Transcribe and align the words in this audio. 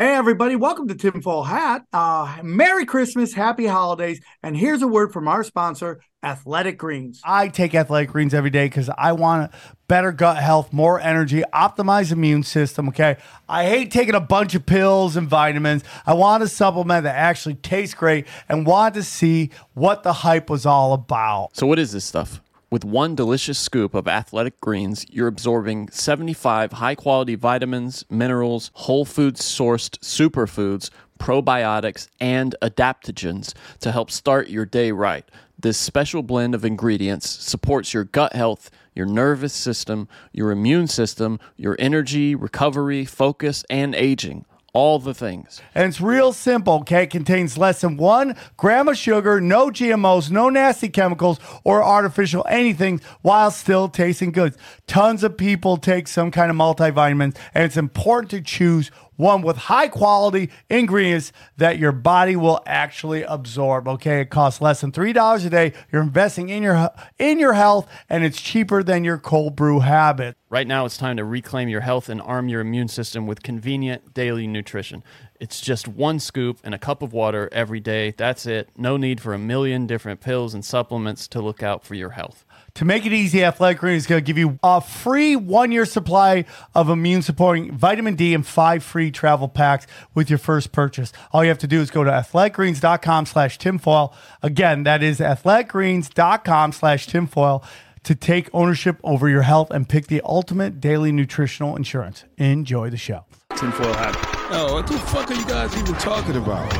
Hey, 0.00 0.14
everybody, 0.14 0.54
welcome 0.54 0.86
to 0.86 0.94
Tinfoil 0.94 1.42
Hat. 1.42 1.84
Uh, 1.92 2.38
Merry 2.44 2.86
Christmas, 2.86 3.34
Happy 3.34 3.66
Holidays. 3.66 4.20
And 4.44 4.56
here's 4.56 4.80
a 4.80 4.86
word 4.86 5.12
from 5.12 5.26
our 5.26 5.42
sponsor, 5.42 6.00
Athletic 6.22 6.78
Greens. 6.78 7.20
I 7.24 7.48
take 7.48 7.74
Athletic 7.74 8.10
Greens 8.10 8.32
every 8.32 8.50
day 8.50 8.66
because 8.66 8.88
I 8.96 9.10
want 9.10 9.50
better 9.88 10.12
gut 10.12 10.36
health, 10.36 10.72
more 10.72 11.00
energy, 11.00 11.42
optimized 11.52 12.12
immune 12.12 12.44
system. 12.44 12.86
Okay. 12.90 13.16
I 13.48 13.64
hate 13.64 13.90
taking 13.90 14.14
a 14.14 14.20
bunch 14.20 14.54
of 14.54 14.66
pills 14.66 15.16
and 15.16 15.28
vitamins. 15.28 15.82
I 16.06 16.14
want 16.14 16.44
a 16.44 16.48
supplement 16.48 17.02
that 17.02 17.16
actually 17.16 17.56
tastes 17.56 17.96
great 17.96 18.28
and 18.48 18.64
want 18.64 18.94
to 18.94 19.02
see 19.02 19.50
what 19.74 20.04
the 20.04 20.12
hype 20.12 20.48
was 20.48 20.64
all 20.64 20.92
about. 20.92 21.56
So, 21.56 21.66
what 21.66 21.80
is 21.80 21.90
this 21.90 22.04
stuff? 22.04 22.40
With 22.70 22.84
one 22.84 23.14
delicious 23.14 23.58
scoop 23.58 23.94
of 23.94 24.06
athletic 24.06 24.60
greens, 24.60 25.06
you're 25.08 25.26
absorbing 25.26 25.88
75 25.88 26.72
high 26.72 26.94
quality 26.94 27.34
vitamins, 27.34 28.04
minerals, 28.10 28.70
whole 28.74 29.06
food 29.06 29.36
sourced 29.36 29.98
superfoods, 30.00 30.90
probiotics, 31.18 32.08
and 32.20 32.54
adaptogens 32.60 33.54
to 33.80 33.90
help 33.90 34.10
start 34.10 34.50
your 34.50 34.66
day 34.66 34.92
right. 34.92 35.26
This 35.58 35.78
special 35.78 36.22
blend 36.22 36.54
of 36.54 36.62
ingredients 36.62 37.30
supports 37.30 37.94
your 37.94 38.04
gut 38.04 38.34
health, 38.34 38.70
your 38.94 39.06
nervous 39.06 39.54
system, 39.54 40.06
your 40.34 40.50
immune 40.50 40.88
system, 40.88 41.40
your 41.56 41.74
energy, 41.78 42.34
recovery, 42.34 43.06
focus, 43.06 43.64
and 43.70 43.94
aging 43.94 44.44
all 44.72 44.98
the 44.98 45.14
things. 45.14 45.60
And 45.74 45.88
it's 45.88 46.00
real 46.00 46.32
simple, 46.32 46.74
okay? 46.80 47.04
It 47.04 47.10
contains 47.10 47.56
less 47.56 47.80
than 47.80 47.96
one 47.96 48.36
gram 48.56 48.88
of 48.88 48.96
sugar, 48.96 49.40
no 49.40 49.70
GMOs, 49.70 50.30
no 50.30 50.50
nasty 50.50 50.88
chemicals 50.88 51.38
or 51.64 51.82
artificial 51.82 52.44
anything 52.48 53.00
while 53.22 53.50
still 53.50 53.88
tasting 53.88 54.30
good. 54.30 54.54
Tons 54.86 55.24
of 55.24 55.36
people 55.36 55.78
take 55.78 56.06
some 56.06 56.30
kind 56.30 56.50
of 56.50 56.56
multivitamins, 56.56 57.36
and 57.54 57.64
it's 57.64 57.76
important 57.76 58.30
to 58.30 58.40
choose 58.40 58.90
one 59.18 59.42
with 59.42 59.56
high 59.56 59.88
quality 59.88 60.48
ingredients 60.70 61.32
that 61.58 61.78
your 61.78 61.92
body 61.92 62.36
will 62.36 62.62
actually 62.64 63.24
absorb. 63.24 63.86
Okay, 63.86 64.22
it 64.22 64.30
costs 64.30 64.62
less 64.62 64.80
than 64.80 64.92
three 64.92 65.12
dollars 65.12 65.44
a 65.44 65.50
day. 65.50 65.74
You're 65.92 66.02
investing 66.02 66.48
in 66.48 66.62
your 66.62 66.90
in 67.18 67.38
your 67.38 67.52
health, 67.52 67.86
and 68.08 68.24
it's 68.24 68.40
cheaper 68.40 68.82
than 68.82 69.04
your 69.04 69.18
cold 69.18 69.54
brew 69.54 69.80
habit. 69.80 70.36
Right 70.50 70.66
now, 70.66 70.86
it's 70.86 70.96
time 70.96 71.18
to 71.18 71.24
reclaim 71.24 71.68
your 71.68 71.82
health 71.82 72.08
and 72.08 72.22
arm 72.22 72.48
your 72.48 72.62
immune 72.62 72.88
system 72.88 73.26
with 73.26 73.42
convenient 73.42 74.14
daily 74.14 74.46
nutrition. 74.46 75.04
It's 75.38 75.60
just 75.60 75.86
one 75.86 76.20
scoop 76.20 76.58
and 76.64 76.74
a 76.74 76.78
cup 76.78 77.02
of 77.02 77.12
water 77.12 77.50
every 77.52 77.80
day. 77.80 78.14
That's 78.16 78.46
it. 78.46 78.70
No 78.76 78.96
need 78.96 79.20
for 79.20 79.34
a 79.34 79.38
million 79.38 79.86
different 79.86 80.20
pills 80.20 80.54
and 80.54 80.64
supplements 80.64 81.28
to 81.28 81.42
look 81.42 81.62
out 81.62 81.84
for 81.84 81.94
your 81.94 82.10
health. 82.10 82.46
To 82.74 82.84
make 82.84 83.04
it 83.04 83.12
easy, 83.12 83.42
Athletic 83.44 83.78
Greens 83.78 84.04
is 84.04 84.06
going 84.06 84.22
to 84.22 84.24
give 84.24 84.38
you 84.38 84.58
a 84.62 84.80
free 84.80 85.34
one 85.34 85.72
year 85.72 85.84
supply 85.84 86.44
of 86.74 86.88
immune 86.88 87.22
supporting 87.22 87.72
vitamin 87.72 88.14
D 88.14 88.34
and 88.34 88.46
five 88.46 88.84
free 88.84 89.10
travel 89.10 89.48
packs 89.48 89.86
with 90.14 90.30
your 90.30 90.38
first 90.38 90.70
purchase. 90.70 91.12
All 91.32 91.42
you 91.42 91.48
have 91.48 91.58
to 91.58 91.66
do 91.66 91.80
is 91.80 91.90
go 91.90 92.04
to 92.04 92.10
athleticgreens.com 92.10 93.26
slash 93.26 93.58
tinfoil. 93.58 94.14
Again, 94.42 94.84
that 94.84 95.02
is 95.02 95.18
athleticgreens.com 95.18 96.72
slash 96.72 97.06
tinfoil 97.08 97.64
to 98.04 98.14
take 98.14 98.48
ownership 98.54 99.00
over 99.02 99.28
your 99.28 99.42
health 99.42 99.70
and 99.70 99.88
pick 99.88 100.06
the 100.06 100.20
ultimate 100.24 100.80
daily 100.80 101.10
nutritional 101.10 101.74
insurance. 101.74 102.24
Enjoy 102.36 102.90
the 102.90 102.96
show. 102.96 103.24
Tinfoil 103.56 103.92
hat. 103.92 104.16
Oh, 104.50 104.74
what 104.74 104.86
the 104.86 104.98
fuck 104.98 105.30
are 105.30 105.34
you 105.34 105.44
guys 105.46 105.76
even 105.76 105.94
talking 105.96 106.36
about? 106.36 106.70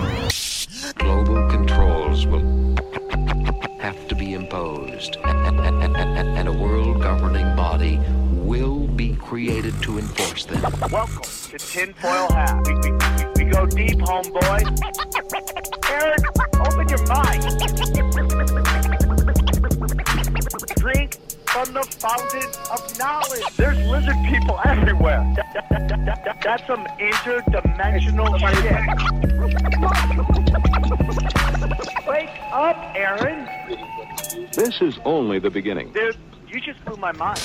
Global 0.95 1.48
controls 1.48 2.25
will 2.27 2.77
have 3.80 4.08
to 4.08 4.14
be 4.14 4.33
imposed, 4.34 5.17
created 9.39 9.75
to 9.81 9.98
enforce 10.00 10.47
them. 10.47 10.61
Welcome 10.91 11.22
to 11.22 11.58
Tinfoil 11.58 12.28
Hat. 12.33 12.61
We, 12.67 12.75
we, 12.75 12.91
we, 12.91 13.45
we 13.45 13.50
go 13.53 13.67
deep, 13.67 13.98
homeboy. 13.98 14.67
Aaron, 15.89 16.19
open 16.67 16.89
your 16.89 17.06
mind. 17.06 17.42
Drink 20.77 21.14
from 21.46 21.73
the 21.73 21.85
fountain 22.01 22.51
of 22.73 22.98
knowledge. 22.98 23.45
There's 23.57 23.79
lizard 23.86 24.17
people 24.29 24.58
everywhere. 24.64 25.24
That- 25.36 25.55
that- 25.55 25.68
that- 25.70 25.89
that- 26.05 26.24
that- 26.24 26.40
that's 26.42 26.67
some 26.67 26.84
interdimensional 26.98 28.40
shit. 28.40 28.86
Wake 32.08 32.30
up, 32.51 32.77
Aaron. 32.96 33.48
This 34.51 34.80
is 34.80 34.98
only 35.05 35.39
the 35.39 35.51
beginning. 35.51 35.92
Dude, 35.92 36.17
you 36.48 36.61
just 36.61 36.84
blew 36.84 36.96
my 36.96 37.13
mind. 37.13 37.39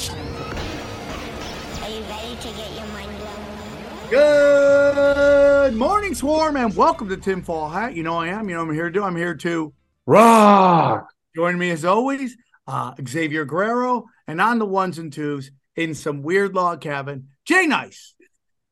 Are 1.84 1.90
you 1.90 2.00
ready 2.04 2.36
to 2.38 2.48
get 2.48 2.72
your 2.76 2.88
mind 2.88 3.12
blown? 3.18 4.10
Good 4.10 5.76
morning, 5.76 6.16
Swarm, 6.16 6.56
and 6.56 6.74
welcome 6.78 7.10
to 7.10 7.18
Tinfoil 7.18 7.68
Hat. 7.68 7.94
You 7.94 8.04
know 8.04 8.16
I 8.16 8.30
am. 8.30 8.48
You 8.48 8.56
know 8.56 8.62
I'm 8.62 8.74
here 8.74 8.86
to 8.86 8.90
do. 8.90 9.04
I'm 9.04 9.18
here 9.18 9.36
to 9.36 9.74
Rock. 10.06 11.10
join 11.36 11.58
me 11.58 11.72
as 11.72 11.84
always, 11.84 12.38
uh, 12.68 12.94
Xavier 13.06 13.44
Guerrero, 13.44 14.06
and 14.30 14.40
on 14.40 14.60
the 14.60 14.66
ones 14.66 14.98
and 14.98 15.12
twos 15.12 15.52
in 15.76 15.94
some 15.94 16.24
weird 16.24 16.56
log 16.56 16.80
cabin, 16.80 17.28
Jay 17.44 17.66
Nice, 17.68 18.16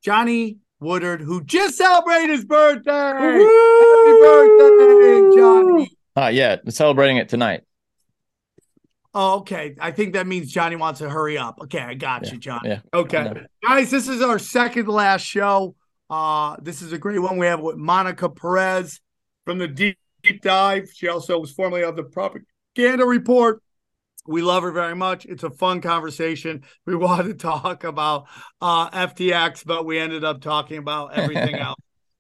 Johnny 0.01 0.59
Woodard, 0.79 1.19
who 1.19 1.43
just 1.43 1.75
celebrated 1.75 2.29
his 2.29 2.45
birthday. 2.45 2.91
Happy 2.91 4.13
birthday, 4.21 5.35
Johnny. 5.35 5.97
Uh, 6.15 6.27
yeah, 6.27 6.55
celebrating 6.69 7.17
it 7.17 7.27
tonight. 7.27 7.63
Oh, 9.13 9.39
okay. 9.39 9.75
I 9.79 9.91
think 9.91 10.13
that 10.13 10.25
means 10.25 10.51
Johnny 10.51 10.77
wants 10.77 10.99
to 10.99 11.09
hurry 11.09 11.37
up. 11.37 11.59
Okay, 11.63 11.79
I 11.79 11.95
got 11.95 12.31
you, 12.31 12.37
Johnny. 12.37 12.69
Yeah. 12.69 12.79
Okay. 12.93 13.31
Guys, 13.63 13.91
this 13.91 14.07
is 14.07 14.21
our 14.21 14.39
second 14.39 14.87
last 14.87 15.25
show. 15.25 15.75
Uh, 16.09 16.55
this 16.61 16.81
is 16.81 16.93
a 16.93 16.97
great 16.97 17.19
one. 17.19 17.37
We 17.37 17.45
have 17.45 17.59
with 17.59 17.75
Monica 17.75 18.29
Perez 18.29 19.01
from 19.45 19.57
the 19.57 19.67
deep, 19.67 19.97
deep 20.23 20.41
dive. 20.41 20.89
She 20.93 21.09
also 21.09 21.39
was 21.39 21.51
formerly 21.51 21.83
of 21.83 21.95
the 21.95 22.03
propaganda 22.03 23.05
report. 23.05 23.61
We 24.27 24.41
love 24.41 24.63
her 24.63 24.71
very 24.71 24.95
much. 24.95 25.25
It's 25.25 25.43
a 25.43 25.49
fun 25.49 25.81
conversation. 25.81 26.63
We 26.85 26.95
wanted 26.97 27.27
to 27.27 27.33
talk 27.33 27.83
about 27.83 28.27
uh, 28.61 28.89
FTX, 28.91 29.65
but 29.65 29.85
we 29.85 29.99
ended 29.99 30.23
up 30.23 30.41
talking 30.41 30.77
about 30.77 31.13
everything 31.17 31.55
else. 31.55 31.79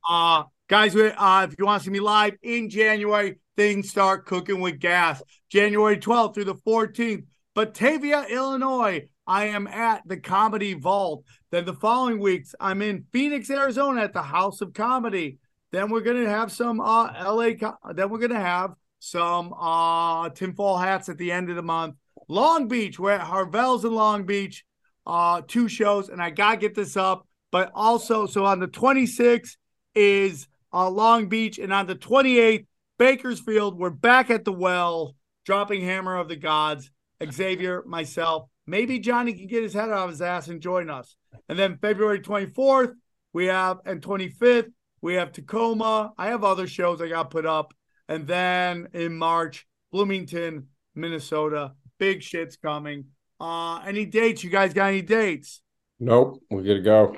Uh, 0.09 0.43
guys, 0.67 0.95
we, 0.95 1.07
uh, 1.07 1.43
if 1.43 1.55
you 1.57 1.65
want 1.65 1.81
to 1.81 1.85
see 1.85 1.91
me 1.91 1.99
live 1.99 2.33
in 2.41 2.69
January, 2.69 3.39
things 3.55 3.89
start 3.89 4.25
cooking 4.25 4.59
with 4.61 4.79
gas. 4.79 5.21
January 5.51 5.97
12th 5.97 6.33
through 6.33 6.45
the 6.45 6.55
14th, 6.55 7.25
Batavia, 7.55 8.25
Illinois. 8.29 9.09
I 9.27 9.45
am 9.47 9.67
at 9.67 10.01
the 10.07 10.15
Comedy 10.15 10.73
Vault. 10.73 11.25
Then 11.51 11.65
the 11.65 11.73
following 11.73 12.19
weeks, 12.19 12.55
I'm 12.59 12.81
in 12.81 13.05
Phoenix, 13.11 13.49
Arizona 13.49 14.01
at 14.01 14.13
the 14.13 14.21
House 14.21 14.61
of 14.61 14.73
Comedy. 14.73 15.39
Then 15.71 15.89
we're 15.89 16.01
gonna 16.01 16.29
have 16.29 16.53
some 16.53 16.79
uh 16.79 17.11
LA. 17.21 17.51
Then 17.93 18.09
we're 18.09 18.19
gonna 18.19 18.39
have 18.39 18.75
some 18.99 19.53
uh 19.53 20.29
tinfoil 20.29 20.77
hats 20.77 21.09
at 21.09 21.17
the 21.17 21.31
end 21.33 21.49
of 21.49 21.57
the 21.57 21.61
month. 21.61 21.95
Long 22.29 22.69
Beach, 22.69 22.97
we're 22.97 23.11
at 23.11 23.21
Harvelle's 23.21 23.83
in 23.83 23.93
Long 23.93 24.25
Beach. 24.25 24.63
Uh, 25.05 25.41
two 25.45 25.67
shows, 25.67 26.09
and 26.09 26.21
I 26.21 26.29
gotta 26.29 26.57
get 26.57 26.75
this 26.75 26.95
up. 26.95 27.27
But 27.51 27.71
also, 27.75 28.25
so 28.25 28.45
on 28.45 28.59
the 28.59 28.67
26th 28.67 29.57
is 29.95 30.47
uh 30.71 30.89
Long 30.89 31.27
Beach, 31.27 31.59
and 31.59 31.73
on 31.73 31.87
the 31.87 31.95
28th, 31.95 32.65
Bakersfield. 32.97 33.77
We're 33.77 33.89
back 33.89 34.29
at 34.29 34.45
the 34.45 34.53
well, 34.53 35.15
dropping 35.51 35.81
Hammer 35.81 36.15
of 36.15 36.29
the 36.29 36.35
Gods. 36.37 36.89
Xavier, 37.29 37.83
myself, 37.85 38.47
maybe 38.65 38.99
Johnny 38.99 39.33
can 39.33 39.47
get 39.47 39.63
his 39.63 39.73
head 39.73 39.89
out 39.89 40.05
of 40.05 40.09
his 40.11 40.21
ass 40.21 40.47
and 40.47 40.61
join 40.61 40.89
us. 40.89 41.17
And 41.49 41.59
then 41.59 41.77
February 41.77 42.21
24th, 42.21 42.93
we 43.33 43.47
have, 43.47 43.79
and 43.85 44.01
25th, 44.01 44.71
we 45.01 45.15
have 45.15 45.33
Tacoma. 45.33 46.13
I 46.17 46.27
have 46.27 46.45
other 46.45 46.67
shows 46.67 47.01
I 47.01 47.09
got 47.09 47.31
put 47.31 47.45
up. 47.45 47.73
And 48.07 48.25
then 48.25 48.87
in 48.93 49.17
March, 49.17 49.67
Bloomington, 49.91 50.67
Minnesota. 50.95 51.73
Big 51.99 52.23
shit's 52.23 52.55
coming. 52.55 53.07
Uh, 53.41 53.79
any 53.79 54.05
dates? 54.05 54.45
You 54.45 54.51
guys 54.51 54.73
got 54.73 54.85
any 54.87 55.01
dates? 55.01 55.61
Nope, 55.99 56.41
We're 56.49 56.61
gotta 56.61 56.79
go. 56.79 57.17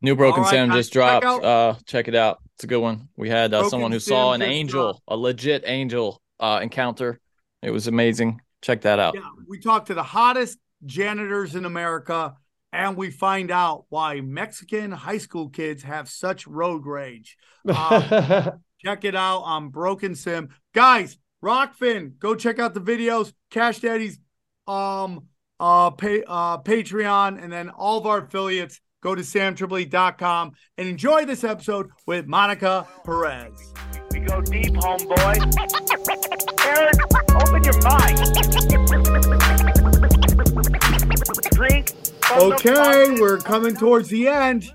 New 0.00 0.16
Broken 0.16 0.40
All 0.40 0.44
right, 0.46 0.50
Sam 0.50 0.68
guys, 0.68 0.78
just 0.78 0.92
check 0.94 1.22
dropped. 1.22 1.44
out- 1.44 1.44
uh, 1.44 1.74
check 1.86 2.08
it 2.08 2.16
out. 2.16 2.38
It's 2.56 2.64
a 2.64 2.66
good 2.66 2.80
one. 2.80 3.08
We 3.16 3.28
had 3.30 3.54
uh, 3.54 3.68
someone 3.68 3.92
who 3.92 4.00
Sam 4.00 4.10
saw 4.10 4.32
an 4.32 4.42
angel, 4.42 4.82
dropped. 4.94 5.02
a 5.06 5.16
legit 5.16 5.62
angel 5.64 6.20
uh, 6.40 6.58
encounter. 6.60 7.20
It 7.62 7.70
was 7.70 7.86
amazing. 7.86 8.40
Check 8.60 8.82
that 8.82 8.98
out. 8.98 9.14
Yeah, 9.14 9.28
we 9.48 9.58
talked 9.58 9.88
to 9.88 9.94
the 9.94 10.02
hottest 10.02 10.58
janitors 10.84 11.54
in 11.54 11.64
America, 11.64 12.34
and 12.72 12.96
we 12.96 13.10
find 13.10 13.50
out 13.50 13.84
why 13.88 14.20
Mexican 14.20 14.90
high 14.90 15.18
school 15.18 15.48
kids 15.48 15.82
have 15.82 16.08
such 16.08 16.46
road 16.46 16.86
rage. 16.86 17.36
Uh, 17.68 18.52
check 18.84 19.04
it 19.04 19.14
out 19.14 19.40
on 19.40 19.68
Broken 19.68 20.14
Sim, 20.14 20.50
guys. 20.74 21.18
Rokfin, 21.42 22.18
go 22.18 22.36
check 22.36 22.60
out 22.60 22.72
the 22.72 22.80
videos. 22.80 23.32
Cash 23.50 23.80
Daddy's 23.80 24.18
um 24.68 25.24
uh 25.58 25.90
pay 25.90 26.22
uh 26.26 26.58
Patreon, 26.58 27.42
and 27.42 27.52
then 27.52 27.68
all 27.70 27.98
of 27.98 28.06
our 28.06 28.18
affiliates. 28.18 28.80
Go 29.02 29.14
to 29.16 29.22
samtripoli.com 29.22 30.52
and 30.78 30.88
enjoy 30.88 31.26
this 31.26 31.42
episode 31.42 31.90
with 32.06 32.26
Monica 32.26 32.86
Perez. 33.04 33.72
We 34.12 34.20
go 34.20 34.40
deep, 34.40 34.74
homeboy. 34.74 35.42
Aaron, 36.64 36.94
open 37.34 37.64
your 37.64 37.82
mind. 37.82 38.18
Drink. 41.52 41.90
Okay, 42.30 43.20
we're 43.20 43.38
coming 43.38 43.74
towards 43.74 44.08
the 44.08 44.28
end. 44.28 44.70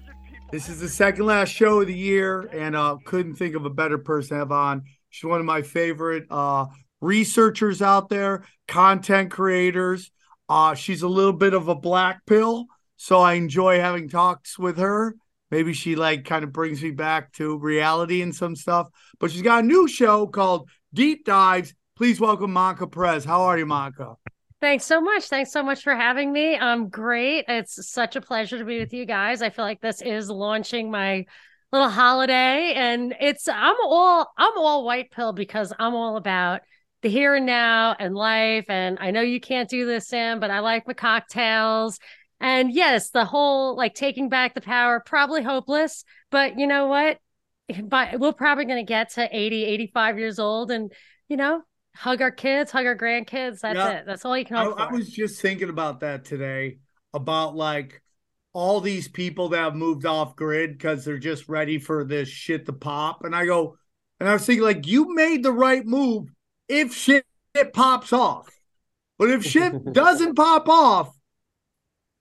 This 0.52 0.68
is 0.68 0.82
the 0.82 0.90
second 0.90 1.26
last 1.26 1.50
show 1.50 1.80
of 1.82 1.88
the 1.88 1.98
year, 1.98 2.42
and 2.54 2.76
uh, 2.76 2.98
couldn't 3.06 3.36
think 3.36 3.56
of 3.56 3.66
a 3.66 3.70
better 3.70 3.98
person 3.98 4.36
to 4.36 4.40
have 4.40 4.52
on. 4.52 4.84
She's 5.10 5.24
one 5.24 5.40
of 5.40 5.46
my 5.46 5.62
favorite 5.62 6.26
uh, 6.30 6.66
researchers 7.00 7.82
out 7.82 8.10
there, 8.10 8.44
content 8.68 9.32
creators. 9.32 10.12
Uh, 10.50 10.74
she's 10.76 11.02
a 11.02 11.08
little 11.08 11.34
bit 11.34 11.54
of 11.54 11.70
a 11.70 11.76
black 11.76 12.26
pill, 12.26 12.66
so 12.98 13.20
I 13.22 13.34
enjoy 13.34 13.80
having 13.80 14.10
talks 14.10 14.60
with 14.60 14.78
her. 14.78 15.16
Maybe 15.50 15.74
she 15.74 15.96
like 15.96 16.26
kind 16.26 16.44
of 16.44 16.52
brings 16.52 16.84
me 16.84 16.92
back 16.92 17.32
to 17.34 17.58
reality 17.58 18.22
and 18.22 18.36
some 18.36 18.56
stuff. 18.56 18.88
But 19.20 19.32
she's 19.32 19.42
got 19.42 19.64
a 19.64 19.68
new 19.68 19.88
show 19.88 20.28
called 20.28 20.70
Deep 20.94 21.24
Dives. 21.24 21.74
Please 21.96 22.20
welcome 22.20 22.52
Monica 22.52 22.88
Perez. 22.88 23.24
How 23.24 23.44
are 23.44 23.58
you, 23.58 23.66
Monica? 23.66 24.16
Thanks 24.60 24.86
so 24.86 25.00
much. 25.00 25.26
Thanks 25.26 25.52
so 25.52 25.62
much 25.62 25.84
for 25.84 25.96
having 25.96 26.34
me. 26.34 26.58
I'm 26.58 26.90
great. 26.90 27.46
It's 27.48 27.88
such 27.90 28.16
a 28.16 28.22
pleasure 28.22 28.58
to 28.58 28.66
be 28.66 28.80
with 28.80 28.92
you 28.92 29.06
guys. 29.06 29.42
I 29.42 29.52
feel 29.52 29.66
like 29.66 29.82
this 29.82 30.02
is 30.02 30.30
launching 30.30 30.90
my 30.90 31.26
little 31.72 31.90
holiday 31.90 32.74
and 32.76 33.14
it's 33.20 33.48
I'm 33.48 33.76
all 33.84 34.32
I'm 34.38 34.58
all 34.58 34.86
white 34.86 35.12
pill 35.12 35.34
because 35.34 35.74
I'm 35.78 35.94
all 35.96 36.16
about 36.16 36.62
the 37.02 37.10
here 37.10 37.36
and 37.36 37.46
now 37.46 37.96
and 38.00 38.16
life 38.16 38.66
and 38.70 38.98
I 39.00 39.12
know 39.12 39.22
you 39.22 39.40
can't 39.40 39.70
do 39.70 39.86
this 39.86 40.08
Sam, 40.08 40.40
but 40.40 40.50
I 40.50 40.60
like 40.60 40.88
my 40.88 40.94
cocktails. 40.94 42.00
And 42.40 42.72
yes, 42.72 43.10
the 43.10 43.26
whole 43.26 43.76
like 43.76 43.96
taking 43.96 44.30
back 44.30 44.54
the 44.54 44.62
power 44.62 45.02
probably 45.06 45.44
hopeless, 45.44 46.04
but 46.30 46.60
you 46.60 46.68
know 46.68 46.88
what? 46.88 47.18
But 47.84 48.20
we're 48.20 48.34
probably 48.34 48.66
going 48.66 48.86
to 48.86 48.88
get 48.88 49.12
to 49.14 49.28
80, 49.30 49.66
85 49.66 50.20
years 50.20 50.40
old 50.40 50.72
and 50.72 50.92
you 51.28 51.38
know, 51.38 51.62
hug 51.96 52.22
our 52.22 52.32
kids, 52.32 52.72
hug 52.72 52.86
our 52.86 52.96
grandkids. 52.96 53.60
That's 53.60 53.76
Yeah. 53.76 54.00
it. 54.00 54.06
That's 54.06 54.24
all 54.24 54.38
you 54.38 54.46
can 54.46 54.58
I. 54.58 54.66
I 54.66 54.92
was 54.92 55.10
just 55.10 55.42
thinking 55.42 55.70
about 55.70 56.00
that 56.02 56.26
today 56.26 56.78
about 57.14 57.56
like 57.56 58.02
all 58.54 58.82
these 58.82 59.08
people 59.08 59.50
that 59.50 59.58
have 59.60 59.76
moved 59.76 60.06
off 60.06 60.36
grid 60.36 60.72
because 60.72 61.06
they're 61.06 61.18
just 61.18 61.48
ready 61.50 61.78
for 61.78 62.04
this 62.04 62.28
shit 62.28 62.66
to 62.66 62.74
pop. 62.74 63.24
And 63.24 63.36
I 63.36 63.46
go, 63.46 63.78
and 64.20 64.28
I 64.28 64.34
was 64.34 64.46
thinking, 64.46 64.64
like, 64.64 64.88
you 64.88 65.14
made 65.14 65.44
the 65.44 65.52
right 65.52 65.86
move 65.86 66.30
if 66.68 66.94
shit 66.94 67.26
pops 67.74 68.14
off. 68.14 68.50
But 69.20 69.30
if 69.30 69.46
shit 69.46 69.74
doesn't 69.94 70.36
pop 70.36 70.68
off, 70.70 71.17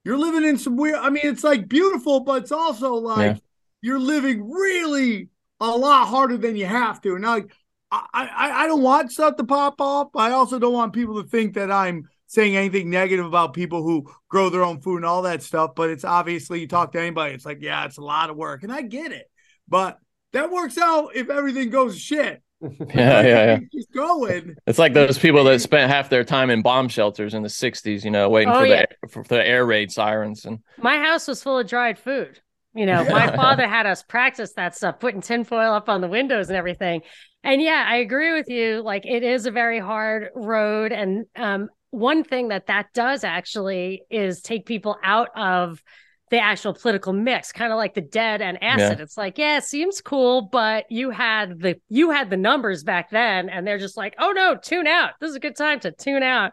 you're 0.07 0.17
living 0.17 0.45
in 0.45 0.57
some 0.57 0.77
weird. 0.77 0.95
I 0.95 1.09
mean, 1.09 1.23
it's 1.25 1.43
like 1.43 1.67
beautiful, 1.67 2.21
but 2.21 2.43
it's 2.43 2.51
also 2.53 2.93
like 2.93 3.35
Yeah. 3.35 3.39
you're 3.81 3.99
living 3.99 4.49
really 4.49 5.27
a 5.59 5.67
lot 5.69 6.07
harder 6.07 6.37
than 6.37 6.55
you 6.55 6.65
have 6.65 7.01
to. 7.01 7.15
And 7.15 7.25
like, 7.25 7.51
I, 7.91 8.05
I, 8.13 8.63
I 8.63 8.67
don't 8.67 8.81
want 8.81 9.11
stuff 9.11 9.35
to 9.35 9.43
pop 9.43 9.81
off. 9.81 10.09
I 10.15 10.31
also 10.31 10.59
don't 10.59 10.73
want 10.73 10.93
people 10.93 11.21
to 11.21 11.27
think 11.27 11.55
that 11.55 11.71
I'm 11.71 12.07
saying 12.27 12.55
anything 12.55 12.89
negative 12.89 13.25
about 13.25 13.53
people 13.53 13.83
who 13.83 14.09
grow 14.29 14.49
their 14.49 14.63
own 14.63 14.79
food 14.81 14.97
and 14.97 15.05
all 15.05 15.23
that 15.23 15.43
stuff. 15.43 15.71
But 15.75 15.89
it's 15.89 16.05
obviously 16.05 16.61
you 16.61 16.67
talk 16.67 16.93
to 16.93 17.01
anybody, 17.01 17.33
it's 17.33 17.45
like, 17.45 17.61
yeah, 17.61 17.85
it's 17.85 17.97
a 17.97 18.01
lot 18.01 18.29
of 18.29 18.37
work, 18.37 18.63
and 18.63 18.71
I 18.71 18.83
get 18.83 19.11
it. 19.11 19.29
But 19.67 19.99
that 20.31 20.51
works 20.51 20.77
out 20.77 21.15
if 21.15 21.29
everything 21.29 21.69
goes 21.69 21.99
shit. 21.99 22.41
Yeah, 22.61 22.71
yeah, 22.95 23.21
yeah. 23.23 23.59
Just 23.73 23.91
going. 23.91 24.55
It's 24.65 24.79
like 24.79 24.93
those 24.93 25.17
people 25.17 25.43
that 25.45 25.59
spent 25.61 25.91
half 25.91 26.09
their 26.09 26.23
time 26.23 26.49
in 26.49 26.61
bomb 26.61 26.89
shelters 26.89 27.33
in 27.33 27.43
the 27.43 27.49
'60s, 27.49 28.03
you 28.03 28.11
know, 28.11 28.29
waiting 28.29 28.51
Oh, 28.53 28.59
for 28.61 28.65
yeah. 28.65 28.85
the 29.01 29.07
for 29.09 29.23
the 29.23 29.45
air 29.45 29.65
raid 29.65 29.91
sirens. 29.91 30.45
And 30.45 30.59
My 30.77 30.97
house 30.97 31.27
was 31.27 31.43
full 31.43 31.59
of 31.59 31.67
dried 31.67 31.99
food. 31.99 32.39
You 32.73 32.85
know, 32.85 33.03
my 33.05 33.27
father 33.35 33.67
had 33.67 33.85
us 33.85 34.03
practice 34.03 34.53
that 34.53 34.75
stuff, 34.75 34.99
putting 34.99 35.21
tinfoil 35.21 35.71
up 35.73 35.89
on 35.89 36.01
the 36.01 36.07
windows 36.07 36.49
and 36.49 36.57
everything. 36.57 37.01
And 37.43 37.61
yeah, 37.61 37.85
I 37.87 37.97
agree 37.97 38.33
with 38.33 38.49
you. 38.49 38.81
Like 38.81 39.05
it 39.05 39.23
is 39.23 39.45
a 39.45 39.51
very 39.51 39.79
hard 39.79 40.29
road. 40.35 40.91
And 40.91 41.25
um, 41.35 41.69
one 41.91 42.23
thing 42.23 42.49
that 42.49 42.67
that 42.67 42.87
does 42.93 43.23
actually 43.23 44.03
is 44.09 44.41
take 44.41 44.65
people 44.65 44.97
out 45.03 45.29
of 45.35 45.81
the 46.29 46.39
actual 46.39 46.73
political 46.73 47.13
mix, 47.13 47.51
kind 47.51 47.71
of 47.71 47.77
like 47.77 47.93
the 47.93 48.01
dead 48.01 48.41
and 48.41 48.61
acid. 48.61 48.99
It's 48.99 49.17
like, 49.17 49.37
yeah, 49.37 49.57
it 49.57 49.63
seems 49.63 50.01
cool, 50.01 50.41
but 50.41 50.85
you 50.89 51.09
had 51.09 51.59
the 51.59 51.79
you 51.87 52.11
had 52.11 52.29
the 52.29 52.37
numbers 52.37 52.83
back 52.83 53.09
then, 53.09 53.49
and 53.49 53.65
they're 53.65 53.77
just 53.77 53.97
like, 53.97 54.15
oh 54.19 54.31
no, 54.31 54.55
tune 54.55 54.87
out. 54.87 55.11
This 55.19 55.29
is 55.29 55.35
a 55.35 55.41
good 55.41 55.55
time 55.55 55.79
to 55.81 55.91
tune 55.91 56.23
out. 56.23 56.51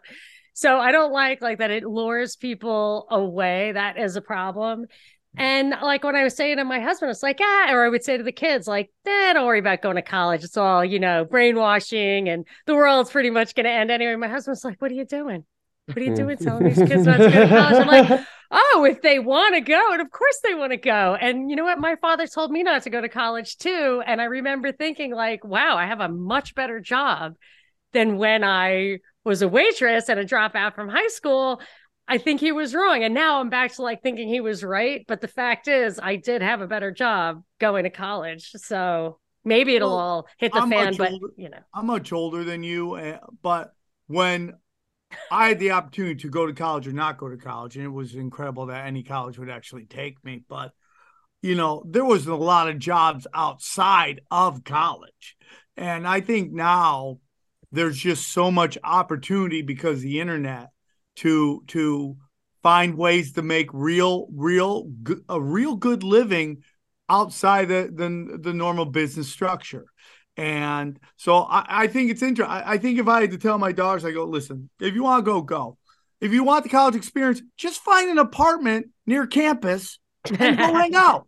So 0.53 0.79
I 0.79 0.91
don't 0.91 1.11
like 1.11 1.41
like 1.41 1.59
that 1.59 1.71
it 1.71 1.83
lures 1.83 2.37
people 2.37 3.07
away. 3.11 3.73
That 3.73 3.97
is 3.97 4.15
a 4.15 4.21
problem. 4.21 4.85
And 5.37 5.71
like 5.81 6.05
when 6.05 6.15
I 6.15 6.23
was 6.23 6.35
saying 6.35 6.57
to 6.57 6.63
my 6.63 6.79
husband, 6.79 7.11
it's 7.11 7.21
like, 7.21 7.39
ah, 7.41 7.73
or 7.73 7.83
I 7.83 7.89
would 7.89 8.05
say 8.05 8.15
to 8.15 8.23
the 8.23 8.31
kids, 8.31 8.67
like, 8.67 8.89
eh, 9.05 9.33
don't 9.33 9.45
worry 9.45 9.59
about 9.59 9.81
going 9.81 9.97
to 9.97 10.01
college. 10.01 10.45
It's 10.45 10.55
all, 10.55 10.85
you 10.85 10.99
know, 10.99 11.25
brainwashing 11.25 12.29
and 12.29 12.45
the 12.65 12.75
world's 12.75 13.11
pretty 13.11 13.29
much 13.29 13.53
going 13.53 13.65
to 13.65 13.69
end 13.69 13.91
anyway. 13.91 14.15
My 14.15 14.29
husband's 14.29 14.63
like, 14.63 14.81
what 14.81 14.91
are 14.91 14.95
you 14.95 15.03
doing? 15.05 15.43
What 15.87 15.97
are 15.97 16.03
you 16.03 16.15
doing 16.15 16.37
telling 16.37 16.63
these 16.65 16.77
kids 16.77 17.05
not 17.05 17.17
to 17.17 17.29
go 17.29 17.41
to 17.41 17.47
college? 17.47 17.75
I'm 17.75 17.87
like, 17.87 18.21
oh, 18.51 18.85
if 18.89 19.01
they 19.01 19.19
want 19.19 19.55
to 19.55 19.61
go, 19.61 19.93
and 19.93 20.01
of 20.01 20.09
course 20.11 20.39
they 20.43 20.55
want 20.55 20.71
to 20.71 20.77
go. 20.77 21.15
And 21.19 21.49
you 21.49 21.55
know 21.55 21.63
what? 21.63 21.79
My 21.79 21.95
father 21.97 22.25
told 22.27 22.51
me 22.51 22.63
not 22.63 22.83
to 22.83 22.89
go 22.89 23.01
to 23.01 23.09
college 23.09 23.57
too. 23.57 24.01
And 24.05 24.19
I 24.19 24.25
remember 24.25 24.71
thinking, 24.71 25.13
like, 25.13 25.43
wow, 25.43 25.77
I 25.77 25.85
have 25.85 25.99
a 25.99 26.09
much 26.09 26.55
better 26.55 26.79
job 26.79 27.33
than 27.93 28.17
when 28.17 28.43
I 28.43 28.99
was 29.23 29.41
a 29.41 29.47
waitress 29.47 30.09
and 30.09 30.19
a 30.19 30.25
dropout 30.25 30.75
from 30.75 30.89
high 30.89 31.07
school. 31.07 31.61
I 32.07 32.17
think 32.17 32.39
he 32.39 32.51
was 32.51 32.75
wrong. 32.75 33.03
And 33.03 33.13
now 33.13 33.39
I'm 33.39 33.49
back 33.49 33.73
to 33.75 33.81
like 33.81 34.01
thinking 34.03 34.27
he 34.27 34.41
was 34.41 34.63
right. 34.63 35.05
But 35.07 35.21
the 35.21 35.27
fact 35.27 35.67
is, 35.67 35.99
I 36.01 36.15
did 36.17 36.41
have 36.41 36.61
a 36.61 36.67
better 36.67 36.91
job 36.91 37.43
going 37.59 37.83
to 37.83 37.89
college. 37.89 38.51
So 38.57 39.19
maybe 39.43 39.75
it'll 39.75 39.89
Well, 39.89 39.99
all 39.99 40.27
hit 40.37 40.51
the 40.53 40.59
I'm 40.59 40.69
fan, 40.69 40.95
but 40.97 41.11
older- 41.11 41.33
you 41.37 41.49
know. 41.49 41.59
I'm 41.73 41.85
much 41.87 42.11
older 42.11 42.43
than 42.43 42.63
you, 42.63 42.93
uh, 42.95 43.19
but 43.41 43.73
when 44.07 44.53
I 45.31 45.49
had 45.49 45.59
the 45.59 45.71
opportunity 45.71 46.15
to 46.15 46.29
go 46.29 46.45
to 46.45 46.53
college 46.53 46.87
or 46.87 46.91
not 46.91 47.17
go 47.17 47.29
to 47.29 47.37
college, 47.37 47.75
and 47.75 47.85
it 47.85 47.89
was 47.89 48.15
incredible 48.15 48.67
that 48.67 48.85
any 48.85 49.03
college 49.03 49.37
would 49.37 49.49
actually 49.49 49.85
take 49.85 50.23
me. 50.23 50.43
But 50.47 50.71
you 51.41 51.55
know, 51.55 51.83
there 51.85 52.05
was 52.05 52.25
a 52.27 52.35
lot 52.35 52.69
of 52.69 52.79
jobs 52.79 53.27
outside 53.33 54.21
of 54.31 54.63
college, 54.63 55.37
and 55.77 56.07
I 56.07 56.21
think 56.21 56.51
now 56.51 57.19
there's 57.71 57.97
just 57.97 58.31
so 58.31 58.51
much 58.51 58.77
opportunity 58.83 59.61
because 59.61 60.01
the 60.01 60.19
internet 60.19 60.69
to 61.17 61.63
to 61.67 62.17
find 62.63 62.97
ways 62.97 63.33
to 63.33 63.41
make 63.41 63.69
real, 63.73 64.27
real, 64.33 64.89
a 65.29 65.39
real 65.39 65.75
good 65.75 66.03
living 66.03 66.63
outside 67.09 67.67
the 67.67 67.91
the, 67.93 68.39
the 68.41 68.53
normal 68.53 68.85
business 68.85 69.31
structure. 69.31 69.85
And 70.37 70.99
so 71.15 71.37
I, 71.43 71.65
I 71.83 71.87
think 71.87 72.11
it's 72.11 72.21
interesting. 72.21 72.51
I, 72.51 72.73
I 72.73 72.77
think 72.77 72.99
if 72.99 73.07
I 73.07 73.21
had 73.21 73.31
to 73.31 73.37
tell 73.37 73.57
my 73.57 73.71
daughters, 73.71 74.03
I 74.03 74.11
go, 74.11 74.25
listen, 74.25 74.69
if 74.79 74.93
you 74.93 75.03
want 75.03 75.25
to 75.25 75.31
go, 75.31 75.41
go. 75.41 75.77
If 76.21 76.31
you 76.31 76.43
want 76.43 76.63
the 76.63 76.69
college 76.69 76.95
experience, 76.95 77.41
just 77.57 77.81
find 77.81 78.09
an 78.09 78.17
apartment 78.17 78.87
near 79.05 79.27
campus 79.27 79.99
and 80.39 80.57
go 80.57 80.73
hang 80.73 80.95
out 80.95 81.27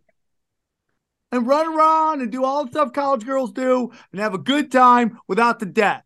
and 1.30 1.46
run 1.46 1.74
around 1.74 2.20
and 2.20 2.32
do 2.32 2.44
all 2.44 2.64
the 2.64 2.70
stuff 2.70 2.92
college 2.92 3.24
girls 3.24 3.52
do 3.52 3.90
and 4.12 4.20
have 4.20 4.34
a 4.34 4.38
good 4.38 4.72
time 4.72 5.18
without 5.28 5.58
the 5.58 5.66
debt. 5.66 6.04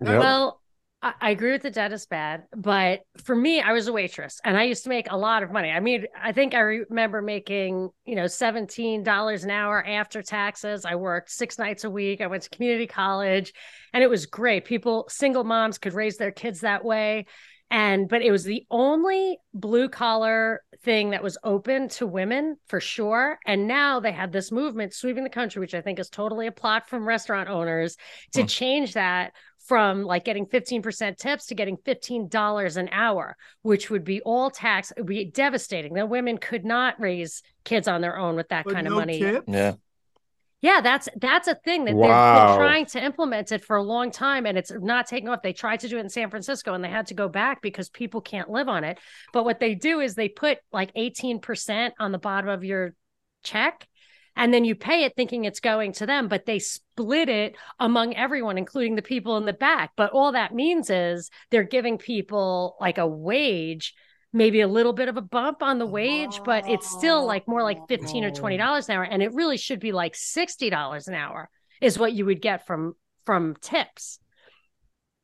Yep. 0.00 0.18
Well, 0.18 0.60
I, 1.04 1.12
I 1.20 1.30
agree 1.30 1.52
with 1.52 1.62
the 1.62 1.70
debt 1.70 1.92
is 1.92 2.06
bad, 2.06 2.44
but 2.56 3.02
for 3.22 3.36
me, 3.36 3.60
I 3.60 3.72
was 3.72 3.86
a 3.86 3.92
waitress 3.92 4.40
and 4.42 4.56
I 4.56 4.64
used 4.64 4.84
to 4.84 4.88
make 4.88 5.06
a 5.10 5.16
lot 5.16 5.42
of 5.42 5.52
money. 5.52 5.70
I 5.70 5.78
mean, 5.78 6.06
I 6.20 6.32
think 6.32 6.54
I 6.54 6.60
remember 6.60 7.22
making, 7.22 7.90
you 8.06 8.16
know, 8.16 8.24
$17 8.24 9.44
an 9.44 9.50
hour 9.50 9.84
after 9.86 10.22
taxes. 10.22 10.84
I 10.84 10.96
worked 10.96 11.30
six 11.30 11.58
nights 11.58 11.84
a 11.84 11.90
week. 11.90 12.20
I 12.20 12.26
went 12.26 12.42
to 12.44 12.50
community 12.50 12.86
college 12.86 13.52
and 13.92 14.02
it 14.02 14.10
was 14.10 14.26
great. 14.26 14.64
People, 14.64 15.04
single 15.08 15.44
moms 15.44 15.78
could 15.78 15.92
raise 15.94 16.16
their 16.16 16.32
kids 16.32 16.62
that 16.62 16.84
way. 16.84 17.26
And, 17.70 18.08
but 18.08 18.22
it 18.22 18.30
was 18.30 18.44
the 18.44 18.64
only 18.70 19.38
blue 19.52 19.88
collar 19.88 20.62
thing 20.84 21.10
that 21.10 21.22
was 21.22 21.38
open 21.42 21.88
to 21.88 22.06
women 22.06 22.56
for 22.68 22.78
sure. 22.78 23.38
And 23.46 23.66
now 23.66 24.00
they 24.00 24.12
have 24.12 24.30
this 24.32 24.52
movement 24.52 24.94
sweeping 24.94 25.24
the 25.24 25.30
country, 25.30 25.60
which 25.60 25.74
I 25.74 25.80
think 25.80 25.98
is 25.98 26.08
totally 26.08 26.46
a 26.46 26.52
plot 26.52 26.88
from 26.88 27.08
restaurant 27.08 27.48
owners 27.48 27.96
to 28.34 28.42
Hmm. 28.42 28.46
change 28.46 28.94
that 28.94 29.32
from 29.64 30.02
like 30.04 30.24
getting 30.24 30.46
15% 30.46 31.16
tips 31.18 31.46
to 31.46 31.54
getting 31.54 31.76
$15 31.78 32.76
an 32.76 32.88
hour, 32.92 33.36
which 33.62 33.90
would 33.90 34.04
be 34.04 34.20
all 34.22 34.50
tax. 34.50 34.90
It 34.90 34.98
would 35.00 35.06
be 35.06 35.24
devastating. 35.24 35.94
The 35.94 36.06
women 36.06 36.38
could 36.38 36.64
not 36.64 37.00
raise 37.00 37.42
kids 37.64 37.88
on 37.88 38.00
their 38.00 38.18
own 38.18 38.36
with 38.36 38.48
that 38.48 38.64
But 38.64 38.74
kind 38.74 38.86
of 38.86 38.92
money. 38.92 39.18
tips? 39.18 39.46
yeah, 39.48 39.72
Yeah, 40.60 40.80
that's 40.82 41.08
that's 41.16 41.48
a 41.48 41.54
thing 41.54 41.84
that 41.86 41.92
they've 42.00 42.00
been 42.00 42.56
trying 42.56 42.86
to 42.86 43.02
implement 43.04 43.52
it 43.52 43.64
for 43.64 43.76
a 43.76 43.82
long 43.82 44.10
time 44.10 44.46
and 44.46 44.56
it's 44.56 44.72
not 44.72 45.06
taking 45.06 45.28
off. 45.28 45.42
They 45.42 45.52
tried 45.52 45.80
to 45.80 45.88
do 45.88 45.98
it 45.98 46.00
in 46.00 46.08
San 46.08 46.30
Francisco 46.30 46.72
and 46.74 46.82
they 46.82 46.88
had 46.88 47.06
to 47.08 47.14
go 47.14 47.28
back 47.28 47.60
because 47.62 47.88
people 47.90 48.20
can't 48.20 48.50
live 48.50 48.68
on 48.68 48.84
it. 48.84 48.98
But 49.32 49.44
what 49.44 49.60
they 49.60 49.74
do 49.74 50.00
is 50.00 50.14
they 50.14 50.28
put 50.28 50.58
like 50.72 50.92
18% 50.94 51.92
on 51.98 52.12
the 52.12 52.18
bottom 52.18 52.48
of 52.50 52.64
your 52.64 52.94
check 53.42 53.86
and 54.36 54.52
then 54.52 54.64
you 54.64 54.74
pay 54.74 55.04
it 55.04 55.14
thinking 55.14 55.44
it's 55.44 55.60
going 55.60 55.92
to 55.92 56.06
them, 56.06 56.28
but 56.28 56.46
they 56.46 56.58
split 56.58 57.28
it 57.28 57.56
among 57.78 58.14
everyone, 58.14 58.58
including 58.58 58.96
the 58.96 59.02
people 59.02 59.36
in 59.36 59.46
the 59.46 59.52
back. 59.52 59.92
But 59.96 60.10
all 60.12 60.32
that 60.32 60.54
means 60.54 60.90
is 60.90 61.30
they're 61.50 61.62
giving 61.62 61.98
people 61.98 62.76
like 62.80 62.98
a 62.98 63.06
wage, 63.06 63.94
maybe 64.32 64.60
a 64.60 64.68
little 64.68 64.92
bit 64.92 65.08
of 65.08 65.16
a 65.16 65.22
bump 65.22 65.62
on 65.62 65.78
the 65.78 65.86
wage, 65.86 66.40
but 66.44 66.68
it's 66.68 66.90
still 66.90 67.24
like 67.24 67.46
more 67.46 67.62
like 67.62 67.86
15 67.88 68.24
or 68.24 68.30
20 68.30 68.56
dollars 68.56 68.88
an 68.88 68.96
hour. 68.96 69.04
And 69.04 69.22
it 69.22 69.32
really 69.34 69.56
should 69.56 69.80
be 69.80 69.92
like 69.92 70.14
60 70.14 70.70
dollars 70.70 71.08
an 71.08 71.14
hour 71.14 71.48
is 71.80 71.98
what 71.98 72.12
you 72.12 72.26
would 72.26 72.42
get 72.42 72.66
from 72.66 72.94
from 73.24 73.56
tips. 73.60 74.18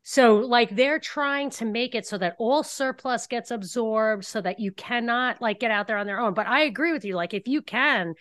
So, 0.03 0.37
like, 0.37 0.75
they're 0.75 0.99
trying 0.99 1.51
to 1.51 1.65
make 1.65 1.95
it 1.95 2.07
so 2.07 2.17
that 2.19 2.35
all 2.39 2.63
surplus 2.63 3.27
gets 3.27 3.51
absorbed 3.51 4.25
so 4.25 4.41
that 4.41 4.59
you 4.59 4.73
cannot, 4.73 5.41
like, 5.43 5.61
get 5.61 5.71
out 5.71 5.87
there 5.87 5.99
on 5.99 6.07
their 6.07 6.19
own. 6.19 6.35
But 6.35 6.47
I 6.47 6.63
agree 6.63 6.93
with 6.93 7.05
you. 7.05 7.15
Like, 7.15 7.35
if 7.35 7.47
you 7.47 7.63
can, 7.63 8.15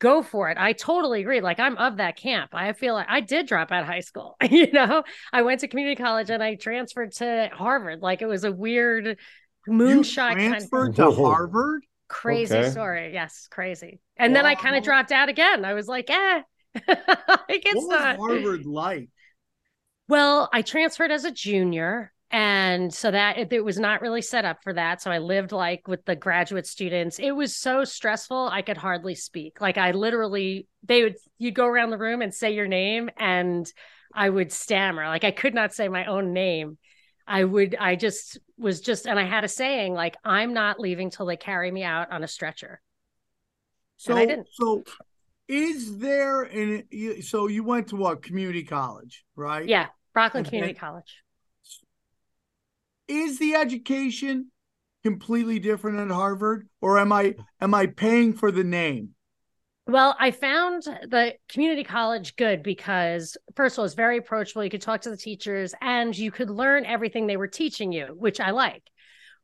go 0.00 0.22
for 0.22 0.50
it. 0.50 0.58
I 0.58 0.72
totally 0.72 1.20
agree. 1.20 1.40
Like, 1.40 1.60
I'm 1.60 1.76
of 1.78 1.98
that 1.98 2.16
camp. 2.16 2.50
I 2.54 2.72
feel 2.72 2.94
like 2.94 3.06
I 3.08 3.20
did 3.20 3.46
drop 3.46 3.70
out 3.72 3.82
of 3.82 3.86
high 3.88 4.00
school. 4.00 4.36
you 4.50 4.72
know, 4.72 5.04
I 5.32 5.42
went 5.42 5.60
to 5.60 5.68
community 5.68 6.02
college 6.02 6.30
and 6.30 6.42
I 6.42 6.56
transferred 6.56 7.12
to 7.14 7.50
Harvard. 7.52 8.00
Like, 8.02 8.22
it 8.22 8.26
was 8.26 8.44
a 8.44 8.52
weird 8.52 9.18
moonshot 9.68 10.38
you 10.38 10.40
kind 10.40 10.70
transferred 10.70 10.94
of 10.96 10.96
to 10.96 11.10
Harvard. 11.12 11.84
crazy 12.08 12.62
Okay. 12.62 12.70
story. 12.70 13.12
Yes, 13.12 13.48
crazy. 13.50 14.00
And 14.16 14.34
then 14.34 14.46
I 14.46 14.54
kind 14.54 14.76
of 14.76 14.82
dropped 14.82 15.12
out 15.12 15.28
again. 15.28 15.64
I 15.64 15.74
was 15.74 15.88
like, 15.88 16.10
eh. 16.10 16.42
like 16.88 17.66
it's 17.66 17.86
What 17.86 17.88
was 17.88 17.88
not 17.88 18.16
Harvard 18.16 18.66
like? 18.66 19.08
well, 20.08 20.48
I 20.52 20.62
transferred 20.62 21.10
as 21.10 21.24
a 21.24 21.30
junior. 21.30 22.12
And 22.32 22.94
so 22.94 23.10
that 23.10 23.38
it, 23.38 23.52
it 23.52 23.64
was 23.64 23.78
not 23.78 24.02
really 24.02 24.22
set 24.22 24.44
up 24.44 24.62
for 24.62 24.72
that. 24.74 25.02
So 25.02 25.10
I 25.10 25.18
lived 25.18 25.50
like 25.50 25.88
with 25.88 26.04
the 26.04 26.14
graduate 26.14 26.66
students. 26.66 27.18
It 27.18 27.32
was 27.32 27.56
so 27.56 27.84
stressful. 27.84 28.48
I 28.52 28.62
could 28.62 28.76
hardly 28.76 29.16
speak. 29.16 29.60
Like 29.60 29.78
I 29.78 29.90
literally, 29.90 30.68
they 30.84 31.02
would, 31.02 31.16
you'd 31.38 31.54
go 31.54 31.66
around 31.66 31.90
the 31.90 31.98
room 31.98 32.22
and 32.22 32.32
say 32.32 32.52
your 32.54 32.68
name 32.68 33.10
and 33.16 33.70
I 34.14 34.28
would 34.28 34.52
stammer. 34.52 35.06
Like 35.06 35.24
I 35.24 35.32
could 35.32 35.54
not 35.54 35.74
say 35.74 35.88
my 35.88 36.04
own 36.04 36.32
name. 36.32 36.78
I 37.26 37.42
would, 37.42 37.76
I 37.78 37.96
just 37.96 38.38
was 38.56 38.80
just, 38.80 39.06
and 39.06 39.18
I 39.18 39.24
had 39.24 39.42
a 39.42 39.48
saying 39.48 39.94
like, 39.94 40.16
I'm 40.24 40.54
not 40.54 40.78
leaving 40.78 41.10
till 41.10 41.26
they 41.26 41.36
carry 41.36 41.70
me 41.70 41.82
out 41.82 42.12
on 42.12 42.22
a 42.22 42.28
stretcher. 42.28 42.80
So, 43.96 44.16
I 44.16 44.24
didn't. 44.24 44.48
so 44.52 44.82
is 45.46 45.98
there 45.98 46.42
an 46.42 46.84
so 47.22 47.48
you 47.48 47.64
went 47.64 47.88
to 47.88 47.96
what 47.96 48.22
community 48.22 48.62
college, 48.62 49.24
right? 49.34 49.66
Yeah. 49.66 49.88
Rockland 50.14 50.46
Okay. 50.46 50.56
Community 50.56 50.78
College. 50.78 51.22
Is 53.10 53.40
the 53.40 53.54
education 53.54 54.52
completely 55.02 55.58
different 55.58 55.98
at 55.98 56.14
Harvard, 56.14 56.68
or 56.80 56.98
am 56.98 57.12
I 57.12 57.34
am 57.60 57.74
I 57.74 57.86
paying 57.86 58.34
for 58.34 58.52
the 58.52 58.62
name? 58.62 59.16
Well, 59.88 60.14
I 60.20 60.30
found 60.30 60.84
the 60.84 61.34
community 61.48 61.82
college 61.82 62.36
good 62.36 62.62
because, 62.62 63.36
first 63.56 63.74
of 63.74 63.80
all, 63.80 63.84
it's 63.86 63.94
very 63.94 64.18
approachable. 64.18 64.62
You 64.62 64.70
could 64.70 64.80
talk 64.80 65.00
to 65.00 65.10
the 65.10 65.16
teachers 65.16 65.74
and 65.80 66.16
you 66.16 66.30
could 66.30 66.50
learn 66.50 66.86
everything 66.86 67.26
they 67.26 67.36
were 67.36 67.48
teaching 67.48 67.90
you, 67.90 68.14
which 68.16 68.38
I 68.38 68.50
like. 68.50 68.84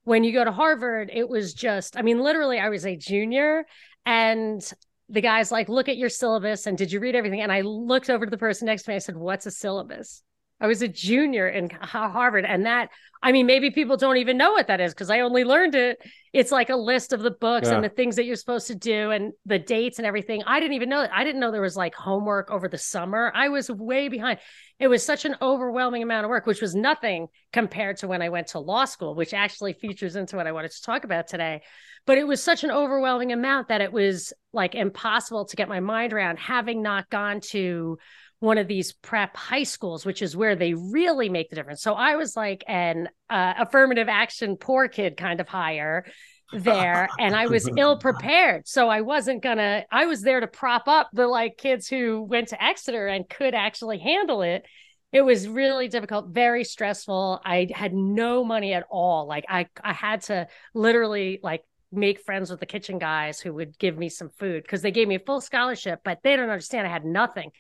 When 0.05 0.23
you 0.23 0.33
go 0.33 0.45
to 0.45 0.53
Harvard, 0.53 1.11
it 1.13 1.29
was 1.29 1.53
just, 1.53 1.97
I 1.97 2.03
mean, 2.03 2.21
literally, 2.21 2.61
I 2.61 2.69
was 2.69 2.87
a 2.87 2.97
junior 2.97 3.65
and 4.05 4.63
the 5.09 5.21
guy's 5.21 5.51
like, 5.51 5.69
look 5.69 5.89
at 5.89 5.97
your 5.97 6.11
syllabus 6.11 6.67
and 6.67 6.79
did 6.79 6.93
you 6.93 7.01
read 7.01 7.17
everything? 7.17 7.41
And 7.41 7.51
I 7.51 7.63
looked 7.63 8.09
over 8.09 8.25
to 8.25 8.31
the 8.31 8.39
person 8.39 8.67
next 8.67 8.85
to 8.85 8.91
me. 8.91 8.95
I 8.95 8.99
said, 8.99 9.17
what's 9.17 9.47
a 9.47 9.51
syllabus? 9.51 10.23
I 10.61 10.67
was 10.67 10.81
a 10.81 10.89
junior 10.89 11.47
in 11.49 11.69
Harvard. 11.69 12.47
And 12.47 12.65
that, 12.65 12.89
I 13.23 13.33
mean, 13.33 13.47
maybe 13.47 13.71
people 13.71 13.97
don't 13.97 14.17
even 14.17 14.39
know 14.39 14.53
what 14.53 14.69
that 14.69 14.81
is 14.81 14.95
because 14.95 15.11
I 15.11 15.21
only 15.21 15.45
learned 15.45 15.75
it. 15.75 15.99
It's 16.33 16.51
like 16.51 16.71
a 16.71 16.77
list 16.77 17.13
of 17.13 17.21
the 17.21 17.31
books 17.31 17.69
and 17.69 17.85
the 17.85 17.89
things 17.89 18.17
that 18.17 18.25
you're 18.25 18.37
supposed 18.37 18.67
to 18.69 18.75
do 18.75 19.11
and 19.11 19.33
the 19.45 19.59
dates 19.59 19.99
and 19.99 20.07
everything. 20.07 20.43
I 20.47 20.61
didn't 20.61 20.75
even 20.75 20.89
know 20.89 21.03
it. 21.03 21.11
I 21.13 21.25
didn't 21.25 21.41
know 21.41 21.51
there 21.51 21.61
was 21.61 21.77
like 21.77 21.95
homework 21.95 22.51
over 22.51 22.69
the 22.69 22.79
summer. 22.79 23.31
I 23.35 23.49
was 23.49 23.71
way 23.71 24.09
behind. 24.09 24.39
It 24.79 24.89
was 24.89 25.05
such 25.05 25.25
an 25.25 25.37
overwhelming 25.43 26.03
amount 26.03 26.25
of 26.25 26.31
work, 26.31 26.47
which 26.47 26.63
was 26.63 26.75
nothing 26.75 27.29
compared 27.53 27.99
to 27.99 28.09
when 28.09 28.23
I 28.23 28.29
went 28.29 28.49
to 28.49 28.59
law 28.59 28.85
school, 28.87 29.15
which 29.15 29.35
actually 29.35 29.75
features 29.75 30.17
into 30.17 30.37
what 30.37 30.47
I 30.47 30.53
wanted 30.53 30.73
to 30.73 30.83
talk 30.83 31.05
about 31.05 31.29
today. 31.29 31.63
But 32.07 32.19
it 32.19 32.27
was 32.27 32.43
such 32.43 32.65
an 32.65 32.71
overwhelming 32.71 33.33
amount 33.33 33.69
that 33.69 33.81
it 33.81 33.93
was 33.93 34.33
like 34.53 34.75
impossible 34.75 35.47
to 35.47 35.57
get 35.57 35.69
my 35.69 35.81
mind 35.81 36.13
around 36.13 36.39
having 36.39 36.83
not 36.83 37.11
gone 37.11 37.41
to 37.49 37.99
one 38.41 38.59
of 38.59 38.69
these 38.69 38.93
prep 38.93 39.37
high 39.37 39.63
schools, 39.63 40.05
which 40.05 40.23
is 40.23 40.37
where 40.37 40.57
they 40.57 40.75
really 40.75 41.29
make 41.29 41.49
the 41.49 41.57
difference. 41.57 41.83
So 41.83 41.95
I 41.95 42.17
was 42.17 42.37
like 42.37 42.65
an 42.69 43.09
uh, 43.31 43.55
affirmative 43.59 44.09
action 44.09 44.57
poor 44.57 44.89
kid 44.89 45.17
kind 45.17 45.41
of 45.41 45.49
hire 45.49 46.05
there, 46.53 47.09
and 47.19 47.35
I 47.35 47.47
was 47.47 47.69
ill 47.77 47.99
prepared. 47.99 48.69
So 48.69 48.89
I 48.89 49.01
wasn't 49.01 49.43
gonna. 49.43 49.85
I 49.91 50.07
was 50.07 50.23
there 50.23 50.41
to 50.41 50.47
prop 50.47 50.87
up 50.87 51.09
the 51.13 51.27
like 51.27 51.57
kids 51.57 51.89
who 51.89 52.23
went 52.23 52.49
to 52.49 52.63
Exeter 52.63 53.07
and 53.07 53.29
could 53.29 53.55
actually 53.55 53.99
handle 53.99 54.43
it. 54.43 54.65
It 55.13 55.23
was 55.23 55.49
really 55.49 55.89
difficult, 55.89 56.29
very 56.29 56.65
stressful. 56.65 57.41
I 57.45 57.69
had 57.73 57.95
no 57.95 58.45
money 58.45 58.75
at 58.75 58.85
all. 58.91 59.27
Like 59.27 59.47
I, 59.49 59.67
I 59.83 59.93
had 59.93 60.23
to 60.23 60.49
literally 60.75 61.41
like 61.43 61.63
make 61.93 62.21
friends 62.21 62.51
with 62.51 62.61
the 62.61 62.67
kitchen 62.67 62.99
guys 62.99 63.41
who 63.41 63.55
would 63.55 63.79
give 63.79 63.97
me 63.97 64.09
some 64.09 64.29
food 64.29 64.63
because 64.63 64.83
they 64.83 64.91
gave 64.91 65.09
me 65.09 65.15
a 65.15 65.21
full 65.21 65.41
scholarship, 65.41 66.01
but 66.05 66.19
they 66.23 66.37
don't 66.37 66.51
understand 66.51 66.87
I 66.87 66.91
had 66.91 67.05
nothing. 67.05 67.51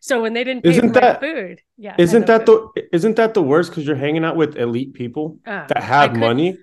So 0.00 0.22
when 0.22 0.32
they 0.34 0.44
didn't 0.44 0.62
pay 0.64 0.70
Isn't 0.70 0.88
for 0.94 1.00
that- 1.00 1.22
my 1.22 1.28
food, 1.28 1.60
yeah, 1.76 1.94
Isn't 1.98 2.26
that 2.26 2.46
food. 2.46 2.68
the 2.74 2.82
isn't 2.94 3.16
that 3.16 3.34
the 3.34 3.42
worst 3.42 3.70
because 3.70 3.86
you're 3.86 3.96
hanging 3.96 4.24
out 4.24 4.36
with 4.36 4.56
elite 4.56 4.94
people 4.94 5.38
Uh, 5.46 5.66
that 5.66 5.82
have 5.82 6.10
could- 6.12 6.20
money? 6.20 6.58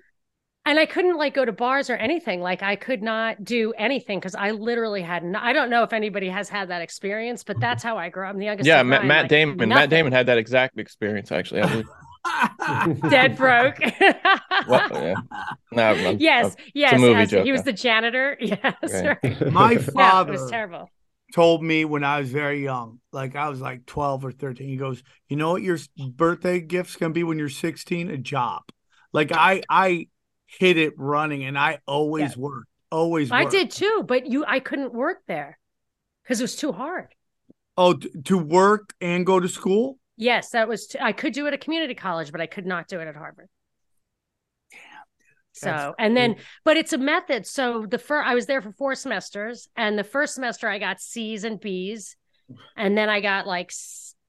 and 0.66 0.78
I 0.78 0.86
couldn't 0.86 1.18
like 1.18 1.34
go 1.34 1.44
to 1.44 1.52
bars 1.52 1.90
or 1.90 1.94
anything. 1.96 2.40
Like 2.40 2.62
I 2.62 2.76
could 2.76 3.02
not 3.02 3.44
do 3.44 3.74
anything 3.76 4.18
because 4.18 4.34
I 4.34 4.52
literally 4.52 5.02
had. 5.02 5.22
No, 5.22 5.38
I 5.42 5.52
don't 5.52 5.68
know 5.68 5.82
if 5.82 5.92
anybody 5.92 6.28
has 6.30 6.48
had 6.48 6.68
that 6.68 6.80
experience, 6.80 7.44
but 7.44 7.60
that's 7.60 7.82
how 7.82 7.98
I 7.98 8.08
grew 8.08 8.24
up. 8.26 8.30
I'm 8.32 8.38
the 8.38 8.46
youngest. 8.46 8.66
Yeah, 8.66 8.80
of 8.80 8.86
Matt, 8.86 9.04
Matt 9.04 9.22
like, 9.24 9.28
Damon. 9.28 9.68
Matt. 9.68 9.90
Damon 9.90 10.12
had 10.12 10.26
that 10.26 10.38
exact 10.38 10.78
experience 10.78 11.30
actually. 11.30 11.62
I 11.62 11.82
dead 13.10 13.36
broke. 13.36 13.76
Well, 14.66 14.88
yeah. 14.92 15.14
No, 15.72 15.82
I'm- 15.82 16.16
yes, 16.18 16.46
I'm- 16.46 16.54
yes. 16.72 16.98
movie 17.00 17.26
joke, 17.26 17.44
he 17.44 17.52
was 17.52 17.58
yeah. 17.60 17.64
the 17.64 17.72
janitor. 17.74 18.36
Yes, 18.40 18.58
Right. 18.82 19.18
right. 19.22 19.52
My 19.52 19.74
No, 19.94 20.20
it 20.22 20.28
was 20.30 20.50
terrible. 20.50 20.88
Told 21.34 21.64
me 21.64 21.84
when 21.84 22.04
I 22.04 22.20
was 22.20 22.30
very 22.30 22.62
young, 22.62 23.00
like 23.12 23.34
I 23.34 23.48
was 23.48 23.60
like 23.60 23.84
12 23.86 24.24
or 24.24 24.30
13. 24.30 24.68
He 24.68 24.76
goes, 24.76 25.02
"You 25.28 25.36
know 25.36 25.50
what 25.50 25.62
your 25.62 25.78
birthday 25.98 26.60
gift's 26.60 26.94
going 26.94 27.10
to 27.10 27.14
be 27.14 27.24
when 27.24 27.38
you're 27.38 27.48
16? 27.48 28.08
A 28.08 28.16
job." 28.16 28.62
Like 29.12 29.32
I 29.32 29.62
I 29.68 30.08
hit 30.46 30.78
it 30.78 30.94
running 30.96 31.44
and 31.44 31.58
I 31.58 31.80
always 31.86 32.36
worked. 32.36 32.68
Always 32.90 33.32
I 33.32 33.42
worked. 33.42 33.50
did 33.50 33.70
too, 33.72 34.04
but 34.06 34.26
you, 34.26 34.44
I 34.46 34.60
couldn't 34.60 34.94
work 34.94 35.22
there 35.26 35.58
because 36.22 36.38
it 36.40 36.44
was 36.44 36.54
too 36.54 36.70
hard. 36.70 37.08
Oh, 37.76 37.94
to 37.94 38.38
work 38.38 38.94
and 39.00 39.26
go 39.26 39.40
to 39.40 39.48
school? 39.48 39.98
Yes, 40.16 40.50
that 40.50 40.68
was. 40.68 40.86
T- 40.86 41.00
I 41.00 41.10
could 41.10 41.32
do 41.32 41.46
it 41.46 41.54
at 41.54 41.60
community 41.60 41.94
college, 41.94 42.30
but 42.30 42.40
I 42.40 42.46
could 42.46 42.66
not 42.66 42.86
do 42.86 43.00
it 43.00 43.08
at 43.08 43.16
Harvard. 43.16 43.48
So, 45.56 45.66
That's 45.66 45.94
and 46.00 46.16
then, 46.16 46.36
but 46.64 46.76
it's 46.76 46.92
a 46.92 46.98
method. 46.98 47.46
So 47.46 47.86
the 47.86 47.98
first, 47.98 48.26
I 48.28 48.34
was 48.34 48.46
there 48.46 48.60
for 48.60 48.72
four 48.72 48.96
semesters, 48.96 49.68
and 49.76 49.96
the 49.96 50.02
first 50.02 50.34
semester 50.34 50.68
I 50.68 50.80
got 50.80 51.00
C's 51.00 51.44
and 51.44 51.60
B's, 51.60 52.16
and 52.76 52.98
then 52.98 53.08
I 53.08 53.20
got 53.20 53.46
like 53.46 53.72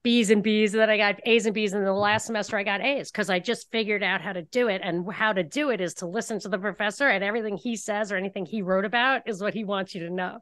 B's 0.04 0.30
and 0.30 0.40
B's, 0.40 0.72
and 0.72 0.80
then 0.80 0.88
I 0.88 0.96
got 0.96 1.16
A's 1.26 1.44
and 1.46 1.54
B's, 1.54 1.72
and 1.72 1.84
the 1.84 1.92
last 1.92 2.26
semester 2.26 2.56
I 2.56 2.62
got 2.62 2.80
A's 2.80 3.10
because 3.10 3.28
I 3.28 3.40
just 3.40 3.72
figured 3.72 4.04
out 4.04 4.20
how 4.20 4.32
to 4.34 4.42
do 4.42 4.68
it. 4.68 4.82
And 4.84 5.12
how 5.12 5.32
to 5.32 5.42
do 5.42 5.70
it 5.70 5.80
is 5.80 5.94
to 5.94 6.06
listen 6.06 6.38
to 6.40 6.48
the 6.48 6.58
professor, 6.58 7.08
and 7.08 7.24
everything 7.24 7.56
he 7.56 7.74
says 7.74 8.12
or 8.12 8.16
anything 8.16 8.46
he 8.46 8.62
wrote 8.62 8.84
about 8.84 9.28
is 9.28 9.42
what 9.42 9.52
he 9.52 9.64
wants 9.64 9.96
you 9.96 10.06
to 10.06 10.10
know. 10.14 10.38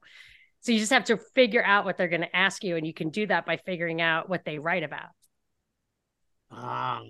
So 0.61 0.73
you 0.73 0.79
just 0.79 0.93
have 0.93 1.05
to 1.05 1.17
figure 1.35 1.65
out 1.65 1.87
what 1.87 1.97
they're 1.97 2.09
going 2.09 2.21
to 2.21 2.37
ask 2.37 2.63
you, 2.63 2.77
and 2.77 2.87
you 2.87 2.93
can 2.93 3.09
do 3.09 3.27
that 3.29 3.47
by 3.47 3.57
figuring 3.57 4.03
out 4.03 4.29
what 4.29 4.45
they 4.45 4.59
write 4.59 4.83
about. 4.83 5.09
Ah. 6.51 7.01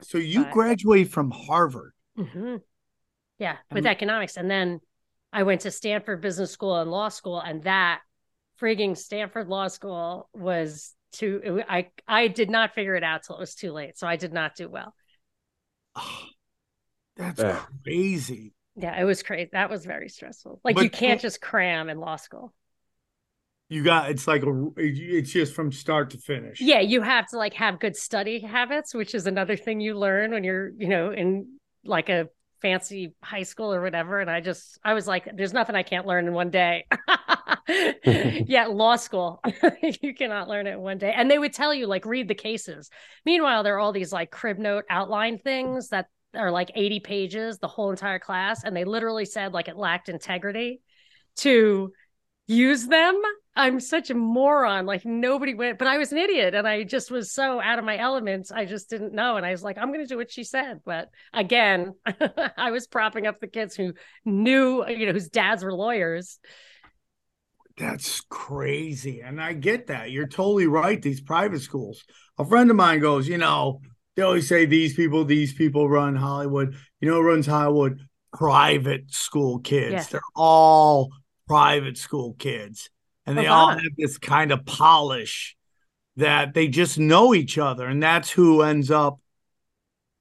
So 0.00 0.16
you 0.18 0.44
But- 0.44 0.52
graduated 0.52 1.12
from 1.12 1.30
Harvard. 1.30 1.92
hmm 2.16 2.56
Yeah, 3.42 3.56
with 3.72 3.86
Um, 3.86 3.86
economics. 3.86 4.36
And 4.36 4.48
then 4.48 4.80
I 5.32 5.42
went 5.42 5.62
to 5.62 5.72
Stanford 5.72 6.20
Business 6.20 6.52
School 6.52 6.76
and 6.80 6.88
law 6.88 7.08
school, 7.08 7.40
and 7.40 7.64
that 7.64 8.00
frigging 8.60 8.96
Stanford 8.96 9.48
Law 9.48 9.66
School 9.66 10.28
was 10.32 10.94
too. 11.10 11.40
it 11.44 11.66
I 11.68 11.90
I 12.06 12.28
did 12.28 12.50
not 12.50 12.72
figure 12.72 12.94
it 12.94 13.02
out 13.02 13.24
till 13.24 13.34
it 13.34 13.40
was 13.40 13.56
too 13.56 13.72
late, 13.72 13.98
so 13.98 14.06
I 14.06 14.14
did 14.14 14.32
not 14.32 14.54
do 14.54 14.68
well. 14.68 14.94
Ah, 15.94 16.28
that's 17.16 17.44
Yeah. 17.44 17.66
crazy. 17.84 18.54
Yeah, 18.76 18.98
it 18.98 19.04
was 19.04 19.22
crazy. 19.22 19.50
That 19.52 19.70
was 19.70 19.84
very 19.84 20.08
stressful. 20.08 20.60
Like 20.64 20.80
But 20.80 20.80
you 20.80 20.90
can't 20.90 21.20
just 21.20 21.40
cram 21.40 21.88
in 21.90 21.98
law 21.98 22.16
school. 22.16 22.54
You 23.68 23.82
got 23.82 24.10
it's 24.10 24.26
like 24.26 24.42
a 24.42 24.70
it's 24.76 25.30
just 25.32 25.54
from 25.54 25.72
start 25.72 26.10
to 26.10 26.18
finish. 26.18 26.60
Yeah, 26.60 26.80
you 26.80 27.02
have 27.02 27.26
to 27.28 27.38
like 27.38 27.54
have 27.54 27.80
good 27.80 27.96
study 27.96 28.40
habits, 28.40 28.94
which 28.94 29.14
is 29.14 29.26
another 29.26 29.56
thing 29.56 29.80
you 29.80 29.98
learn 29.98 30.30
when 30.32 30.44
you're, 30.44 30.68
you 30.78 30.88
know, 30.88 31.10
in 31.10 31.58
like 31.84 32.08
a 32.08 32.28
fancy 32.62 33.14
high 33.22 33.42
school 33.42 33.74
or 33.74 33.82
whatever. 33.82 34.20
And 34.20 34.30
I 34.30 34.40
just, 34.40 34.78
I 34.84 34.94
was 34.94 35.06
like, 35.06 35.28
there's 35.34 35.52
nothing 35.52 35.76
I 35.76 35.82
can't 35.82 36.06
learn 36.06 36.26
in 36.26 36.32
one 36.32 36.50
day. 36.50 36.86
yeah, 38.06 38.66
law 38.66 38.96
school, 38.96 39.42
you 40.00 40.14
cannot 40.14 40.48
learn 40.48 40.66
it 40.66 40.74
in 40.74 40.80
one 40.80 40.98
day. 40.98 41.12
And 41.14 41.30
they 41.30 41.38
would 41.38 41.52
tell 41.52 41.74
you, 41.74 41.86
like, 41.86 42.06
read 42.06 42.28
the 42.28 42.34
cases. 42.34 42.88
Meanwhile, 43.26 43.64
there 43.64 43.74
are 43.74 43.80
all 43.80 43.92
these 43.92 44.12
like 44.12 44.30
crib 44.30 44.58
note 44.58 44.84
outline 44.88 45.38
things 45.38 45.88
that 45.88 46.06
are 46.34 46.50
like 46.50 46.70
80 46.74 47.00
pages, 47.00 47.58
the 47.58 47.68
whole 47.68 47.90
entire 47.90 48.18
class. 48.18 48.64
And 48.64 48.74
they 48.76 48.84
literally 48.84 49.24
said 49.24 49.52
like 49.52 49.68
it 49.68 49.76
lacked 49.76 50.08
integrity 50.08 50.80
to 51.36 51.92
use 52.46 52.86
them. 52.86 53.20
I'm 53.54 53.80
such 53.80 54.10
a 54.10 54.14
moron. 54.14 54.86
Like 54.86 55.04
nobody 55.04 55.54
went, 55.54 55.78
but 55.78 55.88
I 55.88 55.98
was 55.98 56.12
an 56.12 56.18
idiot 56.18 56.54
and 56.54 56.66
I 56.66 56.84
just 56.84 57.10
was 57.10 57.32
so 57.32 57.60
out 57.60 57.78
of 57.78 57.84
my 57.84 57.98
elements. 57.98 58.50
I 58.50 58.64
just 58.64 58.88
didn't 58.88 59.12
know. 59.12 59.36
And 59.36 59.44
I 59.44 59.50
was 59.50 59.62
like, 59.62 59.76
I'm 59.76 59.88
going 59.88 60.00
to 60.00 60.06
do 60.06 60.16
what 60.16 60.30
she 60.30 60.44
said. 60.44 60.80
But 60.84 61.10
again, 61.34 61.94
I 62.56 62.70
was 62.70 62.86
propping 62.86 63.26
up 63.26 63.40
the 63.40 63.48
kids 63.48 63.74
who 63.74 63.92
knew, 64.24 64.82
uh, 64.82 64.88
you 64.88 65.06
know, 65.06 65.12
whose 65.12 65.28
dads 65.28 65.62
were 65.62 65.74
lawyers. 65.74 66.38
That's 67.76 68.22
crazy. 68.22 69.20
And 69.20 69.40
I 69.40 69.52
get 69.52 69.88
that. 69.88 70.10
You're 70.10 70.28
totally 70.28 70.66
right. 70.66 71.00
These 71.00 71.20
private 71.20 71.60
schools. 71.60 72.04
A 72.38 72.46
friend 72.46 72.70
of 72.70 72.76
mine 72.76 73.00
goes, 73.00 73.28
you 73.28 73.38
know, 73.38 73.80
they 74.16 74.22
always 74.22 74.48
say 74.48 74.66
these 74.66 74.94
people, 74.94 75.24
these 75.24 75.52
people 75.52 75.88
run 75.88 76.16
Hollywood. 76.16 76.74
You 77.00 77.08
know, 77.08 77.16
who 77.16 77.28
runs 77.28 77.46
Hollywood 77.46 78.00
private 78.32 79.12
school 79.12 79.58
kids. 79.58 79.92
Yeah. 79.92 80.04
They're 80.10 80.20
all 80.34 81.10
private 81.46 81.98
school 81.98 82.34
kids, 82.38 82.90
and 83.26 83.36
they 83.36 83.46
uh-huh. 83.46 83.54
all 83.54 83.68
have 83.70 83.80
this 83.96 84.18
kind 84.18 84.52
of 84.52 84.64
polish 84.64 85.56
that 86.16 86.54
they 86.54 86.68
just 86.68 86.98
know 86.98 87.34
each 87.34 87.58
other, 87.58 87.86
and 87.86 88.02
that's 88.02 88.30
who 88.30 88.62
ends 88.62 88.90
up, 88.90 89.18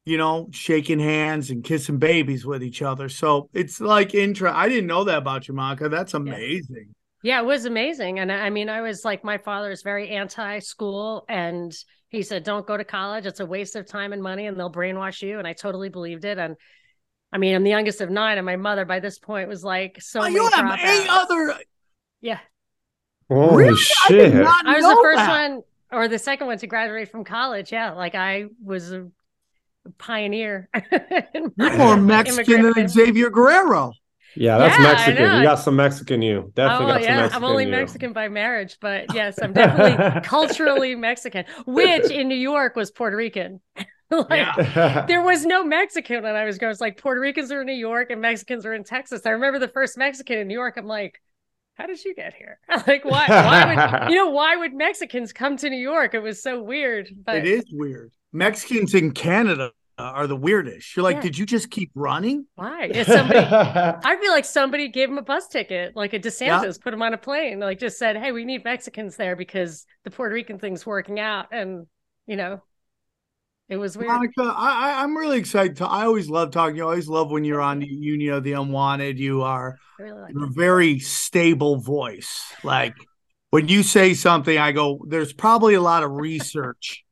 you 0.05 0.17
know, 0.17 0.49
shaking 0.51 0.99
hands 0.99 1.49
and 1.49 1.63
kissing 1.63 1.97
babies 1.97 2.45
with 2.45 2.63
each 2.63 2.81
other. 2.81 3.09
So 3.09 3.49
it's 3.53 3.81
like 3.81 4.13
intro. 4.13 4.51
I 4.51 4.69
didn't 4.69 4.87
know 4.87 5.03
that 5.03 5.17
about 5.17 5.47
you, 5.47 5.53
Monica. 5.53 5.89
That's 5.89 6.13
amazing. 6.13 6.95
Yeah, 7.23 7.39
it 7.41 7.45
was 7.45 7.65
amazing. 7.65 8.19
And 8.19 8.31
I 8.31 8.49
mean, 8.49 8.67
I 8.67 8.81
was 8.81 9.05
like, 9.05 9.23
my 9.23 9.37
father 9.37 9.69
is 9.69 9.83
very 9.83 10.09
anti 10.09 10.59
school. 10.59 11.25
And 11.29 11.71
he 12.09 12.23
said, 12.23 12.43
don't 12.43 12.65
go 12.65 12.77
to 12.77 12.83
college. 12.83 13.25
It's 13.25 13.39
a 13.39 13.45
waste 13.45 13.75
of 13.75 13.85
time 13.85 14.11
and 14.11 14.23
money 14.23 14.47
and 14.47 14.59
they'll 14.59 14.71
brainwash 14.71 15.21
you. 15.21 15.37
And 15.37 15.47
I 15.47 15.53
totally 15.53 15.89
believed 15.89 16.25
it. 16.25 16.39
And 16.39 16.55
I 17.31 17.37
mean, 17.37 17.55
I'm 17.55 17.63
the 17.63 17.69
youngest 17.69 18.01
of 18.01 18.09
nine. 18.09 18.37
And 18.37 18.45
my 18.45 18.55
mother 18.55 18.85
by 18.85 18.99
this 18.99 19.19
point 19.19 19.47
was 19.47 19.63
like, 19.63 20.01
so 20.01 20.21
Oh, 20.23 20.27
you 20.27 20.49
have 20.49 20.79
eight 20.79 21.07
other. 21.09 21.55
Yeah. 22.21 22.39
Holy 23.37 23.65
Really? 23.65 23.75
I 24.03 24.09
shit. 24.09 24.33
did 24.33 24.35
not 24.35 24.65
I 24.65 24.75
was 24.75 24.85
know 24.85 24.89
the 24.89 24.97
first 24.97 25.25
that. 25.25 25.27
one 25.27 25.63
or 25.91 26.07
the 26.07 26.19
second 26.19 26.47
one 26.47 26.57
to 26.59 26.67
graduate 26.67 27.09
from 27.11 27.23
college. 27.23 27.71
Yeah. 27.71 27.91
Like 27.93 28.15
I 28.15 28.45
was 28.63 28.91
a 28.93 29.07
pioneer. 29.97 30.69
in 31.33 31.53
You're 31.55 31.69
more 31.71 31.97
Mexican 31.97 32.61
than. 32.75 32.87
Xavier 32.87 33.29
Guerrero. 33.29 33.97
Yeah, 34.35 34.57
that's 34.57 34.77
Yeah, 34.77 34.79
Mexican. 34.79 35.31
You 35.31 35.41
got 35.43 35.55
some 35.59 35.75
Mexican 35.75 36.21
you. 36.21 36.51
Definitely 36.55 36.85
Oh 36.85 36.87
got 36.87 37.03
some 37.03 37.15
Mexican 37.15 37.43
I'm 37.43 37.43
only 37.43 37.65
you. 37.65 37.71
Mexican 37.71 38.13
by 38.13 38.29
marriage, 38.29 38.77
but 38.79 39.13
yes, 39.13 39.39
I'm 39.41 39.53
definitely 39.53 39.97
culturally 40.23 40.95
Mexican, 40.95 41.45
which 41.65 42.09
in 42.09 42.27
New 42.27 42.35
York 42.35 42.75
was 42.75 42.91
Puerto 42.91 43.15
Rican. 43.17 43.61
like 44.09 44.49
Yeah. 44.57 45.05
there 45.07 45.21
was 45.21 45.45
no 45.45 45.63
Mexican 45.63 46.23
when 46.23 46.35
I 46.35 46.45
was 46.45 46.57
growing. 46.57 46.71
It's 46.71 46.81
like 46.81 46.97
Puerto 46.97 47.19
Ricans 47.19 47.51
are 47.51 47.61
in 47.61 47.67
New 47.67 47.73
York 47.73 48.09
and 48.11 48.21
Mexicans 48.21 48.65
are 48.65 48.73
in 48.73 48.83
Texas. 48.83 49.25
I 49.25 49.31
remember 49.31 49.59
the 49.59 49.67
first 49.67 49.97
Mexican 49.97 50.37
in 50.39 50.47
New 50.47 50.53
York. 50.53 50.75
I'm 50.77 50.87
like, 50.87 51.21
how 51.81 51.87
did 51.87 52.03
you 52.03 52.15
get 52.15 52.33
here? 52.33 52.59
like 52.87 53.03
why? 53.03 53.25
Why 53.27 54.01
would 54.03 54.09
you 54.11 54.15
know? 54.15 54.29
Why 54.29 54.55
would 54.55 54.73
Mexicans 54.73 55.33
come 55.33 55.57
to 55.57 55.69
New 55.69 55.81
York? 55.81 56.13
It 56.13 56.19
was 56.19 56.41
so 56.41 56.61
weird. 56.61 57.09
But 57.25 57.37
it 57.37 57.45
is 57.47 57.65
weird. 57.71 58.11
Mexicans 58.31 58.93
in 58.93 59.11
Canada 59.11 59.71
are 59.97 60.25
the 60.25 60.35
weirdest. 60.35 60.95
You're 60.95 61.03
like, 61.03 61.17
Yeah. 61.17 61.21
did 61.21 61.37
you 61.37 61.45
just 61.45 61.69
keep 61.69 61.91
running? 61.93 62.45
why? 62.55 62.85
Is 62.85 63.07
somebody? 63.07 63.39
I 63.41 64.17
feel 64.19 64.31
like 64.31 64.45
somebody 64.45 64.87
gave 64.87 65.09
him 65.09 65.17
a 65.17 65.21
bus 65.21 65.47
ticket, 65.47 65.95
like 65.95 66.13
a 66.13 66.19
DeSantis, 66.19 66.79
put 66.81 66.93
him 66.93 67.01
on 67.01 67.13
a 67.13 67.17
plane, 67.17 67.59
like 67.59 67.79
just 67.79 67.97
said, 67.99 68.17
"Hey, 68.17 68.31
we 68.31 68.45
need 68.45 68.63
Mexicans 68.63 69.15
there 69.15 69.35
because 69.35 69.85
the 70.03 70.11
Puerto 70.11 70.33
Rican 70.33 70.59
thing's 70.59 70.85
working 70.85 71.19
out," 71.19 71.47
and 71.51 71.87
you 72.27 72.35
know, 72.35 72.61
it 73.71 73.77
was 73.77 73.97
weird. 73.97 74.09
Monica, 74.09 74.43
I, 74.43 75.01
I'm 75.01 75.17
really 75.17 75.39
excited. 75.39 75.77
To, 75.77 75.87
I 75.87 76.03
always 76.03 76.29
love 76.29 76.51
talking. 76.51 76.75
You 76.75 76.83
always 76.83 77.07
love 77.07 77.31
when 77.31 77.45
you're 77.45 77.61
on 77.61 77.79
the 77.79 77.87
Union 77.87 78.33
of 78.33 78.43
the 78.43 78.51
Unwanted. 78.51 79.17
You 79.17 79.43
are 79.43 79.77
really 79.97 80.19
like 80.19 80.35
a 80.35 80.47
very 80.47 80.99
stable 80.99 81.77
voice. 81.77 82.43
Like 82.65 82.93
when 83.49 83.69
you 83.69 83.81
say 83.81 84.13
something, 84.13 84.57
I 84.57 84.73
go, 84.73 84.99
there's 85.07 85.31
probably 85.31 85.75
a 85.75 85.81
lot 85.81 86.03
of 86.03 86.11
research 86.11 87.05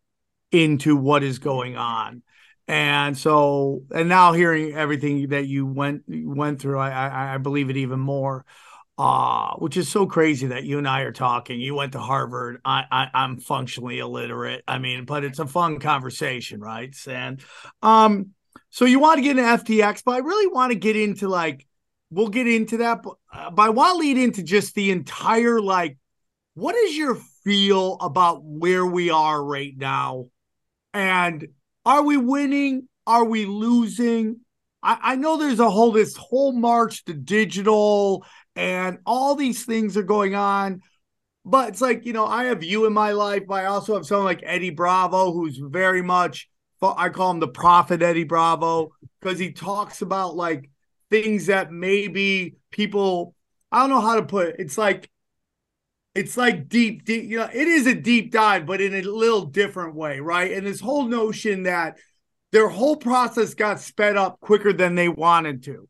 into 0.52 0.98
what 0.98 1.24
is 1.24 1.40
going 1.40 1.78
on. 1.78 2.24
And 2.68 3.18
so, 3.18 3.84
and 3.96 4.10
now 4.10 4.34
hearing 4.34 4.74
everything 4.74 5.30
that 5.30 5.48
you 5.48 5.66
went 5.66 6.04
went 6.08 6.60
through, 6.60 6.78
I 6.78 6.90
I, 6.90 7.36
I 7.36 7.38
believe 7.38 7.70
it 7.70 7.78
even 7.78 8.02
more. 8.02 8.46
Uh, 9.00 9.56
which 9.60 9.78
is 9.78 9.88
so 9.88 10.06
crazy 10.06 10.48
that 10.48 10.66
you 10.66 10.78
and 10.78 10.86
I 10.86 11.04
are 11.04 11.14
talking. 11.14 11.62
You 11.62 11.74
went 11.74 11.94
to 11.94 12.00
Harvard. 12.00 12.60
I, 12.66 12.84
I 12.92 13.08
I'm 13.14 13.40
functionally 13.40 14.00
illiterate. 14.00 14.62
I 14.68 14.78
mean, 14.78 15.06
but 15.06 15.24
it's 15.24 15.40
a 15.40 15.48
fun 15.48 15.80
conversation, 15.80 16.60
right? 16.60 16.94
And 17.08 17.42
um, 17.82 18.32
so 18.72 18.84
you 18.84 19.00
want 19.00 19.20
to 19.20 19.22
get 19.22 19.38
into 19.38 19.44
FTX, 19.44 20.04
but 20.04 20.16
I 20.16 20.18
really 20.18 20.48
want 20.48 20.74
to 20.74 20.78
get 20.78 20.98
into 20.98 21.30
like 21.30 21.66
we'll 22.12 22.28
get 22.28 22.46
into 22.46 22.78
that, 22.78 23.04
but, 23.04 23.14
uh, 23.34 23.52
but 23.52 23.64
I 23.64 23.70
want 23.70 23.94
to 23.94 24.00
lead 24.00 24.18
into 24.18 24.44
just 24.44 24.76
the 24.76 24.92
entire 24.92 25.62
like, 25.62 25.98
what 26.56 26.76
is 26.76 26.98
your 26.98 27.18
feel 27.46 27.98
about 28.02 28.44
where 28.44 28.86
we 28.86 29.12
are 29.12 29.42
right 29.42 29.74
now, 29.78 30.26
and 30.94 31.48
are 31.86 32.04
we 32.04 32.18
winning? 32.18 32.90
Are 33.08 33.24
we 33.24 33.46
losing? 33.46 34.42
I, 34.84 34.98
I 35.02 35.16
know 35.16 35.38
there's 35.38 35.60
a 35.60 35.70
whole 35.70 35.92
this 35.92 36.16
whole 36.16 36.52
march 36.52 37.06
to 37.06 37.14
digital 37.14 38.26
and 38.60 39.00
all 39.06 39.36
these 39.36 39.64
things 39.64 39.96
are 39.96 40.04
going 40.04 40.36
on. 40.36 40.82
But 41.46 41.70
it's 41.70 41.82
like, 41.82 42.06
you 42.06 42.12
know, 42.12 42.26
I 42.26 42.46
have 42.46 42.64
you 42.64 42.86
in 42.86 42.94
my 42.94 43.14
life, 43.14 43.44
but 43.48 43.64
I 43.64 43.66
also 43.68 43.96
have 43.96 44.06
someone 44.06 44.26
like 44.26 44.44
Eddie 44.44 44.70
Bravo, 44.70 45.32
who's 45.32 45.58
very 45.58 46.02
much, 46.02 46.50
I 46.82 47.10
call 47.10 47.32
him 47.32 47.40
the 47.40 47.48
prophet 47.48 48.02
Eddie 48.02 48.26
Bravo, 48.26 48.92
because 49.20 49.40
he 49.40 49.54
talks 49.54 50.02
about 50.02 50.36
like 50.36 50.70
things 51.10 51.48
that 51.48 51.72
maybe 51.72 52.56
people, 52.70 53.34
I 53.72 53.80
don't 53.80 53.90
know 53.90 54.02
how 54.02 54.16
to 54.16 54.24
put 54.24 54.50
it. 54.50 54.56
It's 54.60 54.78
like, 54.78 55.10
it's 56.14 56.36
like 56.36 56.68
deep, 56.68 57.06
deep, 57.06 57.30
you 57.30 57.38
know, 57.38 57.50
it 57.52 57.68
is 57.68 57.88
a 57.88 57.96
deep 57.96 58.32
dive, 58.32 58.66
but 58.66 58.82
in 58.82 58.94
a 58.94 59.02
little 59.02 59.46
different 59.46 59.96
way, 59.96 60.20
right? 60.20 60.52
And 60.52 60.68
this 60.68 60.82
whole 60.82 61.06
notion 61.06 61.64
that 61.64 61.98
their 62.52 62.68
whole 62.68 62.98
process 62.98 63.54
got 63.54 63.80
sped 63.80 64.18
up 64.18 64.40
quicker 64.42 64.74
than 64.74 64.96
they 64.96 65.08
wanted 65.08 65.64
to. 65.64 65.89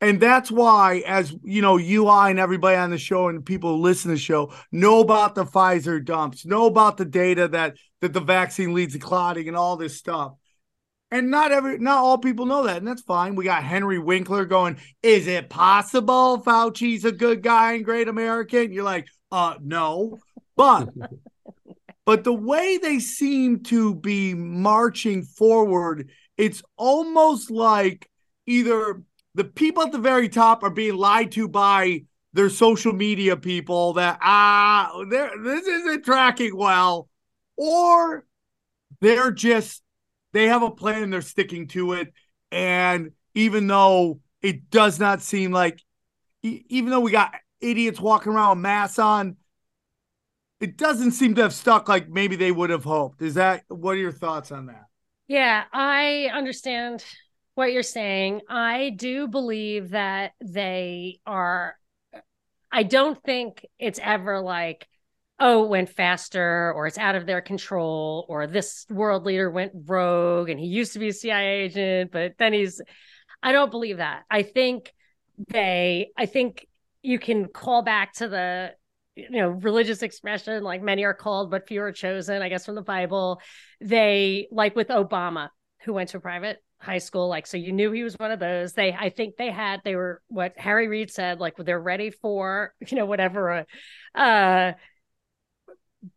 And 0.00 0.20
that's 0.20 0.50
why, 0.50 1.02
as 1.06 1.34
you 1.42 1.60
know, 1.60 1.76
you, 1.76 2.06
I, 2.06 2.30
and 2.30 2.38
everybody 2.38 2.76
on 2.76 2.90
the 2.90 2.98
show 2.98 3.28
and 3.28 3.44
people 3.44 3.76
who 3.76 3.82
listen 3.82 4.10
to 4.10 4.14
the 4.14 4.20
show 4.20 4.52
know 4.70 5.00
about 5.00 5.34
the 5.34 5.44
Pfizer 5.44 6.04
dumps, 6.04 6.46
know 6.46 6.66
about 6.66 6.96
the 6.96 7.04
data 7.04 7.48
that 7.48 7.76
that 8.00 8.12
the 8.12 8.20
vaccine 8.20 8.74
leads 8.74 8.92
to 8.92 9.00
clotting 9.00 9.48
and 9.48 9.56
all 9.56 9.76
this 9.76 9.96
stuff. 9.96 10.34
And 11.10 11.30
not 11.30 11.52
every, 11.52 11.78
not 11.78 11.98
all 11.98 12.18
people 12.18 12.46
know 12.46 12.64
that, 12.64 12.76
and 12.76 12.86
that's 12.86 13.02
fine. 13.02 13.34
We 13.34 13.44
got 13.44 13.64
Henry 13.64 13.98
Winkler 13.98 14.44
going, 14.44 14.78
"Is 15.02 15.26
it 15.26 15.48
possible 15.48 16.42
Fauci's 16.44 17.04
a 17.04 17.12
good 17.12 17.42
guy 17.42 17.72
and 17.72 17.84
great 17.84 18.08
American?" 18.08 18.72
You're 18.72 18.84
like, 18.84 19.08
"Uh, 19.32 19.54
no," 19.60 20.18
but 20.54 20.90
but 22.04 22.24
the 22.24 22.32
way 22.32 22.78
they 22.78 23.00
seem 23.00 23.64
to 23.64 23.94
be 23.94 24.34
marching 24.34 25.22
forward, 25.24 26.10
it's 26.36 26.62
almost 26.76 27.50
like 27.50 28.08
either 28.46 29.02
the 29.38 29.44
people 29.44 29.84
at 29.84 29.92
the 29.92 29.98
very 29.98 30.28
top 30.28 30.64
are 30.64 30.70
being 30.70 30.96
lied 30.96 31.30
to 31.30 31.48
by 31.48 32.02
their 32.32 32.50
social 32.50 32.92
media 32.92 33.36
people 33.36 33.92
that 33.92 34.18
ah 34.20 35.04
this 35.08 35.64
isn't 35.64 36.04
tracking 36.04 36.56
well. 36.56 37.08
Or 37.56 38.26
they're 39.00 39.30
just 39.30 39.82
they 40.32 40.48
have 40.48 40.64
a 40.64 40.72
plan 40.72 41.04
and 41.04 41.12
they're 41.12 41.22
sticking 41.22 41.68
to 41.68 41.92
it. 41.92 42.12
And 42.50 43.12
even 43.34 43.68
though 43.68 44.18
it 44.42 44.70
does 44.70 44.98
not 44.98 45.22
seem 45.22 45.52
like 45.52 45.80
even 46.42 46.90
though 46.90 47.00
we 47.00 47.12
got 47.12 47.32
idiots 47.60 48.00
walking 48.00 48.32
around 48.32 48.58
with 48.58 48.62
masks 48.62 48.98
on 48.98 49.36
it 50.60 50.76
doesn't 50.76 51.12
seem 51.12 51.36
to 51.36 51.42
have 51.42 51.54
stuck 51.54 51.88
like 51.88 52.08
maybe 52.08 52.34
they 52.34 52.50
would 52.50 52.70
have 52.70 52.82
hoped. 52.82 53.22
Is 53.22 53.34
that 53.34 53.62
what 53.68 53.92
are 53.92 53.98
your 54.00 54.10
thoughts 54.10 54.50
on 54.50 54.66
that? 54.66 54.86
Yeah, 55.28 55.62
I 55.72 56.28
understand 56.34 57.04
what 57.58 57.72
you're 57.72 57.82
saying. 57.82 58.40
I 58.48 58.90
do 58.90 59.26
believe 59.26 59.90
that 59.90 60.30
they 60.40 61.18
are, 61.26 61.74
I 62.70 62.84
don't 62.84 63.20
think 63.24 63.66
it's 63.80 63.98
ever 64.00 64.40
like, 64.40 64.86
oh, 65.40 65.64
it 65.64 65.68
went 65.68 65.88
faster 65.88 66.72
or 66.72 66.86
it's 66.86 66.98
out 66.98 67.16
of 67.16 67.26
their 67.26 67.40
control 67.40 68.24
or 68.28 68.46
this 68.46 68.86
world 68.88 69.26
leader 69.26 69.50
went 69.50 69.72
rogue 69.86 70.50
and 70.50 70.60
he 70.60 70.66
used 70.66 70.92
to 70.92 71.00
be 71.00 71.08
a 71.08 71.12
CIA 71.12 71.64
agent, 71.64 72.12
but 72.12 72.34
then 72.38 72.52
he's, 72.52 72.80
I 73.42 73.50
don't 73.50 73.72
believe 73.72 73.96
that. 73.96 74.22
I 74.30 74.42
think 74.42 74.94
they, 75.48 76.10
I 76.16 76.26
think 76.26 76.64
you 77.02 77.18
can 77.18 77.46
call 77.46 77.82
back 77.82 78.12
to 78.14 78.28
the, 78.28 78.70
you 79.16 79.30
know, 79.30 79.48
religious 79.48 80.04
expression, 80.04 80.62
like 80.62 80.80
many 80.80 81.02
are 81.02 81.12
called, 81.12 81.50
but 81.50 81.66
few 81.66 81.82
are 81.82 81.90
chosen, 81.90 82.40
I 82.40 82.50
guess, 82.50 82.66
from 82.66 82.76
the 82.76 82.82
Bible. 82.82 83.40
They, 83.80 84.46
like 84.52 84.76
with 84.76 84.88
Obama, 84.88 85.48
who 85.80 85.92
went 85.92 86.10
to 86.10 86.20
private 86.20 86.62
high 86.80 86.98
school, 86.98 87.28
like, 87.28 87.46
so 87.46 87.56
you 87.56 87.72
knew 87.72 87.90
he 87.92 88.02
was 88.02 88.14
one 88.14 88.30
of 88.30 88.38
those. 88.38 88.72
They, 88.72 88.92
I 88.92 89.10
think 89.10 89.36
they 89.36 89.50
had, 89.50 89.80
they 89.84 89.96
were 89.96 90.22
what 90.28 90.54
Harry 90.56 90.88
Reid 90.88 91.10
said, 91.10 91.40
like, 91.40 91.56
they're 91.56 91.80
ready 91.80 92.10
for, 92.10 92.74
you 92.86 92.96
know, 92.96 93.06
whatever, 93.06 93.66
uh, 94.14 94.18
uh 94.18 94.72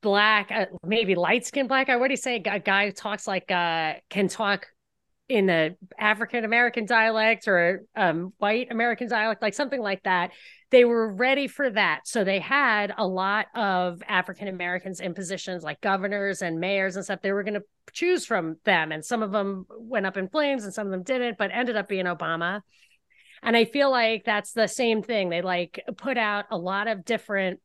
black, 0.02 0.52
uh, 0.52 0.66
maybe 0.86 1.16
light 1.16 1.46
skinned 1.46 1.68
black. 1.68 1.90
I 1.90 1.94
already 1.94 2.16
say 2.16 2.36
a 2.36 2.60
guy 2.60 2.86
who 2.86 2.92
talks 2.92 3.28
like, 3.28 3.50
uh, 3.50 3.96
can 4.10 4.28
talk 4.28 4.68
in 5.32 5.50
a 5.50 5.76
African 5.98 6.44
American 6.44 6.86
dialect 6.86 7.48
or 7.48 7.86
um, 7.96 8.34
white 8.38 8.68
American 8.70 9.08
dialect, 9.08 9.42
like 9.42 9.54
something 9.54 9.82
like 9.82 10.04
that. 10.04 10.32
They 10.72 10.86
were 10.86 11.12
ready 11.12 11.48
for 11.48 11.70
that. 11.70 12.08
So 12.08 12.24
they 12.24 12.40
had 12.40 12.94
a 12.98 13.06
lot 13.06 13.48
of 13.56 14.02
African 14.08 14.48
Americans 14.48 15.00
in 15.00 15.14
positions 15.14 15.64
like 15.64 15.82
governors 15.82 16.42
and 16.42 16.60
mayors 16.60 16.96
and 16.96 17.06
stuff. 17.06 17.22
They 17.22 17.34
were 17.34 17.44
going 17.44 17.56
to 17.56 17.64
choose 17.92 18.26
from 18.26 18.56
them. 18.64 18.92
And 18.92 19.04
some 19.04 19.22
of 19.22 19.32
them 19.32 19.66
went 19.70 20.06
up 20.06 20.18
in 20.18 20.30
flames 20.30 20.64
and 20.64 20.74
some 20.74 20.88
of 20.88 20.92
them 20.92 21.04
didn't, 21.04 21.38
but 21.38 21.52
ended 21.54 21.76
up 21.76 21.90
being 21.90 22.06
Obama. 22.06 22.62
And 23.44 23.58
I 23.58 23.66
feel 23.66 23.92
like 23.92 24.24
that's 24.24 24.54
the 24.54 24.68
same 24.68 25.04
thing. 25.04 25.30
They 25.30 25.42
like 25.42 25.84
put 25.98 26.18
out 26.18 26.46
a 26.52 26.58
lot 26.58 26.88
of 26.88 27.06
different 27.06 27.60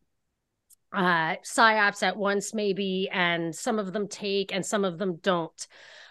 uh, 0.93 1.37
psyops 1.45 2.03
at 2.03 2.17
once, 2.17 2.55
maybe, 2.55 3.09
and 3.13 3.55
some 3.55 3.79
of 3.79 3.93
them 3.93 4.09
take 4.09 4.53
and 4.55 4.65
some 4.65 4.85
of 4.85 4.99
them 4.99 5.17
don't. 5.23 5.67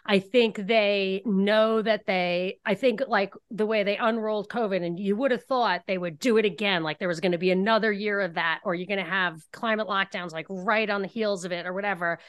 I 0.08 0.20
think 0.20 0.58
they 0.58 1.24
know 1.26 1.82
that 1.82 2.06
they, 2.06 2.60
I 2.64 2.76
think 2.76 3.02
like 3.08 3.34
the 3.50 3.66
way 3.66 3.84
they 3.84 3.98
unrolled 3.98 4.50
COVID, 4.50 4.86
and 4.86 5.00
you 5.00 5.16
would 5.16 5.32
have 5.32 5.44
thought 5.46 5.82
they 5.88 5.98
would 5.98 6.20
do 6.20 6.38
it 6.38 6.46
again, 6.46 6.84
like 6.84 7.00
there 7.00 7.08
was 7.08 7.20
going 7.20 7.32
to 7.32 7.40
be 7.40 7.50
another 7.50 7.92
year 7.92 8.22
of 8.22 8.36
that, 8.36 8.60
or 8.64 8.76
you're 8.76 8.86
going 8.86 9.04
to 9.04 9.10
have 9.10 9.40
climate 9.52 9.88
lockdowns 9.88 10.32
like 10.32 10.46
right 10.50 10.90
on 10.90 11.02
the 11.02 11.08
heels 11.08 11.44
of 11.44 11.52
it 11.52 11.66
or 11.66 11.74
whatever. 11.74 12.20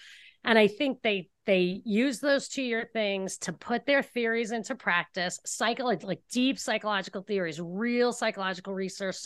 And 0.42 0.58
I 0.58 0.68
think 0.68 1.02
they 1.02 1.28
they 1.44 1.82
use 1.84 2.18
those 2.18 2.48
two 2.48 2.62
year 2.62 2.88
things 2.92 3.36
to 3.38 3.52
put 3.52 3.84
their 3.84 4.02
theories 4.02 4.52
into 4.52 4.74
practice, 4.74 5.38
psycho 5.44 5.84
like 5.84 6.20
deep 6.32 6.58
psychological 6.58 7.22
theories, 7.22 7.60
real 7.60 8.12
psychological 8.12 8.72
research, 8.72 9.16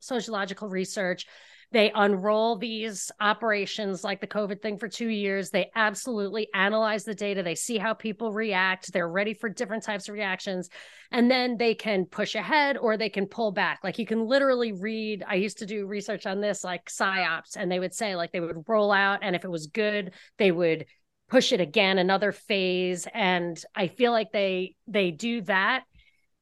sociological 0.00 0.68
research 0.68 1.26
they 1.72 1.92
unroll 1.94 2.56
these 2.56 3.12
operations 3.20 4.02
like 4.02 4.20
the 4.20 4.26
COVID 4.26 4.60
thing 4.60 4.76
for 4.76 4.88
two 4.88 5.08
years. 5.08 5.50
They 5.50 5.70
absolutely 5.76 6.48
analyze 6.52 7.04
the 7.04 7.14
data. 7.14 7.42
They 7.44 7.54
see 7.54 7.78
how 7.78 7.94
people 7.94 8.32
react. 8.32 8.92
They're 8.92 9.08
ready 9.08 9.34
for 9.34 9.48
different 9.48 9.84
types 9.84 10.08
of 10.08 10.14
reactions. 10.14 10.68
And 11.12 11.30
then 11.30 11.56
they 11.56 11.74
can 11.74 12.06
push 12.06 12.34
ahead 12.34 12.76
or 12.76 12.96
they 12.96 13.08
can 13.08 13.26
pull 13.26 13.52
back. 13.52 13.80
Like 13.84 13.98
you 13.98 14.06
can 14.06 14.26
literally 14.26 14.72
read. 14.72 15.22
I 15.26 15.36
used 15.36 15.58
to 15.58 15.66
do 15.66 15.86
research 15.86 16.26
on 16.26 16.40
this, 16.40 16.64
like 16.64 16.86
PSYOPs, 16.86 17.56
and 17.56 17.70
they 17.70 17.78
would 17.78 17.94
say, 17.94 18.16
like, 18.16 18.32
they 18.32 18.40
would 18.40 18.64
roll 18.66 18.90
out. 18.90 19.20
And 19.22 19.36
if 19.36 19.44
it 19.44 19.50
was 19.50 19.68
good, 19.68 20.12
they 20.38 20.50
would 20.50 20.86
push 21.28 21.52
it 21.52 21.60
again 21.60 21.98
another 21.98 22.32
phase 22.32 23.06
and 23.14 23.64
i 23.76 23.86
feel 23.86 24.10
like 24.10 24.32
they 24.32 24.74
they 24.88 25.12
do 25.12 25.40
that 25.42 25.84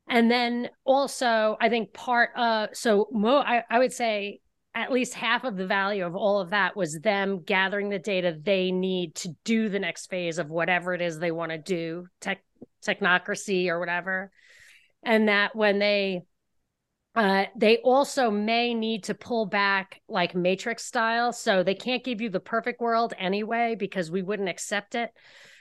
and 0.08 0.30
then 0.30 0.70
also 0.84 1.58
i 1.60 1.68
think 1.68 1.92
part 1.92 2.30
of 2.34 2.70
so 2.72 3.06
mo 3.12 3.36
I, 3.36 3.62
I 3.68 3.78
would 3.78 3.92
say 3.92 4.40
at 4.74 4.92
least 4.92 5.14
half 5.14 5.44
of 5.44 5.57
the 5.57 5.66
value 5.66 6.04
of 6.07 6.14
all 6.14 6.40
of 6.40 6.50
that 6.50 6.76
was 6.76 7.00
them 7.00 7.42
gathering 7.42 7.88
the 7.88 7.98
data 7.98 8.38
they 8.40 8.70
need 8.70 9.14
to 9.16 9.31
do 9.44 9.68
the 9.68 9.78
next 9.78 10.09
phase 10.09 10.38
of 10.38 10.50
whatever 10.50 10.94
it 10.94 11.02
is 11.02 11.18
they 11.18 11.33
want 11.33 11.50
to 11.50 11.59
do, 11.59 12.07
tech 12.20 12.42
technocracy 12.87 13.68
or 13.68 13.81
whatever. 13.81 14.31
And 15.02 15.28
that 15.28 15.57
when 15.57 15.78
they 15.78 16.22
uh, 17.14 17.46
they 17.57 17.78
also 17.78 18.31
may 18.31 18.74
need 18.74 19.04
to 19.04 19.14
pull 19.14 19.46
back 19.46 20.00
like 20.09 20.37
matrix 20.37 20.85
style 20.85 21.33
so 21.33 21.62
they 21.64 21.74
can't 21.74 22.04
give 22.04 22.20
you 22.20 22.31
the 22.31 22.38
perfect 22.38 22.81
world 22.81 23.12
anyway 23.18 23.74
because 23.76 24.09
we 24.09 24.22
wouldn't 24.22 24.48
accept 24.48 24.94
it 24.94 25.11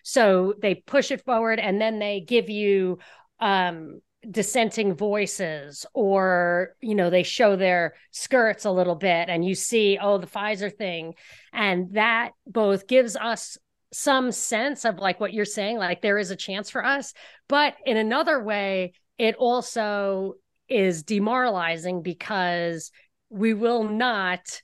so 0.03 0.53
they 0.61 0.75
push 0.75 1.09
it 1.09 1.25
forward 1.25 1.57
and 1.57 1.81
then 1.81 1.97
they 1.97 2.19
give 2.19 2.47
you 2.49 2.99
um 3.39 3.99
dissenting 4.29 4.93
voices 4.93 5.85
or 5.93 6.75
you 6.81 6.95
know 6.95 7.09
they 7.09 7.23
show 7.23 7.55
their 7.55 7.93
skirts 8.11 8.65
a 8.65 8.71
little 8.71 8.95
bit 8.95 9.29
and 9.29 9.45
you 9.45 9.55
see 9.55 9.97
oh 10.01 10.17
the 10.17 10.27
Pfizer 10.27 10.73
thing 10.75 11.13
and 11.53 11.93
that 11.93 12.31
both 12.45 12.87
gives 12.87 13.15
us 13.15 13.57
some 13.93 14.31
sense 14.33 14.83
of 14.83 14.99
like 14.99 15.19
what 15.19 15.33
you're 15.33 15.45
saying 15.45 15.77
like 15.77 16.01
there 16.01 16.17
is 16.17 16.29
a 16.29 16.35
chance 16.35 16.69
for 16.69 16.83
us 16.83 17.13
but 17.47 17.75
in 17.85 17.95
another 17.95 18.43
way 18.43 18.91
it 19.17 19.35
also 19.35 20.33
is 20.67 21.03
demoralizing 21.03 22.01
because 22.01 22.91
we 23.29 23.53
will 23.53 23.83
not 23.83 24.61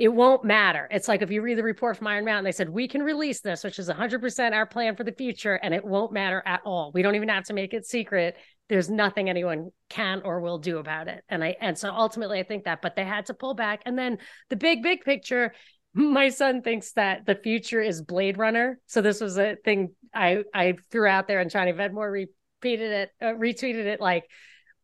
it 0.00 0.08
won't 0.08 0.44
matter. 0.44 0.88
It's 0.90 1.08
like 1.08 1.20
if 1.20 1.30
you 1.30 1.42
read 1.42 1.58
the 1.58 1.62
report 1.62 1.98
from 1.98 2.06
Iron 2.06 2.24
Mountain, 2.24 2.44
they 2.44 2.52
said 2.52 2.70
we 2.70 2.88
can 2.88 3.02
release 3.02 3.42
this, 3.42 3.62
which 3.62 3.78
is 3.78 3.90
100% 3.90 4.52
our 4.54 4.64
plan 4.64 4.96
for 4.96 5.04
the 5.04 5.12
future, 5.12 5.56
and 5.56 5.74
it 5.74 5.84
won't 5.84 6.10
matter 6.10 6.42
at 6.46 6.62
all. 6.64 6.90
We 6.94 7.02
don't 7.02 7.16
even 7.16 7.28
have 7.28 7.44
to 7.44 7.52
make 7.52 7.74
it 7.74 7.84
secret 7.84 8.38
there's 8.70 8.88
nothing 8.88 9.28
anyone 9.28 9.72
can 9.88 10.22
or 10.24 10.40
will 10.40 10.58
do 10.58 10.78
about 10.78 11.08
it. 11.08 11.24
And 11.28 11.42
I 11.42 11.56
and 11.60 11.76
so 11.76 11.90
ultimately 11.90 12.38
I 12.38 12.44
think 12.44 12.64
that, 12.64 12.80
but 12.80 12.94
they 12.94 13.04
had 13.04 13.26
to 13.26 13.34
pull 13.34 13.54
back. 13.54 13.82
And 13.84 13.98
then 13.98 14.18
the 14.48 14.56
big, 14.56 14.82
big 14.82 15.02
picture, 15.02 15.52
my 15.94 16.28
son 16.28 16.62
thinks 16.62 16.92
that 16.92 17.26
the 17.26 17.34
future 17.34 17.82
is 17.82 18.00
Blade 18.00 18.38
Runner. 18.38 18.78
So 18.86 19.02
this 19.02 19.20
was 19.20 19.36
a 19.36 19.56
thing 19.64 19.90
I 20.14 20.44
I 20.54 20.76
threw 20.90 21.06
out 21.06 21.26
there 21.26 21.40
and 21.40 21.50
Johnny 21.50 21.72
Vedmore 21.72 22.12
repeated 22.12 22.92
it, 22.92 23.10
uh, 23.20 23.34
retweeted 23.34 23.86
it 23.86 24.00
like, 24.00 24.24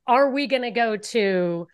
are 0.07 0.31
we 0.31 0.49
gonna 0.49 0.73
go 0.73 0.97
to 0.97 1.69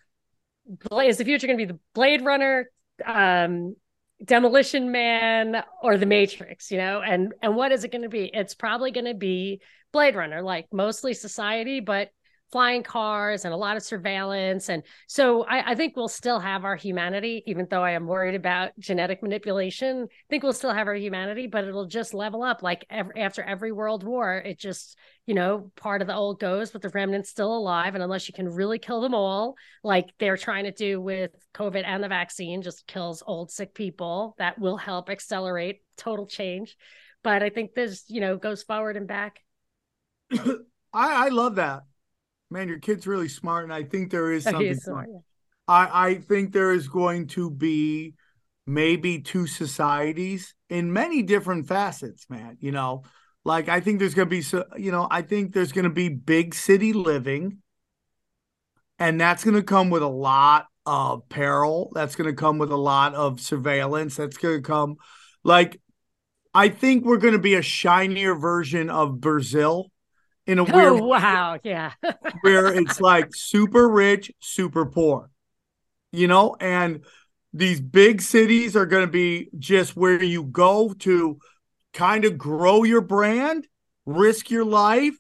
is 1.03 1.17
the 1.17 1.25
future 1.25 1.47
gonna 1.47 1.57
be 1.57 1.65
the 1.65 1.81
Blade 1.95 2.23
Runner? 2.23 2.71
Um 3.07 3.75
demolition 4.23 4.93
man 4.93 5.65
or 5.83 5.97
the 5.97 6.07
matrix 6.07 6.71
you 6.71 6.79
know 6.79 7.03
and 7.03 7.33
and 7.43 7.57
what 7.57 7.73
is 7.73 7.83
it 7.83 7.91
going 7.91 8.03
to 8.03 8.09
be 8.09 8.31
it's 8.33 8.55
probably 8.55 8.93
going 8.93 9.05
to 9.05 9.15
be 9.15 9.61
Blade 9.93 10.17
Runner, 10.17 10.43
like 10.43 10.67
mostly 10.73 11.15
society, 11.15 11.81
but 11.81 12.11
flying 12.53 12.83
cars 12.83 13.47
and 13.47 13.55
a 13.55 13.57
lot 13.57 13.79
of 13.79 13.83
surveillance. 13.83 14.69
And 14.69 14.83
so 15.09 15.43
I, 15.45 15.73
I, 15.73 15.75
think 15.75 15.97
we'll 15.97 16.07
still 16.07 16.39
have 16.39 16.67
our 16.67 16.77
humanity, 16.77 17.43
even 17.47 17.67
though 17.69 17.83
I 17.83 17.93
am 17.93 18.07
worried 18.07 18.35
about 18.35 18.79
genetic 18.79 19.23
manipulation. 19.23 20.03
I 20.03 20.27
think 20.29 20.43
we'll 20.43 20.53
still 20.53 20.75
have 20.75 20.87
our 20.87 20.95
humanity, 20.95 21.47
but 21.47 21.65
it'll 21.65 21.87
just 21.87 22.13
level 22.13 22.43
up 22.43 22.63
like 22.63 22.85
every, 22.91 23.19
after 23.19 23.43
every 23.43 23.73
world 23.73 24.05
war. 24.05 24.37
It 24.37 24.59
just, 24.59 24.99
you 25.25 25.33
know, 25.35 25.73
part 25.77 26.03
of 26.03 26.09
the 26.09 26.15
old 26.15 26.41
goes, 26.41 26.71
but 26.71 26.83
the 26.83 26.91
remnant's 26.91 27.31
still 27.31 27.57
alive. 27.57 27.95
And 27.95 28.05
unless 28.05 28.29
you 28.29 28.35
can 28.35 28.51
really 28.51 28.79
kill 28.79 29.01
them 29.01 29.15
all, 29.15 29.55
like 29.83 30.11
they're 30.19 30.37
trying 30.37 30.65
to 30.65 30.73
do 30.73 31.01
with 31.01 31.31
COVID 31.55 31.85
and 31.87 32.05
the 32.05 32.09
vaccine, 32.09 32.61
just 32.61 32.87
kills 32.87 33.23
old, 33.27 33.51
sick 33.51 33.73
people, 33.73 34.35
that 34.37 34.59
will 34.59 34.77
help 34.77 35.09
accelerate 35.09 35.81
total 35.97 36.27
change. 36.27 36.77
But 37.25 37.43
I 37.43 37.49
think 37.49 37.73
this, 37.73 38.05
you 38.09 38.21
know, 38.21 38.37
goes 38.37 38.63
forward 38.63 38.99
and 38.99 39.09
back. 39.09 39.41
I, 40.93 41.27
I 41.27 41.29
love 41.29 41.57
that. 41.57 41.83
Man, 42.51 42.69
your 42.69 42.79
kid's 42.79 43.07
really 43.07 43.29
smart, 43.29 43.65
and 43.65 43.73
I 43.73 43.85
think 43.85 44.11
there 44.11 44.33
is 44.33 44.45
something. 44.45 44.75
Smart, 44.75 45.09
yeah. 45.11 45.19
I, 45.67 46.09
I 46.09 46.15
think 46.17 46.53
there 46.53 46.73
is 46.73 46.89
going 46.89 47.29
to 47.29 47.51
be 47.51 48.15
maybe 48.67 49.21
two 49.21 49.47
societies 49.47 50.55
in 50.69 50.93
many 50.93 51.23
different 51.23 51.67
facets, 51.67 52.29
man. 52.29 52.57
You 52.61 52.73
know, 52.73 53.05
like 53.45 53.69
I 53.69 53.81
think 53.81 53.99
there's 53.99 54.15
going 54.15 54.29
to 54.29 54.31
be 54.31 54.43
so 54.43 54.65
you 54.77 54.93
know, 54.93 55.09
I 55.11 55.23
think 55.23 55.53
there's 55.53 55.73
going 55.73 55.85
to 55.85 55.91
be 55.91 56.09
big 56.09 56.55
city 56.55 56.93
living, 56.93 57.59
and 58.99 59.21
that's 59.21 59.45
going 59.45 59.57
to 59.57 59.63
come 59.63 59.91
with 59.91 60.03
a 60.03 60.09
lot 60.09 60.67
of 60.85 61.29
peril. 61.29 61.91
That's 61.95 62.17
going 62.17 62.29
to 62.29 62.37
come 62.37 62.59
with 62.59 62.71
a 62.71 62.77
lot 62.77 63.15
of 63.15 63.41
surveillance. 63.41 64.17
That's 64.17 64.37
going 64.37 64.63
to 64.63 64.63
come 64.63 64.97
like 65.45 65.81
I 66.55 66.69
think 66.69 67.05
we're 67.05 67.19
going 67.19 67.33
to 67.33 67.41
be 67.41 67.55
a 67.55 67.63
shinier 67.63 68.35
version 68.35 68.91
of 68.91 69.21
Brazil 69.21 69.91
in 70.47 70.59
a 70.59 70.63
oh, 70.63 70.77
weird 70.77 71.01
oh, 71.01 71.07
wow 71.07 71.59
yeah. 71.63 71.93
where 72.43 72.67
it's 72.79 73.01
like 73.01 73.35
super 73.35 73.89
rich 73.89 74.31
super 74.41 74.87
poor 74.87 75.31
you 76.13 76.29
know? 76.29 76.55
And 76.61 77.05
these 77.53 77.81
big 77.81 78.23
cities 78.23 78.77
are 78.77 78.87
going 78.87 79.05
to 79.05 79.11
be 79.11 79.49
just 79.59 79.97
where 79.97 80.23
you 80.23 80.45
go 80.45 80.95
to 81.01 81.39
kind 81.93 82.25
of 82.25 82.39
grow 82.39 82.85
your 82.85 83.01
brand 83.01 83.67
risk 84.05 84.51
your 84.51 84.65
life. 84.65 85.15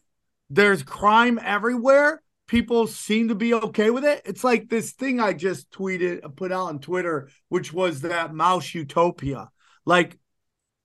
There's 0.51 0.83
crime 0.83 1.39
everywhere. 1.43 2.23
People 2.49 2.87
seem 2.87 3.29
to 3.29 3.35
be 3.35 3.55
okay 3.55 3.91
with 3.91 4.05
it. 4.05 4.23
It's 4.25 4.45
like 4.45 4.69
this 4.69 4.93
thing 4.93 5.21
i 5.21 5.33
just 5.33 5.71
tweeted 5.71 6.21
put 6.37 6.53
out 6.53 6.69
on 6.69 6.81
twitter 6.81 7.31
which 7.49 7.73
was 7.73 8.03
that 8.03 8.35
mouse 8.35 8.75
utopia. 8.75 9.51
Like 9.85 10.19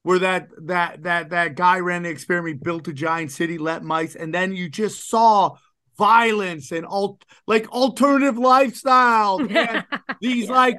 where 0.08 0.20
that 0.20 0.48
that 0.68 1.04
that 1.04 1.32
that 1.32 1.56
guy 1.56 1.80
ran 1.80 2.04
the 2.04 2.10
experiment, 2.10 2.64
built 2.64 2.88
a 2.88 2.94
giant 2.94 3.30
city, 3.30 3.58
let 3.58 3.84
mice, 3.84 4.16
and 4.16 4.34
then 4.34 4.56
you 4.56 4.70
just 4.70 5.10
saw 5.10 5.58
violence 5.98 6.72
and 6.72 6.86
alt 6.86 7.26
like 7.46 7.68
alternative 7.74 8.38
lifestyle 8.38 9.38
and 9.50 9.86
these 10.22 10.46
yeah. 10.46 10.56
like 10.56 10.78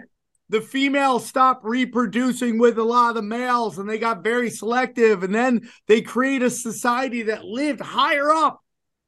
the 0.48 0.62
females 0.62 1.26
stopped 1.26 1.62
reproducing 1.62 2.58
with 2.58 2.78
a 2.78 2.82
lot 2.82 3.10
of 3.10 3.16
the 3.16 3.22
males 3.22 3.76
and 3.78 3.86
they 3.86 3.98
got 3.98 4.24
very 4.24 4.48
selective 4.48 5.22
and 5.22 5.34
then 5.34 5.68
they 5.88 6.00
create 6.00 6.40
a 6.40 6.48
society 6.48 7.24
that 7.24 7.44
lived 7.44 7.80
higher 7.80 8.30
up 8.30 8.62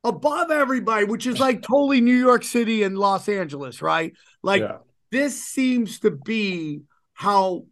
above 0.04 0.50
everybody 0.50 1.06
which 1.06 1.26
is 1.26 1.38
like 1.38 1.62
totally 1.62 2.00
new 2.00 2.18
york 2.18 2.42
city 2.42 2.82
and 2.82 2.98
los 2.98 3.28
angeles 3.28 3.80
right 3.80 4.12
like 4.42 4.62
yeah. 4.62 4.78
this 5.12 5.42
seems 5.44 6.00
to 6.00 6.10
be 6.10 6.80
how 7.14 7.64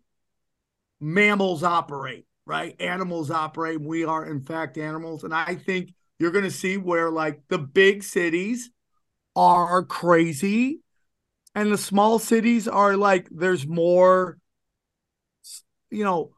mammals 1.01 1.65
operate 1.65 2.25
right? 2.49 2.75
Animals 2.81 3.31
operate. 3.31 3.81
We 3.81 4.05
are, 4.05 4.25
in 4.27 4.41
fact, 4.41 4.79
animals. 4.79 5.23
And 5.23 5.35
I 5.35 5.55
think 5.55 5.93
you're 6.19 6.31
going 6.33 6.45
to 6.45 6.51
see 6.51 6.79
where, 6.79 7.11
like, 7.11 7.43
the 7.49 7.59
big 7.59 8.03
cities 8.03 8.71
are 9.37 9.85
crazy 9.85 10.81
and 11.55 11.73
the 11.73 11.79
small 11.79 12.19
cities 12.19 12.67
are 12.67 12.97
like, 12.97 13.29
there's 13.31 13.67
more, 13.67 14.39
you 15.91 16.05
know, 16.05 16.33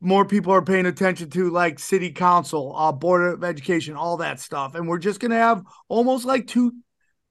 more 0.00 0.24
people 0.24 0.52
are 0.52 0.62
paying 0.62 0.86
attention 0.86 1.30
to 1.30 1.50
like 1.50 1.78
city 1.78 2.10
council, 2.10 2.74
uh, 2.76 2.92
board 2.92 3.32
of 3.32 3.44
education, 3.44 3.96
all 3.96 4.18
that 4.18 4.38
stuff. 4.38 4.74
And 4.74 4.86
we're 4.86 4.98
just 4.98 5.18
going 5.18 5.30
to 5.30 5.36
have 5.36 5.62
almost 5.88 6.26
like 6.26 6.46
two 6.46 6.74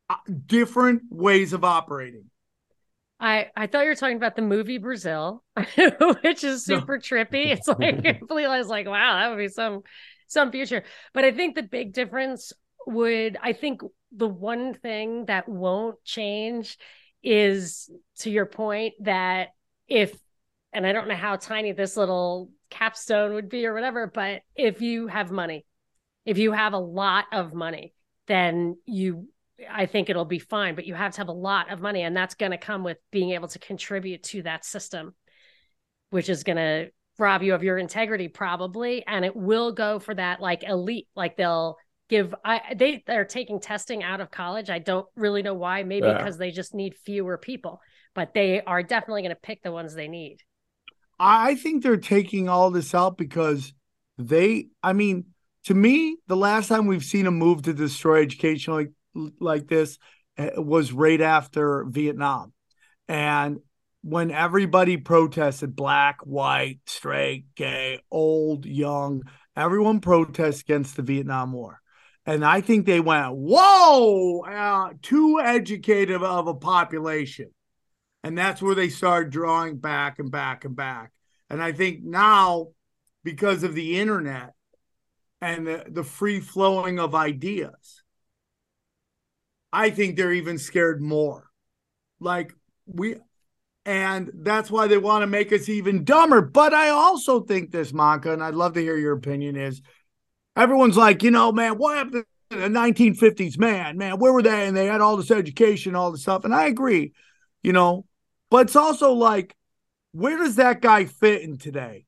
uh, 0.10 0.16
different 0.46 1.04
ways 1.10 1.54
of 1.54 1.64
operating. 1.64 2.26
I, 3.24 3.52
I 3.56 3.68
thought 3.68 3.84
you 3.84 3.90
were 3.90 3.96
talking 3.96 4.18
about 4.18 4.36
the 4.36 4.42
movie 4.42 4.80
Brazil, 4.80 5.44
which 5.56 6.44
is 6.44 6.66
super 6.66 6.98
no. 6.98 7.00
trippy. 7.00 7.46
It's 7.54 7.70
like 7.70 8.06
I 8.30 8.58
was 8.58 8.68
like, 8.68 8.86
wow, 8.86 9.16
that 9.16 9.30
would 9.30 9.38
be 9.38 9.48
some 9.48 9.82
some 10.28 10.52
future. 10.52 10.84
But 11.14 11.24
I 11.24 11.32
think 11.32 11.56
the 11.56 11.64
big 11.64 11.94
difference 11.94 12.52
would 12.86 13.38
I 13.42 13.54
think 13.54 13.82
the 14.12 14.28
one 14.28 14.74
thing 14.74 15.26
that 15.28 15.48
won't 15.48 16.04
change 16.04 16.78
is 17.24 17.90
to 18.20 18.30
your 18.30 18.46
point 18.46 18.96
that 19.00 19.50
if 19.88 20.14
and 20.74 20.86
I 20.86 20.92
don't 20.92 21.08
know 21.08 21.16
how 21.16 21.38
tiny 21.38 21.72
this 21.72 21.96
little 21.96 22.50
capstone 22.70 23.36
would 23.36 23.48
be 23.48 23.66
or 23.66 23.74
whatever, 23.74 24.12
but 24.14 24.42
if 24.54 24.82
you 24.82 25.08
have 25.08 25.32
money, 25.32 25.66
if 26.26 26.38
you 26.38 26.52
have 26.52 26.74
a 26.74 26.78
lot 26.78 27.26
of 27.32 27.54
money, 27.54 27.94
then 28.28 28.78
you 28.86 29.30
I 29.70 29.86
think 29.86 30.10
it'll 30.10 30.26
be 30.26 30.40
fine, 30.40 30.76
but 30.76 30.86
you 30.86 30.94
have 30.94 31.14
to 31.14 31.18
have 31.20 31.28
a 31.28 31.34
lot 31.34 31.72
of 31.72 31.82
money 31.82 32.04
and 32.04 32.16
that's 32.16 32.36
going 32.36 32.52
to 32.52 32.58
come 32.58 32.84
with 32.84 32.98
being 33.12 33.32
able 33.32 33.48
to 33.50 33.60
contribute 33.60 34.24
to 34.24 34.44
that 34.44 34.66
system 34.66 35.14
which 36.10 36.30
is 36.30 36.44
going 36.44 36.58
to 36.58 36.90
rob 37.18 37.42
you 37.42 37.56
of 37.56 37.64
your 37.64 37.78
integrity 37.78 38.28
probably 38.28 39.06
and 39.08 39.26
it 39.26 39.36
will 39.36 39.72
go 39.72 40.00
for 40.00 40.14
that 40.14 40.40
like 40.40 40.64
elite 40.64 41.08
like 41.16 41.36
they'll 41.38 41.78
give 42.10 42.36
I 42.44 42.76
they 42.76 43.04
they're 43.08 43.26
taking 43.26 43.60
testing 43.60 44.04
out 44.04 44.22
of 44.22 44.30
college. 44.30 44.70
I 44.70 44.80
don't 44.80 45.08
really 45.16 45.42
know 45.42 45.54
why, 45.54 45.84
maybe 45.84 46.08
Yeah. 46.08 46.18
because 46.18 46.38
they 46.38 46.52
just 46.52 46.74
need 46.74 46.96
fewer 46.96 47.38
people, 47.38 47.82
but 48.14 48.34
they 48.34 48.62
are 48.62 48.84
definitely 48.84 49.24
going 49.24 49.36
to 49.36 49.42
pick 49.42 49.64
the 49.64 49.72
ones 49.72 49.96
they 49.96 50.08
need. 50.08 50.38
I 51.20 51.56
think 51.56 51.82
they're 51.82 51.98
taking 51.98 52.50
all 52.50 52.70
this 52.72 52.94
out 52.94 53.18
because 53.18 53.74
they, 54.18 54.68
I 54.82 54.94
mean, 54.94 55.26
to 55.66 55.74
me, 55.74 56.18
the 56.28 56.36
last 56.36 56.68
time 56.68 56.86
we've 56.88 57.04
seen 57.04 57.26
a 57.26 57.32
move 57.32 57.64
to 57.64 57.74
destroy 57.74 58.22
education 58.22 58.74
like 58.74 58.92
like 59.40 59.68
this 59.68 59.98
uh, 60.38 60.50
was 60.58 60.92
right 60.92 61.22
after 61.22 61.86
Vietnam, 61.86 62.54
and 63.08 63.60
when 64.04 64.32
everybody 64.32 64.98
protested, 64.98 65.76
black, 65.76 66.20
white, 66.26 66.80
straight, 66.86 67.46
gay, 67.56 68.02
old, 68.12 68.66
young, 68.66 69.24
everyone 69.56 70.02
protests 70.02 70.62
against 70.62 70.98
the 70.98 71.02
Vietnam 71.02 71.54
War. 71.54 71.80
And 72.26 72.44
I 72.44 72.62
think 72.62 72.86
they 72.86 73.00
went, 73.00 73.34
whoa, 73.34 74.42
uh, 74.42 74.90
too 75.02 75.40
educated 75.40 76.22
of 76.22 76.48
a 76.48 76.54
population. 76.54 77.50
And 78.24 78.38
that's 78.38 78.62
where 78.62 78.76
they 78.76 78.90
started 78.90 79.32
drawing 79.32 79.78
back 79.78 80.20
and 80.20 80.32
back 80.32 80.66
and 80.66 80.76
back. 80.76 81.12
And 81.50 81.64
I 81.64 81.72
think 81.72 82.04
now, 82.04 82.68
because 83.24 83.64
of 83.64 83.74
the 83.74 84.00
internet 84.00 84.54
and 85.42 85.66
the, 85.66 85.86
the 85.88 86.04
free 86.04 86.42
flowing 86.42 87.00
of 87.00 87.16
ideas, 87.16 88.03
I 89.74 89.90
think 89.90 90.16
they're 90.16 90.32
even 90.32 90.60
scared 90.60 91.02
more. 91.02 91.50
Like 92.20 92.54
we, 92.86 93.16
and 93.86 94.32
that's 94.34 94.70
why 94.70 94.88
they 94.88 95.00
want 95.00 95.24
to 95.24 95.28
make 95.28 95.52
us 95.52 95.68
even 95.68 96.06
dumber. 96.06 96.42
But 96.42 96.76
I 96.76 96.90
also 96.90 97.42
think 97.42 97.72
this, 97.72 97.92
Monka, 97.92 98.32
and 98.32 98.44
I'd 98.44 98.54
love 98.54 98.74
to 98.74 98.82
hear 98.82 98.96
your 98.96 99.14
opinion 99.14 99.56
is 99.56 99.82
everyone's 100.56 100.96
like, 100.96 101.24
you 101.24 101.32
know, 101.32 101.52
man, 101.52 101.80
what 101.80 101.98
happened 101.98 102.26
in 102.52 102.60
the 102.60 102.80
1950s? 102.80 103.58
Man, 103.58 103.98
man, 103.98 104.20
where 104.20 104.32
were 104.32 104.44
they? 104.44 104.68
And 104.68 104.78
they 104.78 104.86
had 104.86 105.02
all 105.02 105.18
this 105.18 105.32
education, 105.32 105.96
all 105.96 106.12
this 106.12 106.22
stuff. 106.22 106.46
And 106.46 106.54
I 106.54 106.68
agree, 106.68 107.12
you 107.64 107.74
know, 107.74 108.06
but 108.52 108.68
it's 108.68 108.76
also 108.76 109.14
like, 109.14 109.56
where 110.12 110.38
does 110.38 110.58
that 110.58 110.82
guy 110.82 111.06
fit 111.06 111.42
in 111.42 111.58
today? 111.58 112.06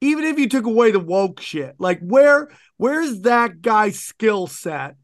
Even 0.00 0.24
if 0.24 0.36
you 0.36 0.48
took 0.48 0.66
away 0.66 0.90
the 0.90 0.98
woke 0.98 1.40
shit, 1.40 1.76
like 1.78 2.00
where 2.00 2.48
where's 2.76 3.20
that 3.20 3.62
guy's 3.62 4.00
skill 4.00 4.48
set 4.48 4.96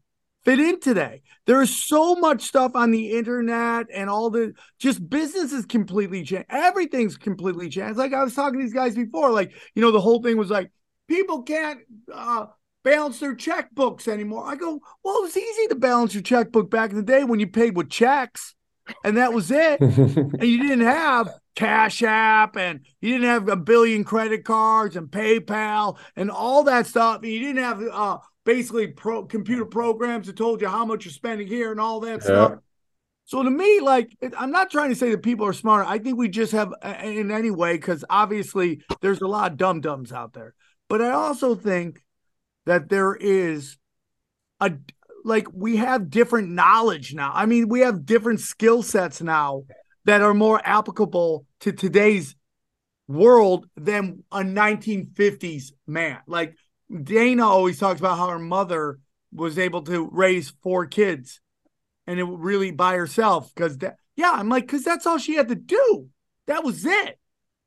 fit 0.45 0.59
in 0.59 0.79
today? 0.79 1.21
There 1.45 1.61
is 1.61 1.75
so 1.75 2.15
much 2.15 2.43
stuff 2.43 2.71
on 2.75 2.91
the 2.91 3.11
internet 3.11 3.87
and 3.93 4.09
all 4.09 4.29
the 4.29 4.53
just 4.79 5.07
business 5.09 5.51
is 5.51 5.65
completely 5.65 6.23
changed. 6.23 6.45
Everything's 6.49 7.17
completely 7.17 7.69
changed. 7.69 7.97
Like 7.97 8.13
I 8.13 8.23
was 8.23 8.35
talking 8.35 8.59
to 8.59 8.63
these 8.63 8.73
guys 8.73 8.95
before, 8.95 9.31
like, 9.31 9.51
you 9.73 9.81
know, 9.81 9.91
the 9.91 10.01
whole 10.01 10.21
thing 10.21 10.37
was 10.37 10.49
like, 10.49 10.71
people 11.07 11.43
can't 11.43 11.79
uh 12.13 12.47
balance 12.83 13.19
their 13.19 13.35
checkbooks 13.35 14.07
anymore. 14.07 14.45
I 14.45 14.55
go, 14.55 14.79
well, 15.03 15.17
it 15.17 15.23
was 15.23 15.37
easy 15.37 15.67
to 15.67 15.75
balance 15.75 16.13
your 16.13 16.23
checkbook 16.23 16.69
back 16.69 16.91
in 16.91 16.97
the 16.97 17.03
day 17.03 17.23
when 17.23 17.39
you 17.39 17.47
paid 17.47 17.75
with 17.75 17.89
checks 17.89 18.55
and 19.03 19.17
that 19.17 19.33
was 19.33 19.51
it. 19.51 19.79
and 19.81 20.43
you 20.43 20.61
didn't 20.61 20.85
have 20.85 21.29
Cash 21.55 22.03
App 22.03 22.57
and 22.57 22.81
you 23.01 23.13
didn't 23.13 23.29
have 23.29 23.49
a 23.49 23.55
billion 23.55 24.03
credit 24.03 24.43
cards 24.45 24.95
and 24.95 25.07
PayPal 25.07 25.97
and 26.15 26.29
all 26.29 26.63
that 26.63 26.87
stuff. 26.87 27.21
And 27.23 27.31
you 27.31 27.39
didn't 27.39 27.63
have 27.63 27.81
uh 27.91 28.17
basically 28.45 28.87
pro 28.87 29.25
computer 29.25 29.65
programs 29.65 30.27
that 30.27 30.37
told 30.37 30.61
you 30.61 30.67
how 30.67 30.85
much 30.85 31.05
you're 31.05 31.11
spending 31.11 31.47
here 31.47 31.71
and 31.71 31.79
all 31.79 31.99
that 32.01 32.21
Yeah. 32.23 32.29
stuff. 32.29 32.59
So 33.25 33.41
to 33.41 33.49
me, 33.49 33.79
like, 33.79 34.15
I'm 34.37 34.51
not 34.51 34.69
trying 34.69 34.89
to 34.89 34.95
say 34.95 35.09
that 35.09 35.23
people 35.23 35.47
are 35.47 35.53
smarter. 35.53 35.83
I 35.83 35.97
think 35.97 36.17
we 36.17 36.29
just 36.29 36.51
have, 36.51 36.71
in 37.03 37.31
any 37.31 37.49
way, 37.49 37.73
because 37.73 38.05
obviously 38.07 38.83
there's 39.01 39.21
a 39.21 39.27
lot 39.27 39.51
of 39.51 39.57
dum 39.57 39.81
dums 39.81 40.11
out 40.11 40.33
there. 40.33 40.53
But 40.87 41.01
I 41.01 41.09
also 41.09 41.55
think 41.55 42.03
that 42.67 42.87
there 42.89 43.15
is 43.15 43.77
a 44.59 44.73
like 45.23 45.47
we 45.51 45.77
have 45.77 46.11
different 46.11 46.49
knowledge 46.49 47.15
now. 47.15 47.31
I 47.33 47.47
mean, 47.47 47.67
we 47.67 47.79
have 47.79 48.05
different 48.05 48.41
skill 48.41 48.83
sets 48.83 49.21
now 49.21 49.63
that 50.05 50.21
are 50.21 50.35
more 50.35 50.61
applicable 50.63 51.47
to 51.61 51.71
today's 51.71 52.35
world 53.07 53.67
than 53.75 54.23
a 54.31 54.43
1950s 54.43 55.73
man. 55.87 56.19
Like 56.27 56.55
Dana 57.03 57.47
always 57.47 57.79
talks 57.79 57.99
about 57.99 58.17
how 58.17 58.29
her 58.29 58.39
mother 58.39 58.99
was 59.31 59.57
able 59.57 59.81
to 59.83 60.09
raise 60.11 60.53
four 60.61 60.85
kids 60.85 61.41
and 62.07 62.19
it 62.19 62.23
really 62.23 62.71
by 62.71 62.95
herself 62.95 63.53
because 63.53 63.77
that 63.79 63.97
yeah 64.15 64.31
i'm 64.31 64.49
like 64.49 64.65
because 64.65 64.83
that's 64.83 65.05
all 65.05 65.17
she 65.17 65.35
had 65.35 65.49
to 65.49 65.55
do. 65.55 66.09
That 66.47 66.63
was 66.63 66.85
it. 66.85 67.19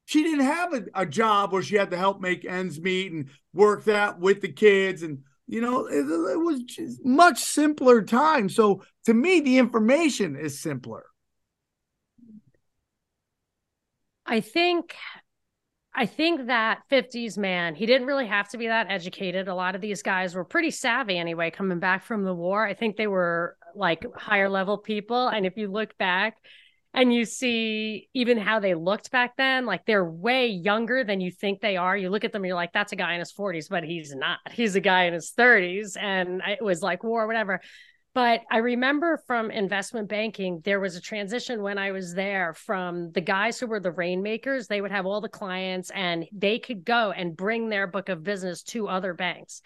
She 0.04 0.22
didn't 0.22 0.46
have 0.46 0.72
a, 0.72 0.84
a 0.94 1.06
job 1.06 1.52
where 1.52 1.62
she 1.62 1.74
had 1.74 1.90
to 1.90 1.96
help 1.96 2.20
make 2.20 2.44
ends 2.44 2.80
meet 2.80 3.12
and 3.12 3.28
work 3.52 3.84
that 3.84 4.18
with 4.18 4.40
the 4.40 4.52
kids 4.52 5.02
and 5.02 5.18
you 5.46 5.60
know 5.60 5.86
it, 5.86 5.98
it 5.98 6.38
was 6.38 7.00
much 7.04 7.38
simpler 7.38 8.02
time. 8.02 8.48
So 8.48 8.82
to 9.06 9.14
me 9.14 9.40
the 9.40 9.58
information 9.58 10.36
is 10.36 10.60
simpler. 10.60 11.04
I 14.24 14.40
think 14.40 14.94
I 15.98 16.06
think 16.06 16.46
that 16.46 16.82
50s 16.92 17.36
man, 17.36 17.74
he 17.74 17.84
didn't 17.84 18.06
really 18.06 18.28
have 18.28 18.48
to 18.50 18.56
be 18.56 18.68
that 18.68 18.86
educated. 18.88 19.48
A 19.48 19.54
lot 19.54 19.74
of 19.74 19.80
these 19.80 20.00
guys 20.00 20.32
were 20.32 20.44
pretty 20.44 20.70
savvy 20.70 21.18
anyway 21.18 21.50
coming 21.50 21.80
back 21.80 22.04
from 22.04 22.22
the 22.22 22.32
war. 22.32 22.64
I 22.64 22.74
think 22.74 22.96
they 22.96 23.08
were 23.08 23.56
like 23.74 24.06
higher 24.14 24.48
level 24.48 24.78
people 24.78 25.26
and 25.26 25.44
if 25.44 25.56
you 25.56 25.66
look 25.66 25.98
back 25.98 26.36
and 26.94 27.12
you 27.12 27.24
see 27.24 28.08
even 28.14 28.38
how 28.38 28.60
they 28.60 28.74
looked 28.74 29.10
back 29.10 29.36
then, 29.36 29.66
like 29.66 29.86
they're 29.86 30.08
way 30.08 30.46
younger 30.46 31.02
than 31.02 31.20
you 31.20 31.32
think 31.32 31.60
they 31.60 31.76
are. 31.76 31.96
You 31.96 32.10
look 32.10 32.24
at 32.24 32.30
them, 32.32 32.44
you're 32.44 32.54
like, 32.54 32.72
that's 32.72 32.92
a 32.92 32.96
guy 32.96 33.14
in 33.14 33.18
his 33.18 33.32
40s, 33.32 33.68
but 33.68 33.82
he's 33.82 34.14
not. 34.14 34.38
He's 34.52 34.76
a 34.76 34.80
guy 34.80 35.06
in 35.06 35.14
his 35.14 35.32
30s. 35.36 35.96
And 36.00 36.42
it 36.46 36.62
was 36.62 36.80
like 36.80 37.02
war, 37.02 37.26
whatever. 37.26 37.60
But 38.14 38.40
I 38.50 38.58
remember 38.58 39.22
from 39.26 39.50
investment 39.50 40.08
banking, 40.08 40.60
there 40.64 40.80
was 40.80 40.96
a 40.96 41.00
transition 41.00 41.62
when 41.62 41.78
I 41.78 41.92
was 41.92 42.14
there 42.14 42.54
from 42.54 43.12
the 43.12 43.20
guys 43.20 43.60
who 43.60 43.66
were 43.66 43.80
the 43.80 43.92
rainmakers. 43.92 44.66
They 44.66 44.80
would 44.80 44.90
have 44.90 45.06
all 45.06 45.20
the 45.20 45.28
clients 45.28 45.90
and 45.90 46.24
they 46.32 46.58
could 46.58 46.84
go 46.84 47.12
and 47.12 47.36
bring 47.36 47.68
their 47.68 47.86
book 47.86 48.08
of 48.08 48.24
business 48.24 48.62
to 48.64 48.88
other 48.88 49.14
banks. 49.14 49.62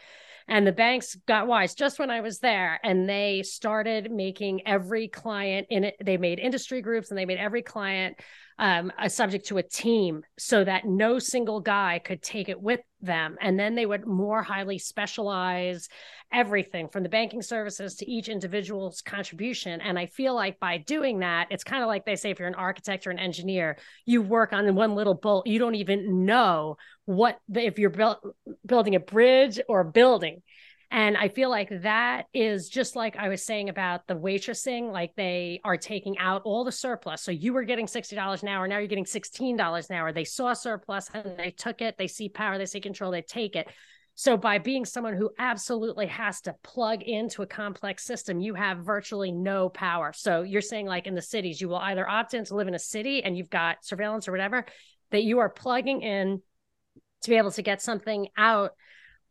And 0.49 0.67
the 0.67 0.73
banks 0.73 1.17
got 1.27 1.47
wise 1.47 1.75
just 1.75 1.99
when 1.99 2.11
I 2.11 2.21
was 2.21 2.41
there 2.41 2.81
and 2.83 3.09
they 3.09 3.43
started 3.43 4.11
making 4.11 4.67
every 4.67 5.09
client 5.09 5.69
in 5.71 5.85
it. 5.85 5.95
They 6.05 6.17
made 6.17 6.41
industry 6.41 6.83
groups 6.83 7.11
and 7.11 7.19
they 7.19 7.27
made 7.27 7.39
every 7.39 7.63
client 7.63 8.19
um, 8.59 8.93
a 8.99 9.09
subject 9.11 9.47
to 9.47 9.59
a 9.59 9.63
team 9.63 10.23
so 10.39 10.63
that 10.65 10.85
no 10.85 11.19
single 11.19 11.61
guy 11.61 12.01
could 12.05 12.23
take 12.23 12.49
it 12.49 12.61
with 12.61 12.81
them. 13.01 13.37
And 13.41 13.59
then 13.59 13.75
they 13.75 13.87
would 13.87 14.07
more 14.07 14.43
highly 14.43 14.79
specialize 14.79 15.89
everything 16.33 16.89
from 16.89 17.03
the 17.03 17.09
banking 17.09 17.43
services 17.43 17.97
to 17.97 18.11
each 18.11 18.29
individual's 18.29 19.03
contribution. 19.03 19.81
And 19.81 19.99
I 19.99 20.07
feel 20.07 20.35
like 20.35 20.59
by 20.61 20.79
doing 20.79 21.19
that, 21.21 21.49
it's 21.51 21.65
kind 21.65 21.83
of 21.83 21.89
like 21.89 22.05
they 22.05 22.17
say 22.17 22.31
if 22.31 22.39
you're 22.39 22.49
an 22.49 22.55
architect 22.55 23.07
or 23.07 23.11
an 23.11 23.19
engineer, 23.19 23.77
you 24.07 24.23
work 24.23 24.53
on 24.53 24.75
one 24.75 24.95
little 24.95 25.15
bolt, 25.15 25.47
you 25.47 25.59
don't 25.59 25.75
even 25.75 26.25
know 26.25 26.77
what 27.05 27.39
if 27.53 27.79
you're 27.79 27.91
built, 27.91 28.21
building 28.65 28.95
a 28.95 29.01
bridge 29.01 29.61
or 29.69 29.81
a 29.81 29.91
building. 29.91 30.43
And 30.95 31.17
I 31.17 31.29
feel 31.29 31.49
like 31.49 31.71
that 31.85 32.27
is 32.35 32.69
just 32.69 32.97
like 32.97 33.17
I 33.17 33.31
was 33.31 33.43
saying 33.43 33.71
about 33.71 34.07
the 34.07 34.15
waitressing, 34.15 34.93
like 34.93 35.15
they 35.17 35.59
are 35.65 35.79
taking 35.79 36.19
out 36.19 36.43
all 36.45 36.65
the 36.65 36.71
surplus. 36.71 37.23
So 37.23 37.31
you 37.31 37.55
were 37.55 37.65
getting 37.65 37.87
$60 37.87 38.43
an 38.43 38.49
hour, 38.49 38.69
now 38.69 38.77
you're 38.77 38.87
getting 38.87 39.07
$16 39.07 39.89
an 39.91 39.97
hour. 39.97 40.13
They 40.13 40.25
saw 40.25 40.53
surplus 40.53 41.09
and 41.15 41.39
they 41.39 41.51
took 41.51 41.81
it. 41.81 41.97
They 41.97 42.09
see 42.09 42.29
power, 42.29 42.59
they 42.59 42.67
see 42.67 42.83
control, 42.83 43.11
they 43.11 43.23
take 43.23 43.57
it. 43.57 43.69
So 44.17 44.37
by 44.37 44.59
being 44.59 44.85
someone 44.85 45.17
who 45.17 45.31
absolutely 45.39 46.09
has 46.09 46.43
to 46.43 46.55
plug 46.63 47.03
into 47.03 47.41
a 47.41 47.47
complex 47.47 48.05
system, 48.05 48.39
you 48.39 48.53
have 48.53 48.85
virtually 48.85 49.33
no 49.33 49.71
power. 49.71 50.13
So 50.15 50.43
you're 50.43 50.61
saying 50.61 50.85
like 50.85 51.07
in 51.07 51.15
the 51.15 51.23
cities, 51.23 51.59
you 51.59 51.71
will 51.71 51.77
either 51.77 52.07
opt 52.07 52.35
in 52.35 52.45
to 52.45 52.55
live 52.55 52.69
in 52.69 52.75
a 52.75 52.79
city 52.79 53.25
and 53.25 53.35
you've 53.35 53.49
got 53.49 53.83
surveillance 53.83 54.29
or 54.29 54.33
whatever, 54.33 54.67
that 55.11 55.25
you 55.25 55.39
are 55.39 55.49
plugging 55.49 56.03
in 56.03 56.43
to 57.23 57.31
be 57.31 57.37
able 57.37 57.53
to 57.53 57.63
get 57.63 57.81
something 57.81 58.29
out 58.37 58.73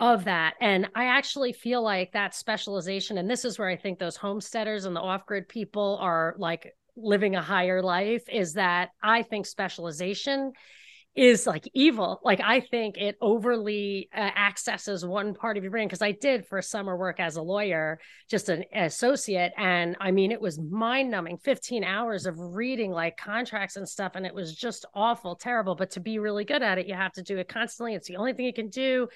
of 0.01 0.25
that. 0.25 0.55
And 0.59 0.89
I 0.95 1.05
actually 1.05 1.53
feel 1.53 1.83
like 1.83 2.11
that 2.13 2.35
specialization, 2.35 3.19
and 3.19 3.29
this 3.29 3.45
is 3.45 3.57
where 3.57 3.69
I 3.69 3.77
think 3.77 3.99
those 3.99 4.17
homesteaders 4.17 4.85
and 4.85 4.95
the 4.95 4.99
off 4.99 5.27
grid 5.27 5.47
people 5.47 5.99
are 6.01 6.35
like 6.39 6.73
living 6.97 7.35
a 7.35 7.41
higher 7.41 7.83
life, 7.83 8.23
is 8.27 8.53
that 8.55 8.89
I 9.01 9.21
think 9.21 9.45
specialization 9.45 10.53
is 11.13 11.45
like 11.45 11.69
evil. 11.73 12.19
Like 12.23 12.39
I 12.41 12.61
think 12.61 12.97
it 12.97 13.15
overly 13.21 14.09
uh, 14.15 14.19
accesses 14.21 15.05
one 15.05 15.35
part 15.35 15.57
of 15.57 15.63
your 15.63 15.69
brain 15.69 15.87
because 15.87 16.01
I 16.01 16.13
did 16.13 16.47
for 16.47 16.61
summer 16.61 16.97
work 16.97 17.19
as 17.19 17.35
a 17.35 17.41
lawyer, 17.41 17.99
just 18.29 18.49
an 18.49 18.63
associate, 18.73 19.51
and 19.55 19.97
I 19.99 20.11
mean 20.11 20.31
it 20.31 20.41
was 20.41 20.57
mind 20.57 21.11
numbing. 21.11 21.37
Fifteen 21.37 21.83
hours 21.83 22.25
of 22.25 22.39
reading 22.39 22.91
like 22.91 23.17
contracts 23.17 23.75
and 23.75 23.87
stuff, 23.87 24.13
and 24.15 24.25
it 24.25 24.33
was 24.33 24.55
just 24.55 24.85
awful, 24.95 25.35
terrible. 25.35 25.75
But 25.75 25.91
to 25.91 25.99
be 25.99 26.17
really 26.17 26.45
good 26.45 26.63
at 26.63 26.79
it, 26.79 26.87
you 26.87 26.95
have 26.95 27.13
to 27.13 27.21
do 27.21 27.37
it 27.37 27.49
constantly. 27.49 27.93
It's 27.93 28.07
the 28.07 28.15
only 28.15 28.33
thing 28.33 28.45
you 28.45 28.53
can 28.53 28.69
do. 28.69 29.07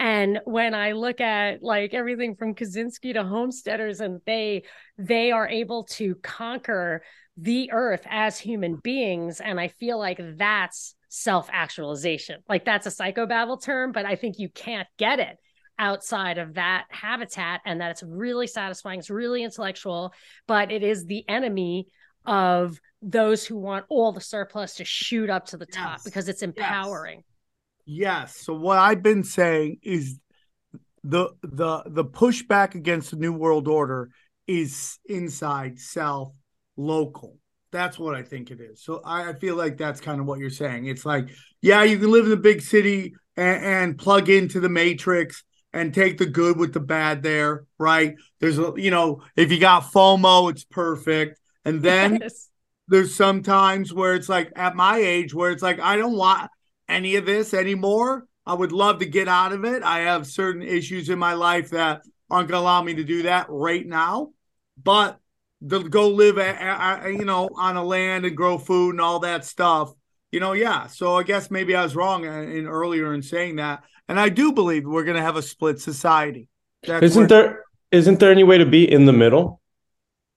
And 0.00 0.40
when 0.44 0.74
I 0.74 0.92
look 0.92 1.20
at 1.20 1.62
like 1.62 1.92
everything 1.92 2.34
from 2.34 2.54
Kaczynski 2.54 3.12
to 3.12 3.22
homesteaders, 3.22 4.00
and 4.00 4.20
they 4.24 4.64
they 4.96 5.30
are 5.30 5.46
able 5.46 5.84
to 5.84 6.14
conquer 6.16 7.02
the 7.36 7.70
earth 7.70 8.06
as 8.08 8.38
human 8.38 8.76
beings, 8.76 9.40
and 9.40 9.60
I 9.60 9.68
feel 9.68 9.98
like 9.98 10.18
that's 10.38 10.94
self 11.10 11.50
actualization. 11.52 12.40
Like 12.48 12.64
that's 12.64 12.86
a 12.86 12.90
psychobabble 12.90 13.62
term, 13.62 13.92
but 13.92 14.06
I 14.06 14.16
think 14.16 14.38
you 14.38 14.48
can't 14.48 14.88
get 14.98 15.20
it 15.20 15.36
outside 15.78 16.38
of 16.38 16.54
that 16.54 16.86
habitat 16.88 17.60
and 17.66 17.82
that 17.82 17.90
it's 17.90 18.02
really 18.02 18.46
satisfying. 18.46 19.00
It's 19.00 19.10
really 19.10 19.42
intellectual, 19.42 20.14
but 20.46 20.72
it 20.72 20.82
is 20.82 21.04
the 21.04 21.24
enemy 21.28 21.88
of 22.24 22.78
those 23.02 23.46
who 23.46 23.58
want 23.58 23.86
all 23.88 24.12
the 24.12 24.20
surplus 24.20 24.76
to 24.76 24.84
shoot 24.84 25.28
up 25.30 25.46
to 25.46 25.56
the 25.56 25.66
top 25.66 25.96
Yes. 25.96 26.04
because 26.04 26.28
it's 26.28 26.42
empowering. 26.42 27.22
Yes. 27.92 28.36
So 28.36 28.54
what 28.54 28.78
I've 28.78 29.02
been 29.02 29.24
saying 29.24 29.78
is 29.82 30.20
the 31.02 31.30
the 31.42 31.82
the 31.86 32.04
pushback 32.04 32.76
against 32.76 33.10
the 33.10 33.16
new 33.16 33.32
world 33.32 33.66
order 33.66 34.10
is 34.46 34.98
inside 35.06 35.80
self 35.80 36.32
local. 36.76 37.38
That's 37.72 37.98
what 37.98 38.14
I 38.14 38.22
think 38.22 38.52
it 38.52 38.60
is. 38.60 38.80
So 38.80 39.00
I, 39.04 39.30
I 39.30 39.32
feel 39.34 39.56
like 39.56 39.76
that's 39.76 40.00
kind 40.00 40.20
of 40.20 40.26
what 40.26 40.38
you're 40.38 40.50
saying. 40.50 40.86
It's 40.86 41.04
like, 41.04 41.30
yeah, 41.62 41.82
you 41.82 41.98
can 41.98 42.12
live 42.12 42.26
in 42.26 42.30
the 42.30 42.36
big 42.36 42.62
city 42.62 43.14
and, 43.36 43.64
and 43.64 43.98
plug 43.98 44.28
into 44.28 44.60
the 44.60 44.68
matrix 44.68 45.42
and 45.72 45.92
take 45.92 46.16
the 46.16 46.26
good 46.26 46.58
with 46.58 46.72
the 46.72 46.80
bad 46.80 47.24
there, 47.24 47.64
right? 47.76 48.14
There's 48.38 48.58
a 48.60 48.72
you 48.76 48.92
know, 48.92 49.22
if 49.34 49.50
you 49.50 49.58
got 49.58 49.82
FOMO, 49.82 50.48
it's 50.52 50.62
perfect. 50.64 51.40
And 51.64 51.82
then 51.82 52.18
Yes. 52.22 52.50
there's 52.86 53.16
some 53.16 53.42
times 53.42 53.92
where 53.92 54.14
it's 54.14 54.28
like 54.28 54.52
at 54.54 54.76
my 54.76 54.98
age 54.98 55.34
where 55.34 55.50
it's 55.50 55.62
like 55.62 55.80
I 55.80 55.96
don't 55.96 56.16
want 56.16 56.48
any 56.90 57.16
of 57.16 57.26
this 57.26 57.54
anymore. 57.54 58.26
I 58.46 58.54
would 58.54 58.72
love 58.72 58.98
to 58.98 59.06
get 59.06 59.28
out 59.28 59.52
of 59.52 59.64
it. 59.64 59.82
I 59.82 60.00
have 60.00 60.26
certain 60.26 60.62
issues 60.62 61.08
in 61.08 61.18
my 61.18 61.34
life 61.34 61.70
that 61.70 62.02
aren't 62.30 62.48
going 62.48 62.58
to 62.58 62.62
allow 62.62 62.82
me 62.82 62.94
to 62.94 63.04
do 63.04 63.22
that 63.22 63.46
right 63.48 63.86
now. 63.86 64.30
But 64.82 65.18
to 65.68 65.88
go 65.88 66.08
live, 66.08 66.36
you 66.38 67.24
know, 67.24 67.50
on 67.54 67.76
a 67.76 67.84
land 67.84 68.24
and 68.24 68.36
grow 68.36 68.58
food 68.58 68.90
and 68.90 69.00
all 69.00 69.20
that 69.20 69.44
stuff, 69.44 69.92
you 70.32 70.40
know, 70.40 70.52
yeah. 70.52 70.86
So 70.86 71.16
I 71.16 71.22
guess 71.22 71.50
maybe 71.50 71.74
I 71.74 71.82
was 71.82 71.94
wrong 71.94 72.24
in, 72.24 72.32
in 72.50 72.66
earlier 72.66 73.12
in 73.14 73.22
saying 73.22 73.56
that, 73.56 73.84
and 74.08 74.18
I 74.18 74.28
do 74.28 74.52
believe 74.52 74.84
we're 74.86 75.04
going 75.04 75.16
to 75.16 75.22
have 75.22 75.36
a 75.36 75.42
split 75.42 75.80
society. 75.80 76.48
That's 76.82 77.02
Isn't 77.04 77.20
where- 77.20 77.28
there 77.28 77.64
isn't 77.92 78.20
there 78.20 78.30
any 78.30 78.44
way 78.44 78.56
to 78.58 78.66
be 78.66 78.90
in 78.90 79.04
the 79.06 79.12
middle 79.12 79.60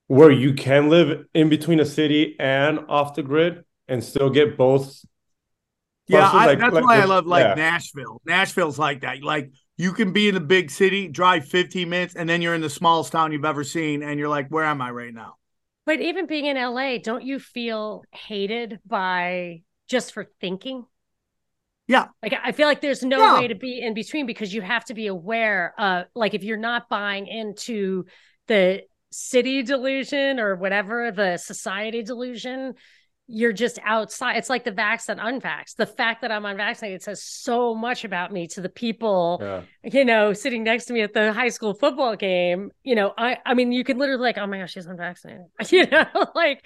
where 0.07 0.31
you 0.31 0.53
can 0.55 0.89
live 0.89 1.25
in 1.35 1.49
between 1.49 1.79
a 1.79 1.85
city 1.85 2.35
and 2.39 2.79
off 2.89 3.13
the 3.13 3.21
grid 3.23 3.63
and 3.87 4.03
still 4.03 4.29
get 4.31 4.57
both? 4.57 5.05
Yeah. 6.07 6.29
I, 6.29 6.45
Like- 6.47 6.59
that's 6.59 6.73
like 6.73 6.83
why 6.83 6.99
I 6.99 7.05
love 7.05 7.25
like 7.25 7.43
yeah. 7.45 7.53
Nashville. 7.55 8.21
Nashville's 8.25 8.77
like 8.79 9.01
that. 9.01 9.23
Like 9.23 9.51
you 9.77 9.93
can 9.93 10.13
be 10.13 10.27
in 10.27 10.35
the 10.35 10.41
big 10.41 10.69
city, 10.69 11.07
drive 11.07 11.45
15 11.47 11.89
minutes, 11.89 12.15
and 12.15 12.27
then 12.29 12.41
you're 12.41 12.53
in 12.55 12.61
the 12.61 12.69
smallest 12.69 13.11
town 13.11 13.31
you've 13.31 13.45
ever 13.45 13.63
seen, 13.63 14.03
and 14.03 14.19
you're 14.19 14.29
like, 14.29 14.49
where 14.49 14.65
am 14.65 14.81
I 14.81 14.91
right 14.91 15.13
now? 15.13 15.35
But 15.85 15.99
even 15.99 16.27
being 16.27 16.45
in 16.45 16.55
LA, 16.57 16.97
don't 16.97 17.23
you 17.23 17.39
feel 17.39 18.03
hated 18.11 18.79
by 18.85 19.63
just 19.89 20.13
for 20.13 20.27
thinking? 20.39 20.85
Yeah. 21.87 22.07
Like 22.21 22.33
I 22.41 22.53
feel 22.53 22.67
like 22.67 22.79
there's 22.79 23.03
no 23.03 23.17
Yeah. 23.19 23.39
way 23.39 23.47
to 23.49 23.55
be 23.55 23.81
in 23.81 23.93
between 23.93 24.25
because 24.25 24.53
you 24.53 24.61
have 24.61 24.85
to 24.85 24.93
be 24.93 25.07
aware 25.07 25.73
uh 25.77 26.03
like 26.15 26.33
if 26.33 26.41
you're 26.43 26.55
not 26.55 26.87
buying 26.87 27.27
into 27.27 28.05
the 28.47 28.83
city 29.11 29.63
delusion 29.63 30.39
or 30.39 30.55
whatever, 30.55 31.11
the 31.11 31.35
society 31.37 32.01
delusion, 32.01 32.73
you're 33.33 33.53
just 33.53 33.79
outside. 33.83 34.37
It's 34.37 34.49
like 34.49 34.63
the 34.63 34.71
vax 34.71 35.09
and 35.09 35.19
unvax. 35.19 35.75
The 35.75 35.85
fact 35.87 36.21
that 36.21 36.31
I'm 36.31 36.45
unvaccinated 36.45 37.01
says 37.01 37.23
so 37.23 37.73
much 37.73 38.05
about 38.05 38.31
me 38.31 38.47
to 38.49 38.61
the 38.61 38.69
people 38.69 39.39
Yeah. 39.41 39.61
you 39.83 40.05
know, 40.05 40.33
sitting 40.33 40.63
next 40.63 40.85
to 40.85 40.93
me 40.93 41.01
at 41.01 41.13
the 41.13 41.33
high 41.33 41.49
school 41.49 41.73
football 41.73 42.15
game, 42.15 42.71
you 42.83 42.95
know, 42.95 43.13
I 43.17 43.37
I 43.45 43.53
mean, 43.55 43.71
you 43.71 43.83
can 43.83 43.97
literally 43.97 44.21
like, 44.21 44.37
oh 44.37 44.47
my 44.47 44.59
gosh, 44.59 44.73
she's 44.73 44.85
unvaccinated. 44.85 45.45
You 45.71 45.87
know, 45.87 46.05
like 46.35 46.65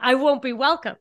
I 0.00 0.14
won't 0.14 0.42
be 0.42 0.52
welcome. 0.52 0.96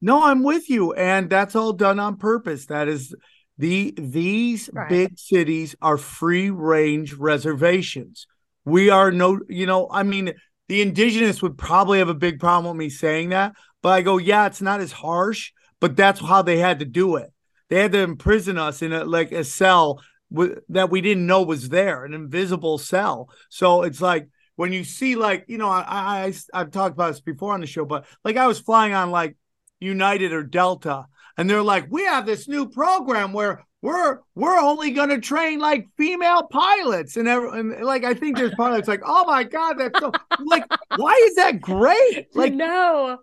No, 0.00 0.22
I'm 0.24 0.42
with 0.44 0.70
you, 0.70 0.92
and 0.94 1.28
that's 1.28 1.56
all 1.56 1.72
done 1.72 1.98
on 1.98 2.16
purpose. 2.18 2.66
That 2.66 2.88
is 2.88 3.14
the 3.58 3.92
these 3.98 4.70
Right. 4.72 4.88
big 4.88 5.18
cities 5.18 5.74
are 5.82 5.96
free 5.98 6.50
range 6.50 7.14
reservations. 7.14 8.26
We 8.64 8.90
are 8.90 9.10
no, 9.10 9.40
you 9.48 9.66
know, 9.66 9.88
I 9.90 10.02
mean, 10.04 10.34
the 10.68 10.82
indigenous 10.82 11.42
would 11.42 11.56
probably 11.58 11.98
have 11.98 12.08
a 12.10 12.14
big 12.14 12.38
problem 12.38 12.76
with 12.76 12.78
me 12.84 12.90
saying 12.90 13.30
that, 13.30 13.54
but 13.82 13.90
I 13.90 14.02
go, 14.02 14.18
yeah, 14.18 14.46
it's 14.46 14.62
not 14.62 14.80
as 14.80 14.92
harsh, 14.92 15.52
but 15.80 15.96
that's 15.96 16.20
how 16.20 16.42
they 16.42 16.58
had 16.58 16.78
to 16.80 16.84
do 16.84 17.16
it. 17.16 17.32
They 17.68 17.80
had 17.80 17.92
to 17.92 18.00
imprison 18.00 18.58
us 18.58 18.82
in 18.82 18.92
a 18.92 19.04
like 19.04 19.32
a 19.32 19.44
cell 19.44 20.00
with, 20.30 20.60
that 20.70 20.90
we 20.90 21.00
didn't 21.00 21.26
know 21.26 21.42
was 21.42 21.68
there, 21.68 22.04
an 22.04 22.14
invisible 22.14 22.78
cell. 22.78 23.28
So 23.50 23.82
it's 23.82 24.00
like 24.00 24.28
when 24.56 24.72
you 24.72 24.84
see 24.84 25.14
like 25.14 25.44
you 25.48 25.58
know, 25.58 25.68
I, 25.68 25.84
I 25.86 26.34
I've 26.52 26.70
talked 26.70 26.94
about 26.94 27.12
this 27.12 27.20
before 27.20 27.54
on 27.54 27.60
the 27.60 27.66
show, 27.66 27.84
but 27.84 28.06
like 28.24 28.36
I 28.36 28.46
was 28.46 28.58
flying 28.58 28.94
on 28.94 29.10
like 29.10 29.36
United 29.80 30.32
or 30.32 30.42
Delta, 30.42 31.06
and 31.36 31.48
they're 31.48 31.62
like, 31.62 31.86
we 31.90 32.04
have 32.04 32.26
this 32.26 32.48
new 32.48 32.68
program 32.68 33.32
where 33.32 33.64
we're 33.80 34.18
we're 34.34 34.58
only 34.58 34.90
going 34.90 35.10
to 35.10 35.20
train 35.20 35.60
like 35.60 35.86
female 35.96 36.44
pilots, 36.44 37.16
and, 37.16 37.28
every, 37.28 37.58
and 37.58 37.84
like 37.84 38.04
I 38.04 38.12
think 38.12 38.36
there's 38.36 38.54
pilots 38.54 38.88
like, 38.88 39.02
oh 39.04 39.24
my 39.24 39.44
god, 39.44 39.74
that's 39.74 39.98
so 40.00 40.10
like, 40.44 40.64
why 40.96 41.14
is 41.28 41.36
that 41.36 41.60
great? 41.60 42.26
Like, 42.34 42.54
no, 42.54 43.18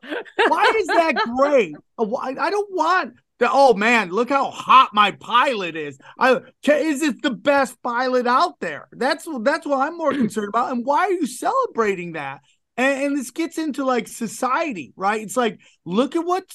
why 0.47 0.73
is 0.77 0.87
that 0.87 1.15
great? 1.35 1.75
Uh, 1.97 2.15
I 2.15 2.49
don't 2.49 2.71
want 2.71 3.15
the. 3.39 3.49
Oh 3.51 3.73
man, 3.73 4.11
look 4.11 4.29
how 4.29 4.49
hot 4.49 4.91
my 4.93 5.11
pilot 5.11 5.75
is. 5.75 5.97
I 6.17 6.39
is 6.67 7.01
it 7.01 7.21
the 7.21 7.31
best 7.31 7.81
pilot 7.83 8.25
out 8.25 8.59
there? 8.61 8.87
That's 8.93 9.27
that's 9.41 9.65
what 9.65 9.85
I'm 9.85 9.97
more 9.97 10.11
concerned 10.13 10.49
about. 10.49 10.71
And 10.71 10.85
why 10.85 10.99
are 10.99 11.11
you 11.11 11.27
celebrating 11.27 12.13
that? 12.13 12.39
And, 12.77 13.03
and 13.03 13.17
this 13.17 13.31
gets 13.31 13.57
into 13.57 13.83
like 13.83 14.07
society, 14.07 14.93
right? 14.95 15.21
It's 15.21 15.37
like 15.37 15.59
look 15.83 16.15
at 16.15 16.25
what 16.25 16.45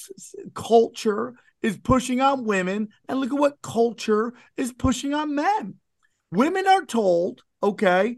culture 0.54 1.34
is 1.62 1.79
pushing 1.79 2.20
on 2.20 2.44
women, 2.44 2.88
and 3.09 3.20
look 3.20 3.33
at 3.33 3.38
what 3.38 3.62
culture 3.62 4.33
is 4.57 4.73
pushing 4.73 5.14
on 5.14 5.35
men. 5.35 5.75
Women 6.31 6.66
are 6.66 6.85
told, 6.85 7.42
okay, 7.62 8.16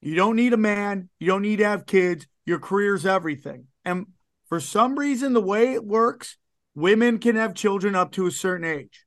you 0.00 0.14
don't 0.14 0.36
need 0.36 0.52
a 0.52 0.58
man, 0.58 1.08
you 1.18 1.26
don't 1.26 1.42
need 1.42 1.56
to 1.56 1.66
have 1.66 1.86
kids, 1.86 2.26
your 2.46 2.58
career's 2.58 3.06
everything. 3.06 3.66
And 3.84 4.06
for 4.48 4.60
some 4.60 4.98
reason, 4.98 5.32
the 5.32 5.40
way 5.40 5.72
it 5.72 5.84
works, 5.84 6.36
women 6.74 7.18
can 7.18 7.36
have 7.36 7.54
children 7.54 7.94
up 7.94 8.12
to 8.12 8.26
a 8.26 8.30
certain 8.30 8.66
age. 8.66 9.04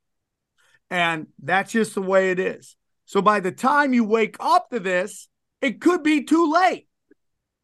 And 0.90 1.26
that's 1.42 1.72
just 1.72 1.94
the 1.94 2.02
way 2.02 2.30
it 2.30 2.38
is. 2.38 2.76
So 3.04 3.20
by 3.20 3.40
the 3.40 3.52
time 3.52 3.92
you 3.92 4.04
wake 4.04 4.36
up 4.40 4.70
to 4.70 4.80
this, 4.80 5.28
it 5.60 5.80
could 5.80 6.02
be 6.02 6.24
too 6.24 6.52
late. 6.52 6.86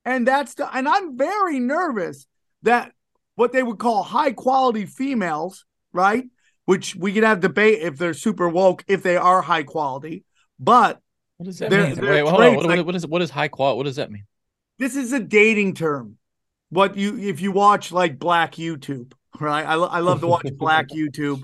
And 0.05 0.27
that's 0.27 0.55
the, 0.55 0.75
and 0.75 0.89
I'm 0.89 1.17
very 1.17 1.61
nervous 1.61 2.27
that 2.63 2.93
what 3.37 3.53
they 3.53 3.63
would 3.63 3.79
call 3.79 4.03
high 4.03 4.33
quality 4.33 4.87
females, 4.87 5.65
right? 5.92 6.24
Which 6.66 6.94
we 6.94 7.12
could 7.12 7.24
have 7.24 7.40
debate 7.40 7.81
if 7.83 7.96
they're 7.96 8.14
super 8.14 8.48
woke, 8.48 8.85
if 8.87 9.03
they 9.03 9.16
are 9.16 9.42
high 9.42 9.62
quality. 9.64 10.24
But 10.59 11.00
What 11.38 11.46
does 11.46 11.59
that 11.59 11.70
They're- 11.70 11.87
mean? 11.87 11.94
they're 11.96 12.24
Wait, 12.24 12.29
hold 12.31 12.40
on. 12.42 12.57
What, 12.57 12.66
like- 12.66 12.76
what, 12.79 12.87
what 12.87 12.94
is 12.96 13.07
what 13.07 13.22
is 13.22 13.31
high 13.31 13.48
quality? 13.48 13.76
What 13.79 13.85
does 13.85 13.96
that 13.96 14.11
mean? 14.11 14.24
this 14.79 14.96
is 14.96 15.12
a 15.12 15.20
dating 15.20 15.74
term. 15.74 16.16
What 16.70 16.96
you 16.96 17.18
if 17.18 17.40
you 17.40 17.53
watch 17.53 17.92
like 17.92 18.18
black 18.18 18.55
YouTube, 18.55 19.12
right? 19.40 19.64
I, 19.66 19.74
I 19.74 19.98
love 20.00 20.20
to 20.20 20.26
watch 20.26 20.46
black 20.57 20.88
YouTube 20.88 21.42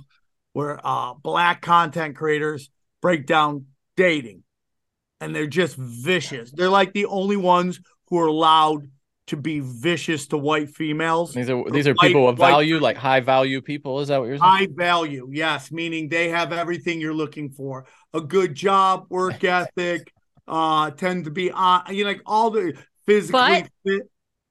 where 0.52 0.78
uh 0.86 1.14
black 1.14 1.60
content 1.62 2.16
creators 2.16 2.70
break 3.02 3.26
down 3.26 3.66
dating 3.96 4.42
and 5.20 5.34
they're 5.34 5.46
just 5.46 5.76
vicious. 5.76 6.50
They're 6.52 6.70
like 6.70 6.92
the 6.92 7.06
only 7.06 7.36
ones 7.36 7.80
who 8.08 8.18
are 8.20 8.26
allowed 8.26 8.88
to 9.26 9.36
be 9.36 9.60
vicious 9.60 10.26
to 10.28 10.38
white 10.38 10.70
females. 10.70 11.34
These 11.34 11.50
are 11.50 11.64
these 11.70 11.88
are 11.88 11.94
White- 11.94 12.08
people 12.08 12.28
of 12.28 12.38
white- 12.38 12.50
value, 12.50 12.78
like 12.78 12.96
high 12.96 13.20
value 13.20 13.60
people. 13.60 14.00
Is 14.00 14.08
that 14.08 14.18
what 14.18 14.26
you're 14.28 14.38
saying? 14.38 14.50
High 14.50 14.68
value, 14.70 15.28
yes, 15.32 15.72
meaning 15.72 16.08
they 16.08 16.28
have 16.28 16.52
everything 16.52 17.00
you're 17.00 17.14
looking 17.14 17.50
for: 17.50 17.86
a 18.14 18.20
good 18.20 18.54
job, 18.54 19.06
work 19.10 19.42
ethic, 19.42 20.12
uh, 20.46 20.90
tend 20.92 21.24
to 21.24 21.30
be 21.30 21.50
on, 21.50 21.82
you 21.90 22.04
know, 22.04 22.10
like 22.10 22.22
all 22.24 22.50
the 22.50 22.74
physically 23.04 23.32
But- 23.40 23.68
fit. 23.84 24.02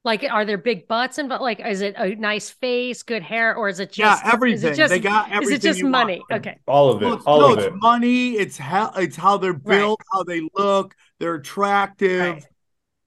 like 0.03 0.23
are 0.29 0.45
there 0.45 0.57
big 0.57 0.87
butts 0.87 1.17
and 1.17 1.27
but 1.29 1.41
like 1.41 1.59
is 1.61 1.81
it 1.81 1.95
a 1.97 2.13
nice 2.15 2.49
face, 2.49 3.01
good 3.03 3.23
hair, 3.23 3.55
or 3.55 3.69
is 3.69 3.79
it 3.79 3.97
Yeah, 3.97 4.09
just 4.11 4.25
Is 4.27 4.33
everything. 4.33 4.73
it 4.73 4.75
just, 4.75 4.89
They 4.91 4.99
got 4.99 5.41
Is 5.43 5.49
it 5.51 5.61
just 5.61 5.79
you 5.79 5.85
want. 5.85 5.91
money? 5.93 6.21
Okay. 6.31 6.57
All 6.67 6.91
of 6.91 7.01
it. 7.01 7.05
it's- 7.07 7.23
All 7.25 7.39
no, 7.39 7.53
of 7.53 7.57
it's 7.59 7.67
it. 7.67 7.73
money. 7.81 8.33
It's 8.33 8.57
how 8.57 8.91
it's 8.97 9.15
how 9.15 9.37
they're 9.37 9.53
built, 9.53 10.01
how 10.13 10.23
they 10.23 10.41
look, 10.53 10.93
they're 11.19 11.35
attractive, 11.35 12.33
Right. 12.35 12.45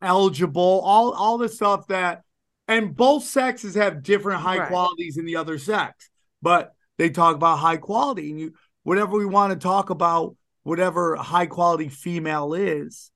Eligible, 0.02 0.80
all 0.84 1.12
all 1.12 1.38
the 1.38 1.48
stuff 1.48 1.86
that 1.88 2.22
and 2.66 2.94
both 2.94 3.24
sexes 3.24 3.74
have 3.74 4.02
different 4.02 4.42
high 4.42 4.58
Right. 4.58 4.68
qualities 4.68 5.16
in 5.16 5.24
the 5.24 5.36
other 5.36 5.58
sex. 5.58 6.10
But 6.42 6.74
they 6.98 7.10
talk 7.10 7.34
about 7.34 7.58
high 7.58 7.78
quality. 7.78 8.30
And 8.30 8.40
you, 8.40 8.52
whatever 8.82 9.16
we 9.16 9.24
want 9.24 9.52
to 9.52 9.58
talk 9.58 9.90
about, 9.90 10.36
whatever 10.64 11.16
high 11.16 11.46
quality 11.46 11.88
female 11.88 12.52
is, 12.52 13.10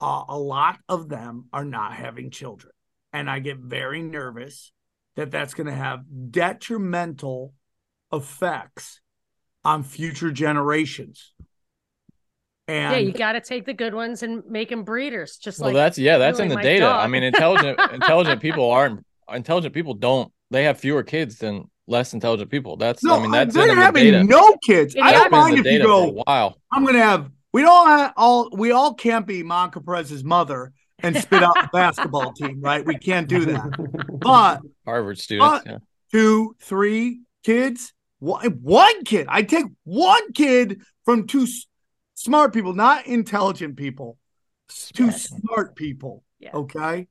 uh, 0.00 0.24
a 0.28 0.38
lot 0.38 0.78
of 0.88 1.08
them 1.08 1.46
are 1.52 1.64
not 1.64 1.92
having 1.94 2.30
children. 2.30 2.72
And 3.12 3.30
I 3.30 3.38
get 3.38 3.58
very 3.58 4.02
nervous 4.02 4.72
that 5.14 5.30
that's 5.30 5.54
going 5.54 5.68
to 5.68 5.72
have 5.72 6.00
detrimental 6.30 7.54
effects 8.12 9.00
on 9.64 9.82
future 9.84 10.30
generations. 10.30 11.32
And 12.68 12.92
yeah, 12.92 12.98
you 12.98 13.12
got 13.12 13.32
to 13.32 13.40
take 13.40 13.64
the 13.64 13.72
good 13.74 13.94
ones 13.94 14.22
and 14.24 14.44
make 14.48 14.70
them 14.70 14.82
breeders. 14.82 15.36
Just 15.36 15.60
Well, 15.60 15.68
like 15.68 15.74
that's 15.74 15.98
yeah, 15.98 16.18
that's 16.18 16.40
in 16.40 16.48
the 16.48 16.56
data. 16.56 16.80
dog. 16.80 17.04
I 17.04 17.06
mean, 17.06 17.22
intelligent 17.32 17.78
intelligent 17.92 18.40
people 18.42 18.70
aren't 18.70 19.04
intelligent 19.32 19.72
people 19.74 19.94
don't 19.94 20.32
they 20.50 20.64
have 20.64 20.78
fewer 20.78 21.02
kids 21.02 21.38
than 21.38 21.70
less 21.86 22.12
intelligent 22.14 22.50
people. 22.50 22.76
That's 22.76 23.04
no, 23.04 23.16
I 23.16 23.20
mean 23.22 23.30
that's 23.30 23.54
they're 23.54 23.68
in 23.68 23.76
the 23.76 23.82
having 23.82 24.04
data. 24.04 24.24
no 24.24 24.56
kids. 24.66 24.94
It 24.96 25.02
I 25.02 25.12
don't 25.12 25.30
mind 25.30 25.58
if 25.58 25.64
you 25.66 25.80
go. 25.82 26.08
a 26.08 26.12
while. 26.24 26.58
I'm 26.72 26.84
gonna 26.84 26.98
have. 26.98 27.30
We 27.52 27.62
don't 27.62 27.86
have 27.88 28.12
all. 28.16 28.50
We 28.52 28.72
all 28.72 28.94
can't 28.94 29.26
be 29.26 29.42
Monica 29.44 29.80
Perez's 29.80 30.24
mother 30.24 30.72
and 30.98 31.16
spit 31.16 31.42
out 31.44 31.54
the 31.54 31.68
basketball 31.72 32.32
team, 32.32 32.60
right? 32.60 32.84
We 32.84 32.96
can't 32.98 33.28
do 33.28 33.44
that. 33.46 34.06
But 34.18 34.60
Harvard 34.84 35.18
students. 35.20 35.62
But- 35.64 35.66
yeah. 35.70 35.78
two, 36.10 36.56
three 36.60 37.20
kids, 37.44 37.92
one, 38.18 38.44
one 38.62 39.04
kid. 39.04 39.26
I 39.28 39.42
take 39.42 39.66
one 39.84 40.32
kid 40.32 40.82
from 41.04 41.26
two 41.28 41.42
s- 41.44 41.66
smart 42.16 42.52
people, 42.52 42.74
not 42.74 43.06
intelligent 43.06 43.76
people. 43.76 44.18
S- 44.68 44.90
Two 44.92 45.12
smart 45.12 45.76
people. 45.76 46.24
Yeah. 46.40 46.50
Okay. 46.54 47.06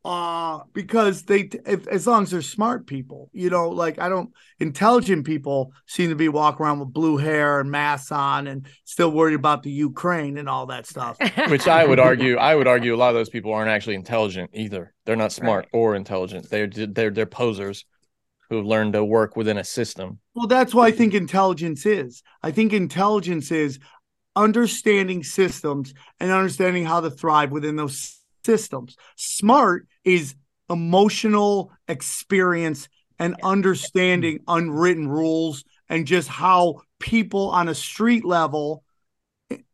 uh 0.05 0.59
because 0.73 1.23
they 1.23 1.49
if, 1.65 1.87
as 1.87 2.05
long 2.05 2.23
as 2.23 2.31
they're 2.31 2.41
smart 2.41 2.85
people 2.85 3.29
you 3.33 3.49
know 3.49 3.69
like 3.69 3.97
i 3.99 4.07
don't 4.09 4.31
intelligent 4.59 5.25
people 5.25 5.71
seem 5.85 6.09
to 6.09 6.15
be 6.15 6.29
walking 6.29 6.65
around 6.65 6.79
with 6.79 6.93
blue 6.93 7.15
hair 7.17 7.59
and 7.61 7.71
masks 7.71 8.11
on 8.11 8.47
and 8.47 8.67
still 8.83 9.09
worried 9.11 9.33
about 9.33 9.63
the 9.63 9.71
ukraine 9.71 10.37
and 10.37 10.47
all 10.49 10.65
that 10.67 10.85
stuff 10.85 11.17
Which 11.49 11.67
I 11.67 11.85
would 11.85 11.99
argue, 11.99 12.35
I 12.37 12.53
would 12.53 12.67
argue 12.67 12.93
a 12.93 12.97
lot 12.97 13.09
of 13.09 13.15
those 13.15 13.29
people 13.29 13.53
aren't 13.53 13.69
actually 13.69 13.95
intelligent 13.95 14.51
either. 14.53 14.93
They're 15.05 15.15
not 15.15 15.31
smart 15.31 15.67
Right. 15.73 15.79
or 15.79 15.95
intelligent. 15.95 16.49
They're 16.49 16.67
they're 16.67 17.09
they're 17.09 17.25
posers 17.25 17.85
who 18.49 18.61
learn 18.61 18.91
to 18.93 19.03
work 19.03 19.35
within 19.35 19.57
a 19.57 19.63
system. 19.63 20.19
well 20.35 20.47
that's 20.47 20.73
what 20.73 20.85
i 20.85 20.91
think 20.91 21.13
intelligence 21.13 21.85
is 21.85 22.23
i 22.43 22.51
think 22.51 22.71
intelligence 22.71 23.51
is 23.51 23.79
understanding 24.37 25.23
systems 25.23 25.93
and 26.19 26.31
understanding 26.31 26.85
how 26.85 27.01
to 27.01 27.09
thrive 27.09 27.51
within 27.51 27.75
those 27.75 28.19
systems 28.45 28.95
smart 29.15 29.87
is 30.05 30.35
emotional 30.69 31.71
experience 31.87 32.87
and 33.19 33.35
understanding 33.41 34.39
unwritten 34.47 35.07
rules 35.07 35.65
and 35.89 36.05
just 36.05 36.29
how 36.29 36.79
people 36.99 37.49
on 37.49 37.67
a 37.67 37.73
street 37.73 38.23
level 38.23 38.83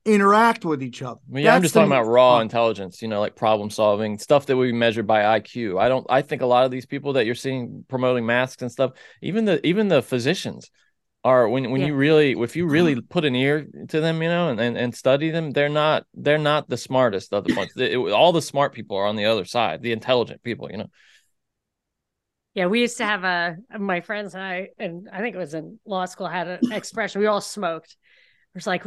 interact 0.05 0.64
with 0.64 0.82
each 0.82 1.01
other. 1.01 1.20
I 1.30 1.34
mean, 1.34 1.45
yeah, 1.45 1.55
I'm 1.55 1.61
just 1.61 1.74
talking 1.74 1.91
about 1.91 2.07
raw 2.07 2.38
fun. 2.38 2.43
intelligence, 2.43 3.01
you 3.01 3.07
know, 3.07 3.20
like 3.20 3.36
problem 3.36 3.70
solving, 3.70 4.18
stuff 4.18 4.45
that 4.45 4.55
we 4.55 4.72
measure 4.72 5.03
by 5.03 5.39
IQ. 5.39 5.80
I 5.80 5.89
don't 5.89 6.05
I 6.09 6.22
think 6.22 6.41
a 6.41 6.45
lot 6.45 6.64
of 6.64 6.72
these 6.72 6.86
people 6.86 7.14
that 7.14 7.26
you're 7.26 7.36
seeing 7.36 7.84
promoting 7.89 8.26
masks 8.26 8.61
and 8.61 8.72
stuff, 8.72 8.91
even 9.22 9.43
the 9.45 9.66
even 9.68 9.89
the 9.89 10.01
physicians 10.01 10.70
are 11.24 11.47
when 11.47 11.71
when 11.71 11.82
Yeah. 11.82 11.88
you 11.88 11.95
really 11.95 12.32
if 12.34 12.55
you 12.55 12.67
really 12.67 12.95
mm-hmm. 12.95 13.07
put 13.09 13.26
an 13.26 13.36
ear 13.36 13.65
to 13.89 14.01
them, 14.01 14.21
you 14.21 14.30
know, 14.30 14.49
and, 14.49 14.59
and, 14.59 14.78
and 14.78 14.95
study 14.95 15.30
them, 15.32 15.51
they're 15.51 15.69
not 15.69 16.05
they're 16.13 16.38
not 16.38 16.69
the 16.69 16.78
smartest 16.78 17.34
of 17.34 17.43
the 17.45 17.51
bunch. 17.55 17.71
It- 17.78 17.93
it- 17.93 18.11
all 18.11 18.32
the 18.34 18.41
smart 18.41 18.74
people 18.74 18.97
are 18.97 19.05
on 19.05 19.15
the 19.15 19.26
other 19.26 19.45
side, 19.45 19.82
the 19.82 19.91
intelligent 19.93 20.43
people, 20.43 20.69
you 20.71 20.78
know. 20.78 20.89
Yeah, 22.53 22.67
we 22.67 22.82
used 22.82 22.97
to 22.97 23.05
have 23.05 23.24
a 23.24 23.57
my 23.80 24.01
friends 24.01 24.36
and 24.36 24.43
I, 24.43 24.69
and 24.78 25.09
I 25.11 25.19
think 25.21 25.36
it 25.36 25.39
was 25.39 25.55
in 25.55 25.80
law 25.86 26.05
school, 26.05 26.28
had 26.28 26.47
an 26.47 26.71
expression. 26.71 27.21
We 27.21 27.28
all 27.28 27.41
smoked. 27.41 27.91
It 27.91 28.57
was 28.57 28.67
like 28.67 28.84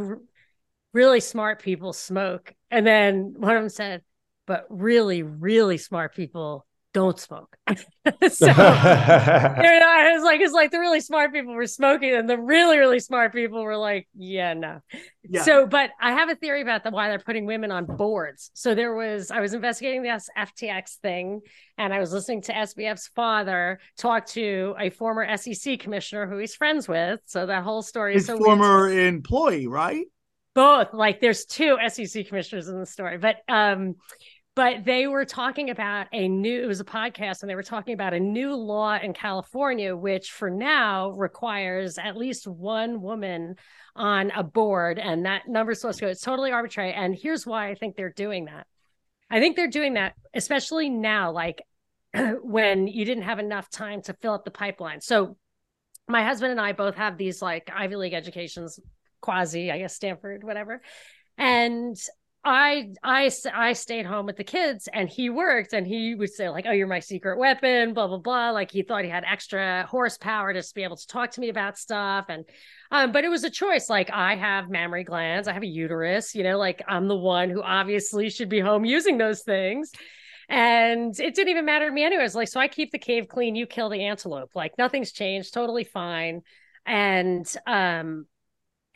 really 0.93 1.19
smart 1.21 1.61
people 1.63 1.93
smoke, 1.93 2.53
and 2.71 2.85
then 2.87 3.33
one 3.37 3.55
of 3.57 3.63
them 3.63 3.69
said, 3.69 4.03
"But 4.45 4.67
really, 4.69 5.23
really 5.23 5.77
smart 5.79 6.15
people 6.15 6.66
don't 6.93 7.19
smoke." 7.19 7.55
so 8.29 8.47
you 8.47 8.53
know, 8.53 8.57
I 8.57 10.11
was 10.13 10.23
like, 10.23 10.41
it's 10.41 10.53
like 10.53 10.71
the 10.71 10.79
really 10.79 11.01
smart 11.01 11.33
people 11.33 11.53
were 11.53 11.67
smoking, 11.67 12.13
and 12.13 12.29
the 12.29 12.37
really, 12.37 12.77
really 12.77 12.99
smart 12.99 13.33
people 13.33 13.63
were 13.63 13.77
like, 13.77 14.07
"Yeah, 14.15 14.53
no." 14.53 14.81
Yeah. 15.23 15.43
So, 15.43 15.67
but 15.67 15.91
I 15.99 16.11
have 16.13 16.29
a 16.29 16.35
theory 16.35 16.61
about 16.61 16.83
the 16.83 16.91
why 16.91 17.09
they're 17.09 17.19
putting 17.19 17.45
women 17.45 17.71
on 17.71 17.85
boards. 17.85 18.49
So 18.53 18.75
there 18.75 18.95
was, 18.95 19.29
I 19.29 19.41
was 19.41 19.53
investigating 19.53 20.03
this 20.03 20.29
FTX 20.37 20.95
thing, 21.01 21.41
and 21.77 21.93
I 21.93 21.99
was 21.99 22.13
listening 22.13 22.41
to 22.43 22.53
SBF's 22.53 23.07
father 23.09 23.79
talk 23.97 24.25
to 24.27 24.75
a 24.79 24.89
former 24.89 25.37
SEC 25.37 25.79
commissioner 25.79 26.27
who 26.27 26.37
he's 26.37 26.55
friends 26.55 26.87
with. 26.87 27.19
So 27.25 27.45
that 27.45 27.63
whole 27.63 27.81
story 27.81 28.15
is 28.15 28.27
so 28.27 28.35
weird. 28.35 28.45
former 28.45 28.89
employee, 28.89 29.67
right? 29.67 30.05
both 30.57 30.91
like 30.91 31.21
there's 31.21 31.45
two 31.45 31.77
SEC 31.87 32.27
commissioners 32.27 32.67
in 32.67 32.79
the 32.79 32.85
story, 32.87 33.19
but 33.19 33.35
um, 33.47 33.93
but 34.57 34.85
they 34.85 35.05
were 35.05 35.23
talking 35.23 35.69
about 35.69 36.07
a 36.11 36.27
new. 36.27 36.63
It 36.63 36.65
was 36.65 36.79
a 36.79 36.83
podcast, 36.83 37.43
and 37.43 37.49
they 37.49 37.53
were 37.53 37.61
talking 37.61 37.93
about 37.93 38.15
a 38.15 38.19
new 38.19 38.55
law 38.55 38.97
in 38.97 39.13
California, 39.13 39.95
which 39.95 40.31
for 40.31 40.49
now 40.49 41.11
requires 41.11 41.99
at 41.99 42.17
least 42.17 42.47
one 42.47 43.03
woman 43.03 43.57
on 43.95 44.31
a 44.31 44.41
board, 44.41 44.97
and 44.97 45.27
that 45.27 45.47
number 45.47 45.73
is 45.73 45.81
supposed 45.81 45.99
to 45.99 46.05
go. 46.05 46.09
It's 46.09 46.21
totally 46.21 46.51
arbitrary, 46.51 46.91
and 46.91 47.15
here's 47.15 47.45
why 47.45 47.69
I 47.69 47.75
think 47.75 47.95
they're 47.95 48.09
doing 48.09 48.45
that. 48.45 48.65
I 49.29 49.39
think 49.39 49.57
they're 49.57 49.67
doing 49.67 49.93
that, 49.93 50.15
especially 50.33 50.89
now, 50.89 51.31
like 51.31 51.61
when 52.41 52.87
you 52.87 53.05
didn't 53.05 53.25
have 53.25 53.37
enough 53.37 53.69
time 53.69 54.01
to 54.03 54.13
fill 54.23 54.33
up 54.33 54.43
the 54.43 54.49
pipeline. 54.49 55.01
So 55.01 55.37
my 56.07 56.23
husband 56.23 56.51
and 56.51 56.59
I 56.59 56.71
both 56.71 56.95
have 56.95 57.15
these 57.15 57.43
like 57.43 57.69
Ivy 57.71 57.95
League 57.95 58.13
educations, 58.15 58.79
quasi, 59.21 59.71
I 59.71 59.77
guess 59.77 59.93
Stanford, 59.93 60.43
whatever. 60.43 60.81
And 61.37 61.95
I 62.49 62.93
I 63.03 63.29
I 63.53 63.73
stayed 63.73 64.05
home 64.05 64.25
with 64.25 64.37
the 64.37 64.43
kids 64.45 64.87
and 64.93 65.09
he 65.09 65.29
worked 65.29 65.73
and 65.73 65.85
he 65.85 66.15
would 66.15 66.31
say 66.31 66.47
like 66.47 66.65
oh 66.65 66.71
you're 66.71 66.87
my 66.87 67.01
secret 67.01 67.37
weapon 67.37 67.93
blah 67.93 68.07
blah 68.07 68.19
blah. 68.19 68.51
Like 68.51 68.71
he 68.71 68.83
thought 68.83 69.03
he 69.03 69.09
had 69.09 69.25
extra 69.29 69.85
horsepower 69.85 70.53
to 70.53 70.63
be 70.73 70.83
able 70.83 70.95
to 70.95 71.07
talk 71.07 71.31
to 71.31 71.41
me 71.41 71.49
about 71.49 71.77
stuff 71.77 72.27
and 72.29 72.45
um 72.89 73.11
but 73.11 73.25
it 73.25 73.27
was 73.27 73.43
a 73.43 73.49
choice. 73.49 73.89
Like 73.89 74.09
I 74.11 74.37
have 74.37 74.69
mammary 74.69 75.03
glands 75.03 75.49
I 75.49 75.53
have 75.53 75.63
a 75.63 75.67
uterus 75.67 76.35
you 76.35 76.43
know 76.43 76.57
like 76.57 76.81
I'm 76.87 77.09
the 77.09 77.17
one 77.17 77.49
who 77.49 77.61
obviously 77.61 78.29
should 78.29 78.49
be 78.49 78.61
home 78.61 78.85
using 78.85 79.17
those 79.17 79.43
things. 79.43 79.91
And 80.47 81.19
it 81.19 81.35
didn't 81.35 81.49
even 81.49 81.65
matter 81.65 81.89
to 81.89 81.93
me 81.93 82.05
anyways. 82.05 82.33
Like 82.33 82.47
so 82.47 82.61
I 82.61 82.69
keep 82.69 82.91
the 82.91 82.97
cave 82.97 83.27
clean 83.27 83.57
you 83.57 83.65
kill 83.67 83.89
the 83.89 84.05
antelope. 84.05 84.51
Like 84.55 84.77
nothing's 84.77 85.11
changed 85.11 85.53
totally 85.53 85.83
fine. 85.83 86.43
And 86.85 87.45
um 87.65 88.25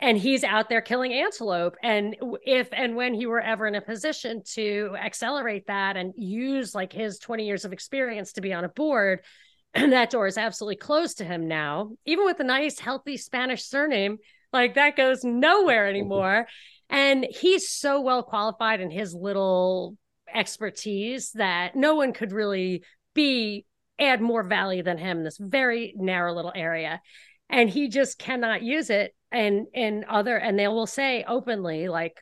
and 0.01 0.17
he's 0.17 0.43
out 0.43 0.67
there 0.67 0.81
killing 0.81 1.13
antelope. 1.13 1.75
And 1.83 2.15
if 2.43 2.69
and 2.73 2.95
when 2.95 3.13
he 3.13 3.27
were 3.27 3.39
ever 3.39 3.67
in 3.67 3.75
a 3.75 3.81
position 3.81 4.41
to 4.53 4.95
accelerate 4.99 5.67
that 5.67 5.95
and 5.95 6.13
use 6.17 6.73
like 6.73 6.91
his 6.91 7.19
20 7.19 7.45
years 7.45 7.65
of 7.65 7.71
experience 7.71 8.33
to 8.33 8.41
be 8.41 8.51
on 8.51 8.63
a 8.63 8.69
board 8.69 9.19
that 9.75 10.09
door 10.09 10.27
is 10.27 10.37
absolutely 10.37 10.75
closed 10.75 11.19
to 11.19 11.23
him 11.23 11.47
now. 11.47 11.91
Even 12.05 12.25
with 12.25 12.39
a 12.39 12.43
nice 12.43 12.79
healthy 12.79 13.15
spanish 13.15 13.63
surname 13.63 14.17
like 14.51 14.73
that 14.75 14.97
goes 14.97 15.23
nowhere 15.23 15.87
anymore. 15.89 16.47
And 16.89 17.25
he's 17.29 17.69
so 17.69 18.01
well 18.01 18.23
qualified 18.23 18.81
in 18.81 18.91
his 18.91 19.13
little 19.13 19.95
expertise 20.33 21.31
that 21.33 21.75
no 21.75 21.95
one 21.95 22.11
could 22.11 22.31
really 22.31 22.83
be 23.13 23.65
add 23.99 24.19
more 24.19 24.43
value 24.43 24.81
than 24.81 24.97
him 24.97 25.19
in 25.19 25.23
this 25.23 25.37
very 25.37 25.93
narrow 25.95 26.33
little 26.33 26.51
area. 26.53 27.01
And 27.49 27.69
he 27.69 27.87
just 27.87 28.17
cannot 28.17 28.63
use 28.63 28.89
it 28.89 29.13
and 29.32 29.67
and 29.73 30.05
other 30.05 30.38
and 30.38 30.57
they 30.57 30.67
will 30.67 30.88
say 30.88 31.23
openly 31.27 31.88
like 31.88 32.17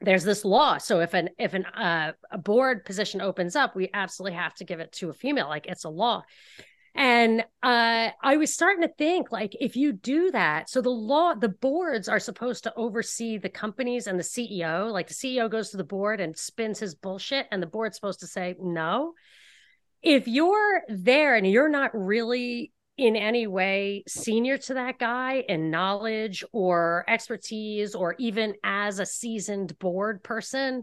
there's 0.00 0.24
this 0.24 0.44
law. 0.44 0.78
So 0.78 1.00
if 1.00 1.14
an 1.14 1.30
if 1.38 1.54
an 1.54 1.66
uh, 1.66 2.12
a 2.30 2.38
board 2.38 2.84
position 2.84 3.20
opens 3.20 3.56
up 3.56 3.74
we 3.74 3.90
absolutely 3.92 4.36
have 4.36 4.54
to 4.54 4.64
give 4.64 4.80
it 4.80 4.92
to 4.92 5.10
a 5.10 5.14
female. 5.14 5.48
Like 5.48 5.66
it's 5.66 5.84
a 5.84 5.88
law. 5.88 6.22
And 6.94 7.42
uh, 7.62 8.10
i 8.22 8.36
was 8.36 8.52
starting 8.52 8.82
to 8.82 8.92
think 8.94 9.30
like 9.30 9.54
if 9.60 9.76
you 9.76 9.92
do 9.92 10.30
that 10.32 10.68
so 10.68 10.80
the 10.80 10.90
law 10.90 11.34
the 11.34 11.48
boards 11.48 12.08
are 12.08 12.18
supposed 12.18 12.64
to 12.64 12.74
oversee 12.74 13.38
the 13.38 13.48
companies 13.48 14.06
and 14.06 14.18
the 14.18 14.24
ceo 14.24 14.90
like 14.90 15.06
the 15.06 15.14
ceo 15.14 15.48
goes 15.48 15.70
to 15.70 15.76
the 15.76 15.84
board 15.84 16.20
and 16.20 16.36
spins 16.36 16.80
his 16.80 16.94
bullshit 16.96 17.46
and 17.52 17.62
the 17.62 17.66
board's 17.66 17.96
supposed 17.96 18.20
to 18.20 18.26
say 18.26 18.56
no. 18.60 19.12
If 20.02 20.28
you're 20.28 20.82
there 20.88 21.34
and 21.34 21.46
you're 21.46 21.68
not 21.68 21.90
really 21.94 22.72
in 22.98 23.14
any 23.14 23.46
way 23.46 24.02
senior 24.08 24.58
to 24.58 24.74
that 24.74 24.98
guy 24.98 25.44
in 25.48 25.70
knowledge 25.70 26.44
or 26.52 27.04
expertise 27.08 27.94
or 27.94 28.16
even 28.18 28.54
as 28.64 28.98
a 28.98 29.06
seasoned 29.06 29.78
board 29.78 30.22
person 30.22 30.82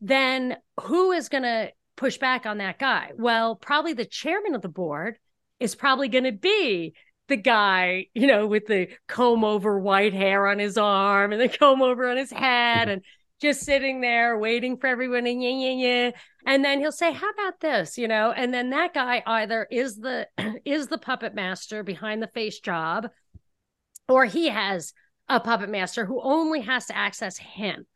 then 0.00 0.56
who 0.82 1.10
is 1.10 1.28
going 1.28 1.42
to 1.42 1.72
push 1.96 2.18
back 2.18 2.46
on 2.46 2.58
that 2.58 2.78
guy? 2.78 3.10
Well 3.16 3.56
probably 3.56 3.94
the 3.94 4.04
chairman 4.04 4.54
of 4.54 4.62
the 4.62 4.68
board 4.68 5.18
is 5.58 5.74
probably 5.74 6.08
going 6.08 6.24
to 6.24 6.32
be 6.32 6.94
the 7.26 7.36
guy 7.36 8.06
you 8.14 8.26
know 8.26 8.46
with 8.46 8.66
the 8.66 8.88
comb 9.06 9.44
over 9.44 9.78
white 9.78 10.14
hair 10.14 10.46
on 10.46 10.58
his 10.58 10.78
arm 10.78 11.32
and 11.32 11.40
the 11.40 11.48
comb 11.48 11.82
over 11.82 12.08
on 12.08 12.16
his 12.16 12.30
head 12.30 12.88
mm-hmm. 12.88 12.90
and 12.90 13.02
just 13.40 13.62
sitting 13.62 14.00
there 14.00 14.38
waiting 14.38 14.76
for 14.76 14.86
everyone 14.86 15.26
and 15.26 15.42
yeah, 15.42 15.50
yeah, 15.50 15.70
yeah. 15.70 16.10
And 16.46 16.64
then 16.64 16.80
he'll 16.80 16.92
say, 16.92 17.12
How 17.12 17.30
about 17.30 17.60
this? 17.60 17.98
You 17.98 18.08
know, 18.08 18.32
and 18.32 18.52
then 18.52 18.70
that 18.70 18.94
guy 18.94 19.22
either 19.26 19.66
is 19.70 19.96
the 19.96 20.28
is 20.64 20.88
the 20.88 20.98
puppet 20.98 21.34
master 21.34 21.82
behind 21.82 22.22
the 22.22 22.28
face 22.28 22.60
job, 22.60 23.08
or 24.08 24.24
he 24.24 24.48
has 24.48 24.92
a 25.28 25.40
puppet 25.40 25.68
master 25.68 26.04
who 26.04 26.20
only 26.22 26.62
has 26.62 26.86
to 26.86 26.96
access 26.96 27.36
him. 27.36 27.86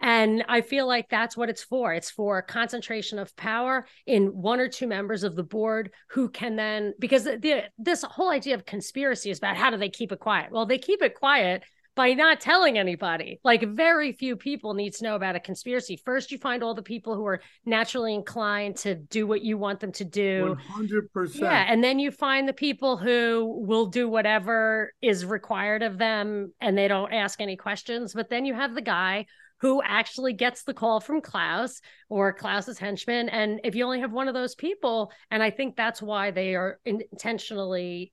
And 0.00 0.44
I 0.48 0.62
feel 0.62 0.88
like 0.88 1.08
that's 1.08 1.36
what 1.36 1.48
it's 1.48 1.62
for. 1.62 1.94
It's 1.94 2.10
for 2.10 2.42
concentration 2.42 3.20
of 3.20 3.36
power 3.36 3.86
in 4.04 4.28
one 4.28 4.58
or 4.58 4.66
two 4.68 4.88
members 4.88 5.22
of 5.22 5.36
the 5.36 5.44
board 5.44 5.92
who 6.10 6.28
can 6.28 6.56
then, 6.56 6.94
because 6.98 7.22
the, 7.22 7.64
this 7.78 8.02
whole 8.02 8.30
idea 8.30 8.56
of 8.56 8.66
conspiracy 8.66 9.30
is 9.30 9.38
about 9.38 9.56
how 9.56 9.70
do 9.70 9.76
they 9.76 9.90
keep 9.90 10.10
it 10.10 10.18
quiet? 10.18 10.50
Well, 10.50 10.66
they 10.66 10.78
keep 10.78 11.02
it 11.02 11.14
quiet 11.14 11.62
by 11.94 12.14
not 12.14 12.40
telling 12.40 12.78
anybody. 12.78 13.38
Like 13.44 13.62
very 13.62 14.12
few 14.12 14.36
people 14.36 14.74
need 14.74 14.94
to 14.94 15.04
know 15.04 15.14
about 15.14 15.36
a 15.36 15.40
conspiracy. 15.40 16.00
First, 16.04 16.32
you 16.32 16.38
find 16.38 16.62
all 16.62 16.74
the 16.74 16.82
people 16.82 17.14
who 17.14 17.26
are 17.26 17.42
naturally 17.66 18.14
inclined 18.14 18.76
to 18.78 18.94
do 18.94 19.26
what 19.26 19.42
you 19.42 19.58
want 19.58 19.80
them 19.80 19.92
to 19.92 20.04
do. 20.04 20.56
100%. 20.76 21.40
Yeah, 21.40 21.66
and 21.68 21.84
then 21.84 21.98
you 21.98 22.10
find 22.10 22.48
the 22.48 22.52
people 22.52 22.96
who 22.96 23.62
will 23.66 23.86
do 23.86 24.08
whatever 24.08 24.92
is 25.02 25.24
required 25.24 25.82
of 25.82 25.98
them 25.98 26.52
and 26.60 26.76
they 26.76 26.88
don't 26.88 27.12
ask 27.12 27.40
any 27.40 27.56
questions. 27.56 28.14
But 28.14 28.30
then 28.30 28.46
you 28.46 28.54
have 28.54 28.74
the 28.74 28.82
guy 28.82 29.26
who 29.60 29.80
actually 29.84 30.32
gets 30.32 30.64
the 30.64 30.74
call 30.74 30.98
from 30.98 31.20
Klaus 31.20 31.80
or 32.08 32.32
Klaus's 32.32 32.78
henchmen. 32.78 33.28
And 33.28 33.60
if 33.62 33.76
you 33.76 33.84
only 33.84 34.00
have 34.00 34.12
one 34.12 34.26
of 34.26 34.34
those 34.34 34.56
people, 34.56 35.12
and 35.30 35.40
I 35.40 35.50
think 35.50 35.76
that's 35.76 36.02
why 36.02 36.32
they 36.32 36.56
are 36.56 36.80
intentionally 36.84 38.12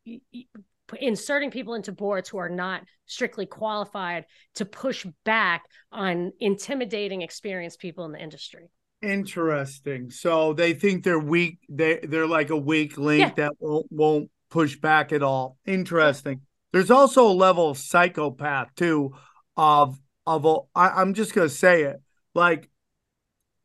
inserting 1.00 1.52
people 1.52 1.74
into 1.76 1.92
boards 1.92 2.30
who 2.30 2.38
are 2.38 2.50
not 2.50 2.84
strictly 3.06 3.46
qualified 3.46 4.26
to 4.56 4.66
push 4.66 5.06
back 5.26 5.64
on 5.92 6.32
intimidating 6.40 7.22
experienced 7.22 7.80
people 7.80 8.06
in 8.06 8.12
the 8.12 8.22
industry. 8.22 8.70
Interesting. 9.02 10.10
So 10.10 10.54
they 10.54 10.74
think 10.74 11.04
they're 11.04 11.20
weak. 11.20 11.60
They 11.70 12.00
they're 12.04 12.28
like 12.28 12.50
a 12.50 12.58
weak 12.58 12.98
link 12.98 13.20
Yeah. 13.22 13.34
that 13.48 13.54
won't 13.60 13.88
won't 13.90 14.30
push 14.50 14.76
back 14.78 15.12
at 15.14 15.24
all. 15.24 15.58
Interesting. 15.66 16.42
There's 16.74 16.92
also 16.92 17.28
a 17.28 17.34
level 17.34 17.70
of 17.70 17.78
psychopath 17.78 18.76
too. 18.76 19.14
Of 19.56 19.98
of 20.26 20.46
a, 20.46 20.56
I, 20.76 20.90
I'm 21.02 21.14
just 21.14 21.34
gonna 21.34 21.50
say 21.50 21.84
it 21.84 22.02
like 22.34 22.70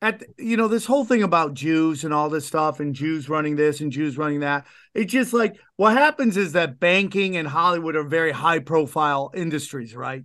at 0.05 0.19
the- 0.19 0.27
you 0.37 0.59
know 0.59 0.69
this 0.69 0.85
whole 0.85 1.07
thing 1.07 1.23
about 1.23 1.55
Jews 1.55 2.05
and 2.05 2.13
all 2.13 2.29
this 2.29 2.47
stuff 2.47 2.79
and 2.79 2.95
Jews 2.95 3.31
running 3.31 3.57
this 3.57 3.81
and 3.81 3.91
Jews 3.91 4.19
running 4.19 4.41
that. 4.41 4.67
It's 4.93 5.11
just 5.11 5.33
like 5.33 5.57
what 5.77 5.97
happens 5.97 6.37
is 6.37 6.53
that 6.53 6.79
banking 6.79 7.39
and 7.39 7.49
Hollywood 7.49 7.97
are 7.97 8.05
very 8.05 8.31
high 8.31 8.59
profile 8.59 9.31
industries, 9.35 9.97
right? 9.97 10.25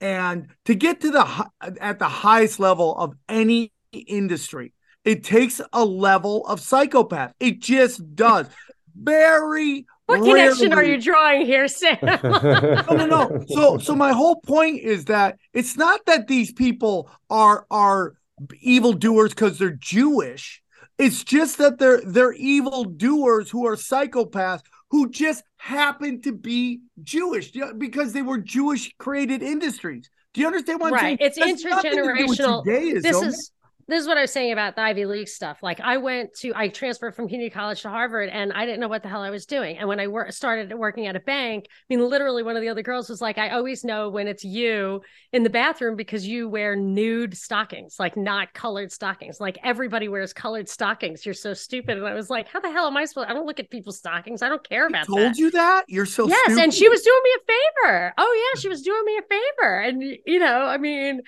And 0.00 0.48
to 0.64 0.74
get 0.74 1.02
to 1.02 1.10
the 1.10 1.46
at 1.80 2.00
the 2.00 2.08
highest 2.08 2.58
level 2.58 2.96
of 2.96 3.14
any 3.28 3.72
industry, 3.92 4.72
it 5.04 5.22
takes 5.22 5.60
a 5.72 5.84
level 5.84 6.44
of 6.48 6.58
psychopath. 6.58 7.32
It 7.38 7.60
just 7.60 8.16
does. 8.16 8.48
Very 8.96 9.86
What 10.06 10.24
connection 10.24 10.72
are 10.72 10.82
you 10.82 11.00
drawing 11.00 11.46
here, 11.46 11.68
Sam? 11.68 11.96
no, 12.02 12.82
no, 12.90 13.06
no. 13.06 13.44
So, 13.48 13.78
so 13.78 13.94
my 13.94 14.12
whole 14.12 14.40
point 14.40 14.80
is 14.80 15.04
that 15.04 15.38
it's 15.54 15.76
not 15.76 16.04
that 16.06 16.26
these 16.26 16.52
people 16.52 17.08
are 17.30 17.66
are 17.70 18.14
evil 18.60 18.92
doers 18.92 19.30
because 19.30 19.58
they're 19.58 19.70
Jewish. 19.70 20.62
It's 20.98 21.24
just 21.24 21.58
that 21.58 21.78
they're 21.78 22.00
they're 22.04 22.32
evil 22.32 22.84
doers 22.84 23.50
who 23.50 23.66
are 23.66 23.76
psychopaths 23.76 24.62
who 24.90 25.08
just 25.10 25.42
happen 25.56 26.20
to 26.20 26.32
be 26.32 26.82
Jewish 27.02 27.50
because 27.78 28.12
they 28.12 28.22
were 28.22 28.38
Jewish 28.38 28.92
created 28.98 29.42
industries. 29.42 30.10
Do 30.34 30.42
you 30.42 30.46
understand 30.46 30.80
what 30.80 30.92
I'm 30.92 30.98
saying? 30.98 31.18
right. 31.20 31.26
It's 31.26 31.38
That's 31.38 31.64
nothing 31.64 31.90
to 31.92 31.96
do 31.96 32.02
with 32.26 32.38
intergenerational. 32.38 33.02
This 33.02 33.22
is 33.22 33.50
this 33.88 34.00
is 34.00 34.06
what 34.06 34.18
I 34.18 34.22
was 34.22 34.32
saying 34.32 34.52
about 34.52 34.76
the 34.76 34.82
Ivy 34.82 35.06
League 35.06 35.28
stuff. 35.28 35.58
Like 35.62 35.80
I 35.80 35.96
went 35.96 36.34
to 36.40 36.52
I 36.54 36.68
transferred 36.68 37.14
from 37.14 37.28
community 37.28 37.50
college 37.50 37.82
to 37.82 37.88
Harvard 37.88 38.28
and 38.28 38.52
I 38.52 38.64
didn't 38.64 38.80
know 38.80 38.88
what 38.88 39.02
the 39.02 39.08
hell 39.08 39.22
I 39.22 39.30
was 39.30 39.46
doing. 39.46 39.78
And 39.78 39.88
when 39.88 40.00
I 40.00 40.06
wor- 40.06 40.30
started 40.30 40.72
working 40.74 41.06
at 41.06 41.16
a 41.16 41.20
bank, 41.20 41.66
I 41.68 41.94
mean 41.94 42.08
literally 42.08 42.42
one 42.42 42.56
of 42.56 42.62
the 42.62 42.68
other 42.68 42.82
girls 42.82 43.08
was 43.08 43.20
like, 43.20 43.38
I 43.38 43.50
always 43.50 43.84
know 43.84 44.08
when 44.08 44.28
it's 44.28 44.44
you 44.44 45.02
in 45.32 45.42
the 45.42 45.50
bathroom 45.50 45.96
because 45.96 46.26
you 46.26 46.48
wear 46.48 46.76
nude 46.76 47.36
stockings, 47.36 47.96
like 47.98 48.16
not 48.16 48.54
colored 48.54 48.92
stockings. 48.92 49.40
Like 49.40 49.58
everybody 49.64 50.08
wears 50.08 50.32
colored 50.32 50.68
stockings. 50.68 51.24
You're 51.26 51.34
so 51.34 51.54
stupid. 51.54 51.98
And 51.98 52.06
I 52.06 52.14
was 52.14 52.30
like, 52.30 52.48
how 52.48 52.60
the 52.60 52.70
hell 52.70 52.86
am 52.86 52.96
I 52.96 53.04
supposed 53.04 53.28
I 53.28 53.34
don't 53.34 53.46
look 53.46 53.60
at 53.60 53.70
people's 53.70 53.98
stockings. 53.98 54.42
I 54.42 54.48
don't 54.48 54.66
care 54.68 54.86
about 54.86 55.06
told 55.06 55.18
that. 55.18 55.38
you 55.38 55.50
that 55.52 55.84
you're 55.88 56.06
so 56.06 56.28
yes, 56.28 56.40
stupid. 56.44 56.62
and 56.62 56.74
she 56.74 56.88
was 56.88 57.02
doing 57.02 57.20
me 57.24 57.30
a 57.36 57.52
favor. 57.52 58.14
Oh 58.18 58.52
yeah, 58.54 58.60
she 58.60 58.68
was 58.68 58.82
doing 58.82 59.02
me 59.04 59.18
a 59.18 59.22
favor, 59.22 59.80
and 59.80 60.02
you 60.26 60.38
know, 60.38 60.62
I 60.62 60.78
mean, 60.78 61.22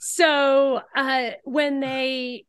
so 0.00 0.80
uh, 0.94 1.30
when 1.44 1.80
they 1.80 2.46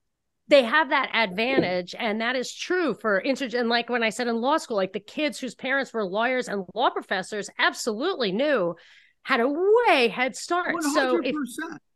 they 0.50 0.64
have 0.64 0.90
that 0.90 1.10
advantage, 1.14 1.94
and 1.98 2.22
that 2.22 2.36
is 2.36 2.54
true 2.54 2.94
for 2.94 3.20
inter. 3.20 3.50
And 3.54 3.70
like 3.70 3.90
when 3.90 4.04
I 4.04 4.10
said 4.10 4.28
in 4.28 4.38
law 4.38 4.58
school, 4.58 4.78
like 4.78 4.94
the 4.94 5.00
kids 5.00 5.40
whose 5.40 5.56
parents 5.56 5.94
were 5.94 6.06
lawyers 6.06 6.48
and 6.48 6.66
law 6.74 6.90
professors 6.90 7.50
absolutely 7.60 8.32
knew 8.32 8.76
had 9.24 9.42
a 9.42 9.48
way 9.48 10.08
head 10.08 10.36
start. 10.36 10.76
So 10.94 11.20
if 11.22 11.36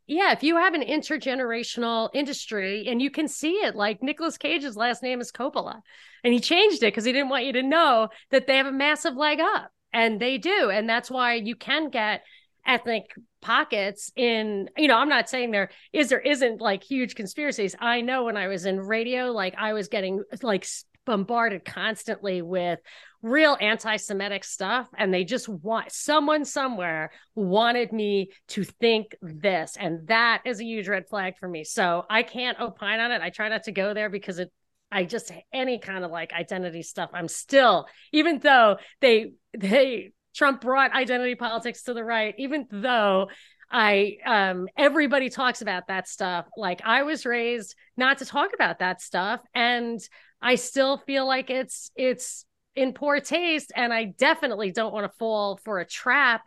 yeah, 0.06 0.32
if 0.32 0.42
you 0.42 0.56
have 0.56 0.74
an 0.74 0.82
intergenerational 0.82 2.10
industry 2.12 2.86
and 2.88 3.00
you 3.00 3.10
can 3.10 3.28
see 3.28 3.52
it, 3.52 3.74
like 3.74 4.02
Nicolas 4.02 4.36
Cage's 4.36 4.76
last 4.76 5.02
name 5.02 5.20
is 5.20 5.32
Coppola, 5.32 5.80
and 6.22 6.34
he 6.34 6.40
changed 6.40 6.82
it 6.82 6.92
because 6.92 7.04
he 7.04 7.12
didn't 7.12 7.30
want 7.30 7.46
you 7.46 7.54
to 7.54 7.62
know 7.62 8.08
that 8.30 8.46
they 8.46 8.58
have 8.58 8.66
a 8.66 8.72
massive 8.72 9.16
leg 9.16 9.40
up, 9.40 9.70
and 9.94 10.20
they 10.20 10.36
do, 10.36 10.68
and 10.68 10.86
that's 10.88 11.10
why 11.10 11.34
you 11.34 11.56
can 11.56 11.88
get 11.88 12.22
ethnic 12.66 13.04
pockets 13.40 14.12
in 14.14 14.68
you 14.76 14.86
know 14.86 14.96
i'm 14.96 15.08
not 15.08 15.28
saying 15.28 15.50
there 15.50 15.70
is 15.92 16.12
or 16.12 16.18
isn't 16.18 16.60
like 16.60 16.82
huge 16.82 17.14
conspiracies 17.14 17.74
i 17.80 18.00
know 18.00 18.24
when 18.24 18.36
i 18.36 18.46
was 18.46 18.66
in 18.66 18.78
radio 18.78 19.32
like 19.32 19.54
i 19.58 19.72
was 19.72 19.88
getting 19.88 20.22
like 20.42 20.64
bombarded 21.04 21.64
constantly 21.64 22.42
with 22.42 22.78
real 23.22 23.56
anti-Semitic 23.60 24.42
stuff, 24.44 24.88
and 24.96 25.14
they 25.14 25.24
just 25.24 25.48
want 25.48 25.92
someone 25.92 26.44
somewhere 26.44 27.12
wanted 27.34 27.92
me 27.92 28.30
to 28.48 28.64
think 28.64 29.16
this, 29.22 29.76
and 29.78 30.06
that 30.08 30.42
is 30.44 30.60
a 30.60 30.64
huge 30.64 30.88
red 30.88 31.08
flag 31.08 31.34
for 31.38 31.48
me. 31.48 31.64
So 31.64 32.04
I 32.10 32.24
can't 32.24 32.60
opine 32.60 33.00
on 33.00 33.12
it. 33.12 33.22
I 33.22 33.30
try 33.30 33.48
not 33.48 33.64
to 33.64 33.72
go 33.72 33.94
there 33.94 34.10
because 34.10 34.38
it 34.38 34.52
I 34.90 35.04
just 35.04 35.32
any 35.54 35.78
kind 35.78 36.04
of 36.04 36.10
like 36.10 36.34
identity 36.34 36.82
stuff. 36.82 37.10
I'm 37.14 37.28
still, 37.28 37.86
even 38.12 38.40
though 38.40 38.76
they 39.00 39.32
they 39.56 40.12
Trump 40.34 40.60
brought 40.60 40.92
identity 40.92 41.34
politics 41.34 41.82
to 41.84 41.94
the 41.94 42.04
right, 42.04 42.34
even 42.38 42.66
though 42.70 43.28
I 43.70 44.18
um 44.26 44.68
everybody 44.76 45.30
talks 45.30 45.62
about 45.62 45.88
that 45.88 46.06
stuff. 46.08 46.46
Like 46.56 46.82
I 46.84 47.04
was 47.04 47.24
raised 47.24 47.74
not 47.96 48.18
to 48.18 48.26
talk 48.26 48.50
about 48.54 48.80
that 48.80 49.00
stuff 49.00 49.40
and 49.54 49.98
I 50.40 50.56
still 50.56 50.98
feel 50.98 51.26
like 51.26 51.48
it's 51.50 51.90
it's 51.96 52.44
in 52.74 52.92
poor 52.92 53.20
taste 53.20 53.72
and 53.74 53.92
I 53.92 54.04
definitely 54.04 54.72
don't 54.72 54.92
want 54.92 55.10
to 55.10 55.18
fall 55.18 55.58
for 55.64 55.78
a 55.78 55.86
trap 55.86 56.42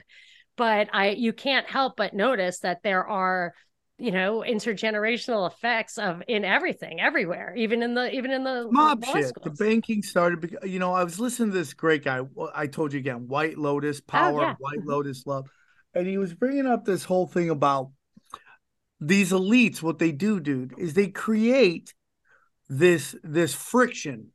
but 0.58 0.90
I 0.94 1.10
you 1.10 1.34
can't 1.34 1.68
help 1.68 1.98
but 1.98 2.14
notice 2.14 2.60
that 2.60 2.82
there 2.84 3.06
are 3.06 3.54
you 3.98 4.12
know 4.12 4.44
intergenerational 4.46 5.50
effects 5.50 5.98
of 5.98 6.22
in 6.28 6.44
everything 6.44 7.00
everywhere 7.00 7.54
even 7.56 7.82
in 7.82 7.94
the 7.94 8.14
even 8.14 8.30
in 8.30 8.44
the 8.44 8.68
mob 8.70 9.04
shit. 9.06 9.30
schools. 9.30 9.58
The 9.58 9.64
banking 9.64 10.04
started. 10.04 10.58
You 10.64 10.80
know, 10.80 10.94
I 10.94 11.04
was 11.04 11.18
listening 11.20 11.52
to 11.52 11.58
this 11.58 11.74
great 11.74 12.04
guy. 12.04 12.20
I 12.54 12.68
told 12.68 12.92
you 12.92 13.00
again, 13.00 13.28
White 13.28 13.58
Lotus 13.58 14.02
Power, 14.02 14.42
yeah. 14.42 14.56
White 14.60 14.80
Mhm. 14.80 14.88
Lotus 14.88 15.26
Love, 15.26 15.48
and 15.94 16.06
he 16.08 16.18
was 16.18 16.34
bringing 16.34 16.66
up 16.66 16.84
this 16.84 17.06
whole 17.06 17.26
thing 17.26 17.50
about 17.50 17.92
these 19.00 19.32
elites. 19.32 19.82
What 19.82 20.00
they 20.00 20.12
do, 20.12 20.40
dude, 20.40 20.74
is 20.78 20.94
they 20.94 21.08
create 21.08 21.94
this 22.68 23.16
this 23.24 23.54
friction 23.54 24.32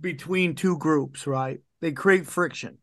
between 0.00 0.54
two 0.56 0.76
groups. 0.76 1.26
Right? 1.26 1.60
They 1.80 1.92
create 1.92 2.26
friction. 2.26 2.78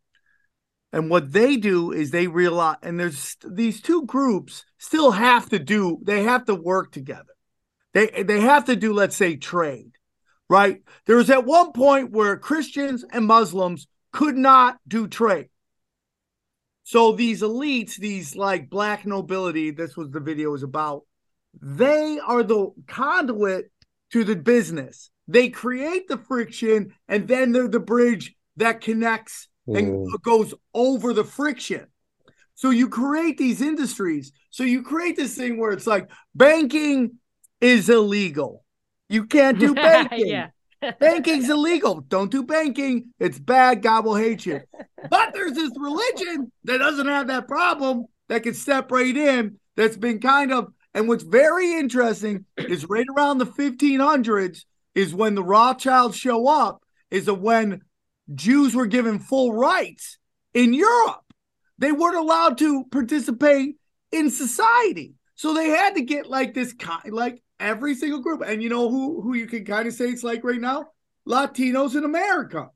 And 0.95 1.09
what 1.09 1.33
they 1.33 1.57
do 1.57 1.91
is 1.91 2.09
they 2.11 2.27
realize, 2.27 2.77
and 2.81 2.97
there's 2.97 3.35
these 3.45 3.81
two 3.81 4.05
groups 4.05 4.63
still 4.77 5.11
have 5.11 5.49
to 5.49 5.59
do, 5.59 5.99
they 6.01 6.23
have 6.23 6.45
to 6.45 6.55
work 6.55 6.93
together. 6.93 7.35
They 7.93 8.23
they 8.23 8.39
have 8.39 8.63
to 8.65 8.77
do, 8.77 8.93
let's 8.93 9.17
say, 9.17 9.35
trade, 9.35 9.91
right? 10.49 10.81
There 11.05 11.17
was 11.17 11.29
at 11.29 11.43
one 11.43 11.73
point 11.73 12.13
where 12.13 12.37
Christians 12.37 13.03
and 13.11 13.25
Muslims 13.25 13.87
could 14.13 14.37
not 14.37 14.77
do 14.87 15.09
trade. 15.09 15.49
So 16.83 17.11
these 17.11 17.41
elites, 17.41 17.97
these 17.97 18.37
like 18.37 18.69
black 18.69 19.05
nobility, 19.05 19.71
this 19.71 19.97
was 19.97 20.11
the 20.11 20.21
video 20.21 20.51
was 20.51 20.63
about, 20.63 21.01
they 21.61 22.19
are 22.25 22.41
the 22.41 22.69
conduit 22.87 23.69
to 24.13 24.23
the 24.23 24.37
business. 24.37 25.09
They 25.27 25.49
create 25.49 26.07
the 26.07 26.19
friction 26.19 26.93
and 27.09 27.27
then 27.27 27.51
they're 27.51 27.67
the 27.67 27.81
bridge 27.81 28.33
that 28.55 28.79
connects 28.79 29.49
and 29.67 29.87
mm. 29.87 30.13
it 30.13 30.21
goes 30.21 30.53
over 30.73 31.13
the 31.13 31.23
friction. 31.23 31.87
So 32.55 32.69
you 32.69 32.87
create 32.87 33.37
these 33.37 33.61
industries. 33.61 34.31
So 34.49 34.63
you 34.63 34.83
create 34.83 35.15
this 35.15 35.35
thing 35.35 35.59
where 35.59 35.71
it's 35.71 35.87
like 35.87 36.09
banking 36.33 37.19
is 37.59 37.89
illegal. 37.89 38.63
You 39.09 39.25
can't 39.25 39.59
do 39.59 39.73
banking. 39.75 40.27
yeah. 40.27 40.47
Banking's 40.99 41.49
illegal. 41.49 42.01
Don't 42.01 42.31
do 42.31 42.43
banking. 42.43 43.13
It's 43.19 43.39
bad. 43.39 43.81
God 43.81 44.05
will 44.05 44.15
hate 44.15 44.45
you. 44.45 44.61
But 45.09 45.33
there's 45.33 45.53
this 45.53 45.71
religion 45.77 46.51
that 46.63 46.77
doesn't 46.77 47.07
have 47.07 47.27
that 47.27 47.47
problem 47.47 48.05
that 48.29 48.43
can 48.43 48.53
step 48.53 48.91
right 48.91 49.15
in. 49.15 49.59
That's 49.75 49.97
been 49.97 50.19
kind 50.19 50.53
of, 50.53 50.71
and 50.93 51.07
what's 51.07 51.23
very 51.23 51.73
interesting 51.73 52.45
is 52.57 52.87
right 52.89 53.05
around 53.15 53.39
the 53.39 53.45
1500s 53.45 54.63
is 54.93 55.13
when 55.13 55.35
the 55.35 55.43
Rothschilds 55.43 56.15
show 56.15 56.47
up, 56.47 56.81
is 57.11 57.25
that 57.25 57.35
when 57.35 57.81
Jews 58.33 58.73
were 58.75 58.87
given 58.87 59.19
full 59.19 59.53
rights 59.53 60.17
in 60.53 60.73
Europe. 60.73 61.21
They 61.77 61.91
weren't 61.91 62.17
allowed 62.17 62.57
to 62.59 62.85
participate 62.85 63.75
in 64.11 64.29
society. 64.31 65.13
So 65.35 65.53
they 65.53 65.69
had 65.69 65.95
to 65.95 66.01
get 66.01 66.27
like 66.27 66.53
this 66.53 66.73
kind 66.73 67.13
like 67.13 67.43
every 67.59 67.93
single 67.95 68.21
group. 68.21 68.41
And 68.41 68.63
you 68.63 68.69
know 68.69 68.89
who 68.89 69.21
who 69.21 69.35
you 69.35 69.45
can 69.47 69.65
kind 69.65 69.87
of 69.87 69.93
say 69.93 70.05
it's 70.09 70.23
like 70.23 70.43
right 70.43 70.61
now? 70.61 70.87
Latinos 71.27 71.95
in 71.95 72.03
America. 72.05 72.69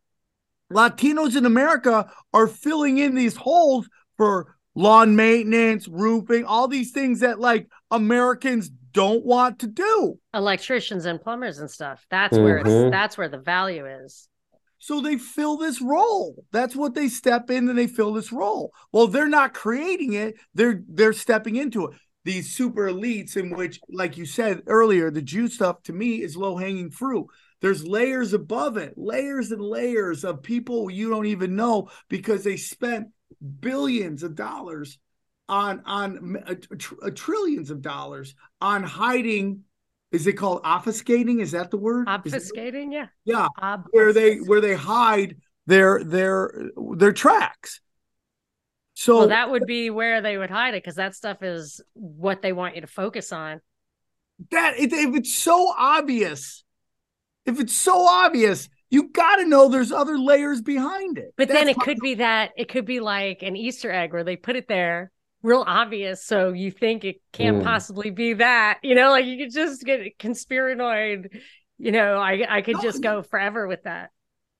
Latinos 0.72 1.36
in 1.36 1.45
America 1.45 2.12
are 2.34 2.47
filling 2.47 3.00
in 3.00 3.16
these 3.16 3.36
holes 3.36 3.89
for 4.18 4.56
lawn 4.76 5.16
maintenance, 5.16 5.88
roofing, 5.88 6.45
all 6.45 6.68
these 6.68 6.91
things 6.91 7.22
that 7.22 7.39
like 7.39 7.68
Americans 7.91 8.70
don't 8.91 9.26
want 9.26 9.60
to 9.60 9.68
do. 9.68 10.20
electricians 10.34 11.06
and 11.06 11.22
plumbers 11.22 11.60
and 11.60 11.70
stuff 11.70 12.06
that's 12.10 12.36
where 12.38 12.64
Mhm. 12.64 12.88
it's 12.88 12.91
that's 12.91 13.18
where 13.18 13.30
the 13.30 13.38
value 13.38 13.86
is 13.86 14.28
So 14.80 15.02
they 15.02 15.18
fill 15.18 15.58
this 15.58 15.82
role. 15.82 16.46
That's 16.52 16.76
what 16.76 16.96
they 16.96 17.10
step 17.10 17.50
in 17.52 17.70
and 17.70 17.78
they 17.78 17.88
fill 17.88 18.14
this 18.14 18.32
role. 18.32 18.74
Well, 18.92 19.08
they're 19.08 19.28
not 19.28 19.54
creating 19.54 20.14
it. 20.14 20.36
They're 20.54 20.82
they're 20.88 21.14
stepping 21.14 21.58
into 21.58 21.88
it. 21.88 21.98
These 22.26 22.54
super 22.56 22.88
elites 22.90 23.38
in 23.38 23.56
which, 23.56 23.80
like 23.90 24.18
you 24.18 24.26
said 24.26 24.64
earlier, 24.68 25.10
the 25.12 25.22
Jew 25.22 25.48
stuff 25.48 25.84
to 25.84 25.94
me 25.94 26.22
is 26.22 26.36
low 26.36 26.58
hanging 26.58 26.92
fruit. 26.92 27.28
There's 27.62 27.86
layers 27.86 28.34
above 28.34 28.78
it, 28.78 28.94
layers 28.98 29.52
and 29.52 29.62
layers 29.62 30.24
of 30.24 30.44
people 30.44 30.90
you 30.90 31.10
don't 31.10 31.26
even 31.26 31.56
know 31.56 31.90
because 32.08 32.44
they 32.44 32.58
spent 32.58 33.08
billions 33.60 34.24
of 34.24 34.36
dollars 34.36 34.98
on 35.50 35.82
on 35.86 36.38
uh, 36.46 36.56
tr- 36.78 36.96
uh, 37.04 37.10
trillions 37.14 37.70
of 37.70 37.82
dollars 37.82 38.36
on 38.62 38.84
hiding. 38.84 39.64
Is 40.12 40.26
it 40.26 40.34
called 40.34 40.64
obfuscating? 40.64 41.39
Is 41.41 41.51
that 41.51 41.72
the 41.72 41.78
word? 41.78 42.07
Obfuscating 42.07 42.91
yeah 42.91 43.07
yeah, 43.26 43.47
where 43.91 44.12
they 44.12 44.38
where 44.38 44.62
they 44.62 44.74
hide 44.74 45.38
their 45.68 46.03
their 46.03 46.72
their 46.95 47.14
tracks. 47.14 47.80
So 48.95 49.20
well 49.20 49.28
that 49.30 49.49
would 49.51 49.66
be 49.66 49.89
where 49.89 50.22
they 50.22 50.38
would 50.38 50.49
hide 50.49 50.74
it 50.74 50.84
because 50.84 50.95
that 50.95 51.16
stuff 51.16 51.43
is 51.43 51.82
what 51.93 52.41
they 52.41 52.53
want 52.53 52.76
you 52.76 52.82
to 52.82 52.88
focus 52.88 53.32
on 53.32 53.62
that 54.51 54.80
if, 54.80 54.93
if 54.93 55.16
it's 55.16 55.34
so 55.34 55.74
obvious, 55.78 56.64
if 57.45 57.60
it's 57.60 57.76
so 57.76 58.05
obvious, 58.07 58.70
you 58.89 59.10
got 59.10 59.38
to 59.38 59.45
know 59.45 59.70
there's 59.70 59.91
other 59.91 60.18
layers 60.18 60.62
behind 60.62 61.18
it. 61.18 61.34
but 61.38 61.47
then 61.47 61.70
it 61.70 61.78
could 61.78 61.99
be 61.99 62.16
that 62.16 62.51
it 62.57 62.70
could 62.70 62.86
be 62.86 62.99
like 62.99 63.43
an 63.43 63.55
easter 63.55 63.91
egg 63.91 64.14
where 64.14 64.24
they 64.24 64.36
put 64.36 64.55
it 64.55 64.68
there 64.68 65.12
real 65.42 65.64
obvious 65.66 66.24
so 66.24 66.52
you 66.54 66.72
think 66.72 67.04
it 67.06 67.18
can't 67.32 67.58
Mm. 67.58 67.64
possibly 67.64 68.10
be 68.10 68.34
that 68.34 68.80
you 68.84 68.96
know 68.96 69.12
like 69.12 69.26
you 69.26 69.38
could 69.38 69.54
just 69.54 69.84
get 69.86 70.18
conspiranoid 70.20 71.30
you 71.78 71.92
know 71.92 72.18
i 72.18 72.46
i 72.50 72.62
could 72.62 72.76
No, 72.76 72.82
just 72.82 73.02
go 73.02 73.22
forever 73.24 73.68
with 73.68 73.84
that 73.84 74.12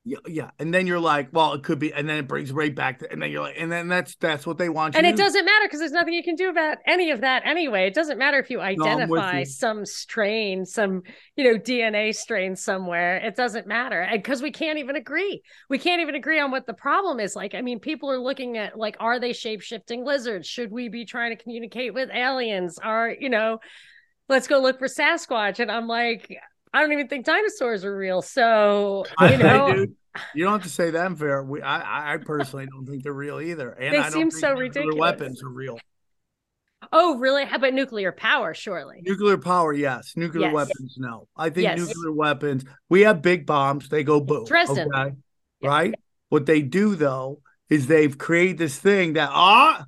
yeah, 0.10 0.18
yeah, 0.26 0.49
and 0.57 0.74
then 0.74 0.88
you're 0.88 0.99
like, 0.99 1.30
well, 1.32 1.53
it 1.53 1.62
could 1.62 1.78
be, 1.78 1.93
and 1.93 2.10
then 2.10 2.18
it 2.18 2.28
brings 2.28 2.51
right 2.51 2.74
back, 2.74 2.97
to, 2.99 3.12
and 3.12 3.22
then 3.22 3.30
you're 3.30 3.43
like, 3.43 3.55
and 3.60 3.72
then 3.72 3.88
that's 3.88 4.16
that's 4.16 4.47
what 4.47 4.57
they 4.57 4.68
want 4.68 4.95
you. 4.95 4.97
and 4.97 5.05
it 5.05 5.16
do. 5.16 5.22
doesn't 5.22 5.45
matter 5.45 5.66
because 5.66 5.78
there's 5.78 5.91
nothing 5.91 6.16
you 6.16 6.24
can 6.24 6.34
do 6.34 6.49
about 6.49 6.80
any 6.88 7.12
of 7.12 7.22
that 7.22 7.43
anyway. 7.45 7.86
It 7.86 7.93
doesn't 7.93 8.18
matter 8.18 8.39
if 8.39 8.49
you 8.49 8.60
identify 8.60 9.41
you. 9.41 9.45
some 9.45 9.86
strain 9.86 10.66
some 10.66 11.03
you 11.36 11.43
know 11.43 11.60
dna 11.60 12.16
strain 12.16 12.55
somewhere. 12.55 13.18
It 13.18 13.36
doesn't 13.36 13.68
matter 13.68 14.07
because 14.12 14.41
we 14.41 14.49
can't 14.49 14.80
even 14.80 14.95
agree. 14.95 15.43
We 15.70 15.78
can't 15.78 16.01
even 16.01 16.16
agree 16.16 16.39
on 16.39 16.49
what 16.49 16.66
the 16.66 16.74
problem 16.74 17.20
is 17.20 17.36
like. 17.36 17.53
I 17.53 17.62
mean 17.62 17.80
people 17.80 18.10
are 18.10 18.20
looking 18.20 18.57
at 18.57 18.80
like 18.80 18.97
are 18.99 19.20
they 19.20 19.34
shape-shifting 19.34 20.03
lizards? 20.03 20.47
Should 20.47 20.72
we 20.72 20.89
be 20.89 21.05
trying 21.05 21.38
to 21.38 21.41
communicate 21.41 21.93
with 21.93 22.10
aliens? 22.10 22.80
Are 22.82 23.12
you 23.12 23.30
know 23.30 23.60
let's 24.28 24.47
go 24.47 24.60
look 24.60 24.80
for 24.80 24.88
sasquatch. 24.88 25.60
And 25.60 25.72
i'm 25.72 25.88
like 25.88 26.36
i 26.74 26.82
don't 26.82 26.91
even 26.93 27.07
think 27.07 27.26
dinosaurs 27.26 27.84
are 27.84 27.95
real. 27.95 28.22
So 28.22 29.05
you 29.22 29.38
know 29.38 29.86
you 30.34 30.43
don't 30.43 30.53
have 30.53 30.64
to 30.64 30.70
say 30.70 30.91
that 30.91 31.18
fair. 31.18 31.43
We, 31.43 31.62
I, 31.62 32.14
I 32.14 32.18
personally 32.18 32.66
don't 32.66 32.86
think 32.86 33.03
they're 33.03 33.14
real 33.14 33.39
either, 33.39 33.72
and 33.72 33.93
They 33.93 33.99
I 33.99 34.03
don't 34.03 34.12
seem 34.12 34.32
think 34.32 34.41
so 34.41 34.47
nuclear 34.49 34.60
ridiculous. 34.68 34.95
Weapons 34.99 35.43
are 35.43 35.49
real. 35.49 35.80
oh 36.93 37.18
really 37.18 37.45
how 37.45 37.57
about 37.57 37.74
nuclear 37.74 38.12
power 38.12 38.53
surely 38.53 39.01
Nuclear 39.03 39.38
power, 39.38 39.74
yes. 39.74 40.14
Nuclear 40.16 40.45
Yes. 40.45 40.53
weapons, 40.53 40.95
no. 40.97 41.28
I 41.36 41.49
think 41.49 41.64
Yes. 41.64 41.78
nuclear 41.80 42.12
weapons. 42.12 42.64
We 42.88 43.01
have 43.01 43.22
big 43.22 43.45
bombs. 43.45 43.89
They 43.89 44.03
go 44.03 44.20
boom. 44.20 44.45
Dresden. 44.45 44.88
Okay, 44.93 45.16
Yeah. 45.62 45.70
right. 45.70 45.95
What 46.30 46.45
they 46.45 46.62
do 46.62 46.95
though 46.95 47.41
is 47.70 47.88
they've 47.88 48.18
created 48.18 48.57
this 48.57 48.78
thing 48.78 49.14
that 49.14 49.30
ah, 49.32 49.86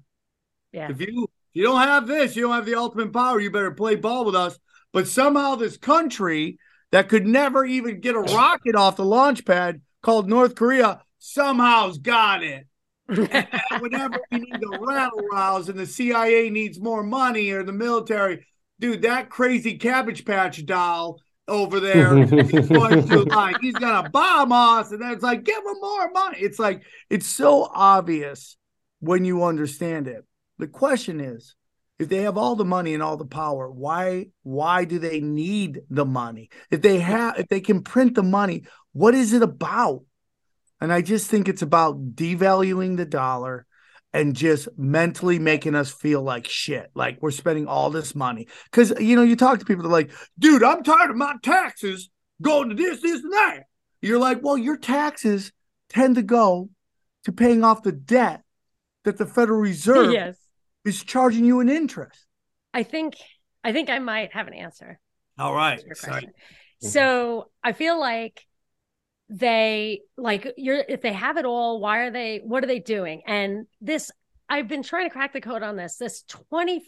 yeah 0.71 0.89
if 0.91 0.99
you 1.01 1.23
if 1.23 1.29
you 1.55 1.63
don't 1.63 1.81
have 1.81 2.07
this, 2.07 2.35
you 2.35 2.43
don't 2.43 2.53
have 2.53 2.65
the 2.65 2.75
ultimate 2.75 3.11
power. 3.11 3.39
You 3.39 3.51
better 3.51 3.71
play 3.71 3.95
ball 3.95 4.25
with 4.25 4.35
us. 4.35 4.57
But 4.93 5.07
somehow 5.07 5.55
this 5.55 5.77
country 5.77 6.57
that 6.91 7.09
could 7.09 7.25
never 7.25 7.65
even 7.65 7.99
get 8.01 8.15
a 8.15 8.19
rocket 8.35 8.75
off 8.75 8.97
the 8.97 9.05
launch 9.05 9.45
pad 9.45 9.81
called 10.01 10.29
North 10.29 10.55
Korea 10.55 11.01
somehow's 11.21 11.99
got 11.99 12.43
it. 12.43 12.67
Whenever 13.07 14.19
we 14.31 14.39
need 14.39 14.61
to 14.61 14.77
rattle 14.79 15.21
rouse 15.31 15.69
and 15.69 15.79
the 15.79 15.85
CIA 15.85 16.49
needs 16.49 16.79
more 16.79 17.03
money 17.03 17.51
or 17.51 17.63
the 17.63 17.73
military, 17.73 18.45
dude, 18.79 19.03
that 19.03 19.29
crazy 19.29 19.77
cabbage 19.77 20.25
patch 20.25 20.65
doll 20.65 21.19
over 21.47 21.79
there 21.79 22.17
is 22.17 22.31
going 22.69 23.07
to 23.07 23.23
like 23.23 23.57
he's 23.59 23.75
gonna 23.75 24.09
bomb 24.09 24.51
us, 24.51 24.91
and 24.91 25.01
then 25.01 25.11
it's 25.11 25.23
like 25.23 25.43
give 25.43 25.57
him 25.57 25.75
more 25.81 26.09
money. 26.11 26.37
It's 26.39 26.59
like 26.59 26.83
it's 27.09 27.27
so 27.27 27.69
obvious 27.73 28.57
when 28.99 29.25
you 29.25 29.43
understand 29.43 30.07
it. 30.07 30.25
The 30.57 30.67
question 30.67 31.19
is, 31.19 31.55
if 31.99 32.07
they 32.07 32.21
have 32.23 32.37
all 32.37 32.55
the 32.55 32.63
money 32.63 32.93
and 32.93 33.03
all 33.03 33.17
the 33.17 33.25
power, 33.25 33.69
why 33.69 34.27
why 34.43 34.85
do 34.85 34.99
they 34.99 35.19
need 35.19 35.81
the 35.89 36.05
money? 36.05 36.49
If 36.69 36.81
they 36.81 36.99
have 36.99 37.37
if 37.39 37.47
they 37.49 37.59
can 37.59 37.83
print 37.83 38.15
the 38.15 38.23
money, 38.23 38.63
what 38.93 39.15
is 39.15 39.33
it 39.33 39.41
about? 39.41 40.03
And 40.79 40.91
I 40.91 41.01
just 41.01 41.29
think 41.29 41.47
it's 41.47 41.61
about 41.61 42.15
devaluing 42.15 42.97
the 42.97 43.05
dollar 43.05 43.65
and 44.13 44.35
just 44.35 44.67
mentally 44.77 45.39
making 45.39 45.75
us 45.75 45.91
feel 45.91 46.21
like 46.21 46.47
shit, 46.47 46.89
like 46.95 47.19
we're 47.21 47.31
spending 47.31 47.67
all 47.67 47.89
this 47.89 48.13
money. 48.13 48.47
Because 48.65 48.91
you 48.99 49.15
know, 49.15 49.21
you 49.21 49.35
talk 49.35 49.59
to 49.59 49.65
people, 49.65 49.83
they're 49.83 49.91
like, 49.91 50.11
"Dude, 50.37 50.63
I'm 50.63 50.83
tired 50.83 51.11
of 51.11 51.15
my 51.15 51.35
taxes 51.43 52.09
going 52.41 52.69
to 52.69 52.75
this, 52.75 53.01
this, 53.01 53.23
and 53.23 53.31
that." 53.31 53.63
You're 54.01 54.19
like, 54.19 54.39
"Well, 54.41 54.57
your 54.57 54.77
taxes 54.77 55.51
tend 55.89 56.15
to 56.15 56.23
go 56.23 56.69
to 57.23 57.31
paying 57.31 57.63
off 57.63 57.83
the 57.83 57.91
debt 57.91 58.41
that 59.03 59.17
the 59.17 59.25
Federal 59.25 59.59
Reserve 59.59 60.11
yes. 60.13 60.37
is 60.83 61.03
charging 61.03 61.45
you 61.45 61.59
in 61.59 61.69
interest." 61.69 62.25
I 62.73 62.83
think 62.83 63.15
I 63.63 63.71
think 63.71 63.89
I 63.89 63.99
might 63.99 64.33
have 64.33 64.47
an 64.47 64.53
answer. 64.53 64.99
All 65.37 65.53
right. 65.53 65.81
Sorry. 65.95 66.27
So 66.81 67.51
I 67.63 67.73
feel 67.73 67.99
like 67.99 68.45
they 69.31 70.01
like 70.17 70.53
you're 70.57 70.83
if 70.87 71.01
they 71.01 71.13
have 71.13 71.37
it 71.37 71.45
all, 71.45 71.79
why 71.79 71.99
are 71.99 72.11
they 72.11 72.41
what 72.43 72.63
are 72.63 72.67
they 72.67 72.79
doing? 72.79 73.21
And 73.25 73.65
this 73.79 74.11
I've 74.49 74.67
been 74.67 74.83
trying 74.83 75.07
to 75.07 75.09
crack 75.09 75.31
the 75.31 75.39
code 75.39 75.63
on 75.63 75.77
this, 75.77 75.95
this 75.95 76.25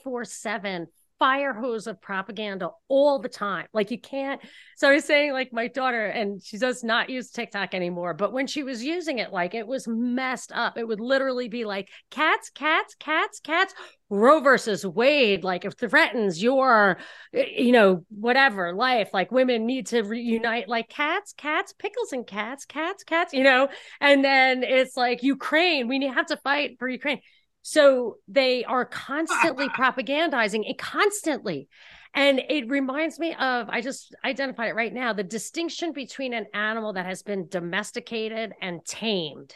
24-7 0.05 0.87
fire 1.23 1.53
hose 1.53 1.87
of 1.87 2.01
propaganda 2.01 2.69
all 2.89 3.17
the 3.17 3.29
time. 3.29 3.65
Like 3.71 3.91
you 3.91 3.97
can't. 3.97 4.41
So 4.75 4.89
I 4.89 4.95
was 4.95 5.05
saying, 5.05 5.31
like 5.31 5.53
my 5.53 5.69
daughter, 5.69 6.05
and 6.05 6.43
she 6.43 6.57
does 6.57 6.83
not 6.83 7.09
use 7.09 7.31
TikTok 7.31 7.73
anymore. 7.73 8.13
But 8.13 8.33
when 8.33 8.45
she 8.45 8.61
was 8.61 8.83
using 8.83 9.19
it, 9.19 9.31
like 9.31 9.53
it 9.53 9.65
was 9.65 9.87
messed 9.87 10.51
up. 10.53 10.77
It 10.77 10.85
would 10.85 10.99
literally 10.99 11.47
be 11.47 11.63
like 11.63 11.87
cats, 12.11 12.49
cats, 12.49 12.95
cats, 12.99 13.39
cats. 13.39 13.73
Roe 14.09 14.41
versus 14.41 14.85
Wade, 14.85 15.45
like 15.45 15.63
it 15.63 15.79
threatens 15.79 16.43
your, 16.43 16.97
you 17.31 17.71
know, 17.71 18.05
whatever 18.09 18.73
life. 18.73 19.09
Like 19.13 19.31
women 19.31 19.65
need 19.65 19.87
to 19.87 20.01
reunite, 20.01 20.67
like 20.67 20.89
cats, 20.89 21.33
cats, 21.37 21.73
pickles 21.79 22.11
and 22.11 22.27
cats, 22.27 22.65
cats, 22.65 23.05
cats. 23.05 23.33
You 23.33 23.43
know, 23.43 23.69
and 24.01 24.25
then 24.25 24.63
it's 24.63 24.97
like 24.97 25.23
Ukraine. 25.23 25.87
We 25.87 26.05
have 26.05 26.27
to 26.27 26.37
fight 26.43 26.75
for 26.79 26.89
Ukraine. 26.89 27.21
So 27.63 28.17
they 28.27 28.63
are 28.65 28.85
constantly 28.85 29.67
propagandizing 29.77 30.69
it 30.69 30.77
constantly. 30.77 31.69
And 32.13 32.39
it 32.47 32.69
reminds 32.69 33.17
me 33.17 33.33
of, 33.33 33.69
I 33.69 33.81
just 33.81 34.13
identified 34.23 34.69
it 34.69 34.75
right 34.75 34.93
now 34.93 35.13
the 35.13 35.23
distinction 35.23 35.93
between 35.93 36.33
an 36.35 36.45
animal 36.53 36.93
that 36.93 37.07
has 37.07 37.23
been 37.23 37.47
domesticated 37.47 38.53
and 38.61 38.85
tamed. 38.85 39.55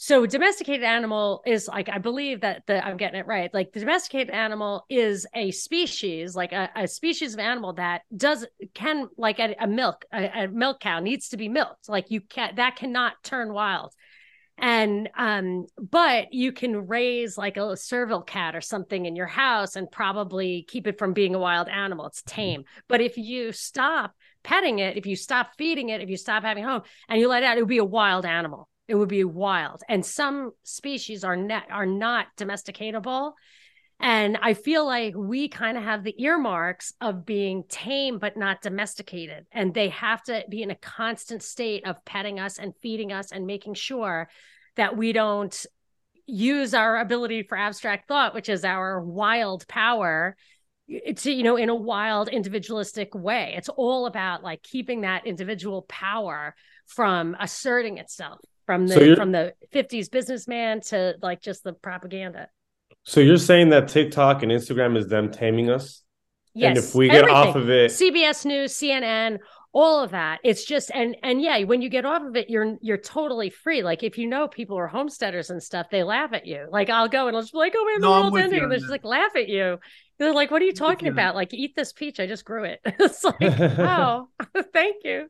So, 0.00 0.26
domesticated 0.26 0.84
animal 0.84 1.42
is 1.44 1.66
like, 1.66 1.88
I 1.88 1.98
believe 1.98 2.42
that 2.42 2.62
the, 2.68 2.84
I'm 2.86 2.98
getting 2.98 3.18
it 3.18 3.26
right. 3.26 3.52
Like, 3.52 3.72
the 3.72 3.80
domesticated 3.80 4.30
animal 4.30 4.84
is 4.88 5.26
a 5.34 5.50
species, 5.50 6.36
like 6.36 6.52
a, 6.52 6.70
a 6.76 6.86
species 6.86 7.34
of 7.34 7.40
animal 7.40 7.72
that 7.74 8.02
does, 8.16 8.46
can, 8.74 9.08
like 9.16 9.40
a, 9.40 9.56
a 9.58 9.66
milk, 9.66 10.04
a, 10.12 10.44
a 10.44 10.48
milk 10.48 10.78
cow 10.78 11.00
needs 11.00 11.30
to 11.30 11.36
be 11.36 11.48
milked. 11.48 11.88
Like, 11.88 12.12
you 12.12 12.20
can't, 12.20 12.56
that 12.56 12.76
cannot 12.76 13.14
turn 13.24 13.52
wild 13.52 13.92
and 14.58 15.08
um 15.16 15.66
but 15.80 16.32
you 16.32 16.52
can 16.52 16.86
raise 16.86 17.38
like 17.38 17.56
a 17.56 17.76
serval 17.76 18.22
cat 18.22 18.56
or 18.56 18.60
something 18.60 19.06
in 19.06 19.16
your 19.16 19.26
house 19.26 19.76
and 19.76 19.90
probably 19.90 20.64
keep 20.68 20.86
it 20.86 20.98
from 20.98 21.12
being 21.12 21.34
a 21.34 21.38
wild 21.38 21.68
animal. 21.68 22.06
It's 22.06 22.22
tame. 22.22 22.64
But 22.88 23.00
if 23.00 23.16
you 23.16 23.52
stop 23.52 24.14
petting 24.42 24.78
it 24.78 24.96
if 24.96 25.06
you 25.06 25.16
stop 25.16 25.50
feeding 25.58 25.88
it 25.88 26.00
if 26.00 26.08
you 26.08 26.16
stop 26.16 26.42
having 26.42 26.64
home 26.64 26.82
and 27.08 27.20
you 27.20 27.28
let 27.28 27.42
it 27.42 27.46
out 27.46 27.56
it 27.56 27.60
would 27.60 27.68
be 27.68 27.78
a 27.78 27.84
wild 27.84 28.24
animal. 28.24 28.68
It 28.88 28.94
would 28.94 29.08
be 29.08 29.24
wild. 29.24 29.82
And 29.88 30.04
some 30.04 30.52
species 30.64 31.22
are 31.22 31.36
not 31.36 31.70
are 31.70 31.86
not 31.86 32.26
domesticatable 32.36 33.32
and 34.00 34.38
I 34.40 34.54
feel 34.54 34.86
like 34.86 35.14
we 35.16 35.48
kind 35.48 35.76
of 35.76 35.82
have 35.82 36.04
the 36.04 36.14
earmarks 36.22 36.92
of 37.00 37.26
being 37.26 37.64
tame 37.68 38.18
but 38.18 38.36
not 38.36 38.62
domesticated. 38.62 39.46
And 39.50 39.74
they 39.74 39.88
have 39.88 40.22
to 40.24 40.44
be 40.48 40.62
in 40.62 40.70
a 40.70 40.76
constant 40.76 41.42
state 41.42 41.84
of 41.86 42.04
petting 42.04 42.38
us 42.38 42.58
and 42.58 42.74
feeding 42.80 43.12
us 43.12 43.32
and 43.32 43.46
making 43.46 43.74
sure 43.74 44.28
that 44.76 44.96
we 44.96 45.12
don't 45.12 45.66
use 46.26 46.74
our 46.74 47.00
ability 47.00 47.42
for 47.42 47.58
abstract 47.58 48.06
thought, 48.06 48.34
which 48.34 48.48
is 48.48 48.64
our 48.64 49.00
wild 49.00 49.66
power. 49.66 50.36
Eh, 50.88 51.12
to 51.14 51.32
you 51.32 51.42
know 51.42 51.56
in 51.56 51.68
a 51.68 51.74
wild 51.74 52.28
individualistic 52.28 53.14
way. 53.14 53.54
It's 53.56 53.68
all 53.68 54.06
about 54.06 54.44
like 54.44 54.62
keeping 54.62 55.00
that 55.00 55.26
individual 55.26 55.82
power 55.82 56.54
from 56.86 57.36
asserting 57.40 57.98
itself 57.98 58.40
from 58.64 58.86
the 58.86 58.94
So 58.94 59.16
from 59.16 59.32
the 59.32 59.54
50s 59.72 60.10
businessman 60.10 60.82
to 60.82 61.16
like 61.20 61.42
just 61.42 61.64
the 61.64 61.72
propaganda. 61.72 62.48
So 63.04 63.20
you're 63.20 63.38
saying 63.38 63.70
that 63.70 63.88
TikTok 63.88 64.42
and 64.42 64.52
Instagram 64.52 64.96
is 64.96 65.08
them 65.08 65.30
taming 65.30 65.70
us? 65.70 66.02
Yes. 66.54 66.68
And 66.68 66.78
if 66.78 66.94
we 66.94 67.08
get 67.08 67.28
off 67.28 67.56
of 67.56 67.70
it, 67.70 67.90
CBS 67.90 68.44
News, 68.44 68.74
CNN, 68.74 69.38
all 69.72 70.02
of 70.02 70.10
that. 70.10 70.40
It's 70.44 70.64
just 70.64 70.90
and 70.92 71.16
and 71.22 71.40
yeah, 71.40 71.62
when 71.64 71.82
you 71.82 71.88
get 71.88 72.04
off 72.04 72.22
of 72.22 72.36
it, 72.36 72.50
you're 72.50 72.76
you're 72.80 72.96
totally 72.98 73.50
free. 73.50 73.82
Like 73.82 74.02
if 74.02 74.18
you 74.18 74.26
know 74.26 74.48
people 74.48 74.76
are 74.78 74.88
homesteaders 74.88 75.50
and 75.50 75.62
stuff, 75.62 75.86
they 75.90 76.02
laugh 76.02 76.32
at 76.32 76.46
you. 76.46 76.66
Like 76.70 76.90
I'll 76.90 77.08
go 77.08 77.28
and 77.28 77.36
I'll 77.36 77.42
just 77.42 77.52
be 77.52 77.58
like, 77.58 77.74
oh 77.76 77.84
man, 77.84 78.00
the 78.00 78.08
No, 78.08 78.10
world's 78.10 78.36
ending. 78.36 78.58
on 78.58 78.64
And 78.64 78.72
they 78.72 78.76
just 78.76 78.86
that. 78.86 78.92
like 78.92 79.04
laugh 79.04 79.36
at 79.36 79.48
you. 79.48 79.78
They're 80.18 80.34
like, 80.34 80.50
what 80.50 80.60
are 80.62 80.64
you 80.64 80.72
talking 80.72 81.06
you 81.06 81.12
about? 81.12 81.36
Like, 81.36 81.54
eat 81.54 81.76
this 81.76 81.92
peach. 81.92 82.18
I 82.18 82.26
just 82.26 82.44
grew 82.44 82.64
it. 82.64 82.80
it's 82.84 83.22
like, 83.22 83.36
oh, 83.40 84.28
thank 84.72 84.96
you. 85.04 85.28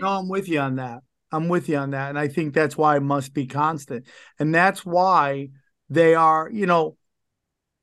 No, 0.00 0.08
I'm 0.08 0.28
with 0.28 0.48
you 0.48 0.60
on 0.60 0.76
that. 0.76 1.00
I'm 1.32 1.48
with 1.48 1.68
you 1.68 1.76
on 1.76 1.90
that. 1.90 2.10
And 2.10 2.18
I 2.18 2.28
think 2.28 2.54
that's 2.54 2.76
why 2.76 2.96
it 2.96 3.02
must 3.02 3.34
be 3.34 3.46
constant. 3.46 4.06
And 4.38 4.54
that's 4.54 4.84
why 4.86 5.48
they 5.90 6.14
are, 6.14 6.48
you 6.52 6.66
know, 6.66 6.96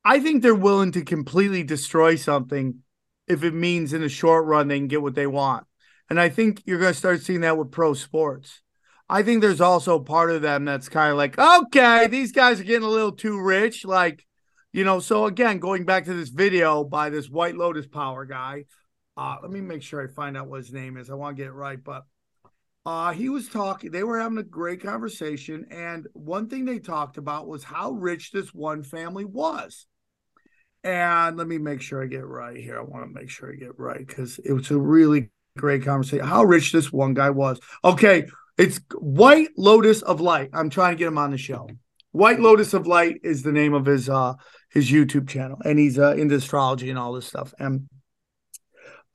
I 0.08 0.20
think 0.20 0.40
they're 0.40 0.54
willing 0.54 0.92
to 0.92 1.02
completely 1.02 1.64
destroy 1.64 2.14
something 2.14 2.76
if 3.26 3.42
it 3.42 3.52
means 3.52 3.92
in 3.92 4.02
the 4.02 4.08
short 4.08 4.44
run 4.44 4.68
they 4.68 4.78
can 4.78 4.86
get 4.86 5.02
what 5.02 5.16
they 5.16 5.26
want. 5.26 5.66
And 6.08 6.20
I 6.20 6.28
think 6.28 6.62
you're 6.64 6.78
going 6.78 6.92
to 6.92 6.98
start 6.98 7.22
seeing 7.22 7.40
that 7.40 7.58
with 7.58 7.72
pro 7.72 7.92
sports. 7.92 8.62
I 9.08 9.24
think 9.24 9.40
there's 9.40 9.60
also 9.60 9.98
part 9.98 10.30
of 10.30 10.42
them 10.42 10.64
that's 10.64 10.88
kind 10.88 11.10
of 11.10 11.16
like, 11.16 11.36
okay, 11.36 12.06
these 12.06 12.30
guys 12.30 12.60
are 12.60 12.64
getting 12.64 12.86
a 12.86 12.88
little 12.88 13.10
too 13.10 13.40
rich. 13.40 13.84
Like, 13.84 14.24
you 14.72 14.84
know, 14.84 15.00
so 15.00 15.26
again, 15.26 15.58
going 15.58 15.84
back 15.84 16.04
to 16.04 16.14
this 16.14 16.28
video 16.28 16.84
by 16.84 17.10
this 17.10 17.28
White 17.28 17.56
Lotus 17.56 17.88
Power 17.88 18.24
guy, 18.26 18.66
uh, 19.16 19.38
let 19.42 19.50
me 19.50 19.60
make 19.60 19.82
sure 19.82 20.00
I 20.00 20.06
find 20.06 20.36
out 20.36 20.46
what 20.46 20.58
his 20.58 20.72
name 20.72 20.98
is. 20.98 21.10
I 21.10 21.14
want 21.14 21.36
to 21.36 21.42
get 21.42 21.48
it 21.48 21.52
right, 21.52 21.82
but 21.82 22.04
uh, 22.84 23.10
he 23.10 23.28
was 23.28 23.48
talking, 23.48 23.90
they 23.90 24.04
were 24.04 24.20
having 24.20 24.38
a 24.38 24.44
great 24.44 24.84
conversation. 24.84 25.66
And 25.72 26.06
one 26.12 26.48
thing 26.48 26.64
they 26.64 26.78
talked 26.78 27.16
about 27.16 27.48
was 27.48 27.64
how 27.64 27.90
rich 27.90 28.30
this 28.30 28.54
one 28.54 28.84
family 28.84 29.24
was. 29.24 29.84
And 30.86 31.36
let 31.36 31.48
me 31.48 31.58
make 31.58 31.82
sure 31.82 32.00
I 32.00 32.06
get 32.06 32.24
right 32.24 32.56
here. 32.56 32.78
I 32.78 32.82
want 32.82 33.04
to 33.04 33.12
make 33.12 33.28
sure 33.28 33.52
I 33.52 33.56
get 33.56 33.76
right 33.76 34.06
because 34.06 34.38
it 34.38 34.52
was 34.52 34.70
a 34.70 34.78
really 34.78 35.30
great 35.58 35.84
conversation. 35.84 36.24
How 36.24 36.44
rich 36.44 36.70
this 36.70 36.92
one 36.92 37.12
guy 37.12 37.30
was. 37.30 37.58
Okay, 37.82 38.28
it's 38.56 38.78
White 38.94 39.48
Lotus 39.56 40.02
of 40.02 40.20
Light. 40.20 40.50
I'm 40.52 40.70
trying 40.70 40.92
to 40.92 40.96
get 40.96 41.08
him 41.08 41.18
on 41.18 41.32
the 41.32 41.38
show. 41.38 41.68
White 42.12 42.38
Lotus 42.38 42.72
of 42.72 42.86
Light 42.86 43.16
is 43.24 43.42
the 43.42 43.50
name 43.50 43.74
of 43.74 43.84
his 43.84 44.08
uh 44.08 44.34
his 44.70 44.88
YouTube 44.88 45.28
channel, 45.28 45.58
and 45.64 45.76
he's 45.76 45.98
uh 45.98 46.14
into 46.14 46.36
astrology 46.36 46.88
and 46.88 47.00
all 47.00 47.14
this 47.14 47.26
stuff. 47.26 47.52
And 47.58 47.88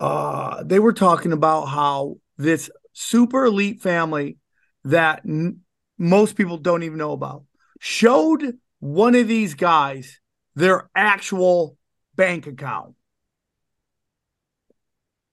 uh 0.01 0.63
they 0.65 0.79
were 0.79 0.91
talking 0.91 1.31
about 1.31 1.67
how 1.67 2.17
this 2.37 2.69
super 2.91 3.45
elite 3.45 3.81
family 3.81 4.39
that 4.83 5.21
n- 5.25 5.61
most 5.97 6.35
people 6.35 6.57
don't 6.57 6.83
even 6.83 6.97
know 6.97 7.13
about 7.13 7.45
showed 7.79 8.57
one 8.81 9.15
of 9.15 9.29
these 9.29 9.53
guys 9.53 10.19
their 10.61 10.89
actual 10.95 11.77
bank 12.15 12.47
account. 12.47 12.95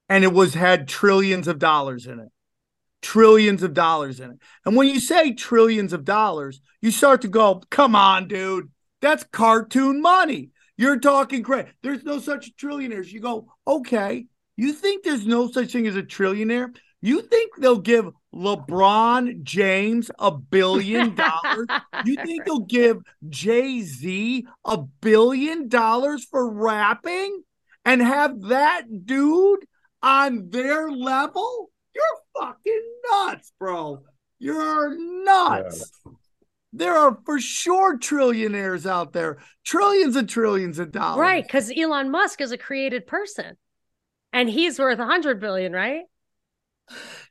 And 0.09 0.24
it 0.24 0.33
was 0.33 0.55
had 0.55 0.89
trillions 0.89 1.49
of 1.49 1.59
dollars 1.59 2.07
in 2.07 2.18
it. 2.18 2.29
Trillions 3.03 3.62
of 3.62 3.74
dollars 3.74 4.20
in 4.20 4.31
it. 4.33 4.39
And 4.64 4.74
when 4.74 4.89
you 4.89 4.99
say 4.99 5.33
trillions 5.33 5.93
of 5.93 6.05
dollars 6.05 6.61
you 6.81 6.91
start 6.91 7.22
to 7.22 7.29
go 7.29 7.62
come 7.70 7.95
on 7.95 8.29
dude. 8.29 8.70
That's 9.01 9.24
cartoon 9.24 10.01
money. 10.01 10.51
You're 10.76 10.99
talking 10.99 11.43
crazy 11.43 11.68
there's 11.83 12.05
no 12.05 12.18
such 12.18 12.57
trillionaires. 12.57 13.12
You 13.12 13.20
go 13.20 13.53
okay. 13.66 14.26
You 14.57 14.72
think 14.72 15.05
there's 15.05 15.26
no 15.26 15.51
such 15.51 15.72
thing 15.72 15.87
as 15.87 15.97
a 15.97 16.03
trillionaire 16.03 16.74
you 17.01 17.23
think 17.23 17.53
they'll 17.59 17.79
give 17.79 18.11
LeBron 18.35 19.43
James 19.43 20.11
a 20.19 20.31
billion 20.31 21.15
dollars? 21.15 21.67
You 22.05 22.17
think 22.17 22.45
they'll 22.45 22.61
give 22.61 22.99
Jay 23.29 23.83
Z 23.83 24.47
a 24.65 24.79
billion 24.79 25.69
dollars 25.69 26.25
for 26.25 26.51
rapping 26.51 27.43
and 27.85 28.03
have 28.03 28.41
that 28.43 29.07
dude 29.07 29.67
on 30.03 30.51
their 30.51 30.91
level? 30.91 31.71
You're 31.95 32.43
fucking 32.47 32.83
nuts, 33.11 33.53
bro. 33.59 34.03
You're 34.39 34.97
nuts. 35.25 35.91
There 36.73 36.95
are 36.95 37.19
for 37.25 37.41
sure 37.41 37.99
trillionaires 37.99 38.89
out 38.89 39.13
there, 39.13 39.39
trillions 39.65 40.17
and 40.17 40.29
trillions 40.29 40.79
of 40.79 40.93
dollars. 40.93 41.21
Right. 41.21 41.45
Because 41.45 41.73
Elon 41.75 42.11
Musk 42.11 42.41
is 42.41 42.53
a 42.53 42.59
created 42.59 43.07
person 43.07 43.57
and 44.33 44.49
he's 44.49 44.79
worth 44.79 44.99
a 44.99 45.07
hundred 45.07 45.41
billion, 45.41 45.73
right? 45.73 46.03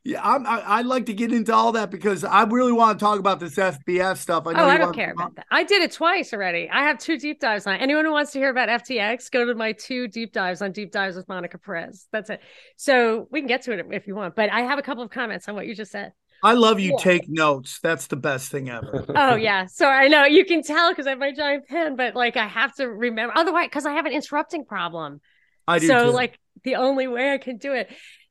Yeah, 0.03 0.21
I'm, 0.23 0.45
I, 0.45 0.77
I'd 0.77 0.85
like 0.85 1.05
to 1.07 1.13
get 1.13 1.33
into 1.33 1.53
all 1.53 1.73
that 1.73 1.91
because 1.91 2.23
I 2.23 2.43
really 2.43 2.71
want 2.71 2.97
to 2.97 3.03
talk 3.03 3.19
about 3.19 3.39
this 3.39 3.55
SBF 3.55 4.17
stuff. 4.17 4.47
I 4.47 4.53
know 4.53 4.63
oh, 4.63 4.67
I 4.67 4.77
don't 4.77 4.93
care 4.93 5.11
about 5.11 5.35
that. 5.35 5.45
I 5.51 5.63
did 5.63 5.81
it 5.81 5.91
twice 5.91 6.33
already. 6.33 6.69
I 6.69 6.83
have 6.83 6.97
two 6.97 7.17
deep 7.17 7.39
dives 7.39 7.67
on 7.67 7.75
it. 7.75 7.81
Anyone 7.81 8.05
who 8.05 8.11
wants 8.11 8.31
to 8.31 8.39
hear 8.39 8.49
about 8.49 8.69
FTX, 8.69 9.29
go 9.31 9.45
to 9.45 9.55
my 9.55 9.73
two 9.73 10.07
deep 10.07 10.31
dives 10.31 10.61
on 10.61 10.71
deep 10.71 10.91
dives 10.91 11.15
with 11.15 11.27
Monica 11.27 11.57
Perez. 11.57 12.07
That's 12.11 12.29
it. 12.29 12.41
So 12.75 13.27
we 13.31 13.41
can 13.41 13.47
get 13.47 13.63
to 13.63 13.73
it 13.73 13.85
if 13.91 14.07
you 14.07 14.15
want, 14.15 14.35
but 14.35 14.51
I 14.51 14.61
have 14.61 14.79
a 14.79 14.83
couple 14.83 15.03
of 15.03 15.09
comments 15.09 15.49
on 15.49 15.55
what 15.55 15.67
you 15.67 15.75
just 15.75 15.91
said. 15.91 16.13
I 16.43 16.53
love 16.53 16.79
you. 16.79 16.91
War. 16.91 16.99
Take 16.99 17.27
notes. 17.27 17.79
That's 17.81 18.07
the 18.07 18.15
best 18.15 18.51
thing 18.51 18.69
ever. 18.69 19.05
oh 19.15 19.35
yeah. 19.35 19.65
So 19.65 19.87
I 19.87 20.07
know 20.07 20.25
you 20.25 20.45
can 20.45 20.61
tell 20.61 20.91
because 20.91 21.07
I 21.07 21.11
have 21.11 21.19
my 21.19 21.31
giant 21.31 21.67
pen, 21.67 21.95
but 21.95 22.15
like 22.15 22.37
I 22.37 22.47
have 22.47 22.75
to 22.75 22.87
remember 22.87 23.33
otherwise 23.35 23.67
because 23.67 23.85
I 23.85 23.93
have 23.93 24.05
an 24.05 24.13
interrupting 24.13 24.65
problem. 24.65 25.19
I 25.67 25.79
do 25.79 25.87
so 25.87 26.05
too. 26.05 26.11
like 26.11 26.39
the 26.63 26.75
only 26.75 27.07
way 27.07 27.33
I 27.33 27.37
can 27.37 27.57
do 27.57 27.73
it. 27.73 27.89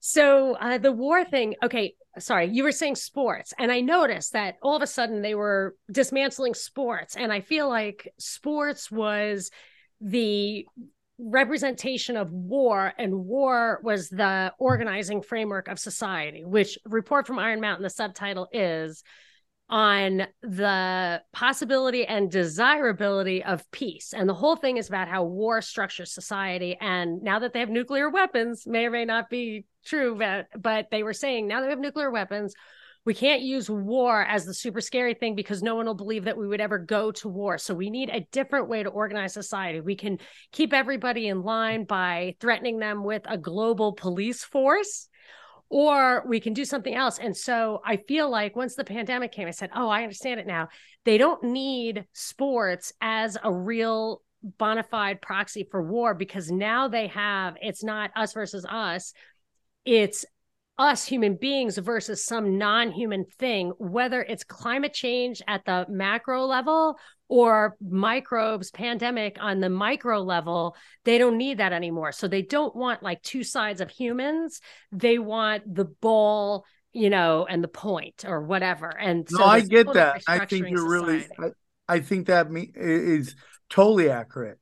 So 0.08 0.54
uh, 0.54 0.78
the 0.78 0.92
war 0.92 1.24
thing. 1.24 1.56
Okay, 1.64 1.94
sorry, 2.20 2.46
you 2.46 2.62
were 2.62 2.70
saying 2.70 2.94
sports, 2.94 3.52
and 3.58 3.72
I 3.72 3.80
noticed 3.80 4.34
that 4.34 4.54
all 4.62 4.76
of 4.76 4.82
a 4.82 4.86
sudden 4.86 5.20
they 5.20 5.34
were 5.34 5.74
dismantling 5.90 6.54
sports, 6.54 7.16
and 7.16 7.32
I 7.32 7.40
feel 7.40 7.68
like 7.68 8.12
sports 8.16 8.88
was 8.88 9.50
the 10.00 10.64
representation 11.18 12.16
of 12.16 12.30
war 12.30 12.92
and 12.96 13.24
war 13.24 13.80
was 13.82 14.08
the 14.08 14.52
organizing 14.60 15.22
framework 15.22 15.66
of 15.66 15.78
society 15.78 16.44
which 16.44 16.78
report 16.84 17.26
from 17.26 17.38
iron 17.38 17.58
mountain 17.58 17.82
the 17.82 17.88
subtitle 17.88 18.46
is 18.52 19.02
on 19.68 20.26
the 20.42 21.20
possibility 21.32 22.06
and 22.06 22.30
desirability 22.30 23.42
of 23.42 23.68
peace 23.72 24.12
and 24.12 24.28
the 24.28 24.34
whole 24.34 24.54
thing 24.54 24.76
is 24.76 24.88
about 24.88 25.08
how 25.08 25.24
war 25.24 25.60
structures 25.60 26.12
society 26.12 26.76
and 26.80 27.20
now 27.22 27.40
that 27.40 27.52
they 27.52 27.58
have 27.58 27.68
nuclear 27.68 28.08
weapons 28.08 28.64
may 28.64 28.86
or 28.86 28.90
may 28.92 29.04
not 29.04 29.28
be 29.28 29.64
true 29.84 30.14
but 30.16 30.46
but 30.56 30.86
they 30.92 31.02
were 31.02 31.12
saying 31.12 31.48
now 31.48 31.60
that 31.60 31.66
we 31.66 31.70
have 31.70 31.80
nuclear 31.80 32.12
weapons 32.12 32.54
we 33.06 33.14
can't 33.14 33.42
use 33.42 33.70
war 33.70 34.22
as 34.24 34.44
the 34.44 34.52
super 34.52 34.80
scary 34.80 35.14
thing 35.14 35.36
because 35.36 35.62
no 35.62 35.76
one 35.76 35.86
will 35.86 35.94
believe 35.94 36.24
that 36.24 36.36
we 36.36 36.48
would 36.48 36.60
ever 36.60 36.76
go 36.76 37.12
to 37.12 37.28
war. 37.28 37.56
So 37.56 37.72
we 37.72 37.88
need 37.88 38.10
a 38.10 38.26
different 38.32 38.68
way 38.68 38.82
to 38.82 38.88
organize 38.88 39.32
society. 39.32 39.80
We 39.80 39.94
can 39.94 40.18
keep 40.50 40.72
everybody 40.72 41.28
in 41.28 41.42
line 41.42 41.84
by 41.84 42.34
threatening 42.40 42.80
them 42.80 43.04
with 43.04 43.22
a 43.26 43.38
global 43.38 43.92
police 43.92 44.42
force 44.42 45.08
or 45.68 46.24
we 46.26 46.40
can 46.40 46.52
do 46.52 46.64
something 46.64 46.94
else. 46.94 47.18
And 47.18 47.36
so 47.36 47.80
I 47.84 47.96
feel 47.96 48.30
like 48.30 48.56
once 48.56 48.74
the 48.74 48.84
pandemic 48.84 49.32
came, 49.32 49.48
I 49.48 49.52
said, 49.52 49.70
Oh, 49.74 49.88
I 49.88 50.02
understand 50.02 50.40
it 50.40 50.46
now. 50.46 50.68
They 51.04 51.18
don't 51.18 51.42
need 51.42 52.04
sports 52.12 52.92
as 53.00 53.36
a 53.42 53.52
real 53.52 54.22
bona 54.58 54.84
fide 54.84 55.20
proxy 55.20 55.66
for 55.70 55.82
war 55.82 56.14
because 56.14 56.50
now 56.50 56.88
they 56.88 57.08
have 57.08 57.56
it's 57.60 57.82
not 57.82 58.10
us 58.16 58.32
versus 58.32 58.64
us, 58.68 59.12
it's 59.84 60.24
us 60.78 61.06
human 61.06 61.36
beings 61.36 61.78
versus 61.78 62.24
some 62.24 62.58
non-human 62.58 63.24
thing 63.38 63.72
whether 63.78 64.22
it's 64.22 64.44
climate 64.44 64.92
change 64.92 65.40
at 65.48 65.64
the 65.64 65.86
macro 65.88 66.44
level 66.44 66.98
or 67.28 67.76
microbes 67.80 68.70
pandemic 68.70 69.36
on 69.40 69.60
the 69.60 69.68
micro 69.68 70.20
level 70.22 70.76
they 71.04 71.18
don't 71.18 71.36
need 71.36 71.58
that 71.58 71.72
anymore 71.72 72.12
so 72.12 72.28
they 72.28 72.42
don't 72.42 72.76
want 72.76 73.02
like 73.02 73.20
two 73.22 73.42
sides 73.42 73.80
of 73.80 73.90
humans 73.90 74.60
they 74.92 75.18
want 75.18 75.62
the 75.74 75.84
ball 75.84 76.64
you 76.92 77.10
know 77.10 77.46
and 77.48 77.62
the 77.62 77.68
point 77.68 78.24
or 78.26 78.40
whatever 78.40 78.88
and 78.88 79.26
no, 79.30 79.38
so 79.38 79.44
I 79.44 79.60
get 79.60 79.92
that. 79.92 80.22
I 80.26 80.46
think 80.46 80.70
you're 80.70 80.88
really. 80.88 81.26
I, 81.38 81.50
I 81.88 82.00
think 82.00 82.26
that 82.26 82.50
me 82.50 82.72
is 82.74 83.36
totally 83.68 84.10
accurate. 84.10 84.58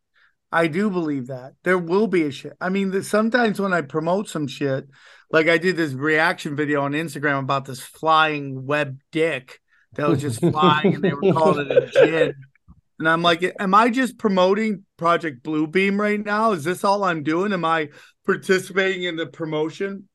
I 0.52 0.66
do 0.66 0.90
believe 0.90 1.28
that 1.28 1.54
there 1.64 1.78
will 1.78 2.06
be 2.06 2.22
a 2.24 2.30
shit. 2.30 2.52
I 2.60 2.68
mean, 2.68 2.90
the, 2.90 3.02
sometimes 3.02 3.60
when 3.60 3.72
I 3.72 3.80
promote 3.80 4.28
some 4.28 4.46
shit, 4.46 4.86
like 5.30 5.48
I 5.48 5.58
did 5.58 5.76
this 5.76 5.92
reaction 5.92 6.54
video 6.54 6.82
on 6.82 6.92
Instagram 6.92 7.40
about 7.40 7.64
this 7.64 7.80
flying 7.80 8.66
web 8.66 8.98
dick 9.10 9.60
that 9.94 10.08
was 10.08 10.20
just 10.20 10.40
flying, 10.40 10.96
and 10.96 11.04
they 11.04 11.12
were 11.12 11.32
calling 11.32 11.70
it 11.70 11.76
a 11.76 11.86
gin. 11.86 12.34
And 12.99 13.09
I'm 13.09 13.22
like, 13.22 13.45
am 13.59 13.74
I 13.74 13.90
just 13.90 14.18
promoting 14.18 14.84
Project 14.97 15.42
Bluebeam 15.42 15.99
right 15.99 16.24
now? 16.24 16.53
Is 16.53 16.64
this 16.64 16.84
all 16.84 17.05
I'm 17.05 17.22
doing? 17.22 17.53
Am 17.53 17.64
I 17.64 17.88
participating 18.24 19.03
in 19.03 19.16
the 19.16 19.26
promotion 19.26 20.09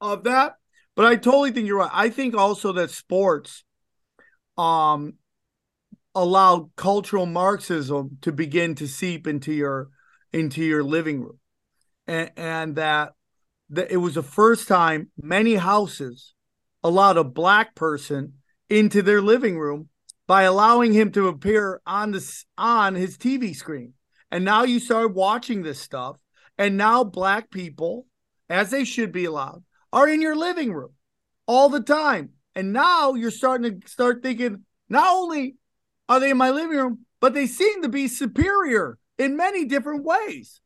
of 0.00 0.24
that? 0.24 0.54
But 0.94 1.06
I 1.06 1.16
totally 1.16 1.52
think 1.52 1.66
you're 1.66 1.78
right. 1.78 1.90
I 1.92 2.08
think 2.08 2.34
also 2.34 2.72
that 2.72 2.90
sports 2.90 3.64
um 4.58 5.14
allow 6.14 6.70
cultural 6.76 7.24
Marxism 7.24 8.18
to 8.20 8.32
begin 8.32 8.74
to 8.74 8.86
seep 8.86 9.26
into 9.26 9.52
your 9.52 9.88
into 10.32 10.62
your 10.62 10.82
living 10.82 11.20
room. 11.20 11.38
And, 12.06 12.30
and 12.36 12.76
that, 12.76 13.12
that 13.70 13.90
it 13.90 13.98
was 13.98 14.14
the 14.14 14.22
first 14.22 14.68
time 14.68 15.10
many 15.20 15.54
houses 15.54 16.34
allowed 16.82 17.16
a 17.16 17.24
black 17.24 17.74
person 17.74 18.34
into 18.68 19.02
their 19.02 19.20
living 19.20 19.58
room 19.58 19.88
by 20.32 20.44
allowing 20.44 20.94
him 20.94 21.12
to 21.12 21.28
appear 21.28 21.82
on 21.86 22.10
this 22.10 22.46
on 22.56 22.94
his 22.94 23.18
TV 23.18 23.54
screen. 23.54 23.92
And 24.30 24.46
now 24.46 24.62
you 24.62 24.80
start 24.80 25.12
watching 25.12 25.62
this 25.62 25.78
stuff, 25.78 26.16
and 26.56 26.78
now 26.78 27.04
black 27.04 27.50
people, 27.50 28.06
as 28.48 28.70
they 28.70 28.84
should 28.84 29.12
be 29.12 29.26
allowed, 29.26 29.62
are 29.92 30.08
in 30.08 30.22
your 30.22 30.34
living 30.34 30.72
room 30.72 30.94
all 31.46 31.68
the 31.68 31.82
time. 31.82 32.30
And 32.54 32.72
now 32.72 33.12
you're 33.12 33.30
starting 33.30 33.82
to 33.82 33.86
start 33.86 34.22
thinking, 34.22 34.64
not 34.88 35.06
only 35.06 35.56
are 36.08 36.18
they 36.18 36.30
in 36.30 36.38
my 36.38 36.48
living 36.48 36.78
room, 36.78 37.00
but 37.20 37.34
they 37.34 37.46
seem 37.46 37.82
to 37.82 37.90
be 37.90 38.08
superior 38.08 38.96
in 39.18 39.36
many 39.36 39.66
different 39.66 40.02
ways. 40.02 40.62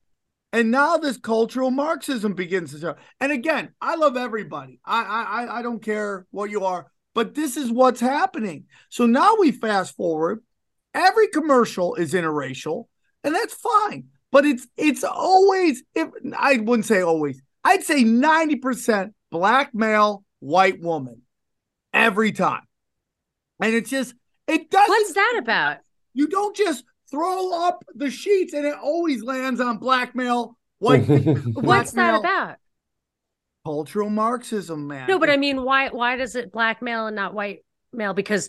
And 0.53 0.71
now 0.71 0.97
this 0.97 1.17
cultural 1.17 1.73
Marxism 1.73 2.35
begins 2.35 2.71
to 2.71 2.79
start. 2.79 2.99
And 3.21 3.33
again, 3.33 3.75
I 3.81 3.97
love 3.97 4.17
everybody. 4.17 4.79
I 4.85 5.03
I 5.03 5.59
I 5.59 5.63
don't 5.63 5.83
care 5.83 6.25
what 6.31 6.51
you 6.51 6.65
are, 6.67 6.87
but 7.17 7.35
this 7.35 7.57
is 7.57 7.71
what's 7.73 7.99
happening. 7.99 8.67
So 8.91 9.07
now 9.07 9.37
we 9.37 9.51
fast 9.51 9.97
forward. 9.97 10.45
Every 10.93 11.29
commercial 11.29 11.95
is 11.95 12.13
interracial, 12.13 12.89
and 13.25 13.35
that's 13.35 13.55
fine. 13.55 14.09
But 14.31 14.45
it's 14.45 14.67
it's 14.77 15.03
always 15.03 15.83
if 15.95 16.11
I 16.37 16.59
wouldn't 16.59 16.85
say 16.85 17.01
always. 17.01 17.41
I'd 17.65 17.85
say 17.85 18.05
90% 18.05 19.15
black 19.31 19.75
male, 19.75 20.25
white 20.41 20.81
woman 20.81 21.23
every 21.93 22.33
time. 22.33 22.63
And 23.61 23.75
it's 23.75 23.89
just 23.89 24.15
it 24.47 24.71
doesn't 24.71 24.89
what's 24.91 25.15
that 25.15 25.37
about 25.39 25.79
you 26.13 26.29
don't 26.29 26.55
just 26.55 26.85
throw 27.11 27.67
up 27.67 27.83
the 27.95 28.11
sheets 28.11 28.53
and 28.53 28.67
it 28.67 28.77
always 28.77 29.23
lands 29.23 29.59
on 29.59 29.79
black 29.79 30.15
male, 30.15 30.59
white. 30.81 31.07
black 31.07 31.37
what's 31.55 31.93
that 31.93 32.13
male. 32.13 32.21
about 32.21 32.57
Cultural 33.67 34.09
Marxism, 34.11 34.87
man. 34.87 35.09
No, 35.09 35.19
but 35.19 35.29
I 35.29 35.37
mean, 35.37 35.65
why 35.65 35.89
why 35.89 36.15
does 36.17 36.37
it 36.37 36.53
black 36.53 36.81
male 36.83 37.09
and 37.09 37.17
not 37.17 37.35
white 37.35 37.65
male? 37.93 38.15
Because 38.15 38.49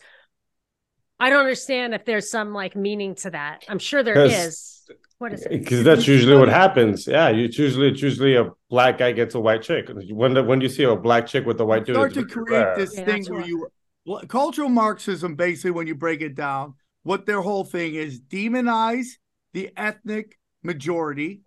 I 1.20 1.32
don't 1.32 1.40
understand 1.40 1.96
if 1.96 2.06
there's 2.06 2.30
some 2.30 2.54
like 2.54 2.76
meaning 2.76 3.16
to 3.16 3.32
that. 3.32 3.64
I'm 3.68 3.80
sure 3.80 4.04
there 4.04 4.14
'Cause- 4.14 4.34
is. 4.34 4.74
What 5.18 5.34
is 5.34 5.42
it? 5.42 5.50
Because 5.50 5.84
that's 5.84 6.08
usually 6.08 6.38
what 6.38 6.50
happens. 6.50 7.08
Yeah, 7.08 7.30
you 7.30 7.46
it's 7.46 7.58
usually 7.58 7.88
it's 7.90 8.04
usually 8.04 8.36
a 8.36 8.52
black 8.70 9.00
guy 9.00 9.12
gets 9.12 9.34
a 9.34 9.40
white 9.40 9.64
chick. 9.64 9.90
When 9.90 10.36
the, 10.36 10.44
when 10.44 10.62
you 10.62 10.70
see 10.70 10.84
a 10.84 10.96
black 10.96 11.26
chick 11.26 11.44
with 11.48 11.60
a 11.60 11.66
white 11.66 11.86
dude, 11.86 11.96
start 11.96 12.16
it's 12.16 12.20
to 12.20 12.26
create 12.44 12.60
rare. 12.64 12.76
this 12.78 12.96
Yeah, 12.96 13.06
thing 13.06 13.26
where 13.26 13.40
what- 13.40 13.48
you 13.50 13.68
well, 14.06 14.22
cultural 14.28 14.70
Marxism 14.70 15.34
basically 15.36 15.72
when 15.72 15.88
you 15.88 15.96
break 15.96 16.22
it 16.22 16.36
down, 16.36 16.76
what 17.02 17.26
their 17.26 17.42
whole 17.42 17.64
thing 17.64 17.96
is 17.96 18.22
demonize 18.22 19.08
the 19.54 19.72
ethnic 19.76 20.38
majority, 20.62 21.42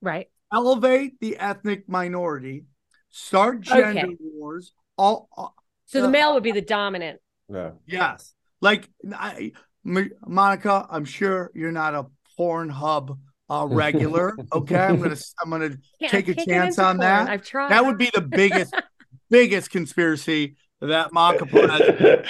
Right. 0.00 0.28
elevate 0.52 1.18
the 1.20 1.36
ethnic 1.36 1.88
minority, 1.88 2.66
start 3.10 3.60
gender 3.60 4.06
Okay. 4.06 4.16
wars. 4.20 4.72
All, 4.96 5.28
all 5.36 5.54
So 5.86 6.00
the 6.00 6.08
Uh, 6.08 6.10
male 6.10 6.34
would 6.34 6.42
be 6.42 6.52
the 6.52 6.60
dominant. 6.62 7.20
Yeah. 7.52 7.72
yes, 7.86 8.34
like 8.60 8.88
I, 9.12 9.52
M- 9.84 10.10
Monica, 10.26 10.86
I'm 10.90 11.04
sure 11.04 11.50
you're 11.54 11.72
not 11.72 11.94
a 11.94 12.06
Pornhub 12.38 13.18
uh, 13.48 13.66
regular. 13.70 14.36
Okay, 14.52 14.76
I'm 14.78 15.00
gonna 15.00 15.16
I'm 15.42 15.50
gonna 15.50 15.76
Yeah, 15.98 16.08
take 16.08 16.28
I 16.28 16.32
a 16.32 16.44
chance 16.46 16.78
on 16.78 16.96
porn. 16.96 17.00
that. 17.00 17.28
I've 17.28 17.44
tried. 17.44 17.70
That 17.70 17.84
would 17.84 17.98
be 17.98 18.10
the 18.14 18.20
biggest, 18.20 18.74
biggest 19.30 19.70
conspiracy 19.70 20.56
that 20.80 21.12
Monica 21.12 21.44
Perez 21.46 21.80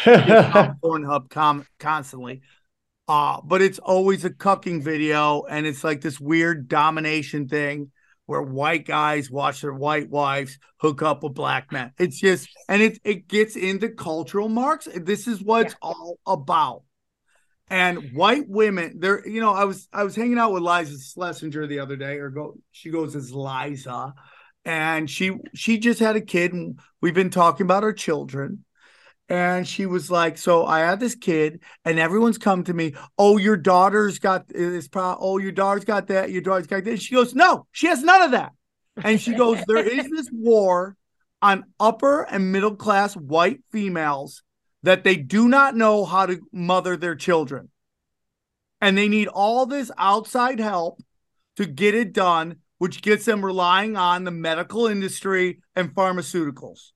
gets 0.06 0.56
on 0.56 0.78
Pornhub 0.82 1.28
com- 1.30 1.66
constantly. 1.78 2.40
Uh, 3.06 3.40
but 3.44 3.60
it's 3.60 3.78
always 3.80 4.24
a 4.24 4.30
cucking 4.30 4.82
video, 4.82 5.42
and 5.42 5.66
it's 5.66 5.82
like 5.84 6.00
this 6.00 6.18
weird 6.20 6.68
domination 6.68 7.48
thing 7.48 7.90
where 8.30 8.40
white 8.40 8.86
guys 8.86 9.28
watch 9.28 9.60
their 9.60 9.74
white 9.74 10.08
wives 10.08 10.56
hook 10.76 11.02
up 11.02 11.24
with 11.24 11.34
black 11.34 11.72
men. 11.72 11.92
It's 11.98 12.20
just, 12.20 12.48
and 12.68 12.80
it 12.80 13.00
it 13.02 13.26
gets 13.26 13.56
into 13.56 13.88
cultural 13.88 14.48
marks. 14.48 14.86
This 14.94 15.26
is 15.26 15.42
what 15.42 15.66
it's 15.66 15.74
all 15.82 16.20
about. 16.24 16.84
And 17.68 18.12
white 18.14 18.48
women, 18.48 19.00
there, 19.00 19.26
you 19.28 19.40
know, 19.40 19.52
I 19.52 19.64
was 19.64 19.88
I 19.92 20.04
was 20.04 20.14
hanging 20.14 20.38
out 20.38 20.52
with 20.52 20.62
Liza 20.62 20.94
Shlesinger 20.94 21.68
the 21.68 21.80
other 21.80 21.96
day, 21.96 22.18
or 22.18 22.30
go, 22.30 22.54
she 22.70 22.90
goes 22.90 23.16
as 23.16 23.32
Liza, 23.32 24.14
and 24.64 25.10
she 25.10 25.32
she 25.52 25.78
just 25.78 25.98
had 25.98 26.14
a 26.14 26.20
kid, 26.20 26.52
and 26.52 26.78
we've 27.00 27.14
been 27.14 27.30
talking 27.30 27.66
about 27.66 27.82
her 27.82 27.92
children. 27.92 28.64
And 29.30 29.66
she 29.66 29.86
was 29.86 30.10
like, 30.10 30.36
"So 30.36 30.66
I 30.66 30.80
had 30.80 30.98
this 30.98 31.14
kid, 31.14 31.60
and 31.84 32.00
everyone's 32.00 32.36
come 32.36 32.64
to 32.64 32.74
me. 32.74 32.94
Oh, 33.16 33.36
your 33.36 33.56
daughter's 33.56 34.18
got 34.18 34.48
this 34.48 34.88
problem. 34.88 35.18
Oh, 35.20 35.38
your 35.38 35.52
daughter's 35.52 35.84
got 35.84 36.08
that. 36.08 36.32
Your 36.32 36.42
daughter's 36.42 36.66
got 36.66 36.82
this." 36.82 37.00
She 37.00 37.14
goes, 37.14 37.32
"No, 37.32 37.68
she 37.70 37.86
has 37.86 38.02
none 38.02 38.22
of 38.22 38.32
that." 38.32 38.52
And 38.96 39.20
she 39.20 39.32
goes, 39.34 39.62
"There 39.68 39.88
is 39.88 40.10
this 40.10 40.28
war 40.32 40.96
on 41.40 41.64
upper 41.78 42.22
and 42.22 42.50
middle 42.50 42.74
class 42.74 43.14
white 43.14 43.60
females 43.70 44.42
that 44.82 45.04
they 45.04 45.14
do 45.14 45.48
not 45.48 45.76
know 45.76 46.04
how 46.04 46.26
to 46.26 46.40
mother 46.52 46.96
their 46.96 47.14
children, 47.14 47.70
and 48.80 48.98
they 48.98 49.08
need 49.08 49.28
all 49.28 49.64
this 49.64 49.92
outside 49.96 50.58
help 50.58 51.00
to 51.54 51.66
get 51.66 51.94
it 51.94 52.12
done, 52.12 52.56
which 52.78 53.00
gets 53.00 53.26
them 53.26 53.44
relying 53.44 53.96
on 53.96 54.24
the 54.24 54.32
medical 54.32 54.88
industry 54.88 55.60
and 55.76 55.94
pharmaceuticals." 55.94 56.90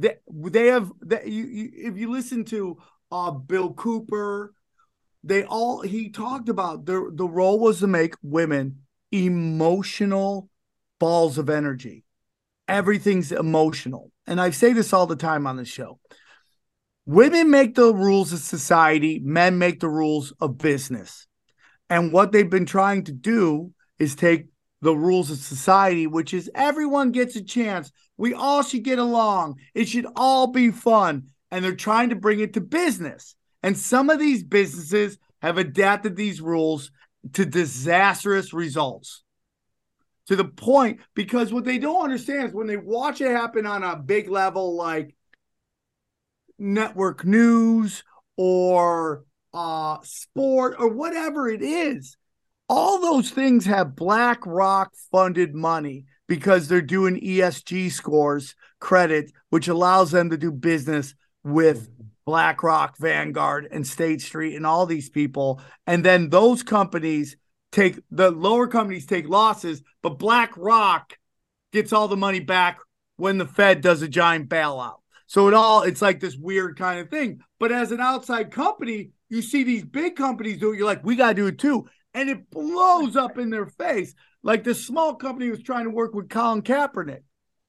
They, 0.00 0.16
they 0.28 0.66
have 0.68 0.90
that 1.02 1.28
you, 1.28 1.44
you 1.44 1.70
if 1.74 1.96
you 1.96 2.10
listen 2.10 2.44
to 2.46 2.78
uh 3.10 3.30
Bill 3.30 3.72
Cooper, 3.72 4.54
they 5.24 5.44
all 5.44 5.82
he 5.82 6.10
talked 6.10 6.48
about 6.48 6.86
the 6.86 7.10
the 7.12 7.26
role 7.26 7.58
was 7.58 7.80
to 7.80 7.86
make 7.86 8.14
women 8.22 8.82
emotional 9.10 10.50
balls 10.98 11.38
of 11.38 11.48
energy. 11.48 12.04
Everything's 12.66 13.32
emotional. 13.32 14.12
And 14.26 14.40
I 14.40 14.50
say 14.50 14.72
this 14.72 14.92
all 14.92 15.06
the 15.06 15.16
time 15.16 15.46
on 15.46 15.56
the 15.56 15.64
show. 15.64 15.98
Women 17.06 17.50
make 17.50 17.74
the 17.74 17.94
rules 17.94 18.34
of 18.34 18.40
society, 18.40 19.18
men 19.18 19.56
make 19.56 19.80
the 19.80 19.88
rules 19.88 20.34
of 20.40 20.58
business. 20.58 21.26
And 21.88 22.12
what 22.12 22.32
they've 22.32 22.50
been 22.50 22.66
trying 22.66 23.04
to 23.04 23.12
do 23.12 23.72
is 23.98 24.14
take 24.14 24.48
the 24.80 24.94
rules 24.94 25.30
of 25.30 25.38
society, 25.38 26.06
which 26.06 26.32
is 26.32 26.50
everyone 26.54 27.10
gets 27.12 27.36
a 27.36 27.42
chance. 27.42 27.90
We 28.16 28.34
all 28.34 28.62
should 28.62 28.84
get 28.84 28.98
along. 28.98 29.56
It 29.74 29.88
should 29.88 30.06
all 30.16 30.48
be 30.48 30.70
fun. 30.70 31.28
And 31.50 31.64
they're 31.64 31.74
trying 31.74 32.10
to 32.10 32.16
bring 32.16 32.40
it 32.40 32.54
to 32.54 32.60
business. 32.60 33.34
And 33.62 33.76
some 33.76 34.10
of 34.10 34.18
these 34.18 34.44
businesses 34.44 35.18
have 35.42 35.58
adapted 35.58 36.14
these 36.14 36.40
rules 36.40 36.90
to 37.32 37.44
disastrous 37.44 38.52
results. 38.52 39.22
To 40.26 40.36
the 40.36 40.44
point, 40.44 41.00
because 41.14 41.52
what 41.52 41.64
they 41.64 41.78
don't 41.78 42.04
understand 42.04 42.48
is 42.48 42.54
when 42.54 42.66
they 42.66 42.76
watch 42.76 43.22
it 43.22 43.30
happen 43.30 43.64
on 43.64 43.82
a 43.82 43.96
big 43.96 44.28
level, 44.28 44.76
like 44.76 45.16
network 46.58 47.24
news 47.24 48.04
or 48.36 49.24
uh, 49.54 49.98
sport 50.02 50.76
or 50.78 50.88
whatever 50.88 51.48
it 51.48 51.62
is, 51.62 52.18
all 52.68 53.00
those 53.00 53.30
things 53.30 53.64
have 53.66 53.96
BlackRock 53.96 54.92
funded 55.10 55.54
money 55.54 56.04
because 56.26 56.68
they're 56.68 56.82
doing 56.82 57.20
ESG 57.20 57.90
scores 57.90 58.54
credit, 58.80 59.32
which 59.50 59.68
allows 59.68 60.10
them 60.10 60.30
to 60.30 60.36
do 60.36 60.52
business 60.52 61.14
with 61.42 61.88
BlackRock, 62.26 62.98
Vanguard, 62.98 63.68
and 63.70 63.86
State 63.86 64.20
Street, 64.20 64.54
and 64.54 64.66
all 64.66 64.84
these 64.84 65.08
people. 65.08 65.62
And 65.86 66.04
then 66.04 66.28
those 66.28 66.62
companies 66.62 67.36
take 67.72 68.00
the 68.10 68.30
lower 68.30 68.66
companies 68.66 69.06
take 69.06 69.28
losses, 69.28 69.82
but 70.02 70.18
BlackRock 70.18 71.16
gets 71.72 71.92
all 71.92 72.08
the 72.08 72.16
money 72.16 72.40
back 72.40 72.78
when 73.16 73.38
the 73.38 73.46
Fed 73.46 73.80
does 73.80 74.02
a 74.02 74.08
giant 74.08 74.48
bailout. 74.48 74.98
So 75.26 75.48
it 75.48 75.54
all 75.54 75.82
it's 75.82 76.02
like 76.02 76.20
this 76.20 76.36
weird 76.36 76.78
kind 76.78 77.00
of 77.00 77.10
thing. 77.10 77.40
But 77.58 77.72
as 77.72 77.92
an 77.92 78.00
outside 78.00 78.50
company, 78.50 79.10
you 79.28 79.42
see 79.42 79.62
these 79.62 79.84
big 79.84 80.16
companies 80.16 80.58
do 80.58 80.72
it. 80.72 80.76
You're 80.76 80.86
like, 80.86 81.04
we 81.04 81.16
gotta 81.16 81.34
do 81.34 81.46
it 81.46 81.58
too, 81.58 81.88
and 82.18 82.28
it 82.28 82.50
blows 82.50 83.14
up 83.14 83.38
in 83.38 83.48
their 83.48 83.66
face. 83.66 84.12
Like 84.42 84.64
this 84.64 84.84
small 84.84 85.14
company 85.14 85.50
was 85.50 85.62
trying 85.62 85.84
to 85.84 85.90
work 85.90 86.14
with 86.14 86.28
Colin 86.28 86.62
Kaepernick. 86.62 87.22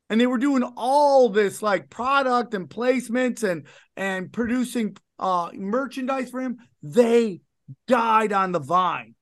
And 0.09 0.19
they 0.19 0.25
were 0.25 0.39
doing 0.39 0.63
all 0.75 1.29
this 1.29 1.61
like 1.61 1.91
product 1.91 2.55
and 2.55 2.67
placements 2.67 3.43
and 3.43 3.67
and 3.95 4.33
producing 4.33 4.97
uh 5.19 5.51
merchandise 5.53 6.31
for 6.31 6.41
him. 6.41 6.57
They 6.81 7.41
died 7.87 8.33
on 8.33 8.51
the 8.51 8.59
vine 8.59 9.13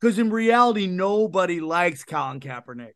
because 0.00 0.18
in 0.18 0.30
reality 0.30 0.86
nobody 0.86 1.60
likes 1.60 2.04
colin 2.04 2.40
kaepernick 2.40 2.94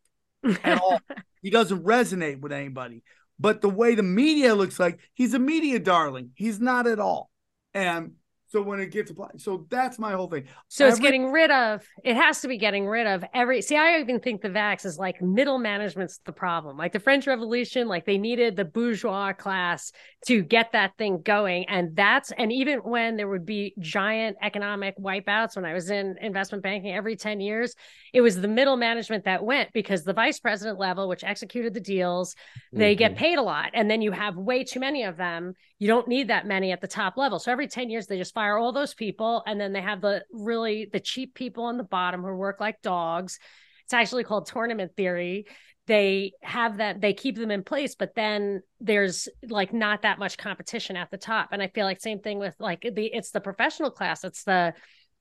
at 0.65 0.81
all. 0.81 1.01
He 1.43 1.51
doesn't 1.51 1.85
resonate 1.85 2.41
with 2.41 2.53
anybody. 2.53 3.03
But 3.39 3.61
the 3.61 3.69
way 3.69 3.95
the 3.95 4.03
media 4.03 4.55
looks 4.55 4.81
like 4.81 4.99
he's 5.13 5.35
a 5.35 5.39
media 5.39 5.79
darling. 5.79 6.31
He's 6.35 6.59
not 6.59 6.87
at 6.87 6.99
all. 6.99 7.31
And 7.75 8.13
so 8.55 8.63
when 8.63 8.79
it 8.79 8.93
gets 8.93 9.11
applied, 9.11 9.41
so 9.41 9.67
that's 9.69 9.99
my 9.99 10.13
whole 10.13 10.29
thing. 10.29 10.45
So 10.69 10.87
it's 10.87 11.01
getting 11.01 11.33
rid 11.33 11.51
of. 11.51 11.85
It 12.05 12.15
has 12.15 12.41
to 12.43 12.47
be 12.47 12.57
getting 12.57 12.87
rid 12.87 13.05
of 13.05 13.25
every. 13.35 13.61
See, 13.63 13.77
I 13.77 13.99
even 13.99 14.21
think 14.21 14.43
the 14.43 14.49
vax 14.49 14.87
is 14.87 14.97
like 14.97 15.21
middle 15.21 15.59
management's 15.59 16.21
the 16.25 16.31
problem. 16.31 16.77
Like 16.77 16.93
the 16.93 17.01
French 17.01 17.27
Revolution, 17.27 17.89
like 17.89 18.07
they 18.07 18.17
needed 18.17 18.55
the 18.55 18.65
bourgeois 18.65 19.33
class 19.33 19.91
to 20.29 20.41
get 20.41 20.71
that 20.71 20.97
thing 20.99 21.21
going, 21.25 21.65
and 21.69 21.97
that's 21.97 22.31
and 22.39 22.53
even 22.53 22.79
when 22.79 23.17
there 23.17 23.27
would 23.27 23.45
be 23.45 23.75
giant 23.81 24.37
economic 24.41 24.97
wipeouts 24.99 25.57
when 25.57 25.65
I 25.65 25.75
was 25.75 25.91
in 25.91 26.15
investment 26.21 26.63
banking 26.63 26.95
every 26.95 27.17
ten 27.17 27.41
years, 27.41 27.75
it 28.13 28.21
was 28.21 28.41
the 28.41 28.47
middle 28.47 28.77
management 28.77 29.25
that 29.25 29.43
went 29.43 29.73
because 29.73 30.05
the 30.05 30.13
vice 30.13 30.39
president 30.39 30.79
level, 30.79 31.09
which 31.09 31.25
executed 31.25 31.75
the 31.75 31.81
deals, 31.81 32.37
they 32.73 32.93
mm-hmm. 32.93 32.99
get 32.99 33.17
paid 33.17 33.37
a 33.37 33.43
lot, 33.43 33.71
and 33.75 33.91
then 33.91 34.01
you 34.01 34.13
have 34.13 34.37
way 34.37 34.63
too 34.63 34.79
many 34.79 35.03
of 35.03 35.17
them. 35.17 35.55
You 35.81 35.89
don't 35.89 36.07
need 36.07 36.29
that 36.29 36.47
many 36.47 36.71
at 36.71 36.81
the 36.81 36.87
top 36.87 37.17
level. 37.17 37.41
So 37.41 37.51
every 37.51 37.67
ten 37.67 37.91
years 37.91 38.07
they 38.07 38.17
just 38.17 38.33
fire 38.33 38.44
all 38.53 38.73
those 38.73 38.95
people 38.95 39.43
and 39.47 39.61
then 39.61 39.73
they 39.73 39.81
have 39.81 40.01
the 40.01 40.25
really 40.33 40.89
the 40.93 41.01
cheap 41.01 41.35
people 41.35 41.65
on 41.65 41.77
the 41.77 41.85
bottom 41.85 42.23
who 42.23 42.35
work 42.35 42.61
like 42.61 42.81
dogs. 42.83 43.39
It's 43.85 43.95
actually 43.95 44.25
called 44.25 44.47
tournament 44.47 44.93
theory. 44.97 45.47
They 45.87 46.33
have 46.43 46.79
that 46.79 47.01
they 47.01 47.13
keep 47.13 47.37
them 47.37 47.51
in 47.51 47.63
place 47.63 47.95
but 47.95 48.15
then 48.15 48.63
there's 48.81 49.29
like 49.49 49.73
not 49.73 50.03
that 50.03 50.19
much 50.19 50.39
competition 50.39 50.97
at 50.97 51.11
the 51.11 51.19
top. 51.19 51.51
And 51.53 51.63
i 51.63 51.69
feel 51.69 51.85
like 51.85 52.01
same 52.01 52.21
thing 52.21 52.39
with 52.39 52.55
like 52.59 52.83
the 52.83 53.07
it's 53.07 53.31
the 53.31 53.41
professional 53.41 53.91
class. 53.91 54.25
It's 54.25 54.45
the 54.45 54.75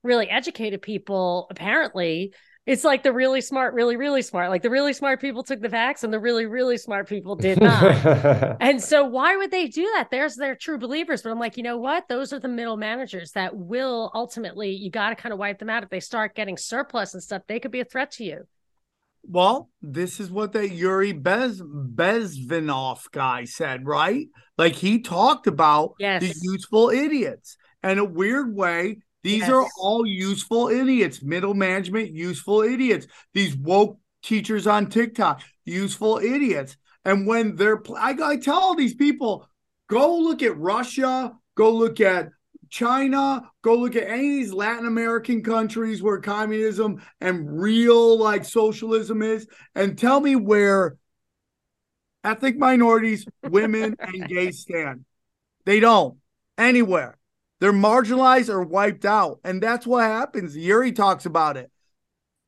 really 0.03 0.30
educated 0.30 0.82
people 0.82 1.47
apparently 1.49 2.34
it's 2.66 2.86
like 2.86 3.03
the 3.03 3.11
really 3.11 3.41
smart, 3.41 3.74
really, 3.74 3.97
really 3.97 4.22
smart. 4.22 4.49
Like 4.49 4.61
the 4.61 4.70
really 4.70 4.93
smart 4.93 5.20
people 5.20 5.43
took 5.43 5.59
the 5.59 5.68
vax 5.68 6.03
and 6.03 6.14
the 6.14 6.20
really, 6.20 6.45
really 6.45 6.78
smart 6.78 7.09
people 7.09 7.36
did 7.36 7.61
not. 7.61 8.57
and 8.61 8.82
so 8.82 9.03
why 9.03 9.36
would 9.36 9.51
they 9.51 9.68
do 9.68 9.84
that? 9.95 10.09
There's 10.09 10.36
their 10.36 10.55
true 10.55 10.78
believers. 10.78 11.22
But 11.22 11.32
I'm 11.32 11.39
like, 11.39 11.57
you 11.57 11.64
know 11.64 11.78
what? 11.78 12.07
Those 12.07 12.32
are 12.32 12.39
the 12.39 12.47
middle 12.47 12.78
managers 12.78 13.32
that 13.32 13.53
will 13.53 14.11
ultimately, 14.16 14.72
you 14.72 14.89
got 14.89 15.09
to 15.09 15.16
kind 15.16 15.34
of 15.34 15.39
wipe 15.39 15.59
them 15.59 15.70
out. 15.70 15.84
If 15.84 15.89
they 15.89 15.99
start 15.99 16.36
getting 16.36 16.55
surplus 16.55 17.14
and 17.14 17.22
stuff, 17.22 17.41
they 17.47 17.59
could 17.59 17.72
be 17.72 17.82
a 17.82 17.86
threat 17.86 18.11
to 18.11 18.24
you. 18.24 18.47
Well, 19.24 19.70
this 19.82 20.22
is 20.22 20.32
what 20.32 20.53
the 20.53 20.70
Yuri 20.70 21.11
Bez 21.11 21.61
Bezmenov 21.61 23.11
guy 23.11 23.43
said, 23.43 23.86
right? 23.86 24.28
Like 24.57 24.76
he 24.76 25.01
talked 25.01 25.47
about 25.47 25.95
yes. 25.99 26.22
the 26.22 26.34
useful 26.41 26.89
idiots. 26.89 27.57
And 27.86 27.99
a 27.99 28.05
weird 28.05 28.55
way, 28.55 28.99
these 29.24 29.41
yes. 29.41 29.49
are 29.49 29.65
all 29.80 30.05
useful 30.05 30.67
idiots, 30.67 31.24
middle 31.24 31.53
management, 31.53 32.11
useful 32.11 32.61
idiots. 32.61 33.07
These 33.34 33.55
woke 33.55 33.99
teachers 34.21 34.67
on 34.67 34.89
TikTok, 34.89 35.41
useful 35.65 36.17
idiots. 36.17 36.78
And 37.05 37.26
when 37.26 37.55
they're, 37.55 37.82
I, 37.97 38.15
I 38.21 38.38
tell 38.38 38.59
all 38.59 38.76
these 38.76 38.95
people, 38.95 39.47
go 39.89 40.17
look 40.17 40.43
at 40.43 40.57
Russia, 40.57 41.34
go 41.55 41.71
look 41.71 42.01
at 42.01 42.30
China, 42.69 43.49
go 43.61 43.76
look 43.76 43.95
at 43.95 44.07
any 44.07 44.15
of 44.15 44.45
these 44.45 44.53
Latin 44.53 44.88
American 44.88 45.43
countries 45.43 46.01
where 46.01 46.19
communism 46.19 47.01
and 47.21 47.61
real 47.61 48.17
like 48.17 48.43
socialism 48.43 49.21
is, 49.21 49.47
and 49.76 49.97
tell 49.97 50.19
me 50.19 50.36
where 50.36 50.97
ethnic 52.24 52.57
minorities, 52.57 53.26
women, 53.43 53.95
and 53.99 54.28
gays 54.28 54.61
stand. 54.61 55.05
They 55.65 55.80
don't 55.80 56.17
anywhere. 56.57 57.17
They're 57.64 57.72
marginalized 57.72 58.49
or 58.49 58.61
wiped 58.61 59.05
out. 59.05 59.39
And 59.45 59.64
that's 59.64 59.88
what 59.88 60.03
happens. 60.03 60.53
Yuri 60.53 60.91
talks 60.91 61.26
about 61.26 61.55
it 61.55 61.72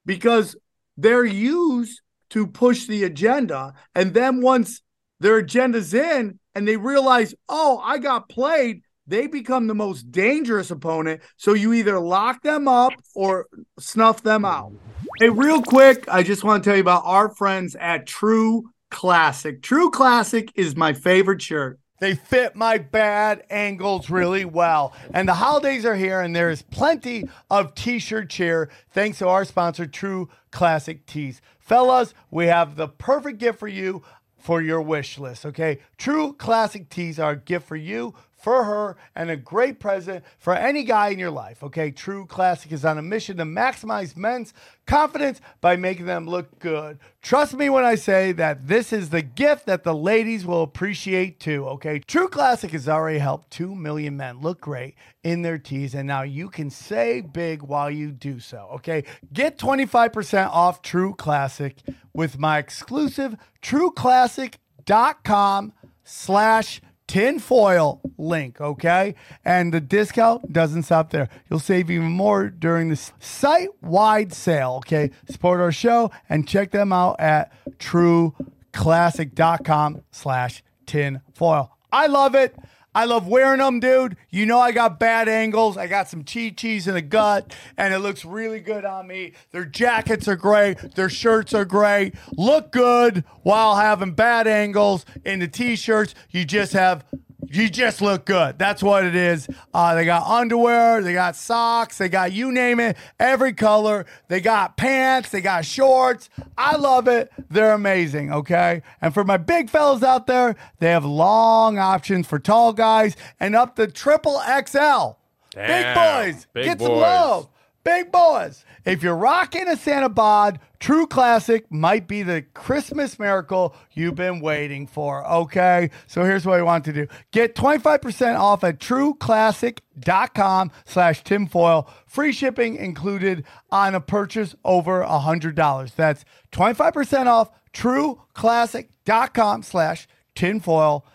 because 0.05 0.57
they're 0.97 1.23
used 1.23 2.01
to 2.31 2.45
push 2.45 2.85
the 2.85 3.05
agenda. 3.05 3.75
And 3.95 4.13
then 4.13 4.41
once 4.41 4.81
their 5.21 5.39
agenda's 5.39 5.93
in 5.93 6.37
and 6.53 6.67
they 6.67 6.75
realize, 6.75 7.33
oh, 7.47 7.79
I 7.81 7.97
got 7.97 8.27
played, 8.27 8.81
they 9.07 9.27
become 9.27 9.67
the 9.67 9.73
most 9.73 10.11
dangerous 10.11 10.69
opponent. 10.69 11.21
So 11.37 11.53
you 11.53 11.71
either 11.71 11.97
lock 11.97 12.41
them 12.41 12.67
up 12.67 12.91
or 13.15 13.47
snuff 13.79 14.21
them 14.21 14.43
out. 14.43 14.73
Hey, 15.21 15.29
real 15.29 15.61
quick, 15.61 16.09
I 16.09 16.23
just 16.23 16.43
want 16.43 16.61
to 16.61 16.69
tell 16.69 16.75
you 16.75 16.81
about 16.81 17.03
our 17.05 17.33
friends 17.33 17.77
at 17.77 18.05
True 18.05 18.69
Classic. 18.91 19.61
True 19.61 19.91
Classic 19.91 20.51
is 20.55 20.75
my 20.75 20.91
favorite 20.91 21.41
shirt. 21.41 21.79
They 21.99 22.13
fit 22.13 22.55
my 22.55 22.77
bad 22.77 23.43
angles 23.49 24.09
really 24.09 24.45
well. 24.45 24.93
And 25.13 25.27
the 25.27 25.35
holidays 25.35 25.85
are 25.85 25.95
here, 25.95 26.21
and 26.21 26.35
there 26.35 26.49
is 26.49 26.61
plenty 26.61 27.29
of 27.49 27.73
t 27.73 27.99
shirt 27.99 28.29
cheer 28.29 28.69
thanks 28.91 29.19
to 29.19 29.27
our 29.27 29.45
sponsor, 29.45 29.85
True 29.85 30.29
Classic 30.51 31.05
Tees. 31.05 31.41
Fellas, 31.57 32.13
we 32.29 32.47
have 32.47 32.75
the 32.75 32.87
perfect 32.87 33.39
gift 33.39 33.59
for 33.59 33.67
you 33.67 34.03
for 34.37 34.61
your 34.61 34.81
wish 34.81 35.17
list, 35.17 35.45
okay? 35.45 35.79
True 35.97 36.33
Classic 36.33 36.87
Tees 36.89 37.17
are 37.17 37.31
a 37.31 37.35
gift 37.35 37.67
for 37.67 37.75
you 37.75 38.13
for 38.45 38.63
her 38.63 38.95
and 39.15 39.31
a 39.31 39.35
great 39.35 39.79
present 39.79 40.23
for 40.37 40.53
any 40.53 40.83
guy 40.83 41.07
in 41.07 41.17
your 41.17 41.31
life. 41.31 41.63
Okay, 41.63 41.89
True 41.89 42.27
Classic 42.27 42.71
is 42.71 42.85
on 42.85 42.99
a 42.99 43.01
mission 43.01 43.37
to 43.37 43.43
maximize 43.43 44.15
men's 44.15 44.53
confidence 44.85 45.41
by 45.61 45.75
making 45.75 46.05
them 46.05 46.27
look 46.27 46.59
good. 46.59 46.99
Trust 47.23 47.55
me 47.55 47.71
when 47.71 47.83
I 47.83 47.95
say 47.95 48.33
that 48.33 48.67
this 48.67 48.93
is 48.93 49.09
the 49.09 49.23
gift 49.23 49.65
that 49.65 49.83
the 49.83 49.95
ladies 49.95 50.45
will 50.45 50.61
appreciate 50.61 51.39
too. 51.39 51.65
Okay, 51.69 51.97
True 51.97 52.27
Classic 52.27 52.69
has 52.69 52.87
already 52.87 53.17
helped 53.17 53.49
2 53.49 53.73
million 53.73 54.15
men 54.15 54.41
look 54.41 54.61
great 54.61 54.93
in 55.23 55.41
their 55.41 55.57
tees, 55.57 55.95
and 55.95 56.07
now 56.07 56.21
you 56.21 56.47
can 56.47 56.69
say 56.69 57.21
big 57.21 57.63
while 57.63 57.89
you 57.89 58.11
do 58.11 58.39
so. 58.39 58.69
Okay, 58.73 59.05
get 59.33 59.57
25% 59.57 60.51
off 60.51 60.83
True 60.83 61.15
Classic 61.15 61.81
with 62.13 62.37
my 62.37 62.59
exclusive 62.59 63.37
trueclassic.com 63.63 65.73
slash 66.03 66.79
tinfoil 67.07 68.01
link, 68.17 68.59
okay? 68.59 69.13
And 69.43 69.71
the 69.73 69.81
discount 69.81 70.51
doesn't 70.51 70.83
stop 70.83 71.11
there. 71.11 71.29
You'll 71.49 71.59
save 71.59 71.89
even 71.91 72.11
more 72.11 72.49
during 72.49 72.89
the 72.89 72.99
site 73.19 73.69
wide 73.81 74.33
sale, 74.33 74.75
okay? 74.77 75.11
Support 75.29 75.59
our 75.59 75.71
show 75.71 76.09
and 76.29 76.47
check 76.47 76.71
them 76.71 76.93
out 76.93 77.19
at 77.19 77.51
trueclassic.com 77.79 80.03
slash 80.11 80.63
tinfoil. 80.85 81.71
I 81.91 82.07
love 82.07 82.35
it. 82.35 82.55
I 82.95 83.03
love 83.03 83.27
wearing 83.27 83.59
them, 83.59 83.81
dude. 83.81 84.15
You 84.29 84.45
know 84.45 84.57
I 84.57 84.71
got 84.71 84.99
bad 84.99 85.27
angles. 85.27 85.75
I 85.75 85.87
got 85.87 86.07
some 86.07 86.23
chis 86.23 86.87
in 86.87 86.93
the 86.93 87.01
gut, 87.01 87.53
and 87.77 87.93
it 87.93 87.99
looks 87.99 88.23
really 88.23 88.61
good 88.61 88.85
on 88.85 89.05
me. 89.05 89.33
Their 89.51 89.65
jackets 89.65 90.29
are 90.29 90.37
great. 90.37 90.95
Their 90.95 91.09
shirts 91.09 91.53
are 91.53 91.65
great. 91.65 92.15
Look 92.31 92.71
good 92.71 93.25
while 93.43 93.75
having 93.75 94.13
bad 94.13 94.47
angles 94.47 95.05
in 95.25 95.39
the 95.39 95.47
t-shirts. 95.49 96.15
You 96.31 96.45
just 96.45 96.71
have 96.71 97.03
you 97.51 97.69
just 97.69 98.01
look 98.01 98.25
good. 98.25 98.57
That's 98.57 98.81
what 98.83 99.05
it 99.05 99.15
is. 99.15 99.47
Uh, 99.73 99.95
they 99.95 100.05
got 100.05 100.27
underwear, 100.27 101.01
they 101.01 101.13
got 101.13 101.35
socks, 101.35 101.97
they 101.97 102.09
got 102.09 102.31
you 102.31 102.51
name 102.51 102.79
it, 102.79 102.97
every 103.19 103.53
color. 103.53 104.05
They 104.27 104.41
got 104.41 104.77
pants, 104.77 105.29
they 105.29 105.41
got 105.41 105.65
shorts. 105.65 106.29
I 106.57 106.75
love 106.75 107.07
it. 107.07 107.31
They're 107.49 107.73
amazing, 107.73 108.31
okay? 108.31 108.81
And 109.01 109.13
for 109.13 109.23
my 109.23 109.37
big 109.37 109.69
fellas 109.69 110.03
out 110.03 110.27
there, 110.27 110.55
they 110.79 110.89
have 110.89 111.05
long 111.05 111.77
options 111.77 112.27
for 112.27 112.39
tall 112.39 112.73
guys 112.73 113.15
and 113.39 113.55
up 113.55 113.75
to 113.75 113.87
triple 113.87 114.41
XL. 114.45 115.17
big 115.55 115.95
boys, 115.95 116.47
big 116.53 116.65
get 116.65 116.79
some 116.79 116.91
love. 116.93 117.49
Big 117.85 118.11
boys. 118.11 118.65
If 118.83 119.03
you're 119.03 119.15
rocking 119.15 119.67
a 119.67 119.77
Santa 119.77 120.09
Bod, 120.09 120.59
True 120.79 121.05
Classic 121.05 121.71
might 121.71 122.07
be 122.07 122.23
the 122.23 122.41
Christmas 122.41 123.19
miracle 123.19 123.75
you've 123.93 124.15
been 124.15 124.39
waiting 124.39 124.87
for. 124.87 125.23
Okay. 125.25 125.91
So 126.07 126.23
here's 126.23 126.47
what 126.47 126.59
I 126.59 126.63
want 126.63 126.83
to 126.85 126.93
do. 126.93 127.07
Get 127.31 127.53
25% 127.53 128.39
off 128.39 128.63
at 128.63 128.79
trueclassic.com 128.79 130.71
slash 130.83 131.23
tinfoil. 131.23 131.87
Free 132.07 132.31
shipping 132.31 132.75
included 132.75 133.45
on 133.69 133.93
a 133.93 134.01
purchase 134.01 134.55
over 134.65 135.03
a 135.03 135.19
$100. 135.19 135.95
That's 135.95 136.25
25% 136.53 137.27
off 137.27 137.51
trueclassic.com 137.71 139.61
slash 139.61 140.07
tinfoil. 140.33 141.05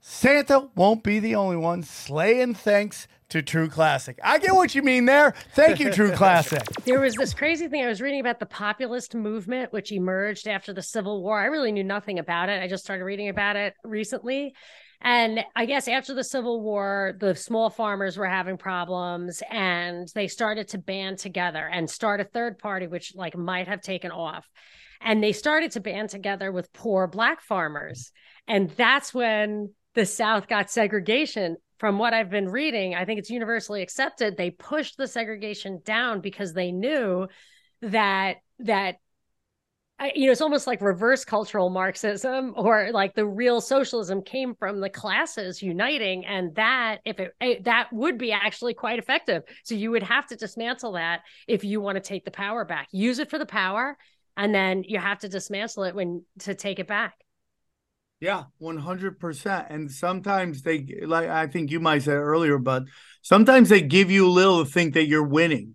Santa 0.00 0.68
won't 0.76 1.02
be 1.02 1.18
the 1.18 1.34
only 1.34 1.56
one 1.56 1.82
slaying 1.82 2.54
thanks 2.54 3.08
to 3.30 3.42
True 3.42 3.68
Classic. 3.68 4.18
I 4.22 4.38
get 4.38 4.54
what 4.54 4.74
you 4.74 4.82
mean 4.82 5.04
there. 5.04 5.34
Thank 5.54 5.80
you, 5.80 5.90
True 5.90 6.12
Classic. 6.12 6.62
There 6.84 7.00
was 7.00 7.14
this 7.14 7.34
crazy 7.34 7.68
thing 7.68 7.84
I 7.84 7.88
was 7.88 8.00
reading 8.00 8.20
about 8.20 8.40
the 8.40 8.46
populist 8.46 9.14
movement, 9.14 9.72
which 9.72 9.92
emerged 9.92 10.48
after 10.48 10.72
the 10.72 10.82
Civil 10.82 11.22
War. 11.22 11.38
I 11.38 11.46
really 11.46 11.72
knew 11.72 11.84
nothing 11.84 12.18
about 12.18 12.48
it. 12.48 12.62
I 12.62 12.68
just 12.68 12.82
started 12.82 13.04
reading 13.04 13.28
about 13.28 13.56
it 13.56 13.74
recently. 13.84 14.54
And 15.02 15.44
I 15.56 15.66
guess 15.66 15.88
after 15.88 16.14
the 16.14 16.24
Civil 16.24 16.60
War, 16.60 17.14
the 17.18 17.34
small 17.34 17.70
farmers 17.70 18.18
were 18.18 18.26
having 18.26 18.58
problems 18.58 19.42
and 19.50 20.08
they 20.14 20.28
started 20.28 20.68
to 20.68 20.78
band 20.78 21.18
together 21.18 21.66
and 21.66 21.88
start 21.88 22.20
a 22.20 22.24
third 22.24 22.58
party, 22.58 22.86
which 22.86 23.14
like 23.14 23.36
might 23.36 23.68
have 23.68 23.80
taken 23.80 24.10
off. 24.10 24.46
And 25.00 25.22
they 25.22 25.32
started 25.32 25.70
to 25.72 25.80
band 25.80 26.10
together 26.10 26.52
with 26.52 26.72
poor 26.72 27.06
black 27.06 27.40
farmers. 27.40 28.12
And 28.46 28.68
that's 28.70 29.14
when 29.14 29.72
the 29.94 30.04
South 30.04 30.48
got 30.48 30.70
segregation. 30.70 31.56
From 31.80 31.98
what 31.98 32.12
I've 32.12 32.28
been 32.28 32.50
reading, 32.50 32.94
I 32.94 33.06
think 33.06 33.18
it's 33.18 33.30
universally 33.30 33.80
accepted. 33.80 34.36
They 34.36 34.50
pushed 34.50 34.98
the 34.98 35.08
segregation 35.08 35.80
down 35.82 36.20
because 36.20 36.52
they 36.52 36.72
knew 36.72 37.26
that 37.80 38.36
that 38.58 38.96
you 40.14 40.26
know 40.26 40.32
it's 40.32 40.42
almost 40.42 40.66
like 40.66 40.82
reverse 40.82 41.24
cultural 41.24 41.70
marxism 41.70 42.52
or 42.54 42.90
like 42.92 43.14
the 43.14 43.26
real 43.26 43.62
socialism 43.62 44.22
came 44.22 44.54
from 44.54 44.80
the 44.80 44.90
classes 44.90 45.62
uniting 45.62 46.24
and 46.26 46.54
that 46.54 46.98
if 47.06 47.18
it 47.18 47.32
eh, 47.40 47.56
that 47.62 47.90
would 47.92 48.18
be 48.18 48.32
actually 48.32 48.74
quite 48.74 48.98
effective 48.98 49.42
so 49.64 49.74
you 49.74 49.90
would 49.90 50.02
have 50.02 50.26
to 50.26 50.36
dismantle 50.36 50.92
that 50.92 51.20
if 51.48 51.64
you 51.64 51.80
want 51.80 51.96
to 51.96 52.00
take 52.00 52.24
the 52.24 52.30
power 52.30 52.64
back 52.64 52.88
use 52.92 53.18
it 53.18 53.28
for 53.28 53.38
the 53.38 53.46
power 53.46 53.96
and 54.36 54.54
then 54.54 54.84
you 54.86 54.98
have 54.98 55.18
to 55.18 55.28
dismantle 55.28 55.84
it 55.84 55.94
when 55.94 56.24
to 56.38 56.54
take 56.54 56.78
it 56.78 56.86
back 56.86 57.14
Yeah, 58.20 58.44
one 58.58 58.76
hundred 58.76 59.18
percent. 59.18 59.66
And 59.70 59.90
sometimes 59.90 60.62
they 60.62 60.86
like 61.02 61.28
I 61.28 61.46
think 61.46 61.70
you 61.70 61.80
might 61.80 62.02
say 62.02 62.12
earlier, 62.12 62.58
but 62.58 62.84
sometimes 63.22 63.70
they 63.70 63.80
give 63.80 64.10
you 64.10 64.26
a 64.26 64.30
little 64.30 64.64
to 64.64 64.70
think 64.70 64.94
that 64.94 65.06
you're 65.06 65.24
winning. 65.24 65.74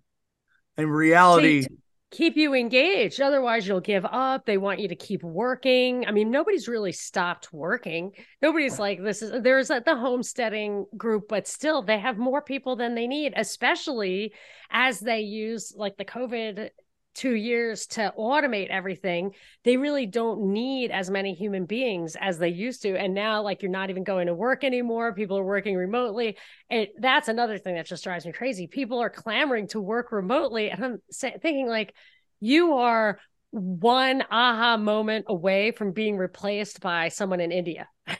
In 0.78 0.88
reality, 0.88 1.62
to 1.62 1.68
keep 2.12 2.36
you 2.36 2.54
engaged. 2.54 3.20
Otherwise 3.20 3.66
you'll 3.66 3.80
give 3.80 4.04
up. 4.04 4.46
They 4.46 4.58
want 4.58 4.78
you 4.78 4.88
to 4.88 4.94
keep 4.94 5.24
working. 5.24 6.06
I 6.06 6.12
mean 6.12 6.30
nobody's 6.30 6.68
really 6.68 6.92
stopped 6.92 7.52
working. 7.52 8.12
Nobody's 8.40 8.78
like 8.78 9.02
this 9.02 9.22
is 9.22 9.42
there's 9.42 9.70
a, 9.70 9.82
the 9.84 9.96
homesteading 9.96 10.86
group 10.96 11.24
but 11.28 11.48
still 11.48 11.82
they 11.82 11.98
have 11.98 12.16
more 12.16 12.42
people 12.42 12.76
than 12.76 12.94
they 12.94 13.08
need 13.08 13.32
especially 13.36 14.32
as 14.70 15.00
they 15.00 15.20
use 15.20 15.72
like 15.76 15.96
the 15.96 16.04
covid 16.04 16.70
two 17.16 17.34
years 17.34 17.86
to 17.86 18.12
automate 18.18 18.68
everything 18.68 19.32
they 19.64 19.76
really 19.76 20.06
don't 20.06 20.52
need 20.52 20.90
as 20.90 21.10
many 21.10 21.34
human 21.34 21.64
beings 21.64 22.16
as 22.20 22.38
they 22.38 22.50
used 22.50 22.82
to. 22.82 22.96
And 22.96 23.14
now 23.14 23.42
like 23.42 23.62
you're 23.62 23.70
not 23.70 23.90
even 23.90 24.04
going 24.04 24.28
to 24.28 24.34
work 24.34 24.62
anymore. 24.62 25.14
People 25.14 25.38
are 25.38 25.44
working 25.44 25.74
remotely. 25.74 26.36
And 26.70 26.86
that's 26.98 27.28
another 27.28 27.58
thing 27.58 27.74
that 27.74 27.86
just 27.86 28.04
drives 28.04 28.26
me 28.26 28.32
crazy. 28.32 28.66
People 28.66 29.00
are 29.00 29.10
clamoring 29.10 29.68
to 29.68 29.80
work 29.80 30.12
remotely. 30.12 30.70
And 30.70 30.84
i'm 30.84 30.98
thinking 31.40 31.66
like 31.66 31.94
you 32.40 32.74
are 32.74 33.18
one 33.50 34.22
aha 34.30 34.76
moment 34.76 35.24
away 35.28 35.72
from 35.72 35.92
being 35.92 36.16
replaced 36.18 36.80
by 36.80 37.08
someone 37.08 37.40
in 37.40 37.50
india. 37.50 37.88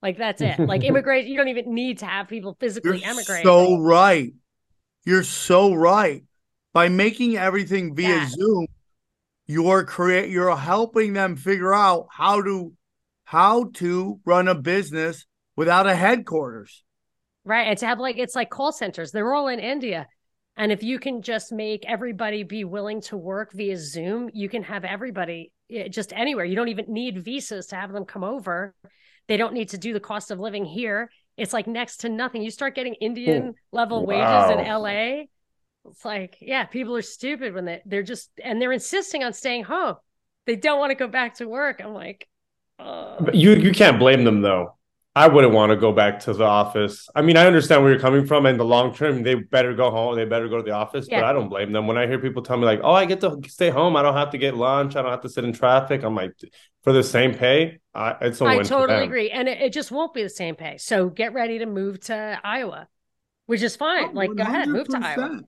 Like 0.00 0.16
that's 0.16 0.40
it. 0.40 0.60
Like 0.60 0.84
immigration, 0.84 1.28
you 1.28 1.36
don't 1.36 1.48
even 1.48 1.74
need 1.74 1.98
to 1.98 2.06
have 2.06 2.28
people 2.28 2.56
physically 2.60 3.00
you're 3.00 3.10
emigrate. 3.10 3.42
so 3.42 3.78
right. 3.78 4.32
You're 5.04 5.24
so 5.24 5.74
right. 5.74 6.22
By 6.72 6.88
making 6.88 7.36
everything 7.36 7.94
via 7.94 8.08
Yeah. 8.08 8.28
Zoom, 8.28 8.66
you're 9.46 9.84
create 9.84 10.30
you're 10.30 10.54
helping 10.54 11.14
them 11.14 11.36
figure 11.36 11.74
out 11.74 12.08
how 12.10 12.42
to 12.42 12.72
how 13.24 13.64
to 13.74 14.20
run 14.24 14.48
a 14.48 14.54
business 14.54 15.26
without 15.56 15.86
a 15.86 15.94
headquarters. 15.94 16.84
Right. 17.44 17.66
And 17.66 17.78
to 17.78 17.86
have 17.86 17.98
like, 17.98 18.16
it's 18.16 18.34
like 18.34 18.48
call 18.48 18.72
centers, 18.72 19.10
they're 19.10 19.34
all 19.34 19.48
in 19.48 19.58
India. 19.58 20.06
And 20.56 20.72
if 20.72 20.82
you 20.82 20.98
can 20.98 21.22
just 21.22 21.52
make 21.52 21.84
everybody 21.86 22.42
be 22.42 22.64
willing 22.64 23.00
to 23.02 23.16
work 23.16 23.52
via 23.52 23.76
Zoom, 23.76 24.30
you 24.32 24.48
can 24.48 24.62
have 24.62 24.84
everybody 24.84 25.52
just 25.90 26.12
anywhere. 26.12 26.44
You 26.44 26.56
don't 26.56 26.68
even 26.68 26.86
need 26.88 27.24
visas 27.24 27.66
to 27.66 27.76
have 27.76 27.92
them 27.92 28.04
come 28.04 28.24
over. 28.24 28.74
They 29.28 29.36
don't 29.36 29.52
need 29.52 29.70
to 29.70 29.78
do 29.78 29.92
the 29.92 30.00
cost 30.00 30.30
of 30.30 30.38
living 30.38 30.64
here. 30.64 31.10
It's 31.36 31.52
like 31.52 31.66
next 31.66 31.98
to 31.98 32.08
nothing. 32.08 32.42
You 32.42 32.50
start 32.50 32.74
getting 32.74 32.94
Indian 32.94 33.54
oh, 33.54 33.54
level 33.72 34.06
wages 34.06 34.50
in 34.50 34.66
LA. 34.66 35.24
It's 35.92 36.04
like, 36.04 36.38
yeah, 36.40 36.64
people 36.64 36.96
are 36.96 37.02
stupid 37.02 37.54
when 37.54 37.64
they, 37.64 37.82
they're 37.84 38.02
just, 38.02 38.30
and 38.42 38.60
they're 38.60 38.72
insisting 38.72 39.24
on 39.24 39.32
staying 39.32 39.64
home. 39.64 39.96
They 40.46 40.56
don't 40.56 40.78
want 40.78 40.90
to 40.90 40.94
go 40.94 41.08
back 41.08 41.34
to 41.36 41.48
work. 41.48 41.80
I'm 41.82 41.92
like, 41.92 42.26
oh. 42.78 43.16
But 43.20 43.34
you 43.34 43.52
you 43.52 43.72
can't 43.72 43.98
blame 43.98 44.24
them 44.24 44.40
though. 44.40 44.76
I 45.14 45.26
wouldn't 45.26 45.52
want 45.52 45.70
to 45.70 45.76
go 45.76 45.90
back 45.92 46.20
to 46.20 46.32
the 46.32 46.44
office. 46.44 47.08
I 47.12 47.22
mean, 47.22 47.36
I 47.36 47.46
understand 47.46 47.82
where 47.82 47.90
you're 47.90 48.00
coming 48.00 48.24
from. 48.24 48.46
In 48.46 48.56
the 48.56 48.64
long 48.64 48.94
term, 48.94 49.24
they 49.24 49.34
better 49.34 49.74
go 49.74 49.90
home. 49.90 50.14
They 50.14 50.24
better 50.24 50.48
go 50.48 50.58
to 50.58 50.62
the 50.62 50.70
office. 50.70 51.08
But 51.08 51.24
I 51.24 51.32
don't 51.32 51.48
blame 51.48 51.72
them. 51.72 51.88
When 51.88 51.98
I 51.98 52.06
hear 52.06 52.20
people 52.20 52.42
tell 52.42 52.56
me 52.56 52.64
like, 52.64 52.80
"Oh, 52.84 52.92
I 52.92 53.04
get 53.04 53.20
to 53.22 53.40
stay 53.48 53.68
home. 53.68 53.96
I 53.96 54.02
don't 54.02 54.14
have 54.14 54.30
to 54.30 54.38
get 54.38 54.56
lunch. 54.56 54.94
I 54.94 55.02
don't 55.02 55.10
have 55.10 55.22
to 55.22 55.28
sit 55.28 55.44
in 55.44 55.52
traffic." 55.52 56.04
I'm 56.04 56.14
like, 56.14 56.34
for 56.82 56.92
the 56.92 57.02
same 57.02 57.34
pay, 57.34 57.80
I, 57.94 58.16
it's 58.20 58.40
a 58.40 58.44
I 58.44 58.56
win 58.56 58.64
for 58.64 58.70
totally 58.70 59.00
them. 59.00 59.08
agree. 59.08 59.30
And 59.30 59.48
it, 59.48 59.60
it 59.60 59.72
just 59.72 59.90
won't 59.90 60.14
be 60.14 60.22
the 60.22 60.30
same 60.30 60.54
pay. 60.54 60.78
So 60.78 61.08
get 61.08 61.32
ready 61.32 61.58
to 61.58 61.66
move 61.66 61.98
to 62.02 62.38
Iowa, 62.44 62.86
which 63.46 63.62
is 63.62 63.74
fine. 63.74 64.10
Oh, 64.10 64.12
like, 64.12 64.34
go 64.36 64.44
ahead, 64.44 64.62
and 64.62 64.72
move 64.72 64.88
to 64.88 65.00
Iowa. 65.02 65.40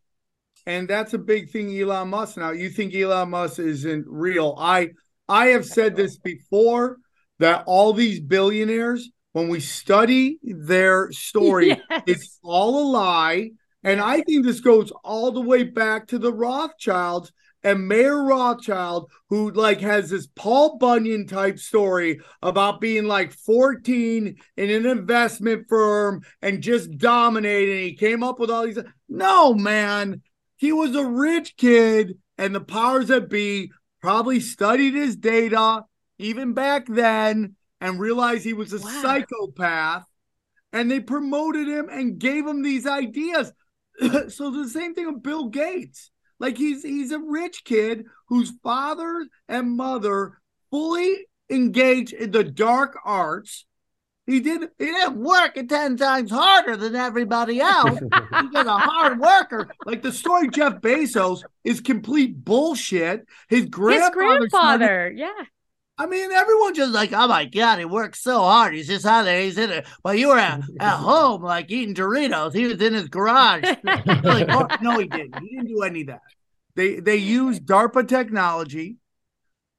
100%. 0.70 0.78
And 0.78 0.88
that's 0.88 1.14
a 1.14 1.18
big 1.18 1.50
thing, 1.50 1.76
Elon 1.78 2.08
Musk. 2.08 2.36
Now, 2.36 2.50
you 2.52 2.70
think 2.70 2.94
Elon 2.94 3.30
Musk 3.30 3.58
isn't 3.58 4.06
real? 4.08 4.54
I 4.58 4.90
I 5.28 5.46
have 5.48 5.64
said 5.66 5.96
this 5.96 6.18
before 6.18 6.98
that 7.38 7.64
all 7.66 7.92
these 7.92 8.20
billionaires, 8.20 9.10
when 9.32 9.48
we 9.48 9.60
study 9.60 10.38
their 10.42 11.10
story, 11.12 11.68
Yes. 11.90 12.02
it's 12.06 12.38
all 12.42 12.82
a 12.82 12.86
lie. 12.90 13.50
And 13.82 14.00
I 14.00 14.20
think 14.22 14.44
this 14.44 14.60
goes 14.60 14.92
all 15.04 15.32
the 15.32 15.40
way 15.40 15.62
back 15.62 16.08
to 16.08 16.18
the 16.18 16.32
Rothschilds 16.32 17.32
and 17.62 17.86
Mayer 17.88 18.22
Rothschild, 18.24 19.10
who 19.28 19.50
like 19.52 19.80
has 19.80 20.10
this 20.10 20.26
Paul 20.34 20.78
Bunyan 20.78 21.26
type 21.26 21.58
story 21.58 22.20
about 22.42 22.80
being 22.80 23.04
like 23.04 23.32
14 23.32 24.36
in 24.56 24.70
an 24.70 24.86
investment 24.86 25.66
firm 25.68 26.22
and 26.42 26.62
just 26.62 26.96
dominating. 26.98 27.82
He 27.82 27.96
came 27.96 28.22
up 28.22 28.38
with 28.38 28.50
all 28.50 28.64
these. 28.66 28.78
No, 29.08 29.54
man, 29.54 30.22
he 30.60 30.72
was 30.72 30.94
a 30.94 31.04
rich 31.04 31.56
kid, 31.56 32.18
and 32.36 32.54
the 32.54 32.60
powers 32.60 33.08
that 33.08 33.30
be 33.30 33.72
probably 34.02 34.40
studied 34.40 34.92
his 34.94 35.16
data 35.16 35.84
even 36.18 36.52
back 36.52 36.86
then 36.86 37.56
and 37.80 37.98
realized 37.98 38.44
he 38.44 38.52
was 38.52 38.74
a 38.74 38.78
Wow. 38.78 39.02
psychopath. 39.02 40.04
And 40.72 40.90
they 40.90 41.00
promoted 41.00 41.66
him 41.66 41.88
and 41.90 42.18
gave 42.18 42.46
him 42.46 42.62
these 42.62 42.86
ideas. 42.86 43.52
so 44.28 44.50
the 44.50 44.68
same 44.68 44.94
thing 44.94 45.06
with 45.06 45.22
Bill 45.22 45.48
Gates. 45.48 46.10
Like 46.38 46.58
he's 46.58 46.82
he's 46.82 47.10
a 47.10 47.18
rich 47.18 47.64
kid 47.64 48.04
whose 48.28 48.52
father 48.62 49.26
and 49.48 49.76
mother 49.76 50.40
fully 50.70 51.26
engaged 51.48 52.12
in 52.12 52.32
the 52.32 52.44
dark 52.44 52.98
arts. 53.04 53.64
He 54.30 54.38
did 54.38 54.68
he 54.78 54.84
didn't 54.86 55.16
work 55.16 55.54
10 55.68 55.96
times 55.96 56.30
harder 56.30 56.76
than 56.76 56.94
everybody 56.94 57.60
else. 57.60 57.98
He's 57.98 58.64
a 58.64 58.78
hard 58.78 59.18
worker. 59.18 59.68
Like 59.84 60.02
the 60.02 60.12
story 60.12 60.48
Jeff 60.48 60.74
Bezos 60.74 61.42
is 61.64 61.80
complete 61.80 62.44
bullshit. 62.44 63.26
His 63.48 63.62
His 63.62 63.70
grandfather 63.70 64.48
started- 64.48 64.50
grandfather, 64.50 65.12
yeah. 65.16 65.44
I 65.98 66.06
mean, 66.06 66.30
everyone's 66.30 66.76
just 66.78 66.92
like, 66.92 67.12
oh 67.12 67.26
my 67.26 67.44
god, 67.44 67.80
he 67.80 67.84
works 67.84 68.22
so 68.22 68.38
hard. 68.38 68.72
He's 68.72 68.86
just 68.86 69.04
out 69.04 69.24
there. 69.24 69.42
He's 69.42 69.58
in 69.58 69.68
it. 69.70 69.86
But 70.04 70.16
you 70.16 70.28
were 70.28 70.38
at, 70.38 70.62
at 70.78 70.96
home, 70.96 71.42
like 71.42 71.70
eating 71.70 71.94
Doritos. 71.94 72.54
He 72.54 72.66
was 72.66 72.80
in 72.80 72.94
his 72.94 73.08
garage. 73.08 73.64
like, 73.84 74.46
oh, 74.48 74.66
no, 74.80 74.98
he 74.98 75.08
didn't. 75.08 75.38
He 75.40 75.56
didn't 75.56 75.66
do 75.66 75.82
any 75.82 76.02
of 76.02 76.06
that. 76.06 76.20
They 76.76 77.00
they 77.00 77.16
used 77.16 77.66
DARPA 77.66 78.06
technology 78.08 78.96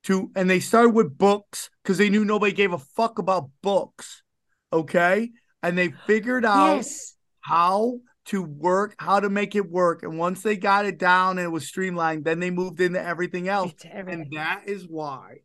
to, 0.03 0.29
and 0.35 0.49
they 0.49 0.59
started 0.59 0.89
with 0.89 1.17
books 1.17 1.69
because 1.81 1.97
they 1.97 2.09
knew 2.09 2.25
nobody 2.25 2.51
gave 2.51 2.73
a 2.73 2.77
fuck 2.77 3.17
about 3.17 3.49
books. 3.63 4.20
Okay, 4.73 5.31
and 5.64 5.77
they 5.77 5.89
figured 6.07 6.45
out 6.45 6.77
Yes. 6.77 7.15
how 7.41 7.99
to 8.26 8.41
work, 8.43 8.95
how 8.99 9.19
to 9.19 9.30
make 9.30 9.56
it 9.56 9.69
work. 9.69 10.03
And 10.03 10.18
once 10.18 10.41
they 10.41 10.56
got 10.56 10.85
it 10.85 10.98
down 10.98 11.38
and 11.38 11.45
it 11.45 11.49
was 11.49 11.68
streamlined, 11.68 12.23
then 12.23 12.39
they 12.39 12.52
moved 12.52 12.80
into 12.80 13.02
everything 13.03 13.48
else. 13.48 13.73
Everything. 13.84 14.22
And 14.22 14.31
that 14.34 14.64
is 14.68 14.88
why 14.88 15.38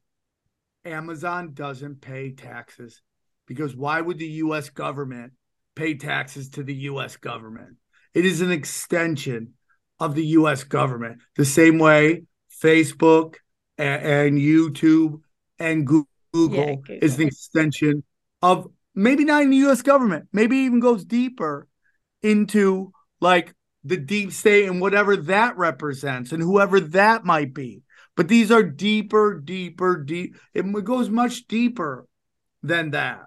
Amazon 0.85 1.53
doesn't 1.55 2.01
pay 2.01 2.33
taxes. 2.33 3.03
Because 3.47 3.75
why 3.75 4.01
would 4.01 4.19
the 4.19 4.27
US 4.45 4.71
government 4.71 5.33
pay 5.75 5.95
taxes 5.95 6.51
to 6.51 6.63
the 6.63 6.75
US 6.91 7.17
government? 7.17 7.77
It 8.15 8.25
is 8.25 8.41
an 8.41 8.51
extension 8.51 9.55
of 9.99 10.15
the 10.15 10.25
US 10.39 10.65
government, 10.65 11.21
the 11.37 11.45
same 11.45 11.79
way 11.79 12.23
Facebook 12.63 13.37
and, 13.79 14.03
and 14.05 14.39
YouTube 14.39 15.21
and 15.59 15.87
Goo- 15.87 16.07
Google 16.33 16.77
Google. 16.77 16.99
is 17.03 17.17
the 17.17 17.27
extension 17.27 18.05
of 18.43 18.69
maybe 18.97 19.25
not 19.25 19.43
in 19.43 19.51
the 19.51 19.69
US 19.69 19.83
government, 19.83 20.29
maybe 20.33 20.57
even 20.57 20.81
goes 20.81 21.05
deeper 21.05 21.69
into 22.23 22.93
like 23.21 23.55
the 23.85 23.97
deep 23.97 24.33
state 24.33 24.67
and 24.69 24.81
whatever 24.81 25.17
that 25.17 25.57
represents 25.57 26.33
and 26.33 26.43
whoever 26.43 26.81
that 26.81 27.25
might 27.25 27.55
be. 27.55 27.83
But 28.17 28.29
these 28.29 28.51
are 28.51 28.63
deeper, 28.63 29.39
deeper, 29.39 30.03
deep. 30.03 30.37
It 30.55 30.85
goes 30.85 31.11
much 31.11 31.47
deeper 31.47 32.07
than 32.63 32.91
that. 32.93 33.27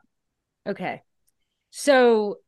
Okay. 0.67 1.03
So 1.69 2.39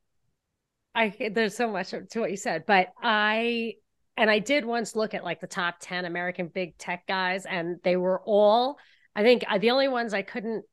I 0.95 1.13
there's 1.31 1.55
so 1.55 1.71
much 1.71 1.91
to 1.91 2.19
what 2.19 2.31
you 2.31 2.37
said, 2.37 2.65
but 2.65 2.87
I 3.01 3.75
and 4.17 4.29
I 4.29 4.39
did 4.39 4.65
once 4.65 4.95
look 4.95 5.13
at 5.13 5.23
like 5.23 5.39
the 5.39 5.47
top 5.47 5.75
10 5.79 6.05
American 6.05 6.47
big 6.47 6.77
tech 6.77 7.07
guys 7.07 7.45
and 7.45 7.77
they 7.83 7.95
were 7.95 8.21
all 8.25 8.77
I 9.15 9.23
think 9.23 9.43
uh, 9.47 9.57
the 9.57 9.71
only 9.71 9.87
ones 9.87 10.13
I 10.13 10.23
couldn't 10.23 10.65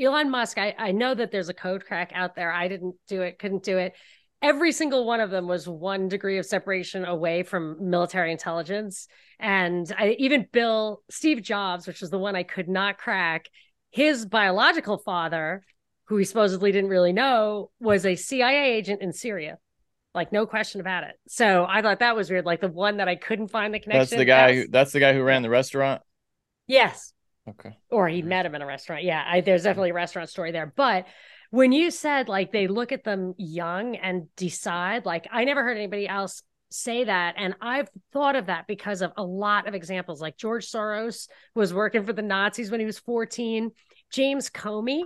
Elon 0.00 0.30
Musk, 0.30 0.58
I, 0.58 0.74
I 0.78 0.92
know 0.92 1.14
that 1.14 1.30
there's 1.30 1.48
a 1.48 1.54
code 1.54 1.84
crack 1.84 2.12
out 2.14 2.34
there. 2.34 2.52
I 2.52 2.68
didn't 2.68 2.96
do 3.08 3.22
it, 3.22 3.38
couldn't 3.38 3.62
do 3.62 3.78
it. 3.78 3.94
Every 4.40 4.70
single 4.70 5.04
one 5.04 5.20
of 5.20 5.30
them 5.30 5.48
was 5.48 5.68
one 5.68 6.08
degree 6.08 6.38
of 6.38 6.46
separation 6.46 7.04
away 7.04 7.42
from 7.42 7.90
military 7.90 8.30
intelligence. 8.30 9.08
And 9.40 9.92
I 9.98 10.16
even 10.18 10.46
Bill, 10.52 11.02
Steve 11.10 11.42
Jobs, 11.42 11.86
which 11.86 12.00
was 12.00 12.10
the 12.10 12.18
one 12.18 12.36
I 12.36 12.44
could 12.44 12.68
not 12.68 12.98
crack, 12.98 13.46
his 13.90 14.26
biological 14.26 14.98
father, 14.98 15.64
who 16.04 16.16
he 16.16 16.24
supposedly 16.24 16.70
didn't 16.70 16.90
really 16.90 17.12
know, 17.12 17.70
was 17.80 18.06
a 18.06 18.14
CIA 18.14 18.74
agent 18.74 19.02
in 19.02 19.12
Syria. 19.12 19.58
Like 20.14 20.32
no 20.32 20.46
question 20.46 20.80
about 20.80 21.04
it. 21.04 21.16
So 21.28 21.66
I 21.68 21.82
thought 21.82 21.98
that 21.98 22.16
was 22.16 22.30
weird. 22.30 22.44
Like 22.46 22.60
the 22.60 22.68
one 22.68 22.98
that 22.98 23.08
I 23.08 23.16
couldn't 23.16 23.48
find 23.48 23.74
the 23.74 23.80
connection. 23.80 24.00
That's 24.00 24.10
the 24.10 24.24
guy. 24.24 24.54
Who, 24.54 24.68
that's 24.68 24.92
the 24.92 25.00
guy 25.00 25.12
who 25.12 25.22
ran 25.22 25.42
the 25.42 25.50
restaurant. 25.50 26.02
yes, 26.66 27.12
Okay. 27.50 27.76
or 27.90 28.08
he 28.08 28.22
met 28.22 28.46
him 28.46 28.54
in 28.54 28.62
a 28.62 28.66
restaurant. 28.66 29.04
Yeah, 29.04 29.24
I, 29.26 29.40
there's 29.40 29.62
definitely 29.62 29.90
a 29.90 29.94
restaurant 29.94 30.28
story 30.28 30.52
there. 30.52 30.72
But 30.74 31.06
when 31.50 31.72
you 31.72 31.90
said 31.90 32.28
like 32.28 32.52
they 32.52 32.66
look 32.66 32.92
at 32.92 33.04
them 33.04 33.34
young 33.38 33.96
and 33.96 34.28
decide, 34.36 35.06
like 35.06 35.26
I 35.30 35.44
never 35.44 35.62
heard 35.62 35.76
anybody 35.76 36.08
else 36.08 36.42
say 36.70 37.04
that. 37.04 37.34
And 37.38 37.54
I've 37.60 37.88
thought 38.12 38.36
of 38.36 38.46
that 38.46 38.66
because 38.66 39.02
of 39.02 39.12
a 39.16 39.22
lot 39.22 39.66
of 39.66 39.74
examples. 39.74 40.20
Like 40.20 40.36
George 40.36 40.70
Soros 40.70 41.28
was 41.54 41.72
working 41.72 42.04
for 42.04 42.12
the 42.12 42.22
Nazis 42.22 42.70
when 42.70 42.80
he 42.80 42.86
was 42.86 42.98
14. 42.98 43.70
James 44.12 44.50
Comey 44.50 45.02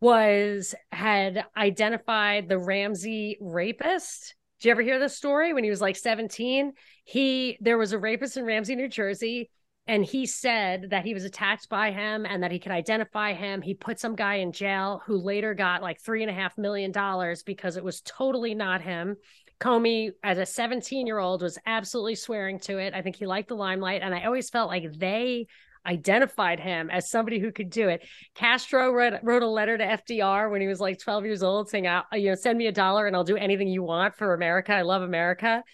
was 0.00 0.74
had 0.92 1.44
identified 1.56 2.48
the 2.48 2.58
Ramsey 2.58 3.36
rapist. 3.40 4.34
Did 4.60 4.68
you 4.68 4.72
ever 4.72 4.82
hear 4.82 4.98
this 4.98 5.16
story 5.16 5.52
when 5.52 5.64
he 5.64 5.70
was 5.70 5.80
like 5.80 5.96
17? 5.96 6.72
He 7.04 7.58
there 7.60 7.78
was 7.78 7.92
a 7.92 7.98
rapist 7.98 8.36
in 8.36 8.44
Ramsey, 8.44 8.76
New 8.76 8.88
Jersey 8.88 9.50
and 9.88 10.04
he 10.04 10.26
said 10.26 10.90
that 10.90 11.06
he 11.06 11.14
was 11.14 11.24
attacked 11.24 11.70
by 11.70 11.90
him 11.90 12.26
and 12.26 12.42
that 12.42 12.52
he 12.52 12.58
could 12.58 12.72
identify 12.72 13.32
him. 13.32 13.62
He 13.62 13.72
put 13.72 13.98
some 13.98 14.14
guy 14.14 14.36
in 14.36 14.52
jail 14.52 15.02
who 15.06 15.16
later 15.16 15.54
got 15.54 15.82
like 15.82 15.98
three 15.98 16.22
and 16.22 16.30
a 16.30 16.34
half 16.34 16.58
million 16.58 16.92
dollars 16.92 17.42
because 17.42 17.78
it 17.78 17.82
was 17.82 18.02
totally 18.02 18.54
not 18.54 18.82
him. 18.82 19.16
Comey, 19.60 20.10
as 20.22 20.36
a 20.36 20.44
17 20.44 21.06
year 21.06 21.18
old, 21.18 21.40
was 21.40 21.58
absolutely 21.64 22.16
swearing 22.16 22.60
to 22.60 22.76
it. 22.76 22.92
I 22.92 23.00
think 23.00 23.16
he 23.16 23.26
liked 23.26 23.48
the 23.48 23.56
limelight. 23.56 24.02
And 24.02 24.14
I 24.14 24.24
always 24.24 24.50
felt 24.50 24.68
like 24.68 24.92
they 24.92 25.46
identified 25.86 26.60
him 26.60 26.90
as 26.90 27.10
somebody 27.10 27.38
who 27.38 27.50
could 27.50 27.70
do 27.70 27.88
it. 27.88 28.06
Castro 28.34 28.92
wrote, 28.92 29.14
wrote 29.22 29.42
a 29.42 29.48
letter 29.48 29.78
to 29.78 29.84
FDR 29.84 30.50
when 30.50 30.60
he 30.60 30.66
was 30.66 30.80
like 30.80 30.98
12 30.98 31.24
years 31.24 31.42
old 31.42 31.70
saying, 31.70 31.86
"I- 31.86 32.04
you 32.12 32.28
know, 32.28 32.34
send 32.34 32.58
me 32.58 32.66
a 32.66 32.72
dollar 32.72 33.06
and 33.06 33.16
I'll 33.16 33.24
do 33.24 33.38
anything 33.38 33.68
you 33.68 33.82
want 33.82 34.14
for 34.16 34.34
America. 34.34 34.74
I 34.74 34.82
love 34.82 35.00
America 35.00 35.64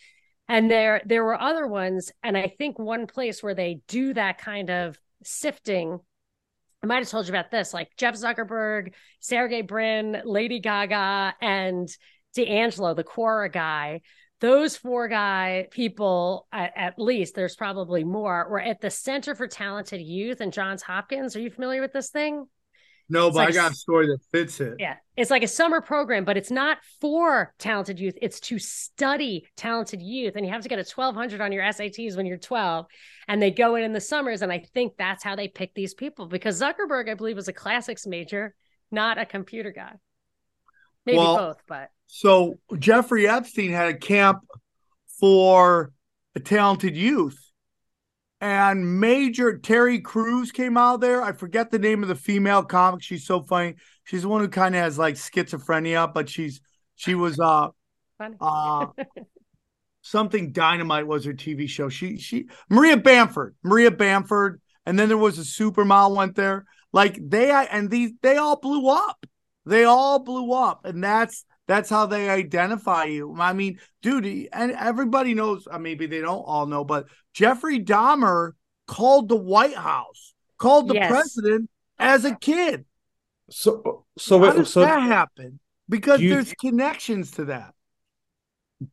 and 0.49 0.71
there 0.71 1.03
there 1.07 1.25
were 1.25 1.41
other 1.41 1.66
ones 1.66 2.12
and 2.23 2.37
i 2.37 2.47
think 2.59 2.79
one 2.79 3.07
place 3.07 3.43
where 3.43 3.55
they 3.55 3.81
do 3.89 4.15
that 4.15 4.39
kind 4.39 4.71
of 4.71 4.99
sifting 5.23 5.99
i 6.83 6.87
might 6.87 6.99
have 6.99 7.09
told 7.09 7.27
you 7.27 7.33
about 7.33 7.51
this 7.51 7.73
like 7.73 7.89
jeff 7.97 8.15
zuckerberg 8.15 8.93
sergey 9.21 9.62
brin 9.62 10.21
lady 10.25 10.61
gaga 10.61 11.35
and 11.41 11.89
d'angelo 12.35 12.95
the 12.95 13.05
quora 13.05 13.51
guy. 13.51 14.01
Those 14.41 14.77
four 14.77 15.09
guy 15.09 15.69
people 15.71 16.47
at, 16.53 16.73
at 16.77 16.99
least 16.99 17.35
there's 17.35 17.57
probably 17.57 18.05
more 18.05 18.47
were 18.51 18.61
at 18.61 18.81
the 18.81 18.91
center 18.91 19.35
for 19.35 19.47
talented 19.47 20.01
youth 20.01 20.41
and 20.41 20.53
johns 20.53 20.83
hopkins. 20.83 21.35
Are 21.35 21.41
you 21.41 21.51
familiar 21.51 21.81
with 21.81 21.93
this 21.93 22.11
thing 22.11 22.47
No, 23.09 23.28
It's 23.28 23.36
but 23.36 23.48
I 23.48 23.52
got 23.52 23.72
a 23.72 23.74
story 23.74 24.06
that 24.06 24.18
fits 24.32 24.60
it. 24.60 24.74
yeah. 24.78 24.97
It's 25.16 25.31
like 25.31 25.43
a 25.43 25.48
summer 25.48 25.81
program, 25.81 26.24
but 26.24 26.36
it's 26.36 26.51
not 26.51 26.78
for 27.01 27.55
talented 27.59 28.01
youth. 28.01 28.16
It's 28.22 28.40
to 28.40 28.59
study 28.59 29.47
talented 29.56 30.01
youth. 30.02 30.35
And 30.36 30.44
you 30.44 30.51
have 30.52 30.62
to 30.62 30.68
get 30.68 30.78
a 30.78 30.85
1200 30.85 31.40
on 31.40 31.52
your 31.52 31.62
SATs 31.62 32.16
when 32.16 32.26
you're 32.26 32.39
12. 32.39 32.86
And 33.28 33.40
they 33.40 33.51
go 33.51 33.74
in 33.76 33.85
in 33.85 33.93
the 33.93 34.01
summers. 34.01 34.43
And 34.43 34.51
I 34.51 34.64
think 34.72 34.94
that's 34.97 35.22
how 35.22 35.36
they 35.36 35.48
pick 35.48 35.74
these 35.74 35.94
people 35.94 36.26
because 36.26 36.60
Zuckerberg, 36.60 37.10
I 37.10 37.14
believe, 37.14 37.36
was 37.36 37.48
a 37.48 37.52
classics 37.52 38.06
major, 38.06 38.55
not 38.90 39.18
a 39.18 39.26
computer 39.26 39.70
guy. 39.70 39.93
Maybe 41.06 41.18
Well, 41.18 41.36
both, 41.36 41.62
but 41.68 41.90
So 42.06 42.59
Jeffrey 42.78 43.28
Epstein 43.28 43.70
had 43.70 43.89
a 43.89 43.97
camp 43.98 44.39
for 45.20 45.93
talented 46.43 46.97
youth. 46.97 47.39
And 48.40 49.01
Major 49.01 49.59
Terry 49.59 50.01
Crews 50.01 50.52
came 50.52 50.77
out 50.77 51.01
there. 51.01 51.23
I 51.23 51.32
forget 51.32 51.70
the 51.70 51.78
name 51.78 52.02
of 52.02 52.09
the 52.09 52.15
female 52.15 52.62
comic. 52.62 53.02
She's 53.02 53.27
so 53.27 53.43
funny. 53.43 53.74
She's 54.05 54.23
the 54.23 54.28
one 54.28 54.43
who 54.43 54.48
kind 54.48 54.74
of 54.74 54.82
has 54.82 54.98
like 54.98 55.15
schizophrenia, 55.15 56.12
but 56.12 56.28
she's 56.28 56.61
she 56.97 57.15
was 57.15 57.40
uh 57.40 57.69
uh 58.40 58.86
something 60.02 60.52
dynamite 60.52 61.06
was 61.06 61.24
her 61.24 61.32
TV 61.32 61.69
show. 61.69 61.89
She 61.89 62.19
she 62.19 62.48
Maria 62.69 62.97
Bamford, 62.97 63.56
Maria 63.62 63.90
Bamford, 63.90 64.61
and 64.85 64.98
then 64.98 65.09
there 65.09 65.19
was 65.19 65.39
a 65.39 65.43
supermodel 65.43 66.15
went 66.15 66.36
there. 66.36 66.66
Like 66.93 67.19
they 67.20 67.51
and 67.51 67.90
these 67.90 68.12
they 68.23 68.36
all 68.36 68.61
blew 68.61 68.89
up. 68.89 69.27
They 69.66 69.85
all 69.85 70.19
blew 70.19 70.52
up, 70.52 70.85
and 70.85 71.02
that's 71.02 71.44
that's 71.66 71.89
how 71.89 72.06
they 72.06 72.28
identify 72.28 73.05
you. 73.05 73.35
I 73.39 73.55
mean, 73.55 73.78
dude, 74.02 74.27
and 74.52 74.73
everybody 74.73 75.35
knows. 75.35 75.66
Maybe 75.81 76.06
they 76.06 76.20
don't 76.20 76.43
all 76.43 76.66
know, 76.66 76.85
but 76.85 77.06
Jeffrey 77.35 77.78
Dahmer 77.81 78.52
called 78.86 79.28
the 79.28 79.36
White 79.36 79.74
House, 79.77 80.35
called 80.59 80.89
the 80.89 80.94
Yes. 80.94 81.11
president 81.11 81.69
as 81.98 82.24
a 82.24 82.35
kid. 82.35 82.85
So, 83.51 84.05
so 84.16 84.39
How 84.39 84.52
does 84.52 84.73
so 84.73 84.81
that 84.81 85.02
happen? 85.02 85.59
Because 85.89 86.20
you- 86.20 86.31
there's 86.31 86.52
connections 86.55 87.32
to 87.32 87.44
that. 87.47 87.74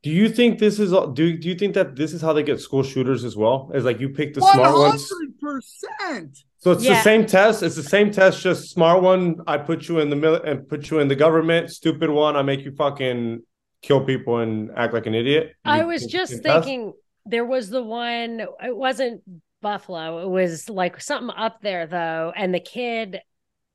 do 0.04 0.10
you 0.10 0.30
think 0.30 0.60
this 0.60 0.80
is 0.80 0.94
all? 0.94 1.08
Do 1.08 1.36
do 1.38 1.50
you 1.50 1.56
think 1.56 1.74
that 1.74 1.96
this 1.96 2.14
is 2.14 2.22
how 2.22 2.32
they 2.34 2.44
get 2.44 2.60
school 2.62 2.84
shooters 2.84 3.24
as 3.24 3.36
well? 3.36 3.72
Is 3.74 3.84
like 3.84 4.00
you 4.00 4.10
pick 4.10 4.34
the 4.34 4.40
One 4.42 4.54
smart 4.54 4.78
ones. 4.78 5.10
hundred 5.12 5.40
percent. 5.40 6.38
So 6.60 6.72
it's 6.72 6.84
Yeah. 6.84 6.94
the 6.96 7.02
same 7.02 7.26
test. 7.26 7.64
It's 7.64 7.76
the 7.76 7.84
same 7.84 8.12
test, 8.12 8.42
just 8.42 8.70
smart 8.72 9.02
one. 9.02 9.38
I 9.48 9.58
put 9.58 9.88
you 9.90 10.00
in 10.00 10.10
the 10.10 10.16
mil- 10.16 10.42
and 10.44 10.68
put 10.68 10.90
you 10.92 11.00
in 11.00 11.08
the 11.08 11.16
government. 11.16 11.72
Stupid 11.72 12.10
one. 12.10 12.36
I 12.38 12.42
make 12.44 12.62
you 12.64 12.72
fucking 12.72 13.42
kill 13.82 14.06
people 14.06 14.38
and 14.38 14.70
act 14.78 14.94
like 14.94 15.08
an 15.08 15.16
idiot. 15.16 15.56
I 15.66 15.84
was 15.84 16.06
just 16.06 16.42
thinking. 16.44 16.92
test? 16.92 17.01
There 17.26 17.46
was 17.46 17.70
the 17.70 17.84
one, 17.84 18.42
it 18.64 18.76
wasn't 18.76 19.22
Buffalo. 19.62 20.20
It 20.20 20.30
was 20.30 20.70
like 20.70 21.00
something 21.02 21.36
up 21.36 21.62
there 21.62 21.88
though. 21.88 22.34
And 22.36 22.54
the 22.54 22.60
kid 22.60 23.20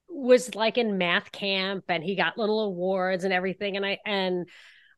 was 0.08 0.54
like 0.54 0.78
in 0.78 0.98
math 0.98 1.32
camp 1.32 1.84
and 1.88 2.02
he 2.02 2.16
got 2.16 2.38
little 2.38 2.60
awards 2.60 3.24
and 3.24 3.32
everything. 3.32 3.76
And 3.76 3.86
I, 3.86 3.98
and 4.04 4.48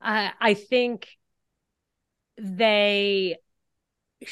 uh, 0.01 0.31
I 0.41 0.55
think 0.55 1.09
they, 2.39 3.37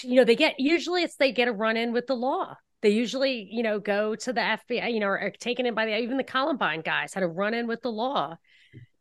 you 0.02 0.14
know, 0.14 0.24
they 0.24 0.36
get, 0.36 0.58
usually 0.58 1.02
it's 1.02 1.16
they 1.16 1.32
get 1.32 1.48
a 1.48 1.52
run 1.52 1.76
in 1.76 1.92
with 1.92 2.06
the 2.06 2.14
law. 2.14 2.56
They 2.82 2.90
usually, 2.90 3.48
you 3.50 3.62
know, 3.62 3.80
go 3.80 4.14
to 4.14 4.32
the 4.32 4.40
FBI, 4.40 4.92
you 4.92 5.00
know, 5.00 5.08
or, 5.08 5.18
are 5.18 5.30
taken 5.30 5.66
in 5.66 5.74
by 5.74 5.86
the, 5.86 5.98
even 5.98 6.16
the 6.16 6.24
Columbine 6.24 6.82
guys 6.82 7.14
had 7.14 7.22
a 7.22 7.28
run 7.28 7.54
in 7.54 7.66
with 7.66 7.82
the 7.82 7.90
law 7.90 8.36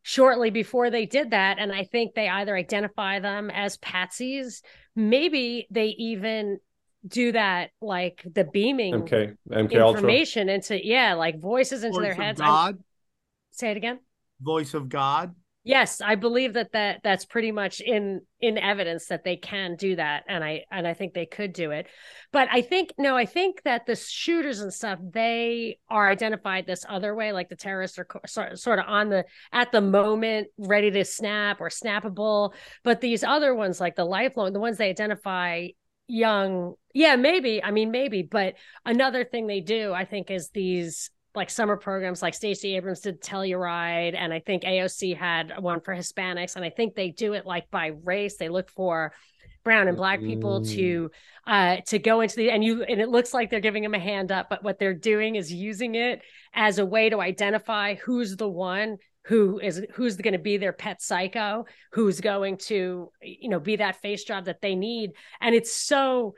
shortly 0.08 0.50
before 0.50 0.88
they 0.88 1.04
did 1.04 1.32
that. 1.32 1.58
And 1.58 1.72
I 1.72 1.82
think 1.82 2.14
they 2.14 2.28
either 2.28 2.56
identify 2.56 3.18
them 3.18 3.50
as 3.50 3.76
patsies, 3.78 4.62
maybe 4.94 5.66
they 5.68 5.86
even 5.98 6.60
do 7.04 7.32
that 7.32 7.70
like 7.80 8.22
the 8.24 8.44
beaming 8.44 9.02
MK, 9.02 9.36
MK 9.50 9.80
Ultra. 9.80 9.88
information 9.98 10.48
into 10.48 10.84
yeah, 10.84 11.14
like 11.14 11.40
voices 11.40 11.82
into 11.82 11.96
Voice 11.98 12.02
their 12.04 12.12
of 12.12 12.18
heads. 12.18 12.40
I'm- 12.40 12.50
God, 12.50 12.78
say 13.50 13.72
it 13.72 13.76
again. 13.76 13.98
voice 14.40 14.74
of 14.74 14.88
God. 14.88 15.34
Yes, 15.66 16.00
I 16.00 16.14
believe 16.14 16.52
that 16.52 16.70
that 16.74 17.00
that's 17.02 17.24
pretty 17.24 17.50
much 17.50 17.80
in 17.80 18.20
in 18.40 18.56
evidence 18.56 19.06
that 19.06 19.24
they 19.24 19.36
can 19.36 19.74
do 19.74 19.96
that, 19.96 20.22
and 20.28 20.44
I 20.44 20.64
and 20.70 20.86
I 20.86 20.94
think 20.94 21.12
they 21.12 21.26
could 21.26 21.52
do 21.52 21.72
it. 21.72 21.88
But 22.30 22.48
I 22.52 22.62
think 22.62 22.92
no, 22.98 23.16
I 23.16 23.26
think 23.26 23.64
that 23.64 23.84
the 23.84 23.96
shooters 23.96 24.60
and 24.60 24.72
stuff 24.72 25.00
they 25.02 25.80
are 25.90 26.08
identified 26.08 26.66
this 26.66 26.84
other 26.88 27.16
way, 27.16 27.32
like 27.32 27.48
the 27.48 27.56
terrorists 27.56 27.98
are 27.98 28.04
co- 28.04 28.20
sort 28.28 28.56
sort 28.60 28.78
of 28.78 28.84
on 28.86 29.08
the 29.08 29.24
at 29.52 29.72
the 29.72 29.80
moment 29.80 30.46
ready 30.56 30.92
to 30.92 31.04
snap 31.04 31.60
or 31.60 31.68
snappable. 31.68 32.54
But 32.84 33.00
these 33.00 33.24
other 33.24 33.52
ones, 33.52 33.80
like 33.80 33.96
the 33.96 34.04
lifelong, 34.04 34.52
the 34.52 34.60
ones 34.60 34.78
they 34.78 34.90
identify 34.90 35.66
young, 36.06 36.74
yeah, 36.94 37.16
maybe. 37.16 37.60
I 37.60 37.72
mean, 37.72 37.90
maybe. 37.90 38.22
But 38.22 38.54
another 38.84 39.24
thing 39.24 39.48
they 39.48 39.62
do, 39.62 39.92
I 39.92 40.04
think, 40.04 40.30
is 40.30 40.50
these 40.50 41.10
like 41.36 41.50
summer 41.50 41.76
programs 41.76 42.22
like 42.22 42.34
Stacey 42.34 42.76
Abrams 42.76 43.00
did 43.00 43.22
Telluride 43.22 44.14
and 44.16 44.32
I 44.32 44.40
think 44.40 44.62
AOC 44.62 45.16
had 45.16 45.52
one 45.60 45.80
for 45.80 45.94
Hispanics 45.94 46.56
and 46.56 46.64
I 46.64 46.70
think 46.70 46.94
they 46.94 47.10
do 47.10 47.34
it 47.34 47.46
like 47.46 47.70
by 47.70 47.92
race. 48.04 48.36
They 48.36 48.48
look 48.48 48.70
for 48.70 49.12
brown 49.64 49.88
and 49.88 49.96
black 49.96 50.20
people 50.20 50.64
to 50.64 51.10
uh 51.44 51.78
to 51.86 51.98
go 51.98 52.20
into 52.20 52.36
the 52.36 52.50
and 52.50 52.62
you 52.62 52.84
and 52.84 53.00
it 53.00 53.08
looks 53.08 53.34
like 53.34 53.50
they're 53.50 53.58
giving 53.58 53.82
them 53.82 53.94
a 53.94 53.98
hand 53.98 54.30
up 54.30 54.48
but 54.48 54.62
what 54.62 54.78
they're 54.78 54.94
doing 54.94 55.34
is 55.34 55.52
using 55.52 55.96
it 55.96 56.22
as 56.54 56.78
a 56.78 56.86
way 56.86 57.10
to 57.10 57.20
identify 57.20 57.96
who's 57.96 58.36
the 58.36 58.48
one 58.48 58.96
who 59.26 59.58
is 59.58 59.84
who's 59.94 60.16
going 60.16 60.34
to 60.34 60.38
be 60.38 60.56
their 60.56 60.72
pet 60.72 61.02
psycho 61.02 61.66
who's 61.92 62.20
going 62.20 62.56
to 62.56 63.10
you 63.22 63.48
know 63.48 63.58
be 63.58 63.76
that 63.76 64.00
face 64.00 64.24
job 64.24 64.44
that 64.44 64.60
they 64.60 64.74
need. 64.74 65.12
And 65.40 65.54
it's 65.54 65.74
so 65.74 66.34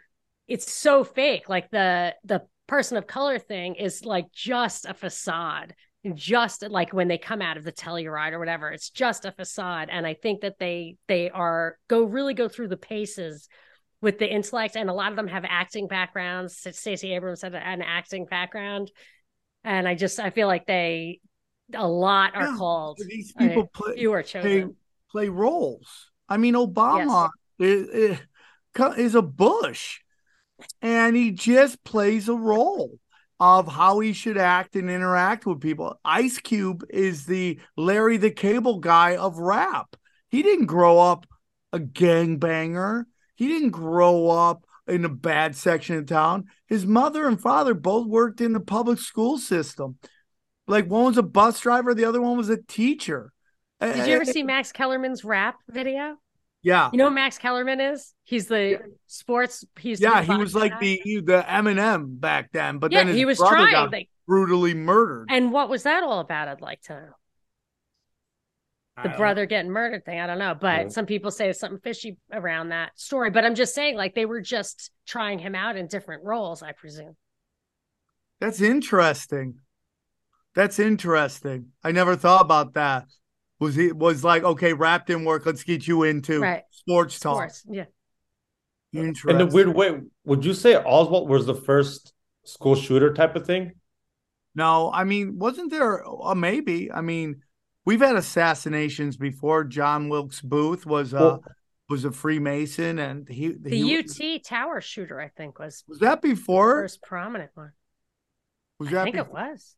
it's 0.47 0.73
so 0.73 1.05
fake. 1.05 1.49
Like 1.49 1.71
the 1.71 2.15
the 2.25 2.43
person 2.69 2.97
of 2.97 3.07
color 3.07 3.39
thing 3.39 3.75
is 3.75 4.05
like 4.05 4.31
just 4.33 4.87
a 4.87 4.95
facade. 4.95 5.75
Just 6.15 6.63
like 6.69 6.93
when 6.93 7.09
they 7.09 7.19
come 7.19 7.43
out 7.43 7.57
of 7.57 7.65
the 7.65 7.73
telluride 7.73 8.33
or 8.33 8.39
whatever 8.39 8.71
it's 8.71 8.91
just 8.91 9.25
a 9.25 9.33
facade. 9.33 9.89
And 9.91 10.07
i 10.07 10.15
think 10.15 10.43
that 10.43 10.59
they 10.59 10.97
they 11.09 11.29
are 11.29 11.77
go 11.89 12.05
really 12.05 12.35
go 12.35 12.49
through 12.49 12.69
the 12.69 12.77
paces 12.77 13.49
with 14.01 14.19
the 14.19 14.33
intellect. 14.33 14.77
And 14.77 14.89
a 14.89 14.93
lot 14.93 15.11
of 15.11 15.17
them 15.17 15.27
have 15.27 15.45
acting 15.47 15.89
backgrounds. 15.89 16.57
Stacey 16.57 17.15
abrams 17.15 17.43
had 17.43 17.55
an 17.55 17.83
acting 17.83 18.27
background. 18.27 18.93
And 19.65 19.89
i 19.89 19.97
just 19.97 20.21
i 20.21 20.31
feel 20.31 20.47
like 20.47 20.67
they 20.67 21.21
a 21.75 21.87
lot 21.87 22.35
are 22.35 22.45
Yeah, 22.45 22.57
called. 22.57 22.99
These 23.09 23.33
people 23.33 23.67
play 23.67 23.97
few 23.97 24.13
are 24.13 24.23
play, 24.23 24.41
chosen 24.41 24.77
play 25.11 25.29
roles. 25.29 26.11
I 26.29 26.37
mean, 26.37 26.55
Obama 26.55 27.29
is, 27.59 27.89
is 27.89 28.19
is 28.97 29.15
a 29.15 29.23
Bush, 29.23 30.01
and 30.83 31.17
he 31.17 31.31
just 31.31 31.83
plays 31.85 32.29
a 32.29 32.35
role 32.35 32.99
of 33.41 33.69
how 33.69 34.01
he 34.01 34.13
should 34.13 34.37
act 34.37 34.75
and 34.77 34.91
interact 34.91 35.47
with 35.47 35.61
people. 35.61 35.99
Ice 36.05 36.39
Cube 36.39 36.85
is 36.91 37.27
the 37.27 37.61
Larry 37.77 38.17
the 38.17 38.31
Cable 38.31 38.79
Guy 38.79 39.17
of 39.17 39.39
rap. 39.39 39.95
He 40.31 40.43
didn't 40.43 40.67
grow 40.67 40.99
up 40.99 41.27
a 41.73 41.79
gangbanger. 41.79 43.05
He 43.37 43.47
didn't 43.47 43.71
grow 43.71 44.29
up 44.29 44.65
in 44.89 45.05
a 45.05 45.09
bad 45.09 45.55
section 45.55 45.97
of 45.97 46.07
town. 46.07 46.47
His 46.67 46.87
mother 46.87 47.29
and 47.29 47.41
father 47.41 47.75
both 47.75 48.07
worked 48.07 48.41
in 48.41 48.53
the 48.53 48.61
public 48.61 48.99
school 48.99 49.39
system. 49.39 49.99
Like 50.67 50.87
one 50.87 51.05
was 51.05 51.19
a 51.19 51.23
bus 51.23 51.61
driver, 51.61 51.95
the 51.95 52.05
other 52.05 52.21
one 52.21 52.37
was 52.37 52.49
a 52.49 52.61
teacher. 52.61 53.33
did 53.81 54.07
you 54.09 54.15
ever 54.15 54.25
see 54.25 54.43
max 54.43 54.73
kellerman's 54.73 55.25
rap 55.25 55.57
video 55.69 56.19
Yeah. 56.63 56.91
you 56.93 56.99
know 56.99 57.09
who 57.09 57.15
max 57.15 57.39
kellerman 57.39 57.81
is 57.81 58.15
he's 58.25 58.47
the 58.49 58.79
sports 59.07 59.65
he's 59.79 60.01
Yeah, 60.01 60.23
he 60.23 60.37
was 60.37 60.55
like 60.55 60.79
the 60.81 61.01
the 61.25 61.45
Eminem 61.49 62.19
back 62.21 62.51
then, 62.53 62.79
but 62.79 62.91
Yeah, 62.93 63.05
then 63.05 63.15
he 63.15 63.25
was 63.25 63.39
brother 63.39 63.57
trying, 63.71 63.91
like- 63.91 64.09
brutally 64.27 64.75
murdered. 64.75 65.29
and 65.31 65.53
what 65.53 65.69
was 65.71 65.85
that 65.85 66.03
all 66.03 66.21
about 66.21 66.49
i'd 66.49 66.61
like 66.61 66.83
to 66.83 66.95
know 66.95 67.09
the 69.05 69.11
brother 69.11 69.47
getting 69.47 69.71
murdered 69.71 70.05
thing. 70.05 70.19
I 70.19 70.27
don't 70.27 70.41
know, 70.41 70.57
but 70.61 70.81
Yeah. 70.83 70.89
some 70.89 71.07
people 71.07 71.31
say 71.31 71.45
there's 71.45 71.61
something 71.61 71.79
fishy 71.79 72.17
around 72.33 72.71
that 72.71 72.99
story. 72.99 73.31
But 73.31 73.45
I'm 73.45 73.55
just 73.55 73.73
saying, 73.73 73.97
like 73.97 74.17
they 74.17 74.27
were 74.27 74.41
just 74.41 74.91
trying 75.07 75.39
him 75.39 75.55
out 75.55 75.77
in 75.77 75.87
different 75.87 76.25
roles, 76.25 76.65
I 76.65 76.73
presume. 76.73 77.17
That's 78.41 78.61
interesting. 78.61 79.61
That's 80.57 80.81
interesting. 80.81 81.67
I 81.85 81.93
never 81.93 82.17
thought 82.17 82.41
about 82.41 82.75
that. 82.75 83.05
Was 83.61 83.75
he 83.75 83.91
was 83.93 84.23
like, 84.23 84.45
okay, 84.45 84.73
rap 84.73 85.07
didn't 85.07 85.25
work. 85.25 85.45
Let's 85.45 85.65
get 85.65 85.87
you 85.89 86.05
into 86.05 86.41
Right. 86.41 86.63
sports 86.71 87.19
talk. 87.19 87.37
Sports, 87.51 87.65
yeah. 87.69 87.85
Interesting. 88.93 89.41
In 89.41 89.49
a 89.49 89.53
weird 89.53 89.75
way, 89.75 90.01
would 90.25 90.45
you 90.45 90.55
say 90.55 90.77
Oswald 90.77 91.29
was 91.29 91.47
the 91.47 91.55
first 91.55 92.13
school 92.45 92.75
shooter 92.75 93.13
type 93.13 93.37
of 93.37 93.47
thing? 93.47 93.73
No, 94.55 94.91
I 94.93 95.05
mean, 95.05 95.39
wasn't 95.39 95.71
there 95.71 95.97
a 95.99 96.35
maybe? 96.35 96.91
I 96.91 97.01
mean, 97.01 97.43
we've 97.85 98.01
had 98.01 98.17
assassinations 98.17 99.17
before. 99.17 99.65
John 99.65 100.09
Wilkes 100.09 100.41
Booth 100.41 100.87
was 100.87 101.13
uh 101.13 101.19
Well- 101.19 101.45
was 101.91 102.05
a 102.05 102.13
Freemason, 102.13 102.99
and 102.99 103.27
he 103.29 103.49
The 103.49 103.71
he, 103.71 103.99
UT 103.99 104.39
tower 104.45 104.81
shooter, 104.83 105.19
I 105.19 105.29
think, 105.29 105.59
was 105.59 105.85
was 105.89 105.99
that 106.01 106.21
the 106.23 106.29
before. 106.35 106.83
first 106.83 107.03
prominent 107.03 107.51
one. 107.55 107.73
Was 108.79 108.89
I 108.89 108.93
that 108.93 109.05
think 109.05 109.17
it 109.17 109.25
before? 109.25 109.49
was. 109.51 109.75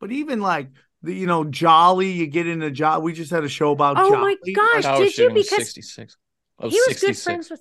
But 0.00 0.12
even 0.12 0.40
like 0.40 0.68
the 0.70 0.76
you 1.06 1.26
know 1.26 1.44
Jolly, 1.44 2.10
you 2.10 2.26
get 2.26 2.46
into 2.46 2.70
Jolly. 2.70 3.02
We 3.02 3.12
just 3.12 3.30
had 3.30 3.44
a 3.44 3.48
show 3.48 3.72
about. 3.72 3.96
Oh 3.98 4.10
Jolly. 4.10 4.36
my 4.44 4.52
gosh, 4.52 4.84
Tower 4.84 4.98
did 5.04 5.18
you? 5.18 5.30
Because 5.30 5.72
66. 5.72 6.16
Oh, 6.60 6.68
he 6.68 6.80
was 6.86 7.00
good 7.00 7.18
friends 7.18 7.50
with 7.50 7.60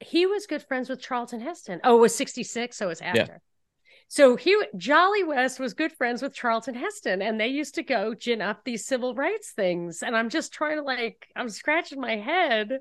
he 0.00 0.26
was 0.26 0.46
good 0.46 0.62
friends 0.62 0.88
with 0.88 1.00
Charlton 1.00 1.40
Heston. 1.40 1.80
Oh, 1.84 1.96
it 1.96 2.00
was 2.00 2.14
66, 2.14 2.76
so 2.76 2.86
it 2.86 2.88
was 2.88 3.00
after. 3.00 3.40
So 4.10 4.36
he 4.36 4.56
Jolly 4.76 5.22
West 5.22 5.60
was 5.60 5.74
good 5.74 5.92
friends 5.92 6.22
with 6.22 6.34
Charlton 6.34 6.74
Heston, 6.74 7.20
and 7.20 7.38
they 7.38 7.48
used 7.48 7.74
to 7.74 7.82
go 7.82 8.14
gin 8.14 8.40
up 8.40 8.64
these 8.64 8.86
civil 8.86 9.14
rights 9.14 9.52
things. 9.52 10.02
And 10.02 10.16
I'm 10.16 10.30
just 10.30 10.52
trying 10.52 10.78
to 10.78 10.82
like 10.82 11.28
I'm 11.36 11.50
scratching 11.50 12.00
my 12.00 12.16
head 12.16 12.80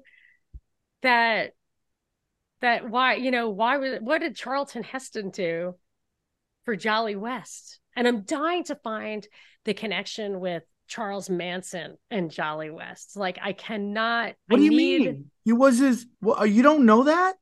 that 1.02 1.52
that 2.62 2.90
why 2.90 3.16
you 3.16 3.32
know 3.32 3.50
why 3.50 3.78
was 3.78 4.00
what 4.00 4.22
did 4.22 4.38
Charlton 4.38 4.84
Heston 4.84 5.30
do 5.32 5.76
for 6.64 6.78
Jolly 6.78 7.18
West? 7.18 7.80
And 7.94 8.08
I'm 8.08 8.22
dying 8.22 8.64
to 8.66 8.76
find 8.76 9.28
the 9.68 9.76
connection 9.76 10.40
with 10.40 10.64
Charles 10.88 11.30
Manson 11.30 11.98
and 12.10 12.32
Jolly 12.32 12.72
West. 12.72 13.16
Like 13.16 13.38
I 13.42 13.54
cannot. 13.54 14.34
What 14.48 14.58
do 14.58 14.64
you 14.64 14.72
need- 14.72 15.02
mean? 15.06 15.32
He 15.46 15.54
was 15.54 15.78
his. 15.78 16.08
Well, 16.22 16.40
uh, 16.40 16.44
you 16.46 16.64
don't 16.64 16.86
know 16.86 17.04
that? 17.04 17.36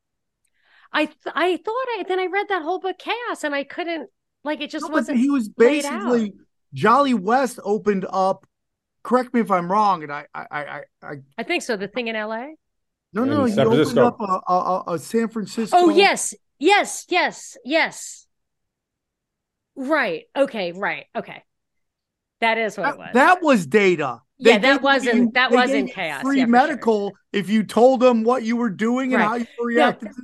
I 0.91 1.05
th- 1.05 1.17
I 1.33 1.57
thought 1.57 1.71
I 1.97 2.03
then 2.07 2.19
I 2.19 2.25
read 2.27 2.47
that 2.49 2.61
whole 2.61 2.79
book 2.79 2.97
Chaos 2.99 3.43
and 3.43 3.53
I 3.55 3.63
couldn't 3.63 4.09
like 4.43 4.61
it 4.61 4.69
just 4.69 4.83
No, 4.83 4.89
but 4.89 4.93
wasn't 4.95 5.17
he 5.19 5.29
was 5.29 5.49
basically 5.49 6.33
Jolly 6.73 7.13
West 7.13 7.59
opened 7.63 8.05
up. 8.09 8.45
Correct 9.03 9.33
me 9.33 9.39
if 9.41 9.51
I'm 9.51 9.71
wrong, 9.71 10.01
and 10.03 10.11
I, 10.11 10.25
I, 10.33 10.45
I, 10.51 10.81
I 11.03 11.13
I 11.37 11.43
think 11.43 11.61
so. 11.63 11.77
The 11.77 11.87
thing 11.87 12.07
in 12.07 12.15
L.A. 12.15 12.55
no, 13.13 13.23
In 13.23 13.29
no, 13.29 13.45
he 13.45 13.53
San 13.53 13.67
opened 13.67 13.83
Francisco. 13.91 14.07
up 14.07 14.19
a, 14.19 14.51
a, 14.51 14.55
a- 14.55 14.93
a 14.95 14.99
San 14.99 15.27
Francisco. 15.27 15.77
Oh 15.77 15.89
yes, 15.89 16.33
yes, 16.57 17.05
yes, 17.09 17.55
yes. 17.63 18.25
Right. 19.75 20.23
Okay. 20.35 20.71
Right. 20.71 21.05
Okay. 21.15 21.43
That 22.41 22.57
is 22.57 22.77
what 22.77 22.89
it 22.89 22.97
was. 22.97 23.07
that, 23.07 23.13
that 23.13 23.41
was 23.41 23.65
data. 23.65 24.19
Yeah, 24.37 24.57
that 24.57 24.81
wasn't- 24.81 25.15
you- 25.15 25.31
that 25.33 25.51
wasn't 25.51 25.91
chaos. 25.91 26.21
Free 26.21 26.39
Yeah, 26.39 26.45
for 26.45 26.49
sure. 26.49 26.67
medical 26.67 27.13
if 27.31 27.49
you 27.49 27.63
told 27.63 28.01
them 28.01 28.23
what 28.23 28.43
you 28.43 28.57
were 28.57 28.69
doing 28.69 29.13
and 29.13 29.23
how 29.23 29.35
you 29.35 29.45
reacted. 29.61 30.09
to 30.09 30.15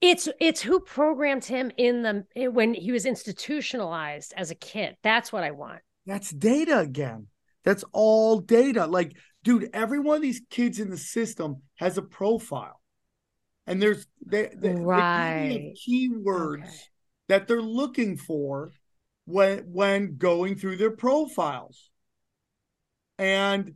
it's 0.00 0.28
it's 0.40 0.60
who 0.60 0.80
programmed 0.80 1.44
him 1.44 1.70
in 1.76 2.02
the 2.02 2.24
eh, 2.36 2.46
when 2.48 2.74
he 2.74 2.90
was 2.92 3.06
institutionalized 3.06 4.32
as 4.36 4.50
a 4.50 4.54
kid. 4.54 4.96
That's 5.02 5.32
what 5.32 5.44
I 5.44 5.50
want. 5.52 5.80
That's 6.06 6.30
data 6.30 6.78
again. 6.80 7.28
That's 7.64 7.84
all 7.92 8.38
data. 8.40 8.86
Like, 8.86 9.16
dude, 9.44 9.70
every 9.72 10.00
one 10.00 10.16
of 10.16 10.22
these 10.22 10.42
kids 10.50 10.80
in 10.80 10.90
the 10.90 10.96
system 10.98 11.62
has 11.76 11.98
a 11.98 12.02
profile. 12.02 12.80
And 13.66 13.80
there's 13.80 14.06
they, 14.26 14.50
they, 14.56 14.72
they 14.72 14.74
Right. 14.74 15.74
keywords 15.88 16.62
Okay. 16.62 16.70
that 17.28 17.46
they're 17.46 17.62
looking 17.62 18.16
for 18.16 18.72
when 19.24 19.58
when 19.72 20.16
going 20.16 20.56
through 20.56 20.76
their 20.76 20.90
profiles. 20.90 21.90
And 23.18 23.74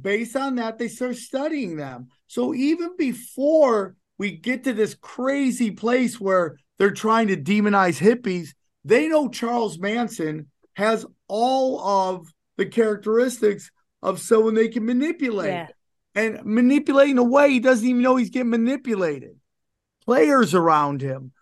based 0.00 0.36
on 0.36 0.56
that, 0.56 0.78
they 0.78 0.88
start 0.88 1.16
studying 1.16 1.76
them. 1.76 2.08
So 2.26 2.54
even 2.54 2.96
before 2.96 3.96
we 4.18 4.32
get 4.32 4.64
to 4.64 4.72
this 4.72 4.94
crazy 4.94 5.70
place 5.70 6.20
where 6.20 6.58
they're 6.78 6.90
trying 6.90 7.28
to 7.28 7.36
demonize 7.36 7.98
hippies, 7.98 8.50
they 8.84 9.08
know 9.08 9.28
Charles 9.28 9.78
Manson 9.78 10.48
has 10.74 11.06
all 11.28 11.80
of 11.80 12.26
the 12.56 12.66
characteristics 12.66 13.70
of 14.02 14.20
someone 14.20 14.54
they 14.54 14.68
can 14.68 14.84
manipulate. 14.84 15.50
Yeah. 15.50 15.68
And 16.14 16.44
manipulate 16.44 17.10
in 17.10 17.18
a 17.18 17.22
way 17.22 17.50
he 17.50 17.60
doesn't 17.60 17.86
even 17.86 18.02
know 18.02 18.16
he's 18.16 18.30
getting 18.30 18.50
manipulated. 18.50 19.36
Players 20.04 20.52
around 20.52 21.00
him, 21.00 21.32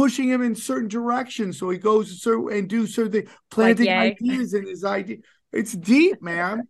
pushing 0.00 0.30
him 0.30 0.40
in 0.40 0.54
certain 0.54 0.88
directions 0.88 1.58
so 1.58 1.68
he 1.68 1.76
goes 1.76 2.22
so 2.22 2.48
and 2.48 2.70
do 2.70 2.86
certain 2.86 3.12
things, 3.12 3.30
planting 3.50 3.84
Ye. 3.84 3.92
ideas 3.92 4.54
in 4.54 4.66
his 4.66 4.82
idea. 4.82 5.18
It's 5.52 5.74
deep, 5.74 6.22
man. 6.22 6.66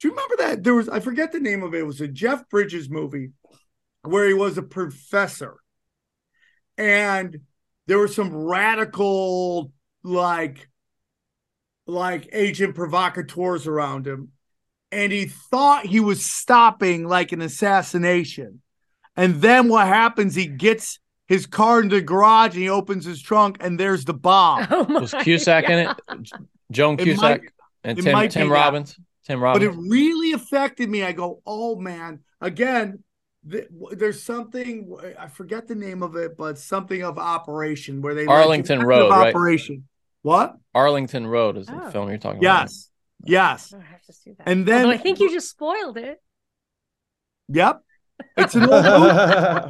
Do 0.00 0.08
you 0.08 0.10
remember 0.10 0.34
that? 0.38 0.64
There 0.64 0.74
was 0.74 0.88
I 0.88 0.98
forget 0.98 1.30
the 1.30 1.38
name 1.38 1.62
of 1.62 1.74
it. 1.74 1.78
It 1.78 1.86
was 1.86 2.00
a 2.00 2.08
Jeff 2.08 2.48
Bridges 2.48 2.90
movie 2.90 3.30
where 4.02 4.26
he 4.26 4.34
was 4.34 4.58
a 4.58 4.64
professor. 4.64 5.54
And 6.76 7.38
there 7.86 7.98
were 7.98 8.08
some 8.08 8.34
radical, 8.34 9.70
like, 10.02 10.68
like 11.86 12.28
agent 12.32 12.74
provocateurs 12.74 13.68
around 13.68 14.08
him. 14.08 14.30
And 14.90 15.12
he 15.12 15.26
thought 15.26 15.86
he 15.86 16.00
was 16.00 16.26
stopping 16.26 17.06
like 17.06 17.30
an 17.30 17.42
assassination. 17.42 18.60
And 19.14 19.40
then 19.40 19.68
what 19.68 19.86
happens? 19.86 20.34
He 20.34 20.46
gets 20.48 20.98
his 21.26 21.46
car 21.46 21.80
into 21.80 21.96
the 21.96 22.02
garage 22.02 22.52
and 22.54 22.62
he 22.62 22.68
opens 22.68 23.04
his 23.04 23.20
trunk 23.22 23.56
and 23.60 23.78
there's 23.80 24.04
the 24.04 24.14
bomb. 24.14 24.66
Oh 24.70 24.86
my 24.88 25.00
Was 25.00 25.14
Cusack 25.22 25.68
in 25.70 25.78
it? 25.88 25.96
Joan 26.70 26.94
It 27.00 27.04
Cusack 27.04 27.20
might- 27.42 27.50
and 27.84 27.98
it 27.98 28.02
Tim 28.02 28.12
might 28.12 28.30
Tim 28.30 28.48
be 28.48 28.48
that. 28.48 28.54
Robbins. 28.54 28.98
But 29.26 29.62
it 29.62 29.70
really 29.70 30.32
affected 30.32 30.90
me. 30.90 31.02
I 31.02 31.12
go, 31.12 31.40
oh 31.46 31.76
man, 31.76 32.20
again, 32.42 33.02
th- 33.50 33.68
there's 33.92 34.22
something 34.22 34.94
I 35.18 35.28
forget 35.28 35.66
the 35.66 35.74
name 35.74 36.02
of 36.02 36.14
it, 36.16 36.36
but 36.36 36.58
something 36.58 37.02
of 37.02 37.18
Operation 37.18 38.02
where 38.02 38.14
they 38.14 38.26
like, 38.26 38.36
Arlington 38.36 38.80
detective 38.80 38.88
Road, 38.88 39.10
right? 39.10 39.28
Operation. 39.34 39.88
What? 40.20 40.56
Arlington 40.74 41.26
Road 41.26 41.56
is 41.56 41.66
the 41.68 41.86
Oh. 41.86 41.90
film 41.90 42.08
you're 42.10 42.18
talking 42.18 42.44
about. 42.44 42.64
Yes, 42.64 42.90
yes, 43.24 43.72
oh, 43.74 43.78
I 43.80 43.84
have 43.92 44.02
to 44.02 44.12
see 44.12 44.32
that. 44.32 44.46
and 44.46 44.66
then 44.66 44.82
Although 44.86 44.94
I 44.94 44.98
think 44.98 45.20
you 45.20 45.30
just 45.30 45.48
spoiled 45.48 45.96
it. 45.96 46.20
Yep, 47.48 47.80
it's 48.36 48.54
an 48.54 48.64
old 48.64 48.88
movie. 48.88 49.20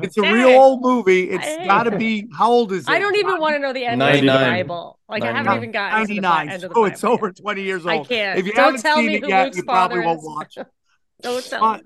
It's 0.02 0.16
a 0.18 0.22
real 0.22 0.48
old 0.48 0.82
movie. 0.82 1.30
It's 1.30 1.44
Dang. 1.44 1.66
got 1.66 1.84
to 1.84 1.92
be. 1.92 2.28
How 2.36 2.50
old 2.50 2.72
is 2.72 2.88
it? 2.88 2.90
I 2.90 2.98
don't 2.98 3.16
even 3.16 3.38
want 3.40 3.54
to 3.56 3.58
know 3.58 3.72
the 3.72 3.84
end 3.84 4.02
of 4.02 4.12
the 4.12 4.22
99. 4.22 4.66
Bible. 4.66 4.98
Like 5.08 5.22
I 5.22 5.32
haven't 5.32 5.54
even 5.54 5.70
gotten 5.72 6.00
to 6.00 6.06
the 6.06 6.20
99. 6.20 6.48
end 6.48 6.64
of 6.64 6.70
the 6.70 6.74
So 6.74 6.84
it's 6.84 7.04
over 7.04 7.26
yet. 7.28 7.36
20 7.36 7.62
years 7.62 7.86
old. 7.86 8.06
I 8.06 8.08
can't. 8.08 8.38
If 8.38 8.46
you 8.46 8.52
Don't 8.52 8.64
haven't 8.66 8.82
tell 8.82 8.96
seen 8.96 9.06
me 9.06 9.16
it 9.16 9.22
who 9.22 9.28
yet, 9.28 9.44
Luke's 9.46 9.56
you 9.58 9.64
probably 9.64 10.00
won't 10.00 10.22
watch 10.22 10.56
it. 10.56 10.66
Don't 11.22 11.44
tell 11.44 11.60
But 11.60 11.82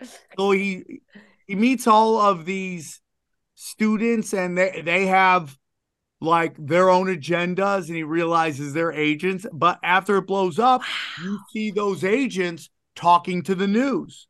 me. 0.00 0.08
so 0.36 0.50
he 0.52 1.02
he 1.46 1.54
meets 1.54 1.86
all 1.86 2.18
of 2.20 2.44
these 2.44 3.00
students 3.54 4.32
and 4.32 4.56
they 4.56 4.82
they 4.84 5.06
have 5.06 5.56
like 6.20 6.54
their 6.58 6.90
own 6.90 7.06
agendas 7.06 7.88
and 7.88 7.96
he 7.96 8.02
realizes 8.02 8.72
they're 8.72 8.92
agents 8.92 9.46
but 9.52 9.78
after 9.82 10.18
it 10.18 10.26
blows 10.26 10.58
up 10.58 10.82
you 11.22 11.38
see 11.52 11.70
those 11.70 12.04
agents 12.04 12.70
talking 12.94 13.42
to 13.42 13.54
the 13.54 13.66
news 13.66 14.28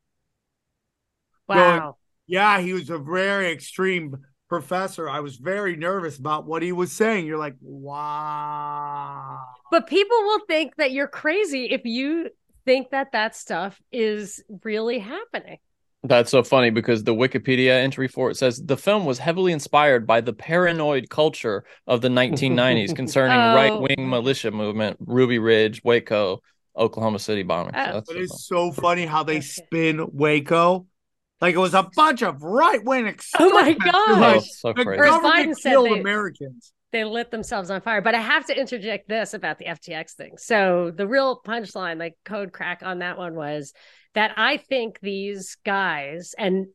Wow. 1.59 1.97
yeah 2.27 2.60
he 2.60 2.72
was 2.72 2.90
a 2.90 2.98
very 2.98 3.51
extreme 3.52 4.16
professor 4.48 5.09
i 5.09 5.20
was 5.20 5.36
very 5.36 5.77
nervous 5.77 6.18
about 6.18 6.47
what 6.47 6.62
he 6.62 6.72
was 6.72 6.90
saying 6.93 7.27
you're 7.27 7.39
like 7.39 7.55
wow 7.60 9.39
But 9.70 9.86
people 9.86 10.16
will 10.24 10.40
think 10.48 10.77
that 10.77 10.93
you're 10.93 11.09
crazy 11.09 11.66
if 11.66 11.82
you 11.85 12.31
think 12.64 12.90
that 12.90 13.12
that 13.12 13.35
stuff 13.36 13.81
is 13.90 14.43
really 14.64 14.98
happening. 14.98 15.59
That's 16.02 16.31
so 16.31 16.43
funny 16.43 16.70
because 16.70 17.05
the 17.05 17.14
Wikipedia 17.14 17.70
entry 17.70 18.09
for 18.09 18.31
it 18.31 18.36
says 18.36 18.60
the 18.64 18.77
film 18.77 19.05
was 19.05 19.18
heavily 19.18 19.52
inspired 19.52 20.06
by 20.06 20.20
the 20.20 20.32
paranoid 20.32 21.10
culture 21.10 21.64
of 21.86 22.01
the 22.01 22.09
1990s 22.09 22.94
concerning 23.02 23.39
Oh. 23.39 23.55
right 23.55 23.81
wing 23.81 24.09
militia 24.09 24.51
movement, 24.51 24.97
Ruby 25.01 25.39
Ridge, 25.39 25.82
Waco, 25.85 26.40
Oklahoma 26.77 27.18
City 27.18 27.44
bombings. 27.44 27.72
Oh. 27.74 27.93
That's 27.93 28.06
but 28.09 28.14
so 28.16 28.20
it's 28.20 28.47
so 28.48 28.72
funny 28.72 29.05
how 29.06 29.22
they 29.22 29.40
spin 29.40 30.06
waco 30.12 30.86
like 31.41 31.55
it 31.55 31.59
was 31.59 31.75
a 31.75 31.89
bunch 31.97 32.23
of 32.23 32.43
right-wing 32.43 33.07
extremists. 33.07 33.55
Oh 33.57 33.61
my 33.61 33.71
extremists. 33.71 33.93
God. 34.09 34.21
Like, 34.21 34.37
Oh, 34.37 34.45
so 34.47 34.73
the 34.73 34.85
crazy. 34.85 35.03
Government 35.03 35.35
Biden 35.35 35.62
killed 35.62 35.87
they- 35.91 36.01
americans 36.01 36.73
They 36.93 37.05
lit 37.05 37.31
themselves 37.31 37.71
on 37.71 37.81
fire. 37.83 38.01
But 38.03 38.15
I 38.15 38.21
have 38.21 38.47
to 38.47 38.59
interject 38.59 39.09
this 39.09 39.33
about 39.35 39.59
the 39.59 39.67
FTX 39.67 40.12
thing. 40.15 40.33
So 40.39 40.91
the 40.95 41.07
real 41.07 41.41
punchline, 41.47 41.99
like 41.99 42.15
code 42.25 42.53
crack 42.53 42.83
on 42.85 42.99
that 42.99 43.17
one 43.17 43.35
was 43.35 43.73
that 44.15 44.33
I 44.37 44.57
think 44.57 44.99
these 45.01 45.57
guys, 45.65 46.35
and 46.37 46.67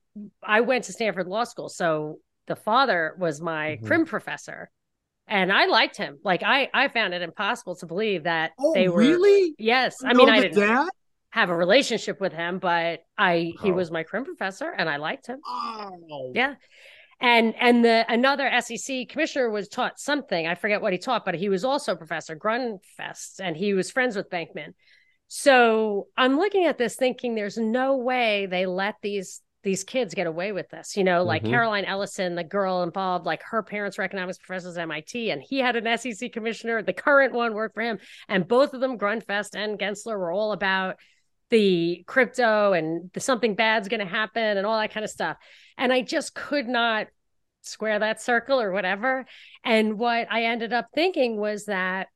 I 0.41 0.61
went 0.61 0.85
to 0.85 0.93
Stanford 0.93 1.27
Law 1.27 1.43
School. 1.43 1.67
So 1.67 2.19
the 2.47 2.55
father 2.55 3.15
was 3.19 3.41
my 3.41 3.77
Mhm. 3.81 3.87
crim 3.87 4.05
professor. 4.05 4.69
And 5.27 5.51
I 5.51 5.65
liked 5.65 5.97
him. 5.97 6.19
Like 6.23 6.43
I, 6.43 6.69
I 6.73 6.87
found 6.87 7.13
it 7.15 7.21
impossible 7.23 7.75
to 7.77 7.87
believe 7.87 8.23
that 8.23 8.51
oh 8.59 8.73
they 8.75 8.87
were 8.87 8.99
really 8.99 9.55
Yes. 9.57 9.95
I 10.03 10.13
mean, 10.13 10.29
I 10.29 10.39
didn't 10.41 10.59
dad? 10.59 10.87
Have 11.35 11.49
a 11.49 11.55
relationship 11.55 12.21
with 12.21 12.31
him, 12.31 12.59
but 12.59 13.01
I 13.17 13.51
he 13.61 13.69
Oh. 13.71 13.73
was 13.73 13.91
my 13.91 14.03
crim 14.03 14.23
professor 14.23 14.71
and 14.71 14.89
I 14.89 14.95
liked 14.95 15.27
him. 15.27 15.41
Oh. 15.45 16.31
Yeah. 16.33 16.55
And 17.19 17.53
and 17.59 17.83
the 17.83 18.05
another 18.07 18.49
SEC 18.61 19.05
commissioner 19.09 19.49
was 19.49 19.67
taught 19.67 19.99
something. 19.99 20.47
I 20.47 20.55
forget 20.55 20.81
what 20.81 20.93
he 20.93 20.97
taught, 20.97 21.25
but 21.25 21.35
he 21.35 21.49
was 21.49 21.65
also 21.65 21.93
Professor 21.97 22.37
Grundfest 22.37 23.41
and 23.41 23.57
he 23.57 23.73
was 23.73 23.91
friends 23.91 24.15
with 24.15 24.29
Bankman. 24.29 24.75
So 25.27 26.07
I'm 26.15 26.37
looking 26.37 26.65
at 26.67 26.77
this 26.77 26.95
thinking 26.95 27.35
there's 27.35 27.57
no 27.57 27.97
way 27.97 28.45
they 28.45 28.65
let 28.65 28.95
these 29.01 29.41
these 29.63 29.83
kids 29.83 30.13
get 30.13 30.27
away 30.27 30.53
with 30.53 30.69
this. 30.69 30.95
You 30.95 31.03
know, 31.03 31.23
like 31.23 31.43
Mhm. 31.43 31.49
Caroline 31.49 31.85
Ellison, 31.85 32.35
the 32.35 32.43
girl 32.45 32.83
involved, 32.83 33.25
like 33.25 33.41
her 33.43 33.61
parents 33.61 33.97
were 33.97 34.03
economics 34.05 34.37
professors 34.37 34.77
at 34.77 34.83
MIT, 34.83 35.31
and 35.31 35.41
he 35.41 35.57
had 35.59 35.75
an 35.75 35.87
SEC 35.87 36.29
commissioner. 36.29 36.81
The 36.81 36.93
current 36.93 37.33
one 37.33 37.53
worked 37.55 37.73
for 37.73 37.81
him, 37.81 37.99
and 38.29 38.47
both 38.47 38.73
of 38.73 38.79
them, 38.79 38.97
Grundfest 38.97 39.55
and 39.55 39.77
Gensler, 39.79 40.17
were 40.19 40.31
all 40.31 40.51
about 40.51 40.97
the 41.55 42.03
crypto 42.05 42.73
and 42.73 43.09
the 43.13 43.21
something 43.21 43.55
bad's 43.55 43.87
going 43.87 44.01
to 44.01 44.05
happen 44.05 44.57
and 44.57 44.67
all 44.67 44.77
that 44.77 44.93
kind 44.93 45.05
of 45.05 45.09
stuff. 45.09 45.37
And 45.77 45.93
I 45.93 46.01
just 46.01 46.35
could 46.35 46.67
not 46.67 47.07
square 47.61 47.97
that 47.97 48.21
circle 48.21 48.59
or 48.59 48.73
whatever. 48.73 49.25
And 49.63 49.97
what 49.97 50.27
I 50.29 50.43
ended 50.43 50.73
up 50.73 50.87
thinking 50.93 51.37
was 51.37 51.65
that 51.65 52.07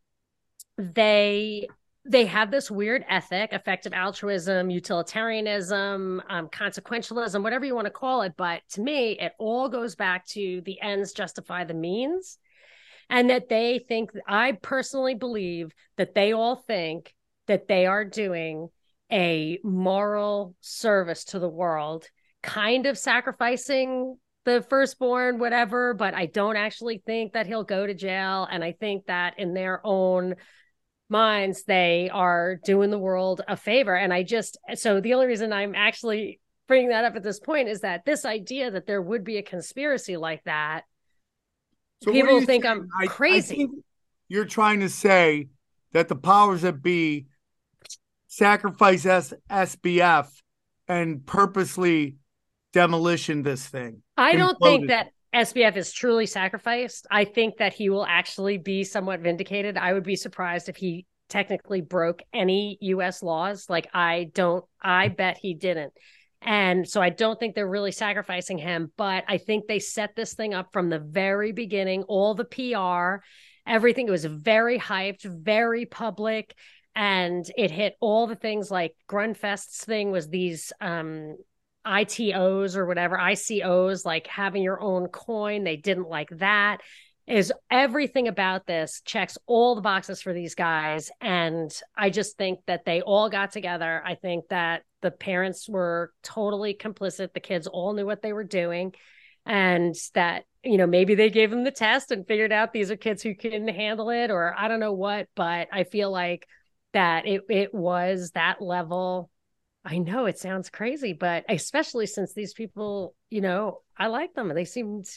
they 0.77 1.69
they 2.03 2.25
have 2.25 2.51
this 2.51 2.69
weird 2.69 3.05
ethic, 3.07 3.53
effective 3.53 3.93
altruism, 3.93 4.69
utilitarianism, 4.69 6.21
um, 6.27 6.49
consequentialism, 6.49 7.41
whatever 7.41 7.65
you 7.65 7.75
want 7.75 7.85
to 7.85 7.91
call 7.91 8.23
it. 8.23 8.33
But 8.35 8.61
to 8.71 8.81
me, 8.81 9.11
it 9.19 9.31
all 9.39 9.69
goes 9.69 9.95
back 9.95 10.25
to 10.27 10.61
the 10.65 10.81
ends 10.81 11.13
justify 11.13 11.63
the 11.63 11.73
means. 11.73 12.39
And 13.09 13.29
that 13.29 13.47
they 13.47 13.79
think, 13.87 14.11
I 14.27 14.53
personally 14.61 15.15
believe 15.15 15.71
that 15.95 16.13
they 16.13 16.33
all 16.33 16.57
think 16.57 17.13
that 17.47 17.67
they 17.69 17.85
are 17.85 18.03
doing 18.03 18.69
a 19.11 19.59
moral 19.63 20.55
service 20.61 21.25
to 21.25 21.39
the 21.39 21.49
world, 21.49 22.05
kind 22.43 22.85
of 22.85 22.97
sacrificing 22.97 24.17
the 24.45 24.61
firstborn, 24.69 25.39
whatever. 25.39 25.93
But 25.93 26.13
I 26.13 26.25
don't 26.25 26.55
actually 26.55 27.01
think 27.05 27.33
that 27.33 27.47
he'll 27.47 27.63
go 27.63 27.85
to 27.85 27.93
jail. 27.93 28.47
And 28.49 28.63
I 28.63 28.71
think 28.71 29.05
that 29.07 29.39
in 29.39 29.53
their 29.53 29.81
own 29.83 30.35
minds, 31.09 31.63
they 31.63 32.09
are 32.11 32.59
doing 32.63 32.91
the 32.91 32.99
world 32.99 33.41
a 33.47 33.57
favor. 33.57 33.95
And 33.95 34.13
I 34.13 34.23
just, 34.23 34.57
so 34.75 35.01
the 35.01 35.15
only 35.15 35.27
reason 35.27 35.51
I'm 35.51 35.75
actually 35.75 36.39
bringing 36.67 36.89
that 36.89 37.03
up 37.03 37.15
at 37.15 37.23
this 37.23 37.39
point 37.39 37.67
is 37.67 37.81
that 37.81 38.05
this 38.05 38.25
idea 38.25 38.69
that 38.69 38.85
there 38.85 39.01
would 39.01 39.23
be 39.23 39.37
a 39.37 39.41
conspiracy 39.41 40.17
like 40.17 40.43
that, 40.43 40.83
so 42.03 42.11
people 42.11 42.39
think 42.45 42.63
saying? 42.63 42.87
I'm 43.01 43.07
crazy. 43.07 43.55
think 43.55 43.71
you're 44.27 44.45
trying 44.45 44.81
to 44.81 44.89
say 44.89 45.49
that 45.93 46.07
the 46.07 46.15
powers 46.15 46.61
that 46.61 46.81
be 46.83 47.25
sacrifice 48.29 49.05
S- 49.05 49.33
SBF 49.49 50.29
and 50.87 51.25
purposely 51.25 52.15
demolition 52.71 53.41
this 53.43 53.67
thing. 53.67 54.01
I 54.15 54.35
don't 54.35 54.57
think 54.61 54.87
that 54.87 55.09
SBF 55.33 55.75
is 55.75 55.91
truly 55.91 56.25
sacrificed. 56.25 57.05
I 57.11 57.25
think 57.25 57.57
that 57.57 57.73
he 57.73 57.89
will 57.89 58.05
actually 58.05 58.57
be 58.57 58.83
somewhat 58.83 59.19
vindicated. 59.19 59.77
I 59.77 59.93
would 59.93 60.03
be 60.03 60.15
surprised 60.15 60.69
if 60.69 60.77
he 60.77 61.05
technically 61.27 61.81
broke 61.81 62.21
any 62.33 62.77
US 62.81 63.21
laws. 63.21 63.69
Like 63.69 63.89
I 63.93 64.31
don't 64.33 64.63
I 64.81 65.09
bet 65.09 65.37
he 65.37 65.53
didn't. 65.53 65.93
And 66.41 66.87
so 66.87 67.01
I 67.01 67.09
don't 67.09 67.37
think 67.37 67.53
they're 67.53 67.67
really 67.67 67.91
sacrificing 67.91 68.57
him, 68.57 68.91
but 68.95 69.25
I 69.27 69.37
think 69.37 69.67
they 69.67 69.79
set 69.79 70.15
this 70.15 70.33
thing 70.33 70.53
up 70.53 70.71
from 70.71 70.89
the 70.89 70.99
very 70.99 71.51
beginning, 71.51 72.03
all 72.03 72.33
the 72.33 72.45
PR, 72.45 73.23
everything 73.67 74.07
it 74.07 74.11
was 74.11 74.25
very 74.25 74.79
hyped, 74.79 75.23
very 75.23 75.85
public 75.85 76.55
and 76.95 77.49
it 77.57 77.71
hit 77.71 77.95
all 77.99 78.27
the 78.27 78.35
things 78.35 78.69
like 78.71 78.95
Grundfest's 79.07 79.85
thing 79.85 80.11
was 80.11 80.27
these 80.27 80.73
um 80.81 81.35
ITOs 81.85 82.75
or 82.75 82.85
whatever, 82.85 83.17
ICOs, 83.17 84.05
like 84.05 84.27
having 84.27 84.61
your 84.63 84.81
own 84.81 85.07
coin. 85.07 85.63
They 85.63 85.77
didn't 85.77 86.09
like 86.09 86.29
that. 86.37 86.81
Is 87.25 87.53
everything 87.69 88.27
about 88.27 88.65
this 88.65 89.01
checks 89.05 89.37
all 89.45 89.75
the 89.75 89.81
boxes 89.81 90.21
for 90.21 90.33
these 90.33 90.55
guys. 90.55 91.11
And 91.21 91.71
I 91.95 92.09
just 92.09 92.37
think 92.37 92.59
that 92.65 92.85
they 92.85 93.01
all 93.01 93.29
got 93.29 93.51
together. 93.51 94.01
I 94.03 94.15
think 94.15 94.47
that 94.49 94.81
the 95.01 95.11
parents 95.11 95.69
were 95.69 96.11
totally 96.23 96.73
complicit. 96.73 97.33
The 97.33 97.39
kids 97.39 97.67
all 97.67 97.93
knew 97.93 98.05
what 98.05 98.21
they 98.21 98.33
were 98.33 98.43
doing. 98.43 98.93
And 99.45 99.95
that, 100.15 100.45
you 100.63 100.77
know, 100.77 100.87
maybe 100.87 101.15
they 101.15 101.29
gave 101.29 101.51
them 101.51 101.63
the 101.63 101.71
test 101.71 102.11
and 102.11 102.27
figured 102.27 102.51
out 102.51 102.73
these 102.73 102.91
are 102.91 102.97
kids 102.97 103.21
who 103.21 103.35
can 103.35 103.67
handle 103.67 104.09
it, 104.09 104.31
or 104.31 104.53
I 104.57 104.67
don't 104.67 104.79
know 104.79 104.93
what, 104.93 105.27
but 105.35 105.67
I 105.71 105.83
feel 105.83 106.11
like 106.11 106.47
that 106.93 107.25
it 107.27 107.41
it 107.49 107.73
was 107.73 108.31
that 108.31 108.61
level 108.61 109.29
I 109.85 109.97
know 109.97 110.25
it 110.25 110.37
sounds 110.37 110.69
crazy, 110.69 111.13
but 111.13 111.45
especially 111.47 112.05
since 112.05 112.33
these 112.33 112.53
people, 112.53 113.15
you 113.29 113.41
know, 113.41 113.79
I 113.97 114.07
like 114.07 114.33
them. 114.33 114.53
They 114.53 114.65
seemed, 114.65 115.07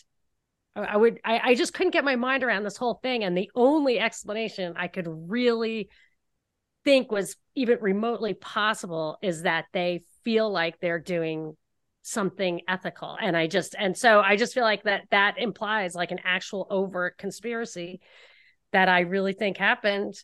I 0.77 0.97
would, 0.97 1.19
I, 1.24 1.40
I 1.44 1.55
just 1.55 1.74
couldn't 1.74 1.93
get 1.93 2.05
my 2.05 2.16
mind 2.16 2.44
around 2.44 2.62
this 2.62 2.77
whole 2.77 2.94
thing. 3.03 3.24
And 3.24 3.36
the 3.36 3.51
only 3.55 3.99
explanation 3.99 4.74
I 4.77 4.86
could 4.86 5.09
really 5.09 5.89
think 6.85 7.11
was 7.11 7.36
even 7.55 7.78
remotely 7.81 8.35
possible 8.35 9.19
is 9.23 9.43
that 9.43 9.66
they 9.73 10.03
feel 10.24 10.51
like 10.51 10.78
they're 10.81 11.01
doing 11.01 11.57
something 12.05 12.61
ethical 12.66 13.16
and 13.23 13.36
i 13.36 13.47
just 13.47 13.77
and 13.78 13.97
so 13.97 14.19
i 14.20 14.35
just 14.35 14.55
feel 14.55 14.65
like 14.65 14.82
that 14.82 15.03
that 15.12 15.39
implies 15.39 15.94
like 15.94 16.11
an 16.11 16.19
actual 16.24 16.66
overt 16.69 17.16
conspiracy 17.16 18.01
that 18.73 18.89
i 18.89 19.01
really 19.01 19.32
think 19.32 19.57
happened 19.57 20.15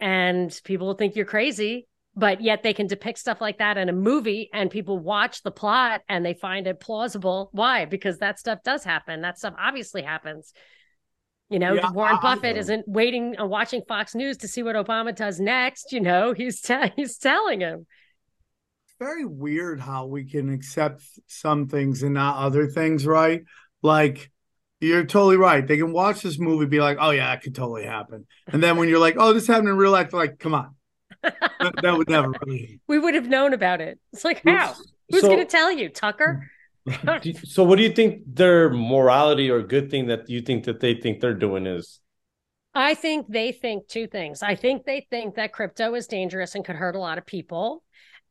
and 0.00 0.60
people 0.64 0.86
will 0.86 0.94
think 0.94 1.16
you're 1.16 1.24
crazy 1.24 1.86
but 2.16 2.40
yet 2.40 2.62
they 2.62 2.72
can 2.72 2.86
depict 2.86 3.18
stuff 3.18 3.40
like 3.40 3.58
that 3.58 3.76
in 3.76 3.88
a 3.88 3.92
movie 3.92 4.48
and 4.52 4.70
people 4.70 4.98
watch 5.00 5.42
the 5.42 5.50
plot 5.50 6.00
and 6.08 6.24
they 6.24 6.32
find 6.34 6.68
it 6.68 6.78
plausible. 6.78 7.48
Why? 7.50 7.86
Because 7.86 8.18
that 8.18 8.38
stuff 8.38 8.60
does 8.64 8.84
happen. 8.84 9.22
That 9.22 9.36
stuff 9.36 9.54
obviously 9.58 10.02
happens. 10.02 10.52
You 11.50 11.58
know 11.58 11.74
Yeah, 11.74 11.90
warren 11.90 12.18
I- 12.18 12.22
buffett 12.22 12.56
isn't 12.56 12.86
waiting 12.86 13.34
and 13.36 13.50
watching 13.50 13.82
fox 13.88 14.14
news 14.14 14.36
to 14.38 14.48
see 14.48 14.62
what 14.62 14.76
obama 14.76 15.14
does 15.14 15.40
next 15.40 15.90
you 15.92 16.00
know? 16.00 16.32
He's 16.32 16.64
he's 16.96 17.18
telling 17.18 17.60
him. 17.60 17.84
It's 18.84 18.94
very 19.00 19.24
weird 19.24 19.80
how 19.80 20.06
we 20.06 20.24
can 20.24 20.50
accept 20.52 21.02
some 21.26 21.66
things 21.66 22.04
and 22.04 22.14
not 22.14 22.36
other 22.38 22.68
things, 22.68 23.06
right? 23.06 23.42
Like 23.82 24.30
you're 24.80 25.04
totally 25.04 25.36
right. 25.36 25.66
They 25.66 25.76
can 25.76 25.92
watch 25.92 26.22
this 26.22 26.38
movie, 26.38 26.66
be 26.66 26.80
like, 26.80 26.98
"Oh 27.00 27.10
yeah, 27.10 27.28
that 27.34 27.42
could 27.42 27.54
totally 27.54 27.84
happen," 27.84 28.26
and 28.48 28.62
then 28.62 28.76
when 28.76 28.88
you're 28.88 28.98
like, 28.98 29.16
"Oh, 29.18 29.32
this 29.32 29.46
happened 29.46 29.68
in 29.68 29.76
real 29.76 29.92
life," 29.92 30.10
they're 30.10 30.20
like, 30.20 30.38
"Come 30.38 30.54
on, 30.54 30.74
that, 31.22 31.74
that 31.82 31.96
would 31.96 32.08
never 32.08 32.32
really." 32.46 32.80
we 32.86 32.98
would 32.98 33.14
have 33.14 33.28
known 33.28 33.52
about 33.54 33.80
it 33.80 33.98
it's 34.12 34.24
like 34.24 34.42
how 34.44 34.74
who's 35.10 35.22
So- 35.22 35.28
going 35.28 35.38
to 35.38 35.44
tell 35.44 35.70
you 35.72 35.88
tucker 35.88 36.50
you- 37.22 37.34
so 37.44 37.64
what 37.64 37.76
do 37.76 37.82
you 37.82 37.90
think 37.92 38.22
their 38.26 38.68
morality 38.70 39.50
or 39.50 39.62
good 39.62 39.90
thing 39.90 40.08
that 40.08 40.28
you 40.28 40.42
think 40.42 40.64
that 40.64 40.80
they 40.80 40.94
think 40.94 41.20
they're 41.20 41.32
doing 41.34 41.66
is? 41.66 42.00
I 42.76 42.94
think 42.94 43.26
they 43.28 43.52
think 43.52 43.86
two 43.86 44.08
things. 44.08 44.42
I 44.42 44.56
think 44.56 44.84
they 44.84 45.06
think 45.08 45.36
that 45.36 45.52
crypto 45.52 45.94
is 45.94 46.08
dangerous 46.08 46.56
and 46.56 46.64
could 46.64 46.74
hurt 46.74 46.96
a 46.96 46.98
lot 46.98 47.18
of 47.18 47.24
people. 47.24 47.84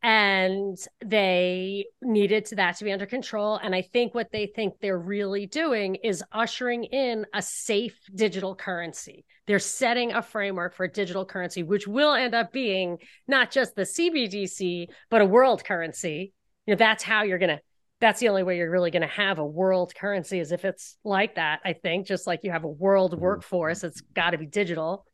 And 0.03 0.77
they 1.03 1.85
needed 2.01 2.45
to, 2.47 2.55
that 2.55 2.75
to 2.77 2.83
be 2.83 2.91
under 2.91 3.05
control. 3.05 3.55
And 3.55 3.73
I 3.73 3.81
think 3.81 4.13
what 4.13 4.33
they 4.33 4.47
think 4.47 4.73
they're 4.81 4.99
really 4.99 5.45
doing 5.45 5.95
is 5.95 6.21
ushering 6.33 6.83
in 6.83 7.25
a 7.33 7.41
safe 7.41 7.97
digital 8.13 8.53
currency. 8.53 9.23
They're 9.47 9.59
setting 9.59 10.11
a 10.11 10.21
framework 10.21 10.75
for 10.75 10.83
a 10.83 10.91
digital 10.91 11.25
currency, 11.25 11.63
which 11.63 11.87
will 11.87 12.13
end 12.13 12.35
up 12.35 12.51
being 12.51 12.97
not 13.29 13.49
just 13.49 13.75
the 13.75 13.83
CBDC, 13.83 14.87
but 15.09 15.21
a 15.21 15.25
world 15.25 15.63
currency. 15.63 16.33
You 16.65 16.73
know, 16.73 16.77
that's 16.77 17.03
how 17.03 17.23
you're 17.23 17.39
going 17.39 17.57
to 17.57 17.61
that's 18.03 18.19
the 18.19 18.27
only 18.27 18.43
way 18.43 18.57
you're 18.57 18.69
really 18.69 18.91
going 18.91 19.01
to 19.01 19.07
have 19.07 19.39
a 19.39 19.45
world 19.45 19.95
currency 19.95 20.37
is 20.37 20.51
if 20.51 20.65
it's 20.65 20.97
like 21.05 21.35
that 21.35 21.61
i 21.63 21.71
think 21.71 22.05
just 22.05 22.27
like 22.27 22.41
you 22.43 22.51
have 22.51 22.65
a 22.65 22.67
world 22.67 23.13
mm-hmm. 23.13 23.21
workforce 23.21 23.81
it's 23.81 24.01
got 24.01 24.31
to 24.31 24.37
be 24.37 24.45
digital 24.45 25.05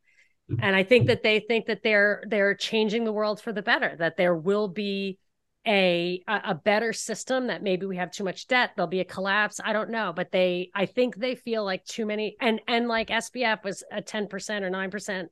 and 0.60 0.74
i 0.74 0.82
think 0.82 1.06
that 1.06 1.22
they 1.22 1.40
think 1.40 1.66
that 1.66 1.82
they're 1.82 2.22
they're 2.28 2.54
changing 2.54 3.04
the 3.04 3.12
world 3.12 3.40
for 3.40 3.52
the 3.52 3.62
better 3.62 3.94
that 3.98 4.16
there 4.16 4.34
will 4.34 4.68
be 4.68 5.18
a 5.66 6.22
a 6.26 6.54
better 6.54 6.92
system 6.92 7.48
that 7.48 7.62
maybe 7.62 7.84
we 7.84 7.96
have 7.96 8.10
too 8.10 8.24
much 8.24 8.46
debt 8.46 8.70
there'll 8.74 8.88
be 8.88 9.00
a 9.00 9.04
collapse 9.04 9.60
i 9.62 9.72
don't 9.72 9.90
know. 9.90 10.12
But 10.14 10.32
they 10.32 10.70
i 10.74 10.86
think 10.86 11.16
they 11.16 11.34
feel 11.34 11.64
like 11.64 11.84
too 11.84 12.06
many 12.06 12.36
and 12.40 12.60
and 12.66 12.88
like 12.88 13.08
sbf 13.08 13.62
was 13.62 13.84
a 13.92 14.00
10% 14.00 14.30
or 14.62 14.70
9% 14.70 15.26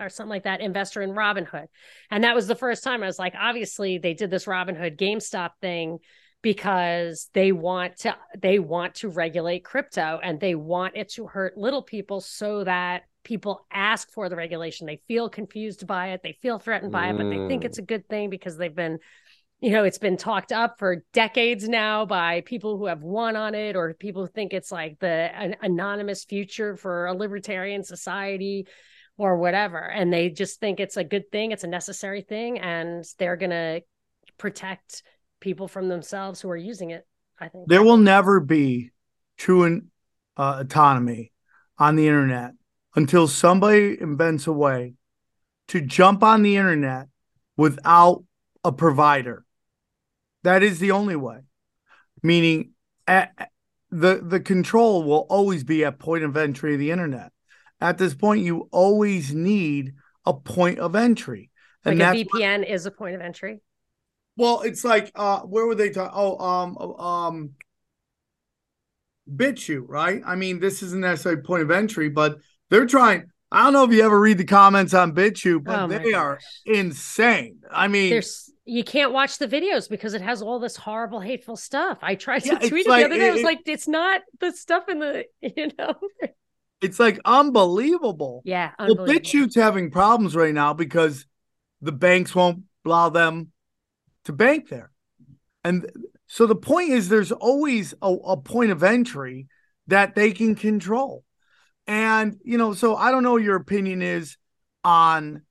or 0.00 0.08
something 0.08 0.30
like 0.30 0.44
that 0.44 0.60
investor 0.60 1.02
in 1.02 1.10
robinhood. 1.10 1.66
And 2.10 2.24
that 2.24 2.34
was 2.34 2.46
the 2.46 2.54
first 2.54 2.82
time 2.82 3.02
i 3.02 3.06
was 3.06 3.18
like 3.18 3.34
obviously 3.38 3.98
they 3.98 4.14
did 4.14 4.30
this 4.30 4.46
robinhood 4.46 4.98
gamestop 4.98 5.50
thing 5.60 5.98
because 6.40 7.28
they 7.34 7.52
want 7.52 7.98
to 7.98 8.16
they 8.38 8.58
want 8.58 8.94
to 8.96 9.10
regulate 9.10 9.64
crypto 9.64 10.18
and 10.22 10.40
they 10.40 10.54
want 10.54 10.96
it 10.96 11.10
to 11.10 11.26
hurt 11.26 11.58
little 11.58 11.82
people 11.82 12.22
so 12.22 12.64
that 12.64 13.02
people 13.24 13.66
ask 13.72 14.10
for 14.12 14.28
the 14.28 14.36
regulation. 14.36 14.86
They 14.86 15.00
feel 15.08 15.28
confused 15.28 15.86
by 15.86 16.10
it. 16.10 16.22
They 16.22 16.38
feel 16.42 16.58
threatened 16.58 16.92
by 16.92 17.08
it 17.08 17.16
but 17.16 17.28
they 17.30 17.48
think 17.48 17.62
Mm. 17.62 17.66
it's 17.66 17.78
a 17.78 17.82
good 17.82 18.08
thing 18.08 18.30
because 18.30 18.56
they've 18.56 18.74
been 18.74 18.98
you 19.60 19.70
know 19.70 19.84
it's 19.84 19.98
been 19.98 20.16
talked 20.16 20.52
up 20.52 20.78
for 20.78 21.04
decades 21.12 21.66
now 21.68 22.04
by 22.04 22.42
people 22.42 22.76
who 22.76 22.86
have 22.86 23.02
won 23.02 23.34
on 23.36 23.54
it 23.54 23.76
or 23.76 23.94
people 23.94 24.22
who 24.22 24.28
think 24.28 24.52
it's 24.52 24.70
like 24.70 24.98
the 24.98 25.06
an 25.06 25.56
anonymous 25.62 26.24
future 26.24 26.76
for 26.76 27.06
a 27.06 27.14
libertarian 27.14 27.82
society 27.82 28.66
or 29.16 29.38
whatever. 29.38 29.78
And 29.78 30.12
they 30.12 30.28
just 30.28 30.60
think 30.60 30.80
it's 30.80 30.96
a 30.96 31.04
good 31.04 31.30
thing 31.32 31.52
it's 31.52 31.64
a 31.64 31.68
necessary 31.68 32.20
thing 32.22 32.58
and 32.58 33.04
they're 33.18 33.36
going 33.36 33.50
to 33.50 33.80
protect 34.38 35.02
people 35.40 35.68
from 35.68 35.88
themselves 35.88 36.40
who 36.40 36.50
are 36.50 36.56
using 36.56 36.90
it 36.90 37.06
i 37.38 37.48
think. 37.48 37.68
There 37.68 37.82
will 37.82 37.98
never 37.98 38.40
be 38.40 38.90
true 39.36 39.82
uh, 40.36 40.56
autonomy 40.60 41.32
on 41.78 41.96
the 41.96 42.06
internet 42.08 42.52
until 42.94 43.28
somebody 43.28 44.00
invents 44.00 44.46
a 44.46 44.52
way 44.52 44.94
to 45.68 45.80
jump 45.80 46.22
on 46.22 46.42
the 46.42 46.56
internet 46.56 47.08
without 47.56 48.24
a 48.62 48.72
provider. 48.72 49.44
That 50.42 50.62
is 50.62 50.78
the 50.78 50.90
only 50.90 51.16
way. 51.16 51.40
Meaning, 52.22 52.72
at, 53.06 53.50
the 53.90 54.20
the 54.22 54.40
control 54.40 55.04
will 55.04 55.26
always 55.28 55.64
be 55.64 55.84
at 55.84 55.98
point 55.98 56.24
of 56.24 56.36
entry 56.36 56.74
of 56.74 56.80
the 56.80 56.90
internet. 56.90 57.32
At 57.80 57.98
this 57.98 58.14
point, 58.14 58.44
you 58.44 58.68
always 58.70 59.34
need 59.34 59.94
a 60.26 60.32
point 60.32 60.78
of 60.78 60.96
entry, 60.96 61.50
like 61.84 61.92
and 61.92 62.02
a 62.02 62.04
that's 62.04 62.18
vpn 62.18 62.68
is 62.68 62.86
a 62.86 62.90
point 62.90 63.14
of 63.14 63.20
entry 63.20 63.60
well, 64.36 64.62
it's 64.62 64.84
like 64.84 65.10
uh 65.14 65.40
where 65.40 65.66
were 65.66 65.74
they 65.74 65.90
talking? 65.90 66.12
Oh, 66.14 66.38
um 66.38 66.76
um 66.78 67.50
BitChute, 69.32 69.86
right? 69.88 70.20
I 70.24 70.34
mean, 70.34 70.60
this 70.60 70.82
isn't 70.82 71.00
necessarily 71.00 71.42
point 71.42 71.62
of 71.62 71.70
entry, 71.70 72.08
but 72.08 72.38
they're 72.70 72.86
trying. 72.86 73.24
I 73.52 73.62
don't 73.64 73.72
know 73.72 73.84
if 73.84 73.92
you 73.92 74.02
ever 74.02 74.18
read 74.18 74.38
the 74.38 74.44
comments 74.44 74.94
on 74.94 75.14
BitChute, 75.14 75.62
but 75.64 75.78
Oh 75.80 75.86
they 75.86 76.12
are 76.12 76.38
insane. 76.66 77.58
I 77.70 77.88
mean, 77.88 78.10
there's 78.10 78.50
you 78.66 78.82
can't 78.82 79.12
watch 79.12 79.38
the 79.38 79.46
videos 79.46 79.88
because 79.88 80.14
it 80.14 80.22
has 80.22 80.40
all 80.42 80.58
this 80.58 80.74
horrible 80.74 81.20
hateful 81.20 81.54
stuff 81.54 81.98
i 82.00 82.14
tried 82.14 82.38
to 82.40 82.48
Yeah, 82.48 82.66
tweet 82.66 82.86
it 82.86 82.88
like- 82.88 83.00
the 83.02 83.04
other 83.10 83.18
day 83.18 83.28
i 83.28 83.30
was 83.30 83.40
it- 83.42 83.44
like 83.44 83.60
it's 83.66 83.86
not 83.86 84.22
the 84.40 84.52
stuff 84.52 84.88
in 84.88 85.00
the 85.00 85.26
you 85.42 85.68
know 85.78 85.92
it's 86.80 86.98
like 86.98 87.20
unbelievable. 87.26 88.40
yeah 88.46 88.70
Well, 88.78 88.90
unbelievable. 88.92 89.20
BitChute's 89.20 89.54
having 89.54 89.90
problems 89.90 90.34
right 90.34 90.54
now 90.54 90.72
because 90.72 91.26
the 91.82 91.92
banks 91.92 92.34
won't 92.34 92.62
allow 92.86 93.10
them 93.10 93.52
to 94.24 94.32
bank 94.32 94.68
there. 94.70 94.90
And 95.62 95.90
so 96.26 96.46
the 96.46 96.56
point 96.56 96.90
is 96.90 97.08
there's 97.08 97.32
always 97.32 97.94
a, 98.02 98.08
a 98.12 98.36
point 98.38 98.70
of 98.70 98.82
entry 98.82 99.46
that 99.88 100.14
they 100.14 100.32
can 100.32 100.54
control. 100.54 101.24
And 101.86 102.38
you 102.44 102.58
know, 102.58 102.74
so 102.74 102.96
I 102.96 103.10
don't 103.10 103.22
know 103.22 103.32
what 103.32 103.42
your 103.42 103.56
opinion 103.56 104.02
is 104.02 104.36
on 104.82 105.42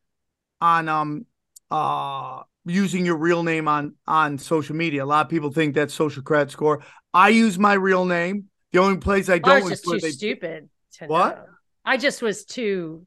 on 0.61 0.89
um 0.89 1.25
uh 1.71 2.41
using 2.65 3.05
your 3.05 3.17
real 3.17 3.43
name 3.43 3.67
on 3.67 3.95
on 4.07 4.37
social 4.37 4.75
media. 4.75 5.03
A 5.03 5.05
lot 5.05 5.25
of 5.25 5.29
people 5.29 5.51
think 5.51 5.75
that's 5.75 5.93
social 5.93 6.23
credit 6.23 6.51
score. 6.51 6.83
I 7.13 7.29
use 7.29 7.59
my 7.59 7.73
real 7.73 8.05
name. 8.05 8.45
The 8.71 8.79
only 8.79 8.97
place 8.97 9.29
I 9.29 9.37
don't 9.39 9.63
was 9.63 9.73
is 9.73 9.81
too 9.81 9.99
they- 9.99 10.11
stupid 10.11 10.69
to 10.99 11.05
What? 11.07 11.35
know. 11.37 11.45
i 11.85 11.97
just 11.97 12.21
was 12.21 12.45
too 12.45 13.05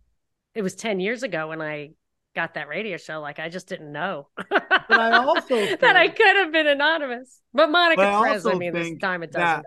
it 0.54 0.62
was 0.62 0.74
10 0.74 0.98
years 0.98 1.22
ago 1.22 1.48
when 1.48 1.62
i 1.62 1.90
got 2.34 2.54
that 2.54 2.66
radio 2.68 2.96
show 2.96 3.20
like 3.20 3.38
i 3.38 3.48
just 3.48 3.68
didn't 3.68 3.92
know 3.92 4.26
But 4.50 4.66
I 4.90 5.12
also 5.24 5.54
that 5.80 5.94
i 5.96 6.08
could 6.08 6.36
have 6.36 6.50
been 6.52 6.66
anonymous 6.66 7.40
but 7.54 7.70
monica 7.70 8.02
But 8.02 8.08
I 8.08 8.28
Perez, 8.28 8.44
i 8.46 8.54
mean 8.54 8.72
this 8.74 8.86
think 8.88 9.00
dime 9.00 9.22
a 9.22 9.26
dozen 9.28 9.62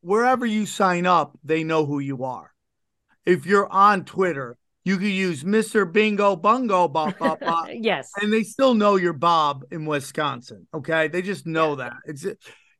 wherever 0.00 0.46
you 0.46 0.64
sign 0.64 1.04
up, 1.04 1.38
they 1.44 1.62
know 1.64 1.84
who 1.84 1.98
you 1.98 2.24
are. 2.24 2.50
If 3.26 3.46
you're 3.46 3.70
on 3.70 4.04
Twitter, 4.04 4.56
you 4.84 4.96
could 4.96 5.08
use 5.08 5.44
Mr. 5.44 5.90
Bingo 5.90 6.36
Bungo 6.36 6.88
ba, 6.88 7.14
ba, 7.18 7.36
ba, 7.40 7.66
yes 7.72 8.10
and 8.20 8.32
they 8.32 8.42
still 8.42 8.74
know 8.74 8.96
you're 8.96 9.12
Bob 9.12 9.64
in 9.70 9.84
Wisconsin. 9.84 10.66
Okay, 10.72 11.08
they 11.08 11.22
just 11.22 11.46
know 11.46 11.76
that. 11.76 11.94
It's 12.06 12.26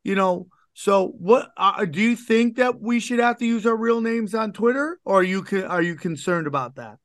you 0.03 0.15
know. 0.15 0.47
So 0.73 1.09
what 1.19 1.51
uh, 1.57 1.85
do 1.85 2.01
you 2.01 2.17
think 2.17 2.57
that 2.57 2.81
we 2.81 3.01
should 3.01 3.19
have 3.19 3.37
to 3.39 3.45
use 3.45 3.67
our 3.67 3.77
real 3.77 4.01
names 4.01 4.35
on 4.35 4.53
Twitter, 4.53 4.99
or 5.05 5.21
are 5.21 5.23
you 5.23 5.43
con- 5.43 5.65
are 5.65 5.83
you 5.83 5.95
concerned 5.95 6.47
about 6.47 6.77
that? 6.77 6.97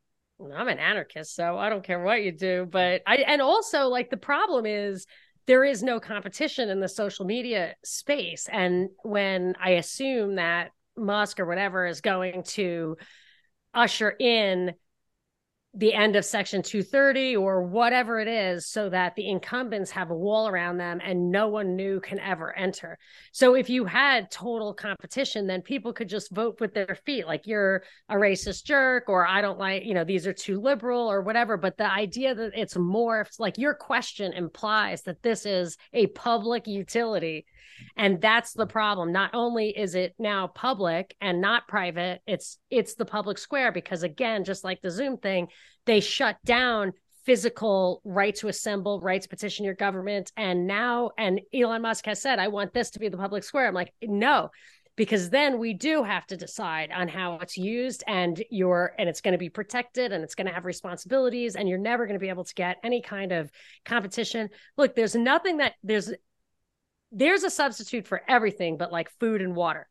I'm 0.54 0.68
an 0.68 0.80
anarchist, 0.80 1.36
so 1.36 1.58
I 1.58 1.70
don't 1.70 1.84
care 1.84 2.02
what 2.02 2.24
you 2.24 2.32
do. 2.32 2.68
But 2.70 3.02
I, 3.08 3.18
and 3.18 3.42
also, 3.42 3.88
like, 3.88 4.10
the 4.10 4.18
problem 4.18 4.66
is 4.66 5.06
there 5.48 5.64
is 5.64 5.84
no 5.84 6.00
competition 6.00 6.70
in 6.70 6.80
the 6.80 6.90
social 6.90 7.26
media 7.26 7.76
space. 7.84 8.48
And 8.52 8.90
when 9.04 9.56
I 9.62 9.72
assume 9.72 10.36
that 10.36 10.72
Musk 10.98 11.40
or 11.40 11.46
whatever 11.46 11.86
is 11.86 12.02
going 12.02 12.44
to 12.44 12.98
usher 13.76 14.16
in 14.20 14.74
the 15.78 15.94
end 15.94 16.16
of 16.16 16.24
section 16.24 16.62
230 16.62 17.36
or 17.36 17.64
whatever 17.64 18.20
it 18.20 18.30
is 18.30 18.66
so 18.66 18.88
that 18.90 19.14
the 19.16 19.28
incumbents 19.28 19.92
have 19.92 20.10
a 20.10 20.16
wall 20.16 20.48
around 20.48 20.78
them 20.78 21.02
and 21.04 21.30
no 21.32 21.50
one 21.50 21.76
new 21.76 22.00
can 22.00 22.18
ever 22.20 22.56
enter. 22.58 22.98
So 23.34 23.56
if 23.56 23.70
you 23.70 23.84
had 23.84 24.32
total 24.32 24.74
competition 24.74 25.48
then 25.48 25.62
people 25.62 25.92
could 25.92 26.08
just 26.08 26.32
vote 26.32 26.62
with 26.62 26.74
their 26.74 26.98
feet 27.06 27.28
like 27.28 27.46
you're 27.46 27.84
a 28.08 28.16
racist 28.16 28.64
jerk 28.64 29.10
or 29.10 29.28
i 29.28 29.42
don't 29.42 29.60
like 29.60 29.84
you 29.84 29.94
know 29.94 30.06
these 30.06 30.26
are 30.26 30.34
too 30.34 30.62
liberal 30.62 31.12
or 31.12 31.22
whatever. 31.22 31.58
But 31.58 31.78
the 31.78 31.92
idea 31.92 32.34
that 32.34 32.52
it's 32.56 32.76
morphed 32.76 33.40
like 33.40 33.58
your 33.58 33.74
question 33.74 34.32
implies 34.32 35.02
that 35.04 35.24
this 35.24 35.46
is 35.46 35.78
a 35.92 36.08
public 36.08 36.68
utility 36.68 37.46
and 37.96 38.22
that's 38.22 38.54
the 38.54 38.68
problem 38.68 39.12
not 39.12 39.32
only 39.34 39.70
is 39.70 39.96
it 39.96 40.14
now 40.20 40.48
public 40.48 41.16
and 41.22 41.42
not 41.42 41.68
private 41.68 42.22
it's 42.28 42.58
it's 42.70 42.96
the 42.96 43.06
public 43.06 43.38
square 43.38 43.72
because 43.72 44.04
again 44.04 44.44
just 44.44 44.64
like 44.64 44.82
the 44.82 44.92
zoom 44.92 45.18
thing 45.18 45.48
they 45.86 46.00
shut 46.00 46.38
down 46.46 46.94
physical 47.26 48.02
right 48.06 48.36
to 48.36 48.48
assemble, 48.48 49.02
right 49.02 49.22
to 49.22 49.28
petition 49.28 49.66
your 49.66 49.74
government. 49.74 50.32
And 50.38 50.68
now, 50.68 51.10
and 51.18 51.42
Elon 51.54 51.82
Musk 51.82 52.06
has 52.06 52.22
said, 52.22 52.38
I 52.38 52.50
want 52.50 52.72
this 52.72 52.92
to 52.92 53.00
be 53.00 53.10
the 53.10 53.18
public 53.18 53.44
square. 53.44 53.68
I'm 53.68 53.74
like, 53.74 53.94
no, 54.04 54.52
because 54.96 55.30
then 55.30 55.60
we 55.60 55.74
do 55.74 56.04
have 56.04 56.26
to 56.28 56.38
decide 56.38 56.92
on 56.92 57.08
how 57.08 57.40
it's 57.42 57.58
used 57.58 58.04
and 58.08 58.44
you're 58.50 58.94
and 58.98 59.10
it's 59.10 59.22
going 59.22 59.34
to 59.34 59.38
be 59.38 59.50
protected 59.50 60.12
and 60.12 60.24
it's 60.24 60.36
going 60.36 60.48
to 60.48 60.54
have 60.54 60.66
responsibilities 60.66 61.56
and 61.56 61.68
you're 61.68 61.78
never 61.78 62.06
going 62.06 62.18
to 62.18 62.24
be 62.24 62.30
able 62.30 62.44
to 62.44 62.54
get 62.54 62.78
any 62.84 63.02
kind 63.02 63.32
of 63.32 63.52
competition 63.84 64.50
look 64.78 64.96
there's 64.96 65.16
nothing 65.16 65.58
that 65.58 65.74
there's 65.84 66.14
there's 67.12 67.44
a 67.44 67.50
substitute 67.50 68.08
for 68.08 68.22
everything 68.28 68.78
but 68.78 68.92
like 68.92 69.10
food 69.20 69.42
and 69.42 69.56
water. 69.56 69.88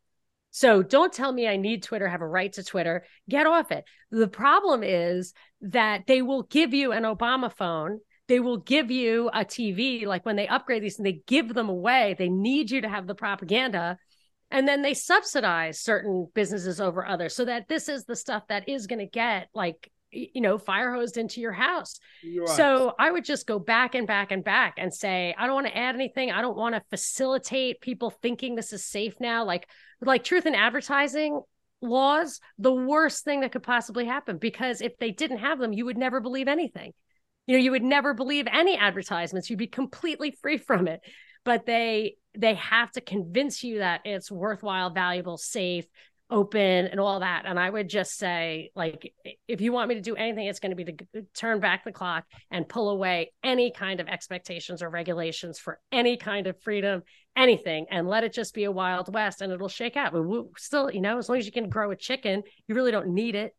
So 0.50 0.82
don't 0.82 1.12
tell 1.12 1.32
me 1.32 1.48
i 1.48 1.56
need 1.56 1.82
twitter 1.82 2.08
have 2.08 2.20
a 2.20 2.26
right 2.28 2.52
to 2.54 2.64
twitter. 2.64 3.04
Get 3.28 3.46
off 3.46 3.70
it. 3.70 3.84
The 4.10 4.28
problem 4.28 4.82
is 4.82 5.34
that 5.60 6.06
they 6.06 6.22
will 6.22 6.44
give 6.44 6.74
you 6.74 6.92
an 6.92 7.02
obama 7.02 7.52
phone. 7.52 8.00
They 8.28 8.40
will 8.40 8.58
give 8.58 8.90
you 8.90 9.28
a 9.28 9.44
tv 9.44 10.06
like 10.06 10.24
when 10.24 10.36
they 10.36 10.48
upgrade 10.48 10.82
these 10.82 10.98
and 10.98 11.06
they 11.06 11.20
give 11.26 11.52
them 11.52 11.68
away 11.68 12.14
they 12.18 12.28
need 12.28 12.70
you 12.70 12.82
to 12.82 12.88
have 12.88 13.06
the 13.06 13.14
propaganda. 13.14 13.98
And 14.50 14.68
then 14.68 14.82
they 14.82 14.94
subsidize 14.94 15.80
certain 15.80 16.28
businesses 16.34 16.80
over 16.80 17.04
others 17.04 17.34
so 17.34 17.44
that 17.46 17.66
this 17.66 17.88
is 17.88 18.04
the 18.04 18.14
stuff 18.14 18.46
that 18.48 18.68
is 18.68 18.86
going 18.86 19.00
to 19.00 19.06
get 19.06 19.48
like 19.54 19.90
you 20.14 20.40
know 20.40 20.58
fire 20.58 20.92
hosed 20.94 21.16
into 21.16 21.40
your 21.40 21.52
house. 21.52 21.98
Right. 22.24 22.48
so 22.48 22.94
i 22.98 23.10
would 23.10 23.24
just 23.24 23.46
go 23.46 23.58
back 23.58 23.94
and 23.94 24.06
back 24.06 24.32
and 24.32 24.44
back 24.44 24.74
and 24.78 24.92
say 24.92 25.34
i 25.38 25.46
don't 25.46 25.54
want 25.54 25.66
to 25.66 25.76
add 25.76 25.94
anything. 25.94 26.30
I 26.30 26.40
don't 26.40 26.56
want 26.56 26.74
to 26.74 26.82
facilitate 26.90 27.80
people 27.80 28.10
thinking 28.10 28.54
this 28.54 28.72
is 28.72 28.84
safe 28.84 29.14
now. 29.20 29.44
Like 29.44 29.68
like 30.00 30.24
truth 30.24 30.46
in 30.46 30.54
advertising 30.54 31.40
laws 31.80 32.40
the 32.58 32.72
worst 32.72 33.24
thing 33.24 33.40
that 33.40 33.52
could 33.52 33.62
possibly 33.62 34.06
happen 34.06 34.38
because 34.38 34.80
if 34.80 34.96
they 34.98 35.10
didn't 35.10 35.38
have 35.38 35.58
them 35.58 35.72
you 35.72 35.84
would 35.84 35.98
never 35.98 36.20
believe 36.20 36.48
anything. 36.48 36.92
You 37.46 37.56
know 37.56 37.62
you 37.62 37.72
would 37.72 37.82
never 37.82 38.14
believe 38.14 38.46
any 38.50 38.76
advertisements. 38.76 39.50
You'd 39.50 39.58
be 39.58 39.66
completely 39.66 40.36
free 40.40 40.58
from 40.58 40.88
it. 40.88 41.00
But 41.44 41.66
they 41.66 42.16
they 42.36 42.54
have 42.54 42.90
to 42.92 43.00
convince 43.00 43.62
you 43.62 43.78
that 43.78 44.00
it's 44.04 44.30
worthwhile, 44.30 44.90
valuable, 44.90 45.36
safe, 45.36 45.86
open, 46.34 46.88
and 46.88 46.98
all 46.98 47.20
that. 47.20 47.44
And 47.46 47.58
I 47.58 47.70
would 47.70 47.88
just 47.88 48.18
say, 48.18 48.72
like, 48.74 49.14
if 49.46 49.60
you 49.60 49.70
want 49.72 49.88
me 49.88 49.94
to 49.94 50.00
do 50.00 50.16
anything, 50.16 50.46
it's 50.46 50.58
going 50.58 50.76
to 50.76 50.84
be 50.84 50.84
to 50.84 51.06
uh, 51.16 51.20
turn 51.32 51.60
back 51.60 51.84
the 51.84 51.92
clock 51.92 52.24
and 52.50 52.68
pull 52.68 52.90
away 52.90 53.32
any 53.44 53.70
kind 53.70 54.00
of 54.00 54.08
expectations 54.08 54.82
or 54.82 54.90
regulations 54.90 55.60
for 55.60 55.78
any 55.92 56.16
kind 56.16 56.48
of 56.48 56.60
freedom, 56.60 57.02
anything, 57.36 57.86
and 57.90 58.08
let 58.08 58.24
it 58.24 58.32
just 58.32 58.52
be 58.52 58.64
a 58.64 58.72
wild 58.72 59.14
west, 59.14 59.40
and 59.40 59.52
it'll 59.52 59.68
shake 59.68 59.96
out. 59.96 60.12
But 60.12 60.24
still, 60.58 60.90
you 60.90 61.00
know, 61.00 61.18
as 61.18 61.28
long 61.28 61.38
as 61.38 61.46
you 61.46 61.52
can 61.52 61.68
grow 61.68 61.92
a 61.92 61.96
chicken, 61.96 62.42
you 62.66 62.74
really 62.74 62.90
don't 62.90 63.14
need 63.14 63.36
it. 63.36 63.54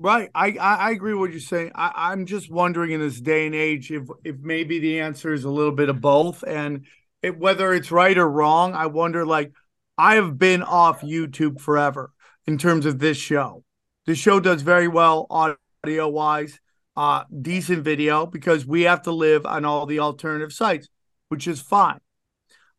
Right, 0.00 0.28
I, 0.34 0.48
I, 0.60 0.74
I 0.74 0.90
agree 0.90 1.14
with 1.14 1.20
what 1.20 1.30
you're 1.30 1.40
saying. 1.40 1.70
I, 1.76 1.92
I'm 2.10 2.26
just 2.26 2.50
wondering 2.50 2.90
in 2.90 3.00
this 3.00 3.20
day 3.20 3.46
and 3.46 3.54
age 3.54 3.92
if 3.92 4.08
if 4.24 4.36
maybe 4.40 4.80
the 4.80 5.00
answer 5.00 5.32
is 5.32 5.44
a 5.44 5.50
little 5.50 5.72
bit 5.72 5.88
of 5.88 6.00
both, 6.00 6.42
and 6.42 6.86
it, 7.22 7.38
whether 7.38 7.72
it's 7.72 7.92
right 7.92 8.18
or 8.18 8.28
wrong, 8.28 8.74
I 8.74 8.86
wonder 8.86 9.24
like 9.24 9.52
I 9.96 10.16
have 10.16 10.38
been 10.38 10.62
off 10.62 11.02
YouTube 11.02 11.60
forever 11.60 12.12
in 12.46 12.58
terms 12.58 12.86
of 12.86 12.98
this 12.98 13.16
show. 13.16 13.64
The 14.06 14.14
show 14.14 14.40
does 14.40 14.62
very 14.62 14.88
well 14.88 15.26
audio 15.30 16.08
wise, 16.08 16.58
uh, 16.96 17.24
decent 17.40 17.84
video 17.84 18.26
because 18.26 18.66
we 18.66 18.82
have 18.82 19.02
to 19.02 19.12
live 19.12 19.46
on 19.46 19.64
all 19.64 19.86
the 19.86 20.00
alternative 20.00 20.52
sites, 20.52 20.88
which 21.28 21.46
is 21.46 21.60
fine. 21.60 22.00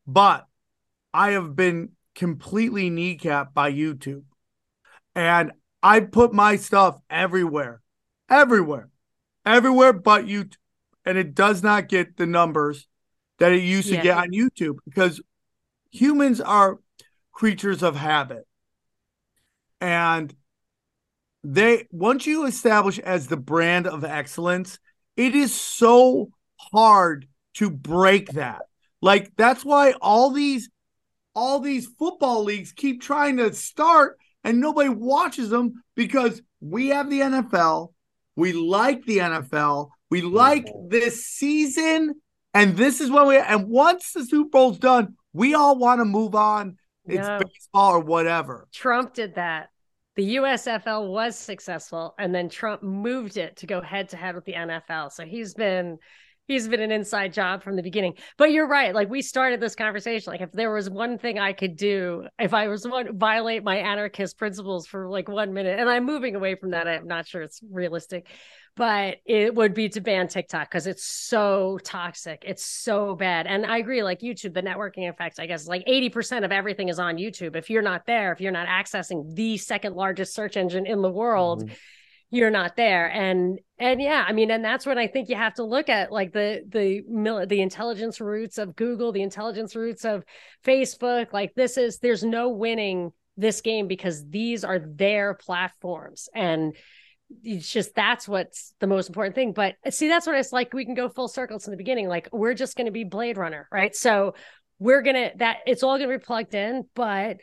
But 0.06 0.46
I 1.12 1.32
have 1.32 1.56
been 1.56 1.90
completely 2.14 2.90
kneecapped 2.90 3.54
by 3.54 3.72
YouTube. 3.72 4.24
And 5.14 5.52
I 5.82 6.00
put 6.00 6.32
my 6.32 6.56
stuff 6.56 6.98
everywhere, 7.08 7.80
everywhere, 8.28 8.90
everywhere 9.44 9.92
but 9.92 10.26
YouTube. 10.26 10.56
And 11.04 11.16
it 11.16 11.34
does 11.34 11.62
not 11.62 11.88
get 11.88 12.16
the 12.16 12.26
numbers 12.26 12.86
that 13.38 13.52
it 13.52 13.62
used 13.62 13.88
yeah. 13.88 13.96
to 13.98 14.02
get 14.02 14.18
on 14.18 14.30
YouTube 14.30 14.76
because 14.84 15.20
humans 15.90 16.40
are 16.40 16.78
creatures 17.36 17.82
of 17.82 17.94
habit. 17.94 18.46
And 19.78 20.34
they 21.44 21.86
once 21.92 22.26
you 22.26 22.46
establish 22.46 22.98
as 22.98 23.26
the 23.26 23.36
brand 23.36 23.86
of 23.86 24.04
excellence, 24.04 24.78
it 25.18 25.34
is 25.34 25.54
so 25.54 26.30
hard 26.56 27.28
to 27.54 27.68
break 27.68 28.30
that. 28.30 28.62
Like 29.02 29.32
that's 29.36 29.66
why 29.66 29.92
all 30.00 30.30
these 30.30 30.70
all 31.34 31.60
these 31.60 31.86
football 31.98 32.42
leagues 32.42 32.72
keep 32.72 33.02
trying 33.02 33.36
to 33.36 33.52
start 33.52 34.18
and 34.42 34.58
nobody 34.58 34.88
watches 34.88 35.50
them 35.50 35.84
because 35.94 36.40
we 36.60 36.88
have 36.88 37.10
the 37.10 37.20
NFL, 37.20 37.92
we 38.34 38.54
like 38.54 39.04
the 39.04 39.18
NFL, 39.18 39.90
we 40.10 40.22
like 40.22 40.64
mm-hmm. 40.64 40.88
this 40.88 41.26
season 41.26 42.14
and 42.54 42.78
this 42.78 43.02
is 43.02 43.10
when 43.10 43.26
we 43.26 43.36
and 43.36 43.68
once 43.68 44.12
the 44.12 44.24
Super 44.24 44.48
Bowl's 44.48 44.78
done, 44.78 45.16
we 45.34 45.52
all 45.52 45.76
want 45.76 46.00
to 46.00 46.06
move 46.06 46.34
on. 46.34 46.78
It's 47.06 47.26
no. 47.26 47.38
baseball 47.38 47.92
or 47.92 48.00
whatever. 48.00 48.68
Trump 48.72 49.14
did 49.14 49.34
that. 49.36 49.70
The 50.16 50.36
USFL 50.36 51.12
was 51.12 51.38
successful, 51.38 52.14
and 52.18 52.34
then 52.34 52.48
Trump 52.48 52.82
moved 52.82 53.36
it 53.36 53.56
to 53.56 53.66
go 53.66 53.82
head 53.82 54.08
to 54.10 54.16
head 54.16 54.34
with 54.34 54.46
the 54.46 54.54
NFL. 54.54 55.12
So 55.12 55.24
he's 55.24 55.52
been 55.52 55.98
he's 56.46 56.68
been 56.68 56.80
an 56.80 56.90
inside 56.90 57.32
job 57.32 57.62
from 57.62 57.76
the 57.76 57.82
beginning. 57.82 58.14
But 58.36 58.52
you're 58.52 58.68
right. 58.68 58.94
Like 58.94 59.10
we 59.10 59.22
started 59.22 59.60
this 59.60 59.74
conversation. 59.74 60.32
Like 60.32 60.40
if 60.40 60.52
there 60.52 60.72
was 60.72 60.88
one 60.88 61.18
thing 61.18 61.38
I 61.38 61.52
could 61.52 61.76
do, 61.76 62.26
if 62.38 62.54
I 62.54 62.68
was 62.68 62.86
one 62.86 63.18
violate 63.18 63.64
my 63.64 63.76
anarchist 63.76 64.38
principles 64.38 64.86
for 64.86 65.08
like 65.08 65.28
one 65.28 65.52
minute, 65.52 65.78
and 65.78 65.88
I'm 65.88 66.04
moving 66.04 66.36
away 66.36 66.54
from 66.54 66.70
that. 66.70 66.88
I'm 66.88 67.06
not 67.06 67.26
sure 67.26 67.42
it's 67.42 67.60
realistic 67.70 68.26
but 68.76 69.16
it 69.24 69.54
would 69.54 69.72
be 69.72 69.88
to 69.88 70.00
ban 70.00 70.28
TikTok 70.28 70.68
because 70.68 70.86
it's 70.86 71.04
so 71.04 71.78
toxic. 71.82 72.44
It's 72.46 72.64
so 72.64 73.14
bad. 73.14 73.46
And 73.46 73.64
I 73.64 73.78
agree, 73.78 74.02
like 74.02 74.20
YouTube, 74.20 74.52
the 74.52 74.62
networking 74.62 75.08
effect, 75.08 75.40
I 75.40 75.46
guess, 75.46 75.66
like 75.66 75.84
80% 75.86 76.44
of 76.44 76.52
everything 76.52 76.90
is 76.90 76.98
on 76.98 77.16
YouTube. 77.16 77.56
If 77.56 77.70
you're 77.70 77.82
not 77.82 78.04
there, 78.04 78.32
if 78.32 78.40
you're 78.40 78.52
not 78.52 78.68
accessing 78.68 79.34
the 79.34 79.56
second 79.56 79.96
largest 79.96 80.34
search 80.34 80.58
engine 80.58 80.84
in 80.84 81.00
the 81.00 81.10
world, 81.10 81.64
mm-hmm. 81.64 81.74
You're 82.30 82.50
not 82.50 82.76
there. 82.76 83.10
And 83.10 83.60
and 83.78 84.00
yeah, 84.00 84.24
I 84.26 84.32
mean, 84.32 84.50
and 84.50 84.64
that's 84.64 84.86
what 84.86 84.98
I 84.98 85.06
think 85.06 85.28
you 85.28 85.36
have 85.36 85.54
to 85.54 85.64
look 85.64 85.88
at, 85.88 86.10
like 86.10 86.32
the 86.32 86.62
the 86.68 87.02
the 87.46 87.60
intelligence 87.60 88.20
roots 88.20 88.58
of 88.58 88.74
Google, 88.76 89.12
the 89.12 89.22
intelligence 89.22 89.76
roots 89.76 90.04
of 90.04 90.24
Facebook. 90.64 91.32
Like 91.32 91.54
this 91.54 91.76
is 91.76 91.98
there's 91.98 92.24
no 92.24 92.50
winning 92.50 93.12
this 93.36 93.60
game 93.60 93.86
because 93.86 94.26
these 94.28 94.64
are 94.64 94.78
their 94.78 95.34
platforms 95.34 96.26
and 96.34 96.74
it's 97.42 97.70
just 97.70 97.94
that's 97.94 98.28
what's 98.28 98.72
the 98.80 98.86
most 98.86 99.08
important 99.08 99.34
thing. 99.34 99.52
But 99.52 99.74
uh, 99.84 99.90
see, 99.90 100.08
that's 100.08 100.26
what 100.26 100.36
it's 100.36 100.52
like. 100.52 100.72
We 100.72 100.84
can 100.84 100.94
go 100.94 101.08
full 101.08 101.28
circles 101.28 101.66
in 101.66 101.70
the 101.70 101.76
beginning. 101.76 102.08
Like 102.08 102.28
we're 102.32 102.54
just 102.54 102.76
going 102.76 102.86
to 102.86 102.92
be 102.92 103.04
Blade 103.04 103.36
Runner, 103.36 103.68
right? 103.70 103.94
So 103.94 104.34
we're 104.78 105.02
gonna 105.02 105.30
that 105.36 105.58
it's 105.66 105.82
all 105.82 105.98
gonna 105.98 106.18
be 106.18 106.24
plugged 106.24 106.54
in, 106.54 106.84
but 106.94 107.38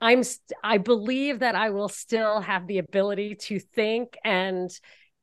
I'm 0.00 0.22
st- 0.22 0.58
I 0.62 0.78
believe 0.78 1.40
that 1.40 1.54
I 1.54 1.70
will 1.70 1.88
still 1.88 2.40
have 2.40 2.66
the 2.66 2.78
ability 2.78 3.34
to 3.46 3.58
think 3.58 4.16
and 4.24 4.70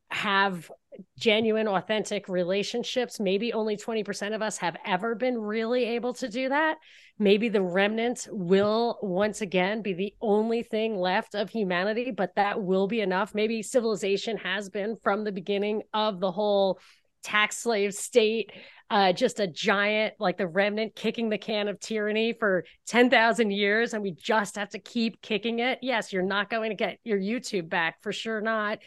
have 0.09 0.71
genuine 1.17 1.67
authentic 1.67 2.29
relationships. 2.29 3.19
Maybe 3.19 3.53
only 3.53 3.75
20% 3.77 4.33
of 4.33 4.41
us 4.41 4.57
have 4.57 4.77
ever 4.85 5.15
been 5.15 5.37
really 5.37 5.83
able 5.85 6.13
to 6.15 6.29
do 6.29 6.49
that. 6.49 6.77
Maybe 7.19 7.49
the 7.49 7.61
remnant 7.61 8.27
will 8.31 8.99
once 9.01 9.41
again 9.41 9.81
be 9.81 9.93
the 9.93 10.13
only 10.21 10.63
thing 10.63 10.95
left 10.95 11.35
of 11.35 11.49
humanity 11.49 12.11
but 12.11 12.35
that 12.35 12.61
will 12.61 12.87
be 12.87 13.01
enough. 13.01 13.35
Maybe 13.35 13.61
civilization 13.63 14.37
has 14.37 14.69
been 14.69 14.95
from 15.03 15.23
the 15.23 15.31
beginning 15.31 15.83
of 15.93 16.19
the 16.19 16.31
whole 16.31 16.79
tax 17.23 17.57
slave 17.57 17.93
state 17.93 18.51
uh, 18.89 19.11
just 19.11 19.41
a 19.41 19.47
giant 19.47 20.13
like 20.17 20.37
the 20.37 20.47
remnant 20.47 20.95
kicking 20.95 21.29
the 21.29 21.37
can 21.37 21.67
of 21.67 21.79
tyranny 21.79 22.33
for 22.33 22.63
10,000 22.87 23.51
years 23.51 23.93
and 23.93 24.01
we 24.01 24.11
just 24.11 24.55
have 24.55 24.69
to 24.69 24.79
keep 24.79 25.21
kicking 25.21 25.59
it? 25.59 25.79
Yes 25.81 26.13
you're 26.13 26.23
not 26.23 26.49
going 26.49 26.69
to 26.69 26.75
get 26.75 26.99
your 27.03 27.19
youtube 27.19 27.69
back 27.69 28.01
for 28.01 28.11
sure 28.11 28.41
not. 28.41 28.79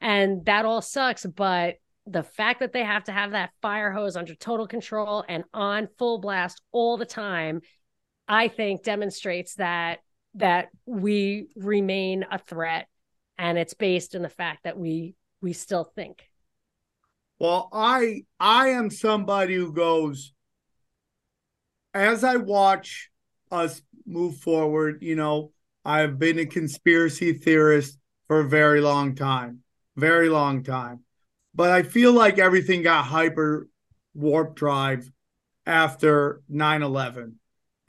And 0.00 0.44
that 0.46 0.64
all 0.64 0.82
sucks 0.82 1.24
but 1.24 1.76
the 2.06 2.22
fact 2.22 2.60
that 2.60 2.72
they 2.72 2.84
have 2.84 3.04
to 3.04 3.12
have 3.12 3.32
that 3.32 3.50
fire 3.60 3.90
hose 3.90 4.16
under 4.16 4.34
total 4.34 4.66
control 4.66 5.24
and 5.28 5.44
on 5.52 5.88
full 5.98 6.18
blast 6.18 6.62
all 6.72 6.96
the 6.96 7.06
time 7.06 7.60
i 8.28 8.48
think 8.48 8.84
demonstrates 8.84 9.56
that 9.56 9.98
that 10.34 10.68
we 10.86 11.48
remain 11.56 12.24
a 12.30 12.38
threat 12.38 12.86
and 13.38 13.58
it's 13.58 13.74
based 13.74 14.14
in 14.14 14.22
the 14.22 14.28
fact 14.28 14.64
that 14.64 14.78
we 14.78 15.14
we 15.42 15.52
still 15.52 15.84
think 15.84 16.25
well 17.38 17.68
i 17.72 18.22
i 18.40 18.68
am 18.68 18.90
somebody 18.90 19.54
who 19.54 19.72
goes 19.72 20.32
as 21.94 22.24
i 22.24 22.36
watch 22.36 23.10
us 23.50 23.82
move 24.06 24.36
forward 24.36 25.02
you 25.02 25.16
know 25.16 25.50
i've 25.84 26.18
been 26.18 26.38
a 26.38 26.46
conspiracy 26.46 27.32
theorist 27.32 27.98
for 28.26 28.40
a 28.40 28.48
very 28.48 28.80
long 28.80 29.14
time 29.14 29.62
very 29.96 30.28
long 30.28 30.62
time. 30.62 31.00
But 31.54 31.70
I 31.70 31.82
feel 31.82 32.12
like 32.12 32.38
everything 32.38 32.82
got 32.82 33.06
hyper 33.06 33.68
warp 34.14 34.54
drive 34.54 35.10
after 35.66 36.42
9-11 36.50 37.34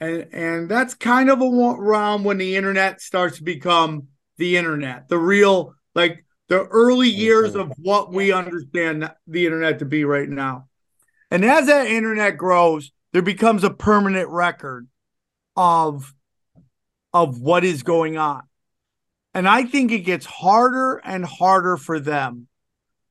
and 0.00 0.26
and 0.32 0.68
that's 0.68 0.94
kind 0.94 1.30
of 1.30 1.40
a 1.40 1.44
around 1.44 2.24
when 2.24 2.36
the 2.36 2.56
internet 2.56 3.00
starts 3.00 3.38
to 3.38 3.44
become 3.44 4.08
the 4.36 4.56
internet 4.56 5.08
the 5.08 5.16
real 5.16 5.74
like 5.94 6.24
the 6.48 6.64
early 6.66 7.08
years 7.08 7.54
of 7.54 7.72
what 7.78 8.12
we 8.12 8.32
understand 8.32 9.10
the 9.26 9.46
internet 9.46 9.78
to 9.80 9.84
be 9.84 10.04
right 10.04 10.28
now. 10.28 10.68
And 11.30 11.44
as 11.44 11.66
that 11.66 11.86
internet 11.86 12.38
grows, 12.38 12.90
there 13.12 13.22
becomes 13.22 13.64
a 13.64 13.70
permanent 13.70 14.28
record 14.30 14.88
of 15.56 16.14
of 17.12 17.40
what 17.40 17.64
is 17.64 17.82
going 17.82 18.18
on. 18.18 18.42
And 19.34 19.48
I 19.48 19.64
think 19.64 19.92
it 19.92 20.00
gets 20.00 20.26
harder 20.26 20.96
and 20.96 21.24
harder 21.24 21.76
for 21.76 21.98
them 21.98 22.48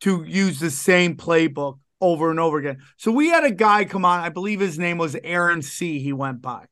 to 0.01 0.23
use 0.23 0.59
the 0.59 0.69
same 0.69 1.15
playbook 1.15 1.80
over 1.99 2.30
and 2.30 2.39
over 2.39 2.57
again. 2.57 2.77
So 2.97 3.11
we 3.11 3.30
had 3.30 3.43
a 3.43 3.51
guy 3.51 3.85
come 3.85 4.05
on, 4.05 4.19
I 4.19 4.30
believe 4.30 4.59
his 4.59 4.77
name 4.77 4.97
was 4.97 5.15
Aaron 5.23 5.61
C. 5.61 5.99
He 5.99 6.14
went 6.14 6.41
by. 6.41 6.65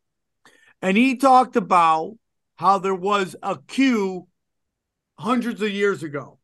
And 0.81 0.97
he 0.97 1.17
talked 1.17 1.55
about 1.55 2.15
how 2.55 2.77
there 2.79 2.95
was 2.95 3.35
a 3.41 3.51
a 3.51 3.61
Q 3.67 4.27
hundreds 5.17 5.61
of 5.61 5.71
years 5.71 6.03
ago. 6.03 6.39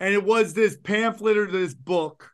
And 0.00 0.14
it 0.14 0.24
was 0.24 0.54
this 0.54 0.76
pamphlet 0.76 1.36
or 1.36 1.46
this 1.46 1.74
book 1.74 2.30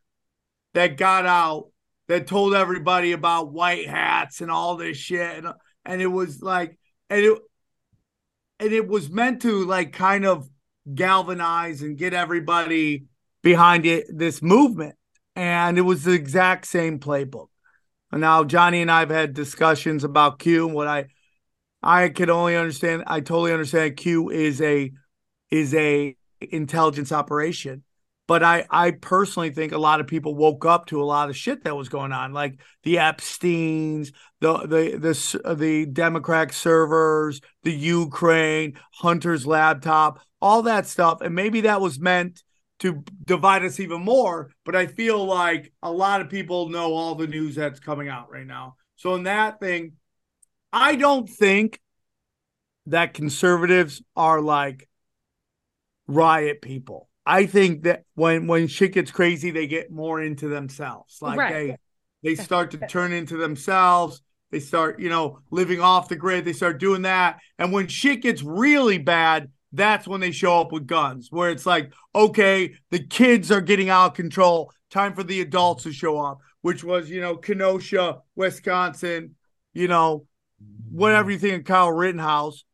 that 0.74 0.96
got 0.96 1.26
out 1.26 1.68
that 2.08 2.26
told 2.26 2.54
everybody 2.54 3.12
about 3.12 3.52
white 3.52 3.88
hats 3.88 4.40
and 4.40 4.50
all 4.50 4.76
this 4.76 4.96
shit. 4.96 5.38
And, 5.38 5.54
and 5.84 6.02
it 6.02 6.06
was 6.06 6.42
like, 6.42 6.78
and 7.08 7.24
it, 7.24 7.38
and 8.60 8.72
it 8.72 8.86
was 8.86 9.10
meant 9.10 9.42
to 9.42 9.64
like 9.64 9.92
kind 9.92 10.26
of 10.26 10.48
galvanize 10.92 11.82
and 11.82 11.96
get 11.96 12.12
everybody 12.12 13.06
behind 13.42 13.86
it, 13.86 14.06
this 14.08 14.42
movement. 14.42 14.96
And 15.36 15.78
it 15.78 15.82
was 15.82 16.04
the 16.04 16.12
exact 16.12 16.66
same 16.66 16.98
playbook. 16.98 17.48
And 18.12 18.20
now 18.20 18.44
Johnny 18.44 18.80
and 18.80 18.90
I 18.90 19.00
have 19.00 19.10
had 19.10 19.34
discussions 19.34 20.04
about 20.04 20.38
Q 20.38 20.66
and 20.66 20.74
what 20.74 20.86
I 20.86 21.06
I 21.82 22.08
could 22.10 22.30
only 22.30 22.56
understand 22.56 23.04
I 23.06 23.20
totally 23.20 23.52
understand 23.52 23.96
Q 23.96 24.30
is 24.30 24.60
a 24.60 24.92
is 25.50 25.74
a 25.74 26.16
intelligence 26.52 27.12
operation. 27.12 27.82
But 28.26 28.42
I 28.42 28.64
I 28.70 28.92
personally 28.92 29.50
think 29.50 29.72
a 29.72 29.78
lot 29.78 30.00
of 30.00 30.06
people 30.06 30.34
woke 30.34 30.64
up 30.64 30.86
to 30.86 31.02
a 31.02 31.04
lot 31.04 31.28
of 31.28 31.36
shit 31.36 31.64
that 31.64 31.76
was 31.76 31.90
going 31.90 32.12
on, 32.12 32.32
like 32.32 32.58
the 32.82 32.98
Epstein's, 32.98 34.12
the 34.40 34.58
the 34.58 34.96
the 34.98 35.54
the 35.54 35.86
Democrat 35.86 36.52
servers, 36.52 37.40
the 37.64 37.72
Ukraine, 37.72 38.78
Hunter's 38.92 39.46
laptop, 39.46 40.20
all 40.40 40.62
that 40.62 40.86
stuff, 40.86 41.20
and 41.20 41.34
maybe 41.34 41.62
that 41.62 41.82
was 41.82 41.98
meant 41.98 42.42
to 42.78 43.04
divide 43.24 43.64
us 43.64 43.78
even 43.78 44.00
more. 44.00 44.50
But 44.64 44.74
I 44.74 44.86
feel 44.86 45.24
like 45.24 45.72
a 45.82 45.92
lot 45.92 46.22
of 46.22 46.30
people 46.30 46.70
know 46.70 46.94
all 46.94 47.14
the 47.14 47.26
news 47.26 47.54
that's 47.54 47.80
coming 47.80 48.08
out 48.08 48.30
right 48.30 48.46
now. 48.46 48.76
So 48.96 49.14
in 49.14 49.24
that 49.24 49.60
thing, 49.60 49.92
I 50.72 50.96
don't 50.96 51.28
think 51.28 51.80
that 52.86 53.14
conservatives 53.14 54.02
are 54.16 54.40
like 54.40 54.88
riot 56.06 56.62
people. 56.62 57.08
I 57.26 57.46
think 57.46 57.84
that 57.84 58.04
when 58.14 58.46
when 58.46 58.66
shit 58.66 58.92
gets 58.92 59.10
crazy, 59.10 59.50
they 59.50 59.66
get 59.66 59.90
more 59.90 60.20
into 60.20 60.48
themselves. 60.48 61.18
Like 61.22 61.38
Right. 61.38 61.52
they 61.52 61.76
they 62.22 62.34
start 62.34 62.70
to 62.72 62.78
turn 62.78 63.12
into 63.12 63.36
themselves. 63.36 64.22
They 64.50 64.60
start, 64.60 65.00
you 65.00 65.08
know, 65.08 65.40
living 65.50 65.80
off 65.80 66.08
the 66.08 66.16
grid. 66.16 66.44
They 66.44 66.52
start 66.52 66.78
doing 66.78 67.02
that. 67.02 67.40
And 67.58 67.72
when 67.72 67.88
shit 67.88 68.22
gets 68.22 68.42
really 68.42 68.98
bad, 68.98 69.50
that's 69.72 70.06
when 70.06 70.20
they 70.20 70.30
show 70.30 70.60
up 70.60 70.70
with 70.70 70.86
guns, 70.86 71.28
where 71.30 71.50
it's 71.50 71.66
like, 71.66 71.92
okay, 72.14 72.74
the 72.90 73.00
kids 73.00 73.50
are 73.50 73.60
getting 73.60 73.88
out 73.90 74.12
of 74.12 74.14
control. 74.14 74.72
Time 74.90 75.14
for 75.14 75.24
the 75.24 75.40
adults 75.40 75.82
to 75.82 75.92
show 75.92 76.20
up, 76.20 76.38
which 76.62 76.84
was, 76.84 77.10
you 77.10 77.20
know, 77.20 77.36
Kenosha, 77.36 78.20
Wisconsin, 78.36 79.34
you 79.72 79.88
know, 79.88 80.26
whatever 80.90 81.30
you 81.32 81.38
think 81.38 81.54
of 81.54 81.64
Kyle 81.64 81.90
Rittenhouse. 81.90 82.64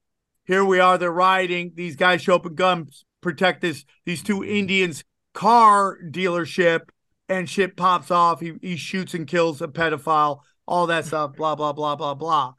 Here 0.44 0.64
we 0.64 0.80
are, 0.80 0.98
they're 0.98 1.10
rioting. 1.10 1.72
These 1.74 1.96
guys 1.96 2.20
show 2.20 2.34
up 2.34 2.44
with 2.44 2.56
guns, 2.56 3.06
protect 3.20 3.60
this 3.60 3.84
these 4.04 4.22
two 4.22 4.44
Indians 4.44 5.04
car 5.34 5.98
dealership, 6.02 6.88
and 7.28 7.48
shit 7.48 7.76
pops 7.76 8.10
off. 8.10 8.40
He 8.40 8.54
he 8.60 8.76
shoots 8.76 9.14
and 9.14 9.26
kills 9.26 9.62
a 9.62 9.68
pedophile, 9.68 10.40
all 10.66 10.86
that 10.88 11.06
stuff, 11.06 11.34
blah, 11.36 11.54
blah, 11.54 11.72
blah, 11.72 11.96
blah, 11.96 12.14
blah. 12.14 12.54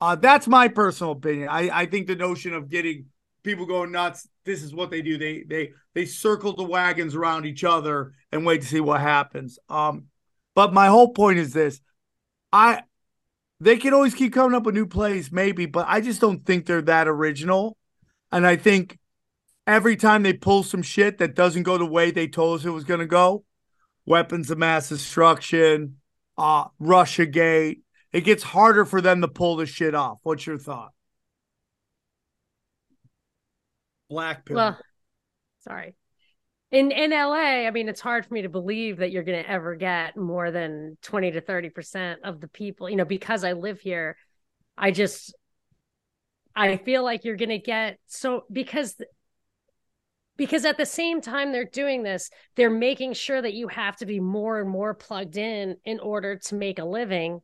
Uh, 0.00 0.16
that's 0.16 0.46
my 0.46 0.68
personal 0.68 1.12
opinion. 1.12 1.48
I, 1.48 1.70
I 1.80 1.86
think 1.86 2.06
the 2.06 2.16
notion 2.16 2.52
of 2.52 2.68
getting 2.68 3.06
people 3.42 3.64
going 3.64 3.92
nuts, 3.92 4.28
this 4.44 4.62
is 4.62 4.74
what 4.74 4.90
they 4.90 5.02
do. 5.02 5.16
They 5.16 5.42
they 5.42 5.72
they 5.94 6.04
circle 6.04 6.54
the 6.54 6.64
wagons 6.64 7.14
around 7.14 7.46
each 7.46 7.64
other 7.64 8.12
and 8.30 8.44
wait 8.44 8.62
to 8.62 8.66
see 8.66 8.80
what 8.80 9.00
happens. 9.00 9.58
Um, 9.68 10.06
but 10.54 10.74
my 10.74 10.88
whole 10.88 11.12
point 11.12 11.38
is 11.38 11.52
this. 11.52 11.80
I 12.52 12.82
they 13.60 13.78
can 13.78 13.94
always 13.94 14.14
keep 14.14 14.34
coming 14.34 14.54
up 14.54 14.64
with 14.64 14.74
new 14.74 14.86
plays, 14.86 15.32
maybe, 15.32 15.64
but 15.66 15.86
I 15.88 16.00
just 16.00 16.20
don't 16.20 16.44
think 16.44 16.66
they're 16.66 16.82
that 16.82 17.08
original. 17.08 17.76
And 18.30 18.46
I 18.46 18.56
think 18.56 18.98
every 19.66 19.96
time 19.96 20.22
they 20.22 20.32
pull 20.32 20.62
some 20.62 20.82
shit 20.82 21.18
that 21.18 21.34
doesn't 21.34 21.64
go 21.64 21.78
the 21.78 21.86
way 21.86 22.10
they 22.10 22.28
told 22.28 22.60
us 22.60 22.66
it 22.66 22.70
was 22.70 22.84
going 22.84 23.00
to 23.00 23.06
go, 23.06 23.44
weapons 24.04 24.50
of 24.50 24.58
mass 24.58 24.88
destruction, 24.88 25.96
uh, 26.38 26.64
Russia 26.78 27.26
Gate, 27.26 27.82
it 28.12 28.22
gets 28.22 28.42
harder 28.42 28.84
for 28.84 29.00
them 29.00 29.20
to 29.20 29.28
pull 29.28 29.56
this 29.56 29.68
shit 29.68 29.94
off. 29.94 30.18
What's 30.22 30.46
your 30.46 30.58
thought? 30.58 30.92
Black 34.08 34.44
pill. 34.44 34.56
Well, 34.56 34.78
sorry. 35.64 35.94
In 36.70 36.90
in 36.90 37.10
LA, 37.10 37.66
I 37.66 37.70
mean, 37.70 37.88
it's 37.88 38.00
hard 38.00 38.26
for 38.26 38.34
me 38.34 38.42
to 38.42 38.48
believe 38.48 38.98
that 38.98 39.10
you're 39.10 39.22
going 39.22 39.42
to 39.42 39.50
ever 39.50 39.76
get 39.76 40.16
more 40.16 40.50
than 40.50 40.96
20 41.02 41.32
to 41.32 41.40
30% 41.40 42.16
of 42.24 42.40
the 42.40 42.48
people, 42.48 42.90
you 42.90 42.96
know, 42.96 43.04
because 43.04 43.44
I 43.44 43.52
live 43.52 43.80
here. 43.80 44.16
I 44.76 44.90
just 44.90 45.34
I 46.54 46.76
feel 46.78 47.04
like 47.04 47.24
you're 47.24 47.36
going 47.36 47.50
to 47.50 47.58
get 47.58 47.98
so 48.06 48.44
because 48.50 48.96
because 50.36 50.64
at 50.64 50.76
the 50.76 50.86
same 50.86 51.20
time 51.20 51.52
they're 51.52 51.64
doing 51.64 52.02
this, 52.02 52.30
they're 52.54 52.70
making 52.70 53.14
sure 53.14 53.40
that 53.40 53.54
you 53.54 53.68
have 53.68 53.96
to 53.96 54.06
be 54.06 54.20
more 54.20 54.60
and 54.60 54.68
more 54.68 54.94
plugged 54.94 55.36
in 55.36 55.76
in 55.84 56.00
order 56.00 56.36
to 56.36 56.54
make 56.54 56.78
a 56.78 56.84
living. 56.84 57.40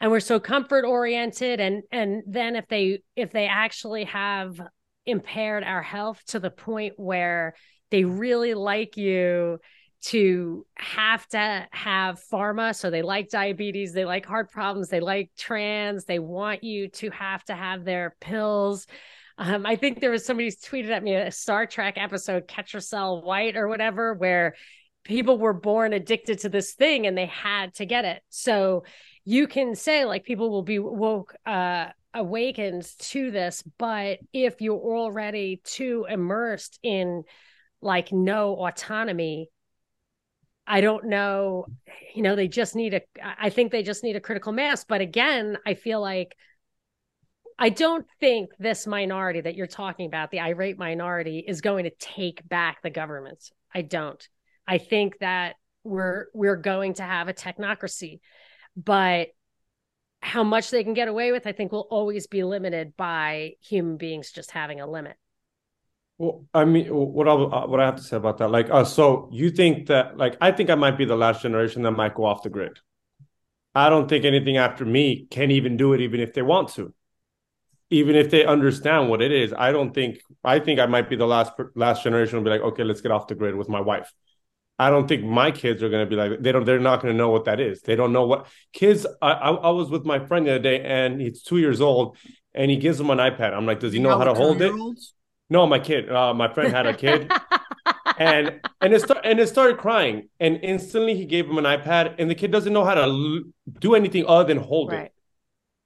And 0.00 0.10
we're 0.10 0.20
so 0.20 0.38
comfort 0.38 0.84
oriented 0.84 1.60
and 1.60 1.82
and 1.90 2.22
then 2.26 2.54
if 2.54 2.68
they 2.68 3.00
if 3.16 3.32
they 3.32 3.46
actually 3.46 4.04
have 4.04 4.60
impaired 5.06 5.64
our 5.64 5.82
health 5.82 6.22
to 6.26 6.38
the 6.38 6.50
point 6.50 6.94
where 6.96 7.54
they 7.90 8.04
really 8.04 8.54
like 8.54 8.96
you 8.96 9.58
to 10.00 10.64
have 10.76 11.26
to 11.28 11.66
have 11.72 12.20
pharma. 12.32 12.74
So 12.74 12.90
they 12.90 13.02
like 13.02 13.30
diabetes, 13.30 13.92
they 13.92 14.04
like 14.04 14.26
heart 14.26 14.50
problems, 14.50 14.88
they 14.88 15.00
like 15.00 15.30
trans, 15.36 16.04
they 16.04 16.18
want 16.18 16.62
you 16.62 16.88
to 16.88 17.10
have 17.10 17.42
to 17.44 17.54
have 17.54 17.84
their 17.84 18.14
pills. 18.20 18.86
Um, 19.38 19.64
I 19.64 19.76
think 19.76 20.00
there 20.00 20.10
was 20.10 20.26
somebody 20.26 20.50
tweeted 20.50 20.90
at 20.90 21.02
me 21.02 21.14
a 21.14 21.30
Star 21.30 21.66
Trek 21.66 21.94
episode, 21.96 22.48
Catch 22.48 22.74
Yourself 22.74 23.24
White 23.24 23.56
or 23.56 23.68
whatever, 23.68 24.14
where 24.14 24.56
people 25.04 25.38
were 25.38 25.54
born 25.54 25.92
addicted 25.92 26.40
to 26.40 26.48
this 26.48 26.74
thing 26.74 27.06
and 27.06 27.16
they 27.16 27.26
had 27.26 27.74
to 27.74 27.86
get 27.86 28.04
it. 28.04 28.20
So 28.28 28.84
you 29.24 29.46
can 29.46 29.74
say 29.74 30.06
like 30.06 30.24
people 30.24 30.50
will 30.50 30.62
be 30.62 30.78
woke 30.78 31.34
uh 31.44 31.88
awakened 32.14 32.90
to 32.98 33.30
this 33.30 33.62
but 33.76 34.18
if 34.32 34.62
you're 34.62 34.74
already 34.74 35.60
too 35.64 36.06
immersed 36.08 36.78
in 36.82 37.22
like 37.82 38.10
no 38.10 38.54
autonomy 38.54 39.50
i 40.66 40.80
don't 40.80 41.04
know 41.04 41.66
you 42.14 42.22
know 42.22 42.34
they 42.34 42.48
just 42.48 42.74
need 42.74 42.94
a 42.94 43.02
i 43.22 43.50
think 43.50 43.70
they 43.70 43.82
just 43.82 44.02
need 44.02 44.16
a 44.16 44.20
critical 44.20 44.50
mass 44.50 44.84
but 44.84 45.02
again 45.02 45.58
i 45.66 45.74
feel 45.74 46.00
like 46.00 46.34
i 47.58 47.68
don't 47.68 48.06
think 48.20 48.50
this 48.58 48.86
minority 48.86 49.40
that 49.40 49.54
you're 49.54 49.66
talking 49.66 50.06
about 50.06 50.30
the 50.30 50.40
irate 50.40 50.78
minority 50.78 51.44
is 51.46 51.60
going 51.60 51.84
to 51.84 51.90
take 51.98 52.46
back 52.48 52.82
the 52.82 52.90
government 52.90 53.50
i 53.74 53.82
don't 53.82 54.28
i 54.66 54.78
think 54.78 55.18
that 55.18 55.56
we're 55.84 56.26
we're 56.34 56.56
going 56.56 56.94
to 56.94 57.02
have 57.02 57.28
a 57.28 57.34
technocracy 57.34 58.20
but 58.76 59.28
how 60.20 60.44
much 60.44 60.70
they 60.70 60.84
can 60.84 60.94
get 60.94 61.08
away 61.08 61.32
with, 61.32 61.46
I 61.46 61.52
think, 61.52 61.72
will 61.72 61.86
always 61.90 62.26
be 62.26 62.42
limited 62.42 62.96
by 62.96 63.52
human 63.60 63.96
beings 63.96 64.32
just 64.32 64.50
having 64.50 64.80
a 64.80 64.86
limit. 64.86 65.16
Well, 66.18 66.44
I 66.52 66.64
mean, 66.64 66.86
what 66.88 67.28
I 67.28 67.34
what 67.34 67.78
I 67.78 67.86
have 67.86 67.96
to 67.96 68.02
say 68.02 68.16
about 68.16 68.38
that, 68.38 68.48
like, 68.48 68.68
uh, 68.70 68.84
so 68.84 69.28
you 69.32 69.50
think 69.50 69.86
that, 69.86 70.16
like, 70.16 70.36
I 70.40 70.50
think 70.50 70.68
I 70.68 70.74
might 70.74 70.98
be 70.98 71.04
the 71.04 71.16
last 71.16 71.42
generation 71.42 71.82
that 71.82 71.92
might 71.92 72.14
go 72.14 72.24
off 72.24 72.42
the 72.42 72.50
grid. 72.50 72.78
I 73.74 73.88
don't 73.88 74.08
think 74.08 74.24
anything 74.24 74.56
after 74.56 74.84
me 74.84 75.26
can 75.30 75.52
even 75.52 75.76
do 75.76 75.92
it, 75.92 76.00
even 76.00 76.18
if 76.18 76.34
they 76.34 76.42
want 76.42 76.70
to, 76.70 76.92
even 77.90 78.16
if 78.16 78.30
they 78.30 78.44
understand 78.44 79.08
what 79.08 79.22
it 79.22 79.32
is. 79.32 79.52
I 79.56 79.72
don't 79.72 79.94
think. 79.94 80.20
I 80.44 80.58
think 80.58 80.78
I 80.80 80.86
might 80.86 81.08
be 81.08 81.16
the 81.16 81.26
last 81.26 81.52
last 81.74 82.02
generation 82.04 82.36
will 82.36 82.44
be 82.44 82.50
like, 82.50 82.60
okay, 82.60 82.84
let's 82.84 83.00
get 83.00 83.10
off 83.12 83.26
the 83.26 83.34
grid 83.34 83.54
with 83.54 83.68
my 83.68 83.80
wife. 83.80 84.12
I 84.80 84.90
don't 84.90 85.08
think 85.08 85.24
my 85.24 85.50
kids 85.50 85.82
are 85.82 85.88
going 85.88 86.06
to 86.06 86.08
be 86.08 86.14
like 86.16 86.40
they 86.40 86.52
don't. 86.52 86.64
They're 86.64 86.78
not 86.78 87.02
going 87.02 87.12
to 87.12 87.18
know 87.18 87.30
what 87.30 87.46
that 87.46 87.58
is. 87.60 87.80
They 87.82 87.96
don't 87.96 88.12
know 88.12 88.26
what 88.26 88.46
kids. 88.72 89.06
I, 89.20 89.32
I, 89.32 89.50
I 89.50 89.70
was 89.70 89.90
with 89.90 90.04
my 90.04 90.24
friend 90.24 90.46
the 90.46 90.52
other 90.52 90.58
day, 90.62 90.80
and 90.82 91.20
he's 91.20 91.42
two 91.42 91.58
years 91.58 91.80
old, 91.80 92.16
and 92.54 92.70
he 92.70 92.76
gives 92.76 93.00
him 93.00 93.10
an 93.10 93.18
iPad. 93.18 93.52
I'm 93.54 93.66
like, 93.66 93.80
does 93.80 93.92
he 93.92 93.98
know 93.98 94.16
how 94.16 94.24
to 94.24 94.34
hold 94.34 94.62
it? 94.62 94.72
No, 95.50 95.66
my 95.66 95.78
kid. 95.80 96.10
Uh, 96.10 96.32
my 96.34 96.52
friend 96.52 96.72
had 96.72 96.86
a 96.86 96.94
kid, 96.94 97.32
and 98.18 98.60
and 98.80 98.92
it 98.94 99.00
start, 99.02 99.20
and 99.24 99.40
it 99.40 99.48
started 99.48 99.78
crying, 99.78 100.28
and 100.38 100.60
instantly 100.62 101.16
he 101.16 101.24
gave 101.24 101.46
him 101.48 101.58
an 101.58 101.64
iPad, 101.64 102.14
and 102.18 102.30
the 102.30 102.34
kid 102.36 102.52
doesn't 102.52 102.72
know 102.72 102.84
how 102.84 102.94
to 102.94 103.02
l- 103.02 103.40
do 103.80 103.94
anything 103.96 104.26
other 104.26 104.44
than 104.46 104.58
hold 104.62 104.92
Right. 104.92 105.06
it. 105.06 105.12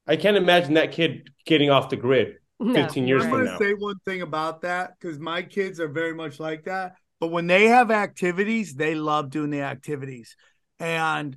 I 0.06 0.16
can't 0.16 0.36
imagine 0.36 0.74
that 0.74 0.92
kid 0.92 1.30
getting 1.46 1.70
off 1.70 1.88
the 1.90 1.96
grid. 1.96 2.34
No, 2.58 2.74
15 2.74 3.06
years 3.08 3.22
I'm 3.24 3.30
from 3.30 3.38
going 3.38 3.46
to 3.46 3.52
now. 3.52 3.58
say 3.58 3.74
one 3.74 3.96
thing 4.04 4.22
about 4.22 4.62
that 4.62 4.92
because 4.98 5.18
my 5.18 5.42
kids 5.42 5.80
are 5.80 5.88
very 5.88 6.14
much 6.14 6.38
like 6.38 6.64
that. 6.64 6.94
But 7.20 7.28
when 7.28 7.46
they 7.46 7.66
have 7.68 7.90
activities, 7.90 8.74
they 8.74 8.94
love 8.94 9.30
doing 9.30 9.50
the 9.50 9.62
activities. 9.62 10.36
And 10.78 11.36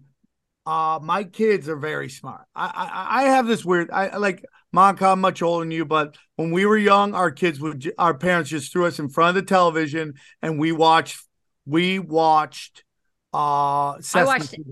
uh, 0.65 0.99
my 1.01 1.23
kids 1.23 1.69
are 1.69 1.75
very 1.77 2.09
smart. 2.09 2.41
I, 2.55 2.65
I 2.65 3.21
I 3.21 3.23
have 3.29 3.45
this 3.47 3.63
weird. 3.63 3.91
I 3.91 4.17
like 4.17 4.43
Monica. 4.71 5.07
I'm 5.07 5.21
much 5.21 5.41
older 5.43 5.63
than 5.63 5.69
you, 5.71 5.85
but 5.85 6.15
when 6.37 6.49
we 6.51 6.65
were 6.65 6.77
young, 6.77 7.13
our 7.13 7.29
kids 7.31 7.59
would. 7.59 7.91
Our 7.99 8.15
parents 8.15 8.49
just 8.49 8.71
threw 8.71 8.85
us 8.87 8.97
in 8.97 9.09
front 9.09 9.37
of 9.37 9.43
the 9.43 9.47
television, 9.47 10.15
and 10.41 10.59
we 10.59 10.71
watched. 10.71 11.19
We 11.67 11.99
watched. 11.99 12.83
Uh, 13.31 13.99
Sesame 14.01 14.25
watched- 14.25 14.45
Street. 14.45 14.65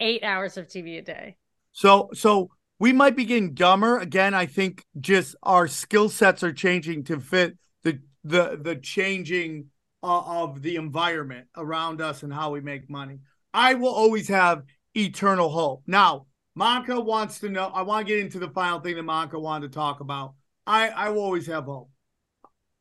Eight 0.00 0.22
hours 0.22 0.56
of 0.56 0.66
TV 0.66 0.98
a 0.98 1.02
day. 1.02 1.36
So 1.72 2.08
so 2.14 2.50
we 2.78 2.92
might 2.92 3.16
be 3.16 3.24
getting 3.24 3.54
dumber 3.54 3.98
again. 3.98 4.34
I 4.34 4.46
think 4.46 4.84
just 5.00 5.34
our 5.42 5.66
skill 5.66 6.08
sets 6.08 6.42
are 6.42 6.52
changing 6.52 7.04
to 7.04 7.20
fit 7.20 7.56
the 7.82 8.00
the 8.24 8.58
the 8.60 8.76
changing 8.76 9.66
uh, 10.02 10.42
of 10.42 10.62
the 10.62 10.76
environment 10.76 11.48
around 11.56 12.00
us 12.00 12.22
and 12.22 12.32
how 12.32 12.52
we 12.52 12.60
make 12.60 12.88
money. 12.88 13.18
I 13.52 13.74
will 13.74 13.92
always 13.92 14.28
have 14.28 14.62
eternal 14.94 15.48
hope. 15.48 15.82
Now, 15.86 16.26
Monica 16.54 17.00
wants 17.00 17.40
to 17.40 17.48
know. 17.48 17.66
I 17.74 17.82
want 17.82 18.06
to 18.06 18.12
get 18.12 18.22
into 18.22 18.38
the 18.38 18.50
final 18.50 18.80
thing 18.80 18.96
that 18.96 19.02
Monica 19.02 19.38
wanted 19.38 19.72
to 19.72 19.74
talk 19.74 20.00
about. 20.00 20.34
I 20.66 20.88
I 20.88 21.08
will 21.10 21.22
always 21.22 21.46
have 21.46 21.64
hope. 21.64 21.90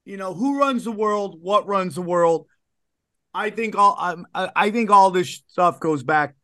You 0.05 0.17
know 0.17 0.33
who 0.33 0.59
runs 0.59 0.83
the 0.83 0.91
world, 0.91 1.39
what 1.41 1.67
runs 1.67 1.95
the 1.95 2.01
world. 2.01 2.47
I 3.33 3.49
think 3.49 3.75
all 3.75 3.95
um, 3.99 4.27
I, 4.33 4.49
I 4.55 4.71
think 4.71 4.91
all 4.91 5.11
this 5.11 5.43
stuff 5.47 5.79
goes 5.79 6.03
back 6.03 6.35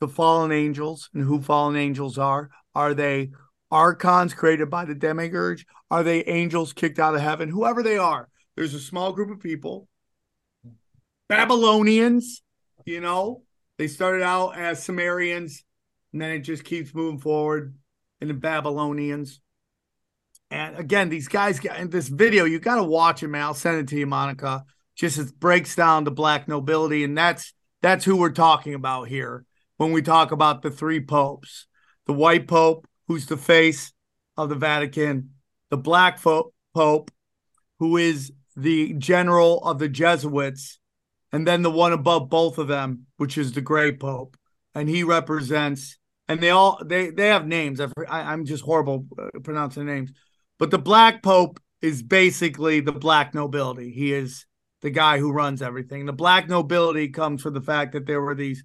the 0.00 0.08
fallen 0.08 0.52
angels 0.52 1.10
and 1.12 1.24
who 1.24 1.40
fallen 1.40 1.76
angels 1.76 2.18
are. 2.18 2.50
Are 2.74 2.94
they 2.94 3.30
archons 3.70 4.34
created 4.34 4.70
by 4.70 4.84
the 4.84 4.94
demiurge? 4.94 5.66
Are 5.90 6.02
they 6.02 6.24
angels 6.24 6.72
kicked 6.72 6.98
out 6.98 7.14
of 7.14 7.20
heaven? 7.20 7.48
Whoever 7.48 7.82
they 7.82 7.98
are, 7.98 8.28
there's 8.56 8.74
a 8.74 8.80
small 8.80 9.12
group 9.12 9.30
of 9.30 9.40
people. 9.40 9.88
Babylonians, 11.28 12.42
you 12.84 13.00
know, 13.00 13.42
they 13.76 13.88
started 13.88 14.22
out 14.22 14.56
as 14.56 14.82
Sumerians, 14.82 15.64
and 16.12 16.22
then 16.22 16.30
it 16.30 16.40
just 16.40 16.64
keeps 16.64 16.94
moving 16.94 17.20
forward 17.20 17.74
into 18.20 18.34
Babylonians. 18.34 19.40
And 20.50 20.78
again, 20.78 21.10
these 21.10 21.28
guys 21.28 21.60
got 21.60 21.78
in 21.78 21.90
this 21.90 22.08
video, 22.08 22.44
you 22.44 22.58
got 22.58 22.76
to 22.76 22.82
watch 22.82 23.22
it, 23.22 23.28
man. 23.28 23.42
I'll 23.42 23.54
send 23.54 23.78
it 23.78 23.88
to 23.88 23.98
you, 23.98 24.06
Monica. 24.06 24.64
Just 24.96 25.18
it 25.18 25.38
breaks 25.38 25.76
down 25.76 26.04
the 26.04 26.10
black 26.10 26.48
nobility, 26.48 27.04
and 27.04 27.16
that's 27.16 27.52
that's 27.82 28.04
who 28.04 28.16
we're 28.16 28.30
talking 28.30 28.74
about 28.74 29.08
here 29.08 29.44
when 29.78 29.92
we 29.92 30.02
talk 30.02 30.30
about 30.30 30.62
the 30.62 30.70
three 30.70 31.00
popes 31.00 31.66
the 32.08 32.12
white 32.14 32.48
pope, 32.48 32.88
who's 33.06 33.26
the 33.26 33.36
face 33.36 33.92
of 34.36 34.48
the 34.48 34.54
Vatican, 34.54 35.30
the 35.70 35.76
black 35.76 36.20
pope, 36.20 37.10
who 37.78 37.96
is 37.98 38.32
the 38.56 38.94
general 38.94 39.62
of 39.62 39.78
the 39.78 39.88
Jesuits, 39.88 40.80
and 41.30 41.46
then 41.46 41.62
the 41.62 41.70
one 41.70 41.92
above 41.92 42.30
both 42.30 42.56
of 42.56 42.66
them, 42.66 43.06
which 43.18 43.36
is 43.36 43.52
the 43.52 43.60
gray 43.60 43.92
pope. 43.92 44.36
And 44.74 44.88
he 44.88 45.04
represents, 45.04 45.98
and 46.28 46.40
they 46.40 46.50
all 46.50 46.80
they 46.84 47.10
they 47.10 47.28
have 47.28 47.46
names. 47.46 47.78
I, 47.80 47.90
I'm 48.08 48.46
just 48.46 48.64
horrible 48.64 49.06
uh, 49.18 49.38
pronouncing 49.40 49.84
names, 49.84 50.10
but 50.58 50.70
the 50.70 50.78
black 50.78 51.22
pope 51.22 51.60
is 51.82 52.02
basically 52.02 52.80
the 52.80 52.92
black 52.92 53.34
nobility. 53.34 53.90
He 53.92 54.14
is 54.14 54.46
the 54.80 54.90
guy 54.90 55.18
who 55.18 55.32
runs 55.32 55.60
everything. 55.60 56.06
The 56.06 56.12
black 56.12 56.48
nobility 56.48 57.08
comes 57.08 57.42
from 57.42 57.54
the 57.54 57.60
fact 57.60 57.92
that 57.92 58.06
there 58.06 58.22
were 58.22 58.34
these 58.34 58.64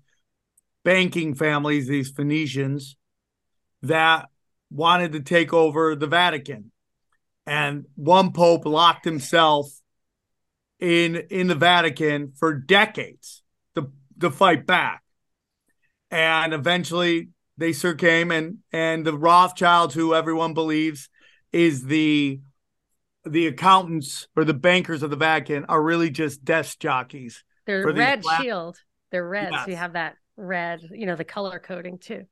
banking 0.84 1.36
families, 1.36 1.88
these 1.88 2.12
Phoenicians, 2.12 2.96
that 3.82 4.30
wanted 4.70 5.14
to 5.14 5.20
take 5.22 5.54
over 5.54 5.96
the 5.96 6.08
Vatican. 6.08 6.72
And 7.46 7.86
one 7.96 8.32
pope 8.32 8.66
locked 8.66 9.06
himself 9.06 9.68
in 10.80 11.16
in 11.30 11.48
the 11.48 11.56
Vatican 11.56 12.34
for 12.36 12.54
decades 12.54 13.44
to 13.76 13.92
to 14.20 14.32
fight 14.32 14.66
back. 14.66 15.04
And 16.10 16.54
eventually 16.54 17.30
they 17.58 17.74
succumbed 17.74 18.32
and 18.32 18.58
and 18.72 19.06
the 19.06 19.18
Rothschilds, 19.18 19.94
who 19.94 20.16
everyone 20.16 20.54
believes 20.54 21.10
is 21.52 21.86
the 21.86 22.40
the 23.26 23.48
accountants 23.48 24.28
or 24.36 24.44
the 24.44 24.54
bankers 24.54 25.04
of 25.04 25.10
the 25.10 25.16
Vatican, 25.16 25.66
are 25.66 25.82
really 25.82 26.10
just 26.10 26.44
desk 26.44 26.80
jockeys. 26.80 27.44
They're 27.66 27.86
red 27.86 28.22
black- 28.22 28.42
shield. 28.42 28.78
They're 29.12 29.28
red. 29.28 29.54
So 29.54 29.70
you 29.70 29.76
have 29.76 29.94
that 29.94 30.16
red, 30.38 30.82
you 30.92 31.06
know, 31.06 31.16
the 31.16 31.24
color 31.24 31.60
coding 31.60 31.98
too. 31.98 32.26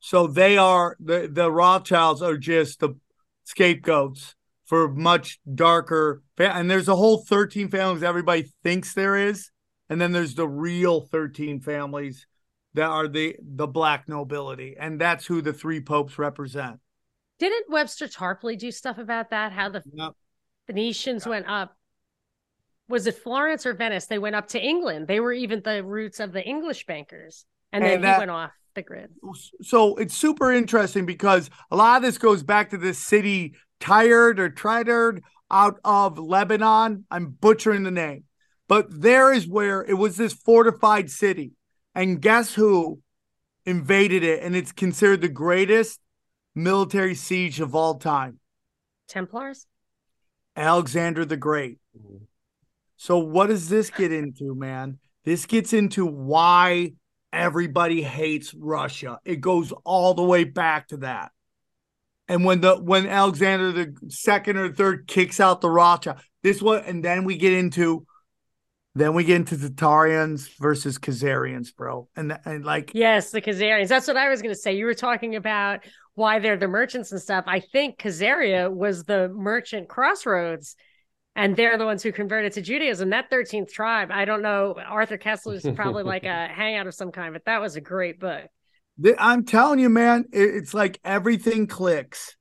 So 0.00 0.26
they 0.26 0.58
are 0.58 0.96
the 1.00 1.28
the 1.32 1.50
Rothschilds 1.50 2.22
are 2.22 2.36
just 2.36 2.80
the 2.80 2.96
scapegoats 3.44 4.34
for 4.66 4.88
much 4.88 5.38
darker 5.54 6.22
and 6.38 6.70
there's 6.70 6.88
a 6.88 6.96
whole 6.96 7.18
13 7.18 7.68
families 7.68 8.02
everybody 8.02 8.50
thinks 8.62 8.94
there 8.94 9.16
is 9.16 9.50
and 9.90 10.00
then 10.00 10.12
there's 10.12 10.34
the 10.34 10.48
real 10.48 11.02
13 11.02 11.60
families 11.60 12.26
that 12.72 12.88
are 12.88 13.06
the 13.06 13.36
the 13.40 13.66
black 13.66 14.08
nobility 14.08 14.74
and 14.78 15.00
that's 15.00 15.26
who 15.26 15.40
the 15.42 15.52
three 15.52 15.80
popes 15.80 16.18
represent. 16.18 16.80
Didn't 17.38 17.70
Webster 17.70 18.06
Tarpley 18.06 18.58
do 18.58 18.70
stuff 18.70 18.98
about 18.98 19.30
that? 19.30 19.52
How 19.52 19.68
the 19.68 19.82
Yep. 19.92 20.12
Venetians 20.66 21.26
went 21.26 21.46
up. 21.46 21.76
Was 22.88 23.06
it 23.06 23.18
Florence 23.18 23.66
or 23.66 23.72
Venice? 23.74 24.06
They 24.06 24.18
went 24.18 24.36
up 24.36 24.48
to 24.48 24.60
England. 24.60 25.08
They 25.08 25.20
were 25.20 25.32
even 25.32 25.62
the 25.62 25.82
roots 25.82 26.20
of 26.20 26.32
the 26.32 26.42
English 26.42 26.86
bankers. 26.86 27.44
And 27.72 27.82
then 27.84 28.04
And 28.04 28.04
he 28.04 28.18
went 28.18 28.30
off 28.30 28.52
the 28.74 28.82
grid. 28.82 29.10
so 29.62 29.96
it's 29.96 30.16
super 30.16 30.52
interesting 30.52 31.06
because 31.06 31.48
a 31.70 31.76
lot 31.76 31.96
of 31.96 32.02
this 32.02 32.18
goes 32.18 32.42
back 32.42 32.70
to 32.70 32.76
this 32.76 32.98
city 32.98 33.54
tired 33.80 34.38
or 34.38 34.50
tired 34.50 35.22
out 35.50 35.78
of 35.84 36.18
Lebanon. 36.18 37.04
I'm 37.10 37.30
butchering 37.30 37.84
the 37.84 37.90
name, 37.90 38.24
but 38.68 38.86
there 38.90 39.32
is 39.32 39.46
where 39.46 39.82
it 39.84 39.94
was 39.94 40.16
this 40.16 40.32
fortified 40.32 41.10
city, 41.10 41.52
and 41.94 42.20
guess 42.20 42.54
who 42.54 43.00
invaded 43.64 44.22
it? 44.22 44.42
And 44.42 44.54
it's 44.54 44.72
considered 44.72 45.20
the 45.20 45.28
greatest 45.28 46.00
military 46.54 47.14
siege 47.14 47.60
of 47.60 47.74
all 47.74 47.94
time. 47.94 48.38
Templars? 49.08 49.66
Alexander 50.56 51.24
the 51.24 51.36
Great. 51.36 51.78
Mm-hmm. 51.96 52.24
So 52.96 53.18
what 53.18 53.48
does 53.48 53.68
this 53.68 53.90
get 53.90 54.12
into, 54.12 54.54
man? 54.54 54.98
This 55.24 55.46
gets 55.46 55.72
into 55.72 56.06
why 56.06 56.92
everybody 57.32 58.02
hates 58.02 58.54
Russia. 58.54 59.18
It 59.24 59.40
goes 59.40 59.72
all 59.84 60.14
the 60.14 60.22
way 60.22 60.44
back 60.44 60.88
to 60.88 60.98
that. 60.98 61.32
And 62.28 62.44
when 62.44 62.60
the 62.60 62.76
when 62.76 63.06
Alexander 63.06 63.72
the 63.72 63.94
second 64.08 64.56
or 64.56 64.72
third 64.72 65.06
kicks 65.06 65.40
out 65.40 65.60
the 65.60 65.68
Rothschild, 65.68 66.20
this 66.42 66.62
one, 66.62 66.82
and 66.84 67.04
then 67.04 67.24
we 67.24 67.36
get 67.36 67.52
into 67.52 68.06
then 68.94 69.12
we 69.12 69.24
get 69.24 69.36
into 69.36 69.56
Tartarians 69.56 70.48
versus 70.58 70.98
Khazarians, 70.98 71.74
bro. 71.74 72.08
And 72.16 72.38
and 72.44 72.64
like 72.64 72.92
Yes, 72.94 73.30
the 73.30 73.42
Khazarians. 73.42 73.88
That's 73.88 74.06
what 74.06 74.16
I 74.16 74.28
was 74.28 74.40
to 74.40 74.54
say. 74.54 74.74
You 74.74 74.86
were 74.86 74.94
talking 74.94 75.36
about 75.36 75.84
why 76.14 76.38
they're 76.38 76.56
the 76.56 76.68
merchants 76.68 77.12
and 77.12 77.20
stuff. 77.20 77.44
I 77.46 77.60
think 77.60 77.98
Khazaria 77.98 78.72
was 78.72 79.04
the 79.04 79.28
merchant 79.28 79.88
crossroads, 79.88 80.76
and 81.36 81.56
they're 81.56 81.76
the 81.78 81.84
ones 81.84 82.02
who 82.02 82.12
converted 82.12 82.52
to 82.52 82.62
Judaism. 82.62 83.10
That 83.10 83.30
13th 83.30 83.70
tribe, 83.70 84.10
I 84.12 84.24
don't 84.24 84.42
know. 84.42 84.76
Arthur 84.86 85.18
Koestler 85.18 85.54
is 85.54 85.66
probably 85.74 86.02
like 86.14 86.24
a 86.24 86.46
hangout 86.48 86.86
of 86.86 86.94
some 86.94 87.12
kind, 87.12 87.32
but 87.32 87.44
that 87.46 87.60
was 87.60 87.76
a 87.76 87.80
great 87.80 88.20
book. 88.20 88.44
I'm 89.18 89.44
telling 89.44 89.80
you, 89.80 89.88
man, 89.88 90.26
it's 90.32 90.72
like 90.72 91.00
everything 91.04 91.66
clicks. 91.66 92.36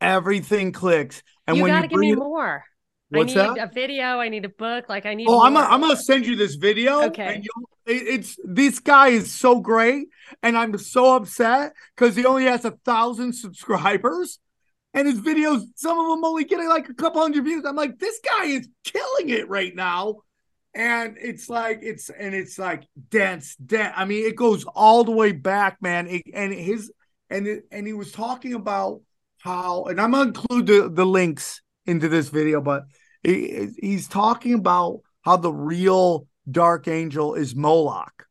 Everything 0.00 0.72
clicks. 0.72 1.22
And 1.46 1.56
you 1.56 1.62
when 1.62 1.72
got 1.72 1.76
you 1.76 1.82
to 1.82 1.88
give 1.88 1.96
bring 1.96 2.08
me 2.10 2.12
it- 2.12 2.18
more. 2.18 2.64
What's 3.08 3.36
I 3.36 3.46
need 3.48 3.56
that? 3.58 3.70
a 3.70 3.72
video. 3.72 4.04
I 4.18 4.28
need 4.28 4.44
a 4.44 4.48
book. 4.48 4.88
Like 4.88 5.06
I 5.06 5.14
need. 5.14 5.28
Oh, 5.28 5.40
I'm 5.40 5.52
more. 5.52 5.62
gonna, 5.62 5.74
I'm 5.74 5.80
gonna 5.80 5.96
send 5.96 6.26
you 6.26 6.34
this 6.34 6.56
video. 6.56 7.04
Okay. 7.04 7.34
And 7.36 7.44
you'll, 7.44 7.68
it, 7.86 8.02
it's 8.02 8.36
this 8.44 8.80
guy 8.80 9.08
is 9.10 9.30
so 9.32 9.60
great, 9.60 10.08
and 10.42 10.58
I'm 10.58 10.76
so 10.76 11.14
upset 11.14 11.72
because 11.94 12.16
he 12.16 12.26
only 12.26 12.46
has 12.46 12.64
a 12.64 12.72
thousand 12.84 13.32
subscribers, 13.36 14.40
and 14.94 15.06
his 15.06 15.20
videos, 15.20 15.62
some 15.76 15.98
of 15.98 16.06
them 16.08 16.24
only 16.24 16.44
getting 16.44 16.68
like 16.68 16.88
a 16.88 16.94
couple 16.94 17.20
hundred 17.20 17.44
views. 17.44 17.64
I'm 17.66 17.76
like, 17.76 17.98
this 17.98 18.18
guy 18.24 18.46
is 18.46 18.68
killing 18.84 19.28
it 19.28 19.48
right 19.48 19.74
now, 19.74 20.16
and 20.74 21.16
it's 21.20 21.48
like 21.48 21.80
it's 21.82 22.10
and 22.10 22.34
it's 22.34 22.58
like 22.58 22.84
dense, 23.10 23.56
dense. 23.56 23.92
I 23.96 24.04
mean, 24.04 24.26
it 24.26 24.36
goes 24.36 24.64
all 24.64 25.04
the 25.04 25.12
way 25.12 25.32
back, 25.32 25.78
man. 25.80 26.06
It, 26.06 26.22
and 26.32 26.52
his 26.52 26.92
and 27.30 27.46
it, 27.46 27.64
and 27.70 27.86
he 27.86 27.92
was 27.92 28.12
talking 28.12 28.54
about 28.54 29.00
how, 29.40 29.84
and 29.84 30.00
I'm 30.00 30.12
gonna 30.12 30.28
include 30.28 30.66
the 30.66 30.90
the 30.92 31.06
links 31.06 31.60
into 31.86 32.08
this 32.08 32.28
video, 32.28 32.60
but 32.60 32.84
he, 33.22 33.68
he's 33.78 34.08
talking 34.08 34.54
about 34.54 35.00
how 35.22 35.36
the 35.36 35.52
real 35.52 36.26
dark 36.50 36.88
angel 36.88 37.34
is 37.34 37.54
Moloch. 37.54 38.26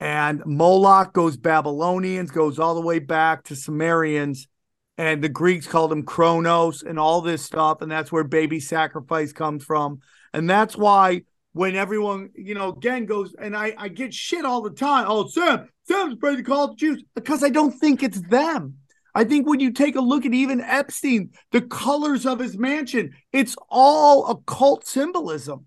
And 0.00 0.44
Moloch 0.46 1.12
goes 1.12 1.36
Babylonians, 1.36 2.30
goes 2.32 2.58
all 2.58 2.74
the 2.74 2.80
way 2.80 2.98
back 2.98 3.44
to 3.44 3.56
Sumerians, 3.56 4.48
and 4.98 5.22
the 5.22 5.28
Greeks 5.28 5.66
called 5.66 5.92
him 5.92 6.04
Kronos 6.04 6.82
and 6.82 6.98
all 6.98 7.20
this 7.20 7.42
stuff. 7.42 7.80
And 7.80 7.90
that's 7.90 8.12
where 8.12 8.24
baby 8.24 8.60
sacrifice 8.60 9.32
comes 9.32 9.64
from. 9.64 10.00
And 10.32 10.48
that's 10.48 10.76
why 10.76 11.22
when 11.52 11.74
everyone, 11.74 12.30
you 12.34 12.54
know, 12.54 12.70
again 12.70 13.06
goes, 13.06 13.34
and 13.38 13.56
I, 13.56 13.74
I 13.76 13.88
get 13.88 14.14
shit 14.14 14.44
all 14.44 14.62
the 14.62 14.70
time. 14.70 15.06
Oh, 15.08 15.26
Sam, 15.28 15.68
Sam's 15.84 16.14
afraid 16.14 16.36
to 16.36 16.42
call 16.42 16.72
it 16.72 16.78
Jews 16.78 17.02
because 17.14 17.42
I 17.42 17.48
don't 17.48 17.72
think 17.72 18.02
it's 18.02 18.20
them. 18.20 18.76
I 19.14 19.24
think 19.24 19.46
when 19.46 19.60
you 19.60 19.72
take 19.72 19.96
a 19.96 20.00
look 20.00 20.24
at 20.24 20.32
even 20.32 20.60
Epstein, 20.60 21.30
the 21.50 21.60
colors 21.60 22.24
of 22.24 22.38
his 22.38 22.56
mansion, 22.56 23.12
it's 23.32 23.56
all 23.68 24.30
occult 24.30 24.86
symbolism. 24.86 25.66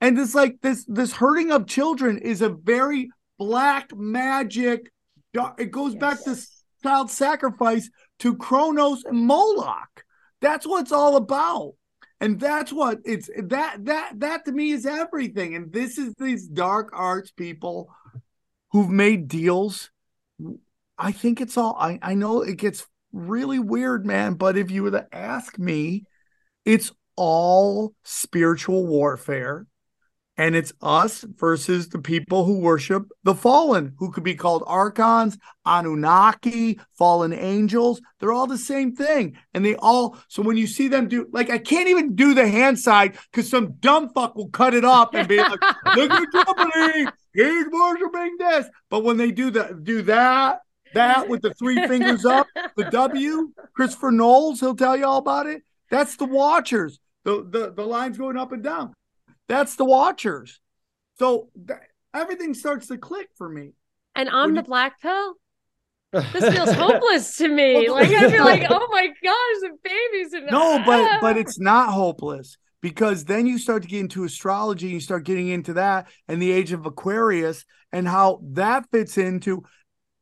And 0.00 0.16
it's 0.16 0.34
like 0.34 0.60
this 0.60 0.84
this 0.86 1.12
hurting 1.12 1.50
of 1.50 1.66
children 1.66 2.18
is 2.18 2.40
a 2.40 2.50
very 2.50 3.10
black 3.36 3.90
magic. 3.96 4.92
It 5.58 5.72
goes 5.72 5.96
back 5.96 6.22
to 6.22 6.36
child 6.84 7.10
sacrifice 7.10 7.90
to 8.20 8.36
Kronos 8.36 9.04
and 9.04 9.26
Moloch. 9.26 10.04
That's 10.40 10.66
what 10.66 10.82
it's 10.82 10.92
all 10.92 11.16
about. 11.16 11.74
And 12.20 12.40
that's 12.40 12.72
what 12.72 12.98
it's 13.04 13.30
that 13.44 13.84
that 13.84 14.20
that 14.20 14.44
to 14.44 14.52
me 14.52 14.72
is 14.72 14.86
everything. 14.86 15.54
And 15.54 15.72
this 15.72 15.98
is 15.98 16.14
these 16.18 16.48
dark 16.48 16.90
arts 16.92 17.30
people 17.30 17.88
who've 18.72 18.90
made 18.90 19.28
deals. 19.28 19.90
I 20.98 21.12
think 21.12 21.40
it's 21.40 21.56
all 21.56 21.76
I, 21.78 21.98
I 22.02 22.14
know 22.14 22.42
it 22.42 22.56
gets 22.56 22.86
really 23.12 23.60
weird, 23.60 24.04
man. 24.04 24.34
But 24.34 24.56
if 24.56 24.70
you 24.70 24.82
were 24.82 24.90
to 24.90 25.06
ask 25.12 25.58
me, 25.58 26.04
it's 26.64 26.90
all 27.16 27.94
spiritual 28.04 28.86
warfare 28.86 29.66
and 30.38 30.54
it's 30.54 30.72
us 30.80 31.24
versus 31.36 31.88
the 31.88 31.98
people 31.98 32.44
who 32.44 32.60
worship 32.60 33.10
the 33.24 33.34
fallen, 33.34 33.92
who 33.98 34.12
could 34.12 34.22
be 34.22 34.36
called 34.36 34.62
archons, 34.68 35.36
Anunnaki, 35.66 36.78
fallen 36.96 37.32
angels. 37.32 38.00
They're 38.20 38.32
all 38.32 38.46
the 38.46 38.56
same 38.56 38.94
thing. 38.94 39.36
And 39.52 39.64
they 39.64 39.74
all, 39.74 40.16
so 40.28 40.42
when 40.42 40.56
you 40.56 40.68
see 40.68 40.86
them 40.86 41.08
do, 41.08 41.26
like, 41.32 41.50
I 41.50 41.58
can't 41.58 41.88
even 41.88 42.14
do 42.14 42.34
the 42.34 42.46
hand 42.46 42.78
side 42.78 43.18
because 43.30 43.50
some 43.50 43.72
dumb 43.80 44.10
fuck 44.10 44.36
will 44.36 44.48
cut 44.48 44.74
it 44.74 44.84
off 44.84 45.12
and 45.12 45.26
be 45.26 45.38
like, 45.38 45.60
look 45.96 46.10
at 46.12 46.32
Germany, 46.32 47.10
he's 47.34 47.66
worshiping 47.72 48.36
this. 48.38 48.68
But 48.90 49.02
when 49.02 49.16
they 49.16 49.32
do 49.32 49.50
the, 49.50 49.76
do 49.82 50.02
that, 50.02 50.60
that 50.94 51.28
with 51.28 51.42
the 51.42 51.52
three 51.54 51.84
fingers 51.88 52.24
up, 52.24 52.46
the 52.76 52.84
W, 52.84 53.52
Christopher 53.74 54.12
Knowles, 54.12 54.60
he'll 54.60 54.76
tell 54.76 54.96
you 54.96 55.04
all 55.04 55.18
about 55.18 55.46
it. 55.46 55.62
That's 55.90 56.14
the 56.14 56.26
watchers. 56.26 57.00
The, 57.24 57.44
the, 57.46 57.72
the 57.72 57.84
lines 57.84 58.16
going 58.16 58.36
up 58.36 58.52
and 58.52 58.62
down. 58.62 58.94
That's 59.48 59.76
the 59.76 59.84
watchers. 59.84 60.60
So 61.18 61.48
th- 61.66 61.80
everything 62.14 62.54
starts 62.54 62.88
to 62.88 62.98
click 62.98 63.28
for 63.36 63.48
me. 63.48 63.72
And 64.14 64.28
I'm 64.28 64.54
the 64.54 64.62
black 64.62 65.00
pill. 65.00 65.34
This 66.12 66.48
feels 66.54 66.72
hopeless 66.72 67.36
to 67.36 67.48
me. 67.48 67.88
Like 67.88 68.08
I 68.10 68.30
feel 68.30 68.44
like, 68.44 68.66
oh 68.70 68.88
my 68.90 69.06
gosh, 69.06 69.60
the 69.60 69.70
babies. 69.82 70.32
And, 70.32 70.46
no, 70.50 70.82
but 70.84 71.20
but 71.20 71.36
it's 71.36 71.58
not 71.58 71.92
hopeless 71.92 72.56
because 72.80 73.24
then 73.24 73.46
you 73.46 73.58
start 73.58 73.82
to 73.82 73.88
get 73.88 74.00
into 74.00 74.24
astrology 74.24 74.86
and 74.86 74.94
you 74.94 75.00
start 75.00 75.24
getting 75.24 75.48
into 75.48 75.74
that 75.74 76.08
and 76.26 76.40
the 76.40 76.50
age 76.50 76.72
of 76.72 76.86
Aquarius 76.86 77.64
and 77.92 78.06
how 78.08 78.40
that 78.42 78.86
fits 78.90 79.18
into 79.18 79.62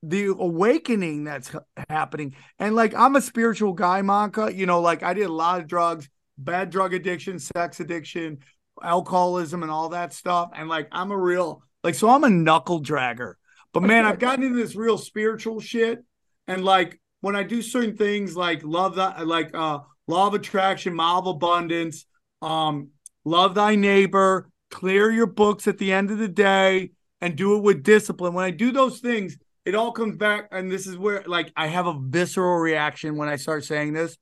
the 0.03 0.27
awakening 0.27 1.25
that's 1.25 1.51
happening. 1.89 2.35
And 2.59 2.75
like 2.75 2.95
I'm 2.95 3.17
a 3.17 3.21
spiritual 3.21 3.73
guy, 3.73 4.03
Monka. 4.03 4.55
You 4.55 4.67
know, 4.67 4.81
like 4.81 5.03
I 5.03 5.15
did 5.15 5.27
a 5.27 5.33
lot 5.33 5.61
of 5.61 5.69
drugs, 5.69 6.09
bad 6.37 6.71
drug 6.71 6.95
addiction, 6.95 7.39
sex 7.39 7.81
addiction, 7.81 8.39
alcoholism 8.83 9.63
and 9.63 9.71
all 9.71 9.91
that 9.91 10.13
stuff. 10.13 10.51
And 10.55 10.69
like, 10.69 10.89
I'm 10.93 11.11
a 11.11 11.19
real, 11.19 11.63
like, 11.83 11.95
so 11.95 12.09
I'm 12.09 12.25
a 12.25 12.31
knuckle 12.31 12.83
dragger. 12.83 13.35
But 13.73 13.83
man, 13.83 14.05
I've 14.05 14.19
gotten 14.19 14.45
into 14.45 14.57
this 14.59 14.75
real 14.75 14.99
spiritual 14.99 15.61
shit. 15.61 16.05
And 16.47 16.65
like, 16.65 17.01
when 17.21 17.37
I 17.37 17.43
do 17.43 17.63
certain 17.63 17.97
things 17.97 18.37
like 18.37 18.63
love 18.63 18.97
that, 18.97 19.27
like, 19.27 19.55
uh, 19.55 19.81
law 20.07 20.27
of 20.29 20.35
attraction, 20.35 20.99
of 20.99 21.27
abundance, 21.27 22.07
um, 22.43 22.89
love 23.25 23.55
thy 23.55 23.75
neighbor, 23.75 24.49
clear 24.71 25.11
your 25.11 25.27
books 25.27 25.67
at 25.67 25.79
the 25.79 25.93
end 25.93 26.11
of 26.11 26.19
the 26.19 26.29
day, 26.29 26.93
and 27.21 27.37
do 27.37 27.57
it 27.57 27.63
with 27.63 27.83
discipline. 27.83 28.35
When 28.35 28.45
I 28.45 28.51
do 28.51 28.73
those 28.73 29.01
things, 29.01 29.37
it 29.65 29.75
all 29.75 29.91
comes 29.93 30.17
back. 30.17 30.49
And 30.53 30.71
this 30.71 30.87
is 30.87 30.97
where, 30.97 31.25
like, 31.27 31.53
I 31.57 31.67
have 31.67 31.87
a 31.87 31.99
visceral 31.99 32.59
reaction 32.59 33.17
when 33.17 33.29
I 33.29 33.37
start 33.37 33.65
saying 33.65 33.95
this. 33.95 34.17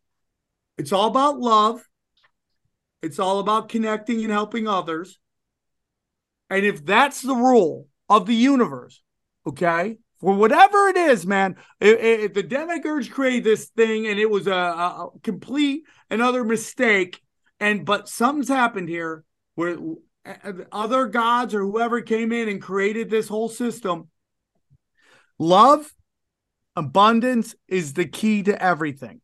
It's 0.79 0.93
all 0.93 1.09
about 1.09 1.39
love 1.39 1.87
it's 3.05 3.19
all 3.19 3.39
about 3.39 3.69
connecting 3.69 4.23
and 4.23 4.33
helping 4.33 4.67
others. 4.67 5.19
And 6.49 6.65
if 6.65 6.85
that's 6.85 7.21
the 7.21 7.35
rule 7.35 7.89
of 8.09 8.27
the 8.27 8.35
universe, 8.35 9.03
okay, 9.47 9.99
for 10.21 10.35
whatever 10.35 10.89
it 10.89 10.97
is, 10.97 11.27
man, 11.27 11.57
if, 11.81 12.01
if 12.01 12.35
the 12.35 12.43
demiurge 12.43 13.11
created 13.11 13.45
this 13.45 13.67
thing 13.67 14.07
and 14.07 14.19
it 14.19 14.31
was 14.31 14.47
a, 14.47 14.53
a 14.53 15.09
complete 15.23 15.85
another 16.11 16.45
mistake, 16.45 17.21
and 17.61 17.85
but 17.85 18.09
something's 18.09 18.49
happened 18.49 18.89
here 18.89 19.25
where 19.55 19.77
other 20.73 21.07
gods 21.07 21.55
or 21.55 21.61
whoever 21.61 22.01
came 22.01 22.33
in 22.33 22.49
and 22.49 22.63
created 22.63 23.11
this 23.11 23.29
whole 23.29 23.49
system, 23.49 24.09
love, 25.39 25.93
abundance 26.75 27.55
is 27.69 27.93
the 27.93 28.07
key 28.07 28.43
to 28.45 28.63
everything. 28.63 29.21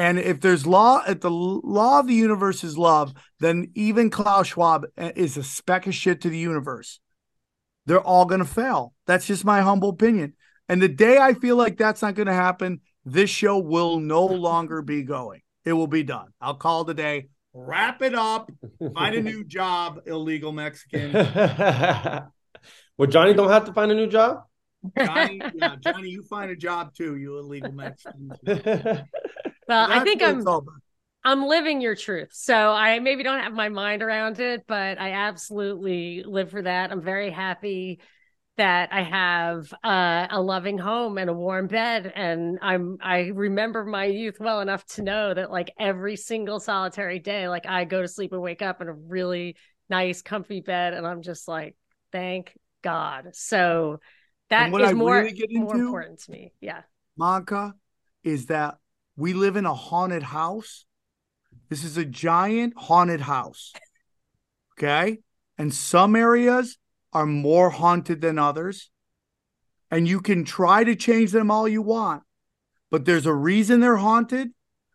And 0.00 0.18
if 0.18 0.40
there's 0.40 0.66
law, 0.66 1.02
if 1.06 1.20
the 1.20 1.30
law 1.30 2.00
of 2.00 2.06
the 2.06 2.14
universe 2.14 2.64
is 2.64 2.78
love, 2.78 3.12
then 3.38 3.70
even 3.74 4.08
Klaus 4.08 4.46
Schwab 4.46 4.86
is 4.96 5.36
a 5.36 5.42
speck 5.42 5.86
of 5.86 5.94
shit 5.94 6.22
to 6.22 6.30
the 6.30 6.38
universe. 6.38 7.00
They're 7.84 8.00
all 8.00 8.24
going 8.24 8.38
to 8.38 8.46
fail. 8.46 8.94
That's 9.06 9.26
just 9.26 9.44
my 9.44 9.60
humble 9.60 9.90
opinion. 9.90 10.32
And 10.70 10.80
the 10.80 10.88
day 10.88 11.18
I 11.18 11.34
feel 11.34 11.56
like 11.56 11.76
that's 11.76 12.00
not 12.00 12.14
going 12.14 12.28
to 12.28 12.32
happen, 12.32 12.80
this 13.04 13.28
show 13.28 13.58
will 13.58 14.00
no 14.00 14.24
longer 14.24 14.80
be 14.80 15.02
going. 15.02 15.42
It 15.66 15.74
will 15.74 15.86
be 15.86 16.02
done. 16.02 16.28
I'll 16.40 16.54
call 16.54 16.86
today. 16.86 17.28
wrap 17.52 18.00
it 18.00 18.14
up, 18.14 18.50
find 18.94 19.14
a 19.14 19.20
new 19.20 19.44
job, 19.44 20.00
illegal 20.06 20.52
Mexican. 20.52 21.12
well, 22.96 23.06
Johnny 23.06 23.34
don't 23.34 23.50
have 23.50 23.66
to 23.66 23.74
find 23.74 23.92
a 23.92 23.94
new 23.94 24.06
job. 24.06 24.44
Johnny, 24.96 25.42
yeah, 25.56 25.76
Johnny, 25.78 26.08
you 26.08 26.22
find 26.22 26.50
a 26.50 26.56
job 26.56 26.94
too, 26.94 27.16
you 27.16 27.36
illegal 27.38 27.72
Mexican. 27.72 28.32
Well, 29.70 29.88
I 29.88 30.00
think 30.00 30.22
I'm 30.22 30.44
I'm 31.22 31.46
living 31.46 31.80
your 31.80 31.94
truth. 31.94 32.30
So 32.32 32.54
I 32.54 32.98
maybe 32.98 33.22
don't 33.22 33.40
have 33.40 33.52
my 33.52 33.68
mind 33.68 34.02
around 34.02 34.40
it, 34.40 34.64
but 34.66 34.98
I 35.00 35.12
absolutely 35.12 36.24
live 36.26 36.50
for 36.50 36.62
that. 36.62 36.90
I'm 36.90 37.02
very 37.02 37.30
happy 37.30 38.00
that 38.56 38.92
I 38.92 39.02
have 39.02 39.72
uh, 39.84 40.26
a 40.30 40.40
loving 40.40 40.76
home 40.76 41.18
and 41.18 41.30
a 41.30 41.32
warm 41.32 41.66
bed 41.66 42.12
and 42.14 42.58
I'm 42.60 42.98
I 43.00 43.28
remember 43.28 43.84
my 43.84 44.06
youth 44.06 44.38
well 44.38 44.60
enough 44.60 44.84
to 44.96 45.02
know 45.02 45.32
that 45.32 45.50
like 45.50 45.72
every 45.78 46.16
single 46.16 46.60
solitary 46.60 47.20
day 47.20 47.48
like 47.48 47.64
I 47.64 47.84
go 47.84 48.02
to 48.02 48.08
sleep 48.08 48.32
and 48.32 48.42
wake 48.42 48.60
up 48.60 48.82
in 48.82 48.88
a 48.88 48.92
really 48.92 49.56
nice 49.88 50.20
comfy 50.20 50.60
bed 50.60 50.92
and 50.92 51.06
I'm 51.06 51.22
just 51.22 51.48
like 51.48 51.74
thank 52.12 52.52
God. 52.82 53.30
So 53.32 54.00
that 54.50 54.74
is 54.74 54.92
more, 54.92 55.22
really 55.22 55.46
more 55.52 55.76
important 55.76 56.18
to 56.24 56.30
me. 56.32 56.52
Yeah. 56.60 56.82
Monka 57.18 57.72
is 58.24 58.46
that 58.46 58.79
we 59.20 59.34
live 59.34 59.56
in 59.56 59.66
a 59.66 59.74
haunted 59.74 60.22
house. 60.22 60.86
This 61.68 61.84
is 61.84 61.98
a 61.98 62.04
giant 62.06 62.72
haunted 62.76 63.20
house. 63.20 63.72
Okay. 64.78 65.18
And 65.58 65.74
some 65.74 66.16
areas 66.16 66.78
are 67.12 67.26
more 67.26 67.68
haunted 67.68 68.22
than 68.22 68.38
others. 68.38 68.90
And 69.90 70.08
you 70.08 70.20
can 70.20 70.44
try 70.44 70.84
to 70.84 70.96
change 70.96 71.32
them 71.32 71.50
all 71.50 71.68
you 71.68 71.82
want, 71.82 72.22
but 72.90 73.04
there's 73.04 73.26
a 73.26 73.34
reason 73.34 73.80
they're 73.80 73.96
haunted. 73.96 74.50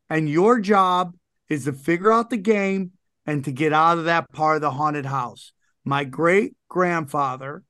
And 0.10 0.28
your 0.28 0.60
job 0.60 1.16
is 1.48 1.66
to 1.66 1.74
figure 1.74 2.12
out 2.12 2.30
the 2.32 2.38
game 2.38 2.92
and 3.26 3.46
to 3.46 3.52
get 3.52 3.74
out 3.74 4.00
of 4.00 4.06
that 4.06 4.32
part 4.32 4.56
of 4.56 4.62
the 4.62 4.72
haunted 4.72 5.06
house. 5.06 5.52
My 5.84 6.04
great 6.04 6.56
grandfather 6.68 7.64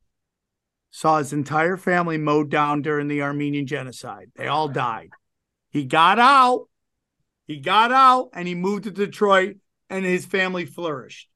saw 0.91 1.17
his 1.17 1.33
entire 1.33 1.75
family 1.75 2.17
mowed 2.17 2.49
down 2.49 2.81
during 2.81 3.09
the 3.09 3.23
Armenian 3.23 3.67
genocide. 3.67 4.31
They 4.37 4.47
all 4.47 4.69
died. 4.69 5.09
He 5.75 5.83
got 5.83 6.19
out. 6.19 6.69
He 7.47 7.57
got 7.57 7.91
out 7.91 8.29
and 8.31 8.47
he 8.47 8.55
moved 8.55 8.85
to 8.85 8.91
Detroit 8.91 9.57
and 9.89 10.05
his 10.05 10.25
family 10.25 10.65
flourished. 10.65 11.27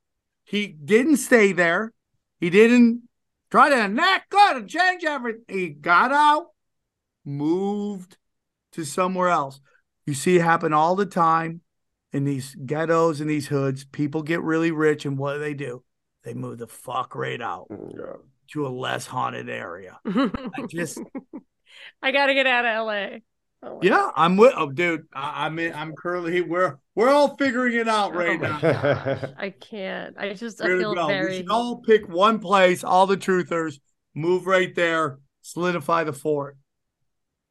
He 0.45 0.68
didn't 0.68 1.18
stay 1.18 1.52
there. 1.52 1.91
He 2.40 2.49
didn't 2.49 3.02
try 3.52 3.68
to 3.68 3.90
not 3.90 4.22
good 4.30 4.56
and 4.56 4.70
change 4.70 5.03
everything. 5.03 5.44
He 5.49 5.68
got 5.68 6.14
out, 6.14 6.52
moved 7.26 8.16
to 8.72 8.86
somewhere 8.86 9.28
else. 9.28 9.60
You 10.06 10.14
see 10.14 10.38
it 10.38 10.41
happen 10.41 10.72
all 10.72 10.95
the 10.95 11.06
time 11.06 11.60
in 12.14 12.24
these 12.24 12.56
ghettos 12.66 13.20
and 13.20 13.30
these 13.30 13.48
hoods. 13.48 13.84
People 13.84 14.24
get 14.24 14.41
really 14.41 14.72
rich, 14.72 15.06
and 15.06 15.18
what 15.18 15.34
do 15.34 15.40
they 15.40 15.53
do? 15.53 15.84
They 16.24 16.34
move 16.34 16.60
the 16.60 16.68
fuck 16.68 17.14
right 17.14 17.41
out 17.41 17.68
mm, 17.70 17.91
yeah. 17.94 18.14
to 18.53 18.66
a 18.66 18.70
less 18.70 19.06
haunted 19.06 19.49
area. 19.49 19.99
I 20.06 20.66
just 20.70 20.98
I 22.02 22.14
gotta 22.14 22.34
get 22.34 22.48
out 22.48 22.66
of 22.66 22.88
LA. 22.88 23.20
Oh, 23.61 23.80
yeah, 23.81 24.10
I'm 24.15 24.38
with. 24.38 24.53
Oh, 24.56 24.72
dude, 24.72 25.06
I, 25.14 25.45
am 25.45 25.60
in, 25.60 25.73
I'm 25.73 25.94
currently 25.94 26.41
we're 26.41 26.77
we're 26.95 27.10
all 27.10 27.36
figuring 27.36 27.76
it 27.76 27.90
out 27.90 28.15
oh, 28.15 28.18
right 28.18 28.40
oh 28.41 28.60
now. 28.60 29.34
I 29.38 29.49
can't. 29.49 30.15
I 30.18 30.34
just 30.34 30.61
I 30.61 30.68
feel 30.68 30.95
very. 31.07 31.31
We 31.31 31.38
should 31.38 31.49
all 31.49 31.81
pick 31.81 32.07
one 32.07 32.40
place. 32.40 32.86
All 32.86 33.06
the 33.06 33.18
truthers 33.18 33.80
move 34.15 34.48
right 34.48 34.73
there. 34.76 35.19
Solidify 35.41 36.06
the 36.06 36.14
fort. 36.14 36.57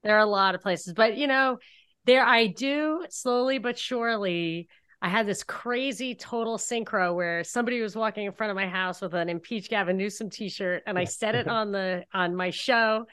There 0.03 0.17
are 0.17 0.21
a 0.21 0.27
lot 0.27 0.55
of 0.55 0.63
places, 0.63 0.95
but 0.95 1.19
you 1.19 1.27
know, 1.27 1.59
there 2.07 2.25
I 2.25 2.47
do 2.47 3.05
slowly 3.11 3.59
but 3.59 3.79
surely. 3.79 4.69
I 5.01 5.09
had 5.09 5.29
this 5.29 5.45
crazy 5.45 6.17
total 6.17 6.59
synchro 6.59 7.15
where 7.15 7.45
somebody 7.45 7.81
was 7.81 7.95
walking 7.95 8.25
in 8.25 8.33
front 8.33 8.51
of 8.51 8.57
my 8.57 8.67
house 8.67 9.01
with 9.01 9.15
an 9.15 9.29
impeach 9.29 9.69
Gavin 9.69 9.97
Newsom 9.97 10.29
t-shirt, 10.29 10.83
and 10.87 10.99
I 10.99 11.05
said 11.05 11.35
it 11.35 11.47
on 11.49 11.71
the 11.71 12.05
on 12.15 12.35
my 12.35 12.51
show, 12.51 13.05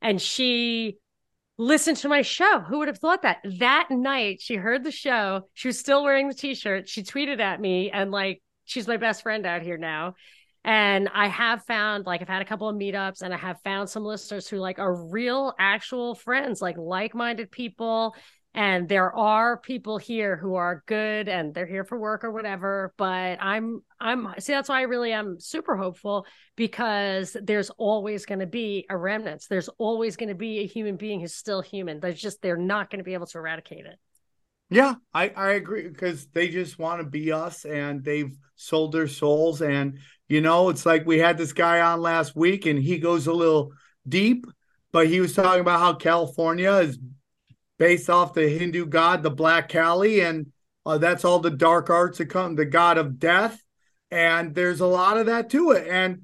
and 0.00 0.20
she 0.20 0.96
listen 1.58 1.94
to 1.96 2.08
my 2.08 2.22
show. 2.22 2.60
Who 2.60 2.78
would 2.78 2.88
have 2.88 2.98
thought 2.98 3.22
that? 3.22 3.38
That 3.58 3.88
night, 3.90 4.40
she 4.40 4.54
heard 4.54 4.84
the 4.84 4.92
show. 4.92 5.42
She 5.54 5.68
was 5.68 5.78
still 5.78 6.04
wearing 6.04 6.28
the 6.28 6.34
t-shirt. 6.34 6.88
She 6.88 7.02
tweeted 7.02 7.40
at 7.40 7.60
me 7.60 7.90
and 7.90 8.10
like, 8.10 8.40
she's 8.64 8.86
my 8.86 8.96
best 8.96 9.22
friend 9.22 9.44
out 9.44 9.62
here 9.62 9.76
now. 9.76 10.14
And 10.64 11.08
I 11.12 11.28
have 11.28 11.64
found 11.64 12.06
like 12.06 12.20
I've 12.20 12.28
had 12.28 12.42
a 12.42 12.44
couple 12.44 12.68
of 12.68 12.76
meetups 12.76 13.22
and 13.22 13.32
I 13.32 13.38
have 13.38 13.60
found 13.62 13.88
some 13.88 14.04
listeners 14.04 14.48
who 14.48 14.58
like 14.58 14.78
are 14.78 15.08
real 15.08 15.54
actual 15.58 16.14
friends, 16.14 16.60
like 16.60 16.76
like-minded 16.76 17.50
people. 17.50 18.14
And 18.58 18.88
there 18.88 19.14
are 19.14 19.56
people 19.56 19.98
here 19.98 20.36
who 20.36 20.56
are 20.56 20.82
good 20.86 21.28
and 21.28 21.54
they're 21.54 21.64
here 21.64 21.84
for 21.84 21.96
work 21.96 22.24
or 22.24 22.32
whatever. 22.32 22.92
But 22.96 23.40
I'm 23.40 23.82
I'm 24.00 24.34
see 24.40 24.52
that's 24.52 24.68
why 24.68 24.80
I 24.80 24.82
really 24.82 25.12
am 25.12 25.38
super 25.38 25.76
hopeful 25.76 26.26
because 26.56 27.36
there's 27.40 27.70
always 27.70 28.26
going 28.26 28.40
to 28.40 28.48
be 28.48 28.84
a 28.90 28.96
remnants. 28.96 29.46
There's 29.46 29.68
always 29.78 30.16
going 30.16 30.30
to 30.30 30.34
be 30.34 30.58
a 30.58 30.66
human 30.66 30.96
being 30.96 31.20
who's 31.20 31.36
still 31.36 31.60
human. 31.60 32.00
There's 32.00 32.20
just 32.20 32.42
they're 32.42 32.56
not 32.56 32.90
going 32.90 32.98
to 32.98 33.04
be 33.04 33.14
able 33.14 33.26
to 33.26 33.38
eradicate 33.38 33.86
it. 33.86 33.96
Yeah, 34.70 34.94
I, 35.14 35.28
I 35.28 35.50
agree 35.50 35.86
because 35.86 36.26
they 36.26 36.48
just 36.48 36.80
want 36.80 37.00
to 37.00 37.06
be 37.06 37.30
us 37.30 37.64
and 37.64 38.02
they've 38.02 38.36
sold 38.56 38.90
their 38.90 39.06
souls. 39.06 39.62
And, 39.62 40.00
you 40.26 40.40
know, 40.40 40.68
it's 40.70 40.84
like 40.84 41.06
we 41.06 41.20
had 41.20 41.38
this 41.38 41.52
guy 41.52 41.80
on 41.80 42.00
last 42.00 42.34
week 42.34 42.66
and 42.66 42.76
he 42.76 42.98
goes 42.98 43.28
a 43.28 43.32
little 43.32 43.70
deep, 44.08 44.46
but 44.90 45.06
he 45.06 45.20
was 45.20 45.32
talking 45.32 45.60
about 45.60 45.78
how 45.78 45.94
California 45.94 46.72
is 46.72 46.98
based 47.78 48.10
off 48.10 48.34
the 48.34 48.48
Hindu 48.48 48.86
god, 48.86 49.22
the 49.22 49.30
Black 49.30 49.68
Kali, 49.68 50.20
and 50.20 50.52
uh, 50.84 50.98
that's 50.98 51.24
all 51.24 51.38
the 51.38 51.50
dark 51.50 51.90
arts 51.90 52.18
that 52.18 52.26
come, 52.26 52.54
the 52.54 52.64
god 52.64 52.98
of 52.98 53.18
death. 53.18 53.62
And 54.10 54.54
there's 54.54 54.80
a 54.80 54.86
lot 54.86 55.18
of 55.18 55.26
that 55.26 55.50
to 55.50 55.72
it. 55.72 55.86
And 55.88 56.22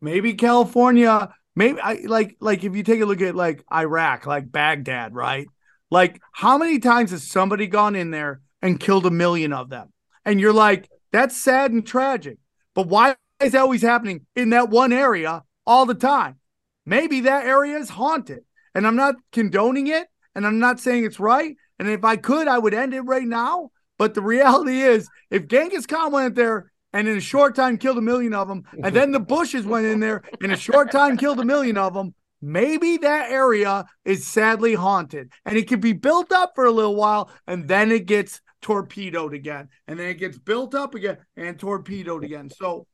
maybe 0.00 0.34
California, 0.34 1.32
maybe 1.54 1.80
I 1.80 2.00
like, 2.04 2.36
like 2.40 2.64
if 2.64 2.74
you 2.74 2.82
take 2.82 3.00
a 3.00 3.06
look 3.06 3.20
at 3.20 3.36
like 3.36 3.64
Iraq, 3.72 4.26
like 4.26 4.50
Baghdad, 4.50 5.14
right? 5.14 5.46
Like, 5.90 6.20
how 6.32 6.58
many 6.58 6.78
times 6.80 7.12
has 7.12 7.22
somebody 7.22 7.66
gone 7.68 7.94
in 7.94 8.10
there 8.10 8.40
and 8.60 8.80
killed 8.80 9.06
a 9.06 9.10
million 9.10 9.52
of 9.52 9.70
them? 9.70 9.92
And 10.24 10.40
you're 10.40 10.52
like, 10.52 10.90
that's 11.12 11.36
sad 11.36 11.70
and 11.70 11.86
tragic. 11.86 12.38
But 12.74 12.88
why 12.88 13.14
is 13.40 13.52
that 13.52 13.60
always 13.60 13.82
happening 13.82 14.26
in 14.34 14.50
that 14.50 14.68
one 14.68 14.92
area 14.92 15.44
all 15.64 15.86
the 15.86 15.94
time? 15.94 16.36
Maybe 16.84 17.20
that 17.22 17.46
area 17.46 17.78
is 17.78 17.90
haunted. 17.90 18.44
And 18.74 18.86
I'm 18.86 18.96
not 18.96 19.14
condoning 19.32 19.86
it. 19.86 20.08
And 20.36 20.46
I'm 20.46 20.60
not 20.60 20.78
saying 20.78 21.04
it's 21.04 21.18
right. 21.18 21.56
And 21.80 21.88
if 21.88 22.04
I 22.04 22.16
could, 22.16 22.46
I 22.46 22.58
would 22.58 22.74
end 22.74 22.94
it 22.94 23.00
right 23.00 23.26
now. 23.26 23.70
But 23.98 24.14
the 24.14 24.22
reality 24.22 24.82
is, 24.82 25.08
if 25.30 25.48
Genghis 25.48 25.86
Khan 25.86 26.12
went 26.12 26.34
there 26.36 26.70
and 26.92 27.08
in 27.08 27.16
a 27.16 27.20
short 27.20 27.56
time 27.56 27.78
killed 27.78 27.98
a 27.98 28.02
million 28.02 28.34
of 28.34 28.46
them, 28.46 28.62
and 28.84 28.94
then 28.94 29.10
the 29.10 29.18
Bushes 29.18 29.66
went 29.66 29.86
in 29.86 29.98
there 29.98 30.22
in 30.40 30.50
a 30.52 30.56
short 30.56 30.92
time 30.92 31.16
killed 31.16 31.40
a 31.40 31.44
million 31.44 31.78
of 31.78 31.94
them, 31.94 32.14
maybe 32.42 32.98
that 32.98 33.30
area 33.30 33.84
is 34.04 34.26
sadly 34.26 34.74
haunted 34.74 35.32
and 35.44 35.56
it 35.56 35.66
can 35.68 35.80
be 35.80 35.92
built 35.92 36.30
up 36.32 36.52
for 36.54 36.66
a 36.66 36.70
little 36.70 36.94
while 36.94 37.30
and 37.46 37.66
then 37.66 37.90
it 37.90 38.06
gets 38.06 38.40
torpedoed 38.60 39.34
again 39.34 39.68
and 39.88 39.98
then 39.98 40.08
it 40.08 40.18
gets 40.18 40.38
built 40.38 40.74
up 40.74 40.94
again 40.94 41.16
and 41.36 41.58
torpedoed 41.58 42.24
again 42.24 42.50
so 42.50 42.86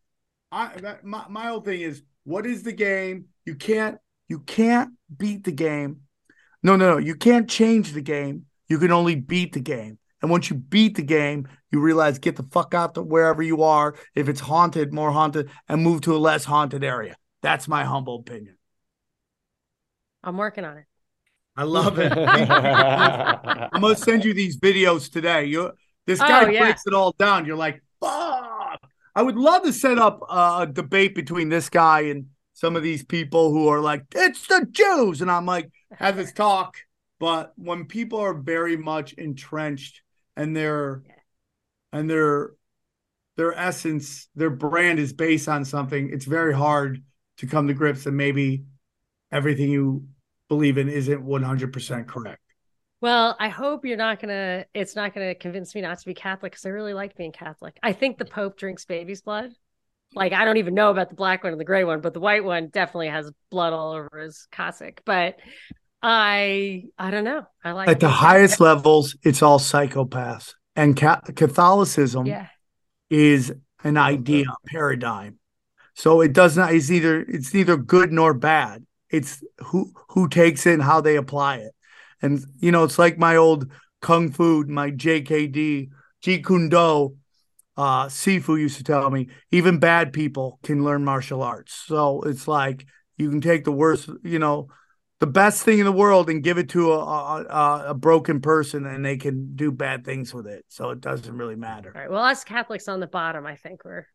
i 0.51 0.69
that, 0.81 1.05
my, 1.05 1.25
my 1.29 1.47
whole 1.47 1.61
thing 1.61 1.81
is 1.81 2.03
what 2.25 2.47
is 2.47 2.63
the 2.63 2.73
game 2.73 3.27
you 3.45 3.55
can't 3.55 3.99
you 4.29 4.39
can't 4.41 4.91
beat 5.17 5.45
the 5.45 5.53
game 5.53 6.01
no 6.63 6.77
no 6.77 6.93
no 6.93 6.99
you 6.99 7.15
can't 7.15 7.49
change 7.49 7.93
the 7.93 8.01
game 8.01 8.47
you 8.69 8.79
can 8.79 8.93
only 8.93 9.15
beat 9.15 9.53
the 9.53 9.61
game 9.61 9.99
and 10.21 10.31
once 10.31 10.49
you 10.51 10.57
beat 10.57 10.97
the 10.97 11.03
game 11.03 11.49
you 11.71 11.81
realize 11.81 12.19
get 12.19 12.37
the 12.37 12.43
fuck 12.45 12.75
out 12.75 12.95
to 12.95 13.03
wherever 13.03 13.43
you 13.43 13.63
are 13.63 13.95
if 14.15 14.29
it's 14.29 14.41
haunted 14.41 14.93
more 14.93 15.11
haunted 15.13 15.51
and 15.69 15.83
move 15.83 16.01
to 16.01 16.15
a 16.15 16.19
less 16.19 16.45
haunted 16.45 16.85
area 16.85 17.17
that's 17.43 17.69
my 17.69 17.85
humble 17.85 18.17
opinion 18.21 18.57
I'm 20.25 20.37
working 20.37 20.65
on 20.65 20.79
it. 20.79 20.85
I 21.57 21.65
love 21.65 21.99
it. 21.99 22.13
I'm 22.17 23.81
gonna 23.81 23.97
send 23.97 24.25
you 24.25 24.33
these 24.33 24.59
videos 24.59 25.11
today. 25.11 25.45
You 25.47 25.73
this 26.07 26.21
oh, 26.21 26.27
guy 26.27 26.45
Oh, 26.45 26.49
yeah. 26.49 26.61
breaks 26.65 26.83
it 26.87 26.95
all 26.95 27.13
down. 27.19 27.45
You're 27.45 27.57
like, 27.57 27.83
fuck. 28.01 28.81
I 29.15 29.23
would 29.23 29.37
love 29.37 29.63
to 29.65 29.73
set 29.73 29.99
up 29.99 30.21
a 30.31 30.67
debate 30.73 31.15
between 31.15 31.49
this 31.49 31.69
guy 31.69 32.03
and 32.03 32.27
some 32.63 32.77
of 32.77 32.85
these 32.85 33.05
people 33.05 33.51
who 33.51 33.67
are 33.67 33.81
like, 33.81 34.05
it's 34.15 34.47
the 34.47 34.65
Jews. 34.71 35.21
And 35.21 35.29
I'm 35.29 35.47
like, 35.47 35.69
have 35.91 36.17
this 36.17 36.33
talk. 36.33 36.77
But 37.19 37.53
when 37.57 37.87
people 37.87 38.21
are 38.21 38.35
very 38.35 38.77
much 38.77 39.15
entrenched 39.15 40.01
and 40.37 40.57
their 40.57 41.03
and 41.93 42.09
their 42.09 42.53
their 43.37 43.53
essence, 43.59 44.29
their 44.37 44.51
brand 44.51 45.01
is 45.01 45.13
based 45.13 45.49
on 45.49 45.65
something, 45.65 46.11
it's 46.13 46.25
very 46.25 46.55
hard 46.55 47.03
to 47.39 47.47
come 47.49 47.67
to 47.67 47.75
grips 47.75 48.05
that 48.05 48.13
maybe 48.13 48.63
everything 49.33 49.69
you 49.69 50.07
believe 50.49 50.79
in 50.79 50.89
isn't 50.89 51.21
100% 51.21 52.07
correct. 52.07 52.43
Well, 53.01 53.35
I 53.41 53.49
hope 53.49 53.85
you're 53.85 53.97
not 53.97 54.21
gonna. 54.21 54.67
It's 54.73 54.95
not 54.95 55.15
gonna 55.15 55.35
convince 55.35 55.75
me 55.75 55.81
not 55.81 55.99
to 55.99 56.07
be 56.07 56.15
Catholic 56.15 56.53
because 56.53 56.65
I 56.65 56.69
really 56.69 56.95
like 56.95 57.17
being 57.17 57.33
Catholic. 57.33 57.77
I 57.83 57.93
think 57.93 58.19
the 58.19 58.25
Pope 58.25 58.57
drinks 58.57 58.85
baby's 58.85 59.21
blood. 59.21 59.51
Like 60.15 60.33
I 60.33 60.45
don't 60.45 60.59
even 60.59 60.75
know 60.75 60.91
about 60.91 61.09
the 61.09 61.15
black 61.17 61.43
one 61.43 61.53
and 61.53 61.61
the 61.61 61.65
gray 61.65 61.85
one, 61.85 62.01
but 62.01 62.13
the 62.15 62.21
white 62.21 62.45
one 62.45 62.69
definitely 62.69 63.09
has 63.09 63.31
blood 63.51 63.73
all 63.73 63.93
over 63.93 64.19
his 64.19 64.47
cassock. 64.51 65.01
But 65.05 65.37
I, 66.03 66.85
I 66.99 67.11
don't 67.11 67.25
know. 67.25 67.47
I 67.65 67.73
like 67.73 67.89
At 67.89 68.01
the 68.01 68.09
highest 68.09 68.61
levels, 68.61 69.17
it's 69.23 69.43
all 69.43 69.59
psychopaths. 69.59 70.55
And 70.75 70.97
Ca- 70.97 71.21
Catholicism 71.37 72.27
Yeah. 72.27 72.49
is 73.09 73.53
an 73.85 73.97
idea, 73.97 74.47
a 74.49 74.69
paradigm. 74.69 75.39
So 75.95 76.21
it 76.21 76.33
does 76.33 76.57
not, 76.57 76.75
it's 76.75 76.91
either, 76.91 77.21
it's 77.21 77.53
neither 77.55 77.77
good 77.77 78.13
nor 78.13 78.35
bad. 78.35 78.85
It's 79.11 79.45
who, 79.59 79.93
who 80.11 80.29
takes 80.29 80.67
it 80.67 80.75
and 80.75 80.83
how 80.83 81.01
they 81.03 81.17
apply 81.17 81.57
it. 81.59 81.73
And, 82.23 82.45
you 82.59 82.73
know, 82.73 82.85
it's 82.85 82.99
like 82.99 83.19
my 83.19 83.37
old 83.37 83.71
Kung 84.01 84.33
Fu, 84.33 84.65
my 84.65 84.91
JKD, 84.91 85.91
Jeet 86.25 86.47
Kune 86.47 86.69
Do, 86.69 87.17
uh, 87.77 88.07
Sifu 88.07 88.59
used 88.59 88.79
to 88.79 88.85
tell 88.85 89.11
me, 89.11 89.29
even 89.51 89.79
bad 89.79 90.13
people 90.13 90.59
can 90.63 90.85
learn 90.85 91.05
martial 91.05 91.43
arts. 91.43 91.75
So 91.75 92.23
it's 92.23 92.47
like 92.47 92.87
you 93.17 93.31
can 93.31 93.41
take 93.41 93.65
the 93.65 93.73
worst, 93.73 94.11
you 94.23 94.39
know, 94.39 94.69
the 95.21 95.27
best 95.27 95.63
thing 95.63 95.79
in 95.79 95.85
the 95.85 95.93
world 95.93 96.29
and 96.29 96.43
give 96.43 96.59
it 96.59 96.69
to 96.71 96.93
a, 96.93 96.99
a, 96.99 97.85
a- 97.91 97.95
broken 97.95 98.41
person 98.41 98.85
and 98.85 99.05
they 99.05 99.17
can 99.17 99.55
do 99.55 99.71
bad 99.71 100.05
things 100.05 100.35
with 100.35 100.49
it. 100.49 100.65
So 100.69 100.91
it 100.91 101.01
doesn't 101.01 101.37
really 101.37 101.55
matter. 101.55 101.93
All 101.95 102.01
right. 102.03 102.11
Well, 102.11 102.25
us 102.25 102.43
Catholics 102.43 102.89
on 102.89 102.99
the 102.99 103.07
bottom, 103.07 103.47
I 103.47 103.55
think 103.55 103.85
we're 103.85 104.07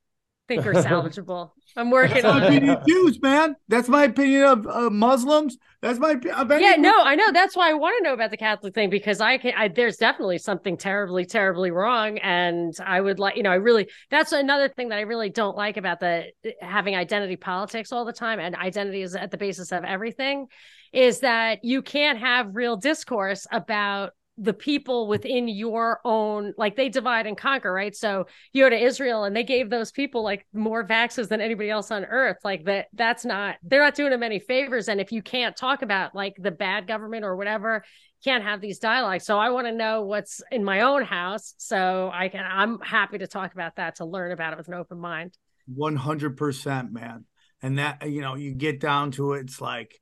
think 0.47 0.65
we're 0.65 0.73
salvageable. 0.73 1.51
I'm 1.77 1.91
working 1.91 2.23
That's 2.23 2.25
my 2.25 2.31
on 2.31 2.43
opinion 2.43 2.69
it. 2.71 2.79
of 2.79 2.87
Jews, 2.87 3.21
man. 3.21 3.55
That's 3.67 3.87
my 3.87 4.05
opinion 4.05 4.43
of 4.43 4.67
uh, 4.67 4.89
Muslims. 4.89 5.57
That's 5.81 5.99
my 5.99 6.15
opi- 6.15 6.31
of 6.31 6.59
Yeah, 6.59 6.75
no, 6.77 6.93
I 7.03 7.13
know. 7.15 7.31
That's 7.31 7.55
why 7.55 7.69
I 7.69 7.73
want 7.73 7.97
to 7.99 8.03
know 8.03 8.13
about 8.13 8.31
the 8.31 8.37
Catholic 8.37 8.73
thing 8.73 8.89
because 8.89 9.21
I 9.21 9.37
can. 9.37 9.53
I, 9.55 9.67
there's 9.67 9.97
definitely 9.97 10.39
something 10.39 10.75
terribly, 10.75 11.25
terribly 11.25 11.69
wrong, 11.69 12.17
and 12.17 12.73
I 12.83 12.99
would 12.99 13.19
like, 13.19 13.37
you 13.37 13.43
know, 13.43 13.51
I 13.51 13.55
really. 13.55 13.87
That's 14.09 14.31
another 14.31 14.69
thing 14.69 14.89
that 14.89 14.97
I 14.97 15.01
really 15.01 15.29
don't 15.29 15.55
like 15.55 15.77
about 15.77 15.99
the 15.99 16.31
having 16.61 16.95
identity 16.95 17.35
politics 17.35 17.91
all 17.91 18.05
the 18.05 18.13
time, 18.13 18.39
and 18.39 18.55
identity 18.55 19.03
is 19.03 19.15
at 19.15 19.29
the 19.29 19.37
basis 19.37 19.71
of 19.71 19.83
everything. 19.83 20.47
Is 20.93 21.19
that 21.19 21.63
you 21.63 21.83
can't 21.83 22.17
have 22.17 22.55
real 22.55 22.75
discourse 22.77 23.45
about 23.51 24.13
the 24.37 24.53
people 24.53 25.07
within 25.07 25.47
your 25.47 25.99
own 26.05 26.53
like 26.57 26.75
they 26.75 26.89
divide 26.89 27.25
and 27.25 27.37
conquer 27.37 27.71
right? 27.73 27.95
So 27.95 28.27
you 28.53 28.63
go 28.63 28.69
to 28.69 28.77
israel 28.77 29.23
and 29.23 29.35
they 29.35 29.43
gave 29.43 29.69
those 29.69 29.91
people 29.91 30.23
like 30.23 30.45
more 30.53 30.85
vaxes 30.85 31.27
than 31.27 31.41
anybody 31.41 31.69
else 31.69 31.91
on 31.91 32.05
earth. 32.05 32.37
Like 32.43 32.65
that 32.65 32.87
that's 32.93 33.25
not 33.25 33.55
they're 33.63 33.83
not 33.83 33.95
doing 33.95 34.11
them 34.11 34.23
any 34.23 34.39
favors. 34.39 34.87
And 34.89 35.01
if 35.01 35.11
you 35.11 35.21
can't 35.21 35.55
talk 35.55 35.81
about 35.81 36.13
like 36.13 36.35
the 36.37 36.51
bad 36.51 36.87
government 36.87 37.25
or 37.25 37.35
whatever 37.35 37.83
can't 38.23 38.43
have 38.43 38.61
these 38.61 38.79
dialogues. 38.79 39.25
So 39.25 39.37
i 39.39 39.49
want 39.49 39.67
to 39.67 39.73
know 39.73 40.03
what's 40.03 40.41
in 40.51 40.63
my 40.63 40.81
own 40.81 41.03
house. 41.03 41.55
So 41.57 42.11
i 42.13 42.29
can 42.29 42.45
i'm 42.45 42.79
happy 42.79 43.17
to 43.17 43.27
talk 43.27 43.53
about 43.53 43.77
that 43.77 43.95
to 43.95 44.05
learn 44.05 44.31
about 44.31 44.53
it 44.53 44.57
with 44.57 44.67
an 44.67 44.75
open 44.75 44.99
mind. 44.99 45.37
100% 45.75 46.91
man. 46.91 47.25
And 47.61 47.79
that 47.79 48.09
you 48.09 48.21
know 48.21 48.35
you 48.35 48.53
get 48.53 48.79
down 48.79 49.11
to 49.11 49.33
it 49.33 49.41
it's 49.41 49.59
like 49.59 49.99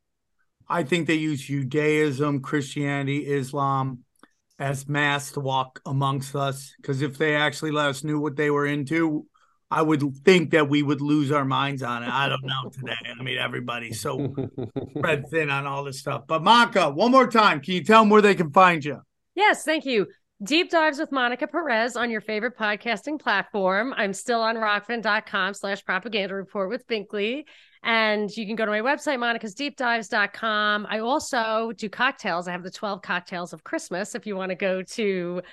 i 0.67 0.83
think 0.83 1.07
they 1.07 1.15
use 1.15 1.41
judaism 1.41 2.41
christianity 2.41 3.19
islam 3.25 4.04
as 4.59 4.87
masks 4.87 5.33
to 5.33 5.39
walk 5.39 5.81
amongst 5.85 6.35
us 6.35 6.73
because 6.81 7.01
if 7.01 7.17
they 7.17 7.35
actually 7.35 7.71
let 7.71 7.87
us 7.87 8.03
knew 8.03 8.19
what 8.19 8.35
they 8.35 8.49
were 8.49 8.65
into 8.65 9.25
i 9.69 9.81
would 9.81 10.01
think 10.23 10.51
that 10.51 10.69
we 10.69 10.81
would 10.81 11.01
lose 11.01 11.31
our 11.31 11.45
minds 11.45 11.83
on 11.83 12.03
it 12.03 12.09
i 12.09 12.29
don't 12.29 12.45
know 12.45 12.69
today 12.71 12.95
i 13.19 13.21
mean 13.21 13.37
everybody's 13.37 13.99
so 13.99 14.33
spread 14.97 15.27
thin 15.29 15.49
on 15.49 15.65
all 15.65 15.83
this 15.83 15.99
stuff 15.99 16.23
but 16.27 16.43
monica 16.43 16.89
one 16.89 17.11
more 17.11 17.27
time 17.27 17.59
can 17.59 17.73
you 17.73 17.83
tell 17.83 18.01
them 18.01 18.09
where 18.09 18.21
they 18.21 18.35
can 18.35 18.51
find 18.51 18.85
you 18.85 19.01
Yes, 19.35 19.63
thank 19.63 19.85
you. 19.85 20.07
Deep 20.43 20.69
dives 20.69 20.97
with 20.97 21.11
Monica 21.11 21.47
Perez 21.47 21.95
on 21.95 22.09
your 22.09 22.21
favorite 22.21 22.57
podcasting 22.57 23.19
platform. 23.19 23.93
I'm 23.95 24.13
still 24.13 24.41
on 24.41 24.55
rokfin.com 24.55 25.53
slash 25.53 25.83
propaganda 25.85 26.35
report 26.35 26.69
with 26.69 26.87
Binkley. 26.87 27.43
And 27.85 28.29
you 28.35 28.45
can 28.47 28.55
go 28.55 28.65
to 28.65 28.71
my 28.71 28.81
website, 28.81 29.19
monicasdeepdives.com. 29.19 30.87
I 30.89 30.99
also 30.99 31.71
do 31.77 31.87
cocktails. 31.87 32.47
I 32.47 32.51
have 32.51 32.63
the 32.63 32.71
12 32.71 33.03
cocktails 33.03 33.53
of 33.53 33.63
Christmas 33.63 34.15
if 34.15 34.25
you 34.25 34.35
want 34.35 34.49
to 34.49 34.55
go 34.55 34.81
to 34.81 35.43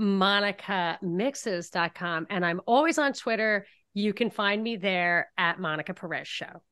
monicamixes.com. 0.00 2.26
And 2.30 2.46
I'm 2.46 2.62
always 2.66 2.98
on 2.98 3.12
Twitter. 3.12 3.66
You 3.92 4.14
can 4.14 4.30
find 4.30 4.62
me 4.62 4.76
there 4.76 5.30
at 5.36 5.60
Monica 5.60 5.92
Perez 5.92 6.26
Show. 6.26 6.62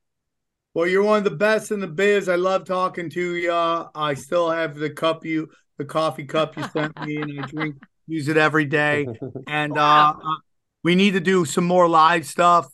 Well, 0.74 0.86
you're 0.86 1.02
one 1.02 1.18
of 1.18 1.24
the 1.24 1.30
best 1.30 1.70
in 1.70 1.80
the 1.80 1.86
biz. 1.86 2.30
I 2.30 2.36
love 2.36 2.64
talking 2.64 3.10
to 3.10 3.34
you. 3.34 3.52
I 3.52 4.14
still 4.14 4.50
have 4.50 4.74
the 4.74 4.88
cup 4.88 5.26
you, 5.26 5.50
the 5.76 5.84
coffee 5.84 6.24
cup 6.24 6.56
you 6.56 6.64
sent 6.72 6.98
me, 7.04 7.18
and 7.18 7.38
I 7.38 7.46
drink, 7.46 7.76
use 8.06 8.28
it 8.28 8.38
every 8.38 8.64
day. 8.64 9.06
And 9.46 9.76
uh, 9.76 10.14
uh, 10.16 10.36
we 10.82 10.94
need 10.94 11.10
to 11.10 11.20
do 11.20 11.44
some 11.44 11.64
more 11.64 11.86
live 11.86 12.26
stuff. 12.26 12.72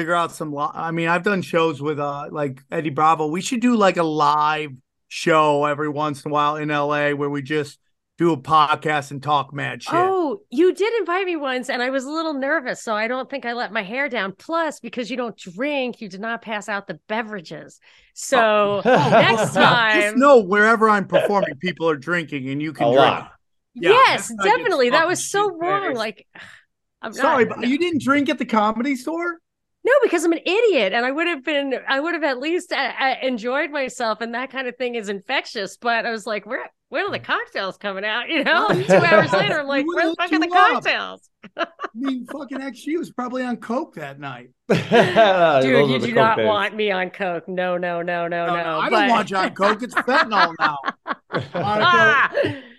Figure 0.00 0.14
out 0.14 0.32
some. 0.32 0.54
Li- 0.54 0.70
I 0.72 0.92
mean, 0.92 1.08
I've 1.08 1.24
done 1.24 1.42
shows 1.42 1.82
with 1.82 2.00
uh 2.00 2.28
like 2.30 2.62
Eddie 2.70 2.88
Bravo. 2.88 3.26
We 3.26 3.42
should 3.42 3.60
do 3.60 3.76
like 3.76 3.98
a 3.98 4.02
live 4.02 4.70
show 5.08 5.66
every 5.66 5.90
once 5.90 6.24
in 6.24 6.30
a 6.30 6.32
while 6.32 6.56
in 6.56 6.70
LA 6.70 7.10
where 7.10 7.28
we 7.28 7.42
just 7.42 7.78
do 8.16 8.32
a 8.32 8.36
podcast 8.38 9.10
and 9.10 9.22
talk 9.22 9.52
mad 9.52 9.82
shit. 9.82 9.92
Oh, 9.92 10.40
you 10.48 10.72
did 10.72 10.90
invite 11.00 11.26
me 11.26 11.36
once, 11.36 11.68
and 11.68 11.82
I 11.82 11.90
was 11.90 12.04
a 12.06 12.10
little 12.10 12.32
nervous, 12.32 12.82
so 12.82 12.94
I 12.94 13.08
don't 13.08 13.28
think 13.28 13.44
I 13.44 13.52
let 13.52 13.74
my 13.74 13.82
hair 13.82 14.08
down. 14.08 14.32
Plus, 14.38 14.80
because 14.80 15.10
you 15.10 15.18
don't 15.18 15.36
drink, 15.36 16.00
you 16.00 16.08
did 16.08 16.22
not 16.22 16.40
pass 16.40 16.66
out 16.70 16.86
the 16.86 16.98
beverages. 17.06 17.78
So 18.14 18.80
next 18.86 19.52
time, 19.54 20.00
Just 20.00 20.16
know 20.16 20.40
wherever 20.40 20.88
I'm 20.88 21.06
performing, 21.08 21.56
people 21.56 21.90
are 21.90 21.96
drinking, 21.96 22.48
and 22.48 22.62
you 22.62 22.72
can 22.72 22.86
A 22.86 22.92
drink. 22.92 22.98
lot. 23.00 23.32
Yeah, 23.74 23.90
yes, 23.90 24.28
that's 24.28 24.30
not 24.30 24.46
just 24.46 24.56
definitely. 24.56 24.90
That 24.90 25.06
was 25.06 25.30
so 25.30 25.50
shit, 25.50 25.58
wrong. 25.60 25.94
Like, 25.94 26.26
I'm 27.02 27.12
Sorry, 27.12 27.44
not, 27.44 27.58
but 27.60 27.68
you 27.68 27.76
didn't 27.76 28.00
drink 28.00 28.30
at 28.30 28.38
the 28.38 28.46
comedy 28.46 28.96
store. 28.96 29.40
No, 29.82 29.92
because 30.02 30.24
I'm 30.24 30.32
an 30.32 30.40
idiot, 30.44 30.92
and 30.92 31.06
I 31.06 31.10
would 31.10 31.26
have 31.26 31.42
been, 31.42 31.74
I 31.88 32.00
would 32.00 32.12
have 32.12 32.22
at 32.22 32.38
least 32.38 32.70
uh, 32.70 32.92
uh, 33.00 33.14
enjoyed 33.22 33.70
myself, 33.70 34.20
and 34.20 34.34
that 34.34 34.50
kind 34.52 34.68
of 34.68 34.76
thing 34.76 34.94
is 34.94 35.08
infectious. 35.08 35.78
But 35.78 36.04
I 36.04 36.10
was 36.10 36.26
like, 36.26 36.44
where, 36.44 36.70
when 36.90 37.06
are 37.06 37.10
the 37.10 37.18
cocktails 37.18 37.78
coming 37.78 38.04
out? 38.04 38.24
You 38.28 38.44
know, 38.44 38.68
two 38.68 38.92
hours 38.92 39.32
later, 39.32 39.60
I'm 39.60 39.66
like, 39.66 39.86
You 39.86 39.94
where 39.94 40.10
the 40.10 40.16
fuck 40.16 40.32
are 40.32 40.38
the 40.38 40.46
up. 40.46 40.50
cocktails? 40.82 41.30
I 41.56 41.66
mean, 41.94 42.26
fucking 42.26 42.58
XG 42.58 42.98
was 42.98 43.10
probably 43.10 43.42
on 43.42 43.56
coke 43.56 43.94
that 43.94 44.20
night. 44.20 44.50
Dude, 44.68 45.88
you 45.90 45.98
do 45.98 46.12
not 46.14 46.38
want 46.44 46.76
me 46.76 46.90
on 46.90 47.08
coke. 47.08 47.48
No, 47.48 47.78
no, 47.78 48.02
no, 48.02 48.28
no, 48.28 48.46
no. 48.46 48.54
no 48.54 48.78
I 48.80 48.90
but- 48.90 49.00
don't 49.00 49.08
want 49.08 49.30
you 49.30 49.36
on 49.38 49.54
coke. 49.54 49.82
It's 49.82 49.94
fentanyl 49.94 50.52
now. 50.60 50.76
Monica, 51.32 51.50
Ah! 51.54 52.32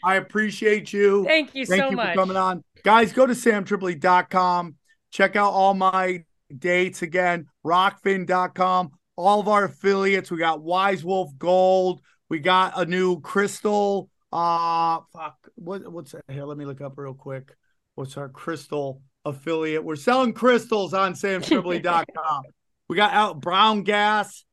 I 0.06 0.16
appreciate 0.18 0.94
you. 0.94 1.24
Thank 1.26 1.56
you 1.56 1.66
Thank 1.66 1.82
so 1.84 1.90
you 1.90 1.96
much. 1.96 2.10
for 2.14 2.22
coming 2.22 2.38
on. 2.38 2.64
Guys, 2.84 3.12
go 3.12 3.26
to 3.26 3.34
samtripoli.com. 3.34 4.76
Check 5.12 5.36
out 5.36 5.52
all 5.52 5.74
my 5.74 6.24
dates 6.60 7.02
again. 7.02 7.48
Rokfin.com. 7.66 8.92
All 9.16 9.40
of 9.40 9.48
our 9.48 9.66
affiliates. 9.66 10.32
We 10.32 10.38
got 10.38 10.62
Wise 10.62 11.04
Wolf 11.04 11.32
Gold. 11.38 12.02
We 12.30 12.40
got 12.40 12.74
a 12.80 12.86
new 12.86 13.20
crystal. 13.22 14.10
Uh 14.32 15.00
fuck. 15.12 15.36
What 15.56 15.92
what's 15.92 16.14
that? 16.14 16.24
Here, 16.30 16.46
let 16.46 16.58
me 16.58 16.66
look 16.66 16.82
up 16.82 16.94
real 16.98 17.14
quick. 17.14 17.54
What's 17.96 18.16
our 18.18 18.30
crystal 18.30 19.02
affiliate? 19.26 19.84
We're 19.84 19.98
selling 19.98 20.34
crystals 20.34 20.94
on 20.94 21.14
samtripoli.com. 21.14 22.44
we 22.88 22.96
got 22.96 23.14
out 23.14 23.42
brown 23.42 23.84
gas. 23.84 24.46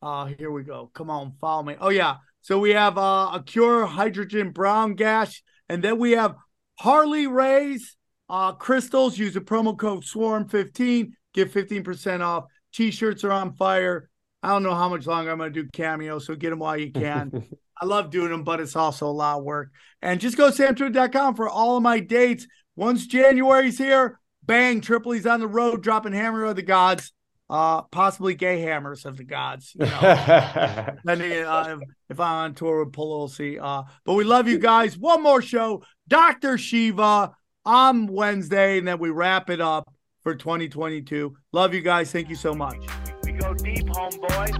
Uh 0.00 0.26
here 0.26 0.50
we 0.50 0.62
go. 0.62 0.90
Come 0.94 1.10
on, 1.10 1.34
follow 1.40 1.62
me. 1.62 1.76
Oh 1.78 1.90
yeah. 1.90 2.16
So 2.44 2.58
we 2.58 2.72
have 2.72 2.98
uh, 2.98 3.30
a 3.32 3.42
Cure 3.44 3.86
Hydrogen 3.86 4.50
Brown 4.50 4.96
Gas, 4.96 5.40
and 5.70 5.82
then 5.82 5.98
we 5.98 6.12
have 6.12 6.36
Harley 6.78 7.26
Rays 7.26 7.96
uh, 8.34 8.52
crystals. 8.52 9.16
Use 9.16 9.34
the 9.34 9.40
promo 9.40 9.78
code 9.78 10.02
Swarm15, 10.02 11.12
get 11.32 11.52
15% 11.52 12.20
off. 12.20 12.46
T-shirts 12.72 13.22
are 13.22 13.30
on 13.30 13.54
fire. 13.54 14.10
I 14.42 14.48
don't 14.48 14.64
know 14.64 14.74
how 14.74 14.88
much 14.88 15.06
longer 15.06 15.30
I'm 15.30 15.38
going 15.38 15.52
to 15.52 15.62
do 15.62 15.68
cameo, 15.72 16.18
so 16.18 16.34
get 16.34 16.50
them 16.50 16.58
while 16.58 16.76
you 16.76 16.90
can. 16.90 17.46
I 17.80 17.86
love 17.86 18.10
doing 18.10 18.30
them, 18.30 18.42
but 18.42 18.60
it's 18.60 18.74
also 18.74 19.06
a 19.06 19.08
lot 19.08 19.38
of 19.38 19.44
work. 19.44 19.70
And 20.02 20.20
just 20.20 20.36
go 20.36 20.50
to 20.50 20.62
samtrip.com 20.62 21.36
for 21.36 21.48
all 21.48 21.76
of 21.76 21.82
my 21.84 22.00
dates. 22.00 22.46
Once 22.74 23.06
January's 23.06 23.78
here, 23.78 24.18
bang, 24.42 24.80
Tripoli's 24.80 25.26
on 25.26 25.38
the 25.38 25.46
road, 25.46 25.82
dropping 25.82 26.12
Hammer 26.12 26.44
of 26.44 26.56
the 26.56 26.62
Gods, 26.62 27.12
uh, 27.48 27.82
possibly 27.82 28.34
gay 28.34 28.60
hammers 28.60 29.04
of 29.04 29.16
the 29.16 29.24
gods. 29.24 29.76
You 29.78 29.86
know, 29.86 30.86
depending 30.96 31.44
uh, 31.44 31.78
if, 31.78 31.88
if 32.10 32.20
I'm 32.20 32.36
on 32.36 32.54
tour 32.54 32.84
with 32.84 32.94
Pelosi. 32.94 33.58
Uh, 33.62 33.84
but 34.04 34.14
we 34.14 34.24
love 34.24 34.48
you 34.48 34.58
guys. 34.58 34.98
One 34.98 35.22
more 35.22 35.40
show, 35.40 35.84
Dr. 36.08 36.58
Shiva 36.58 37.32
on 37.66 38.06
Wednesday, 38.06 38.78
and 38.78 38.86
then 38.88 38.98
we 38.98 39.10
wrap 39.10 39.50
it 39.50 39.60
up 39.60 39.92
for 40.22 40.34
2022. 40.34 41.34
Love 41.52 41.74
you 41.74 41.80
guys. 41.80 42.10
Thank 42.12 42.28
you 42.28 42.36
so 42.36 42.54
much. 42.54 42.76
We 43.24 43.32
go 43.32 43.54
deep, 43.54 43.86
homeboy. 43.86 44.50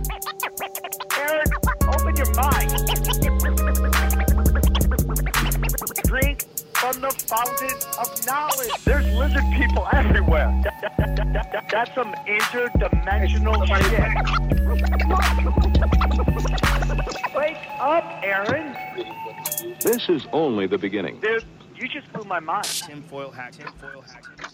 Aaron, 1.18 1.46
open 1.88 2.16
your 2.16 2.34
mind. 2.34 2.70
Drink 6.04 6.44
from 6.74 7.00
the 7.00 7.10
fountain 7.26 7.76
of 7.98 8.26
knowledge. 8.26 8.84
There's 8.84 9.06
lizard 9.14 9.44
people 9.56 9.86
everywhere. 9.92 10.52
That- 10.64 10.80
that- 10.82 10.96
that- 11.16 11.32
that- 11.32 11.52
that- 11.52 11.68
that's 11.70 11.94
some 11.94 12.12
interdimensional 12.26 13.66
shit. 13.66 14.00
Wake 17.34 17.56
up, 17.80 18.04
Aaron. 18.22 18.76
This 19.80 20.08
is 20.08 20.26
only 20.32 20.66
the 20.66 20.78
beginning. 20.78 21.20
Dude, 21.20 21.44
you 21.76 21.88
just 21.88 22.12
blew 22.12 22.24
my 22.24 22.40
mind. 22.40 22.64
Tinfoil 22.64 23.30
hat, 23.30 23.52
tinfoil 23.52 24.02
hat. 24.02 24.53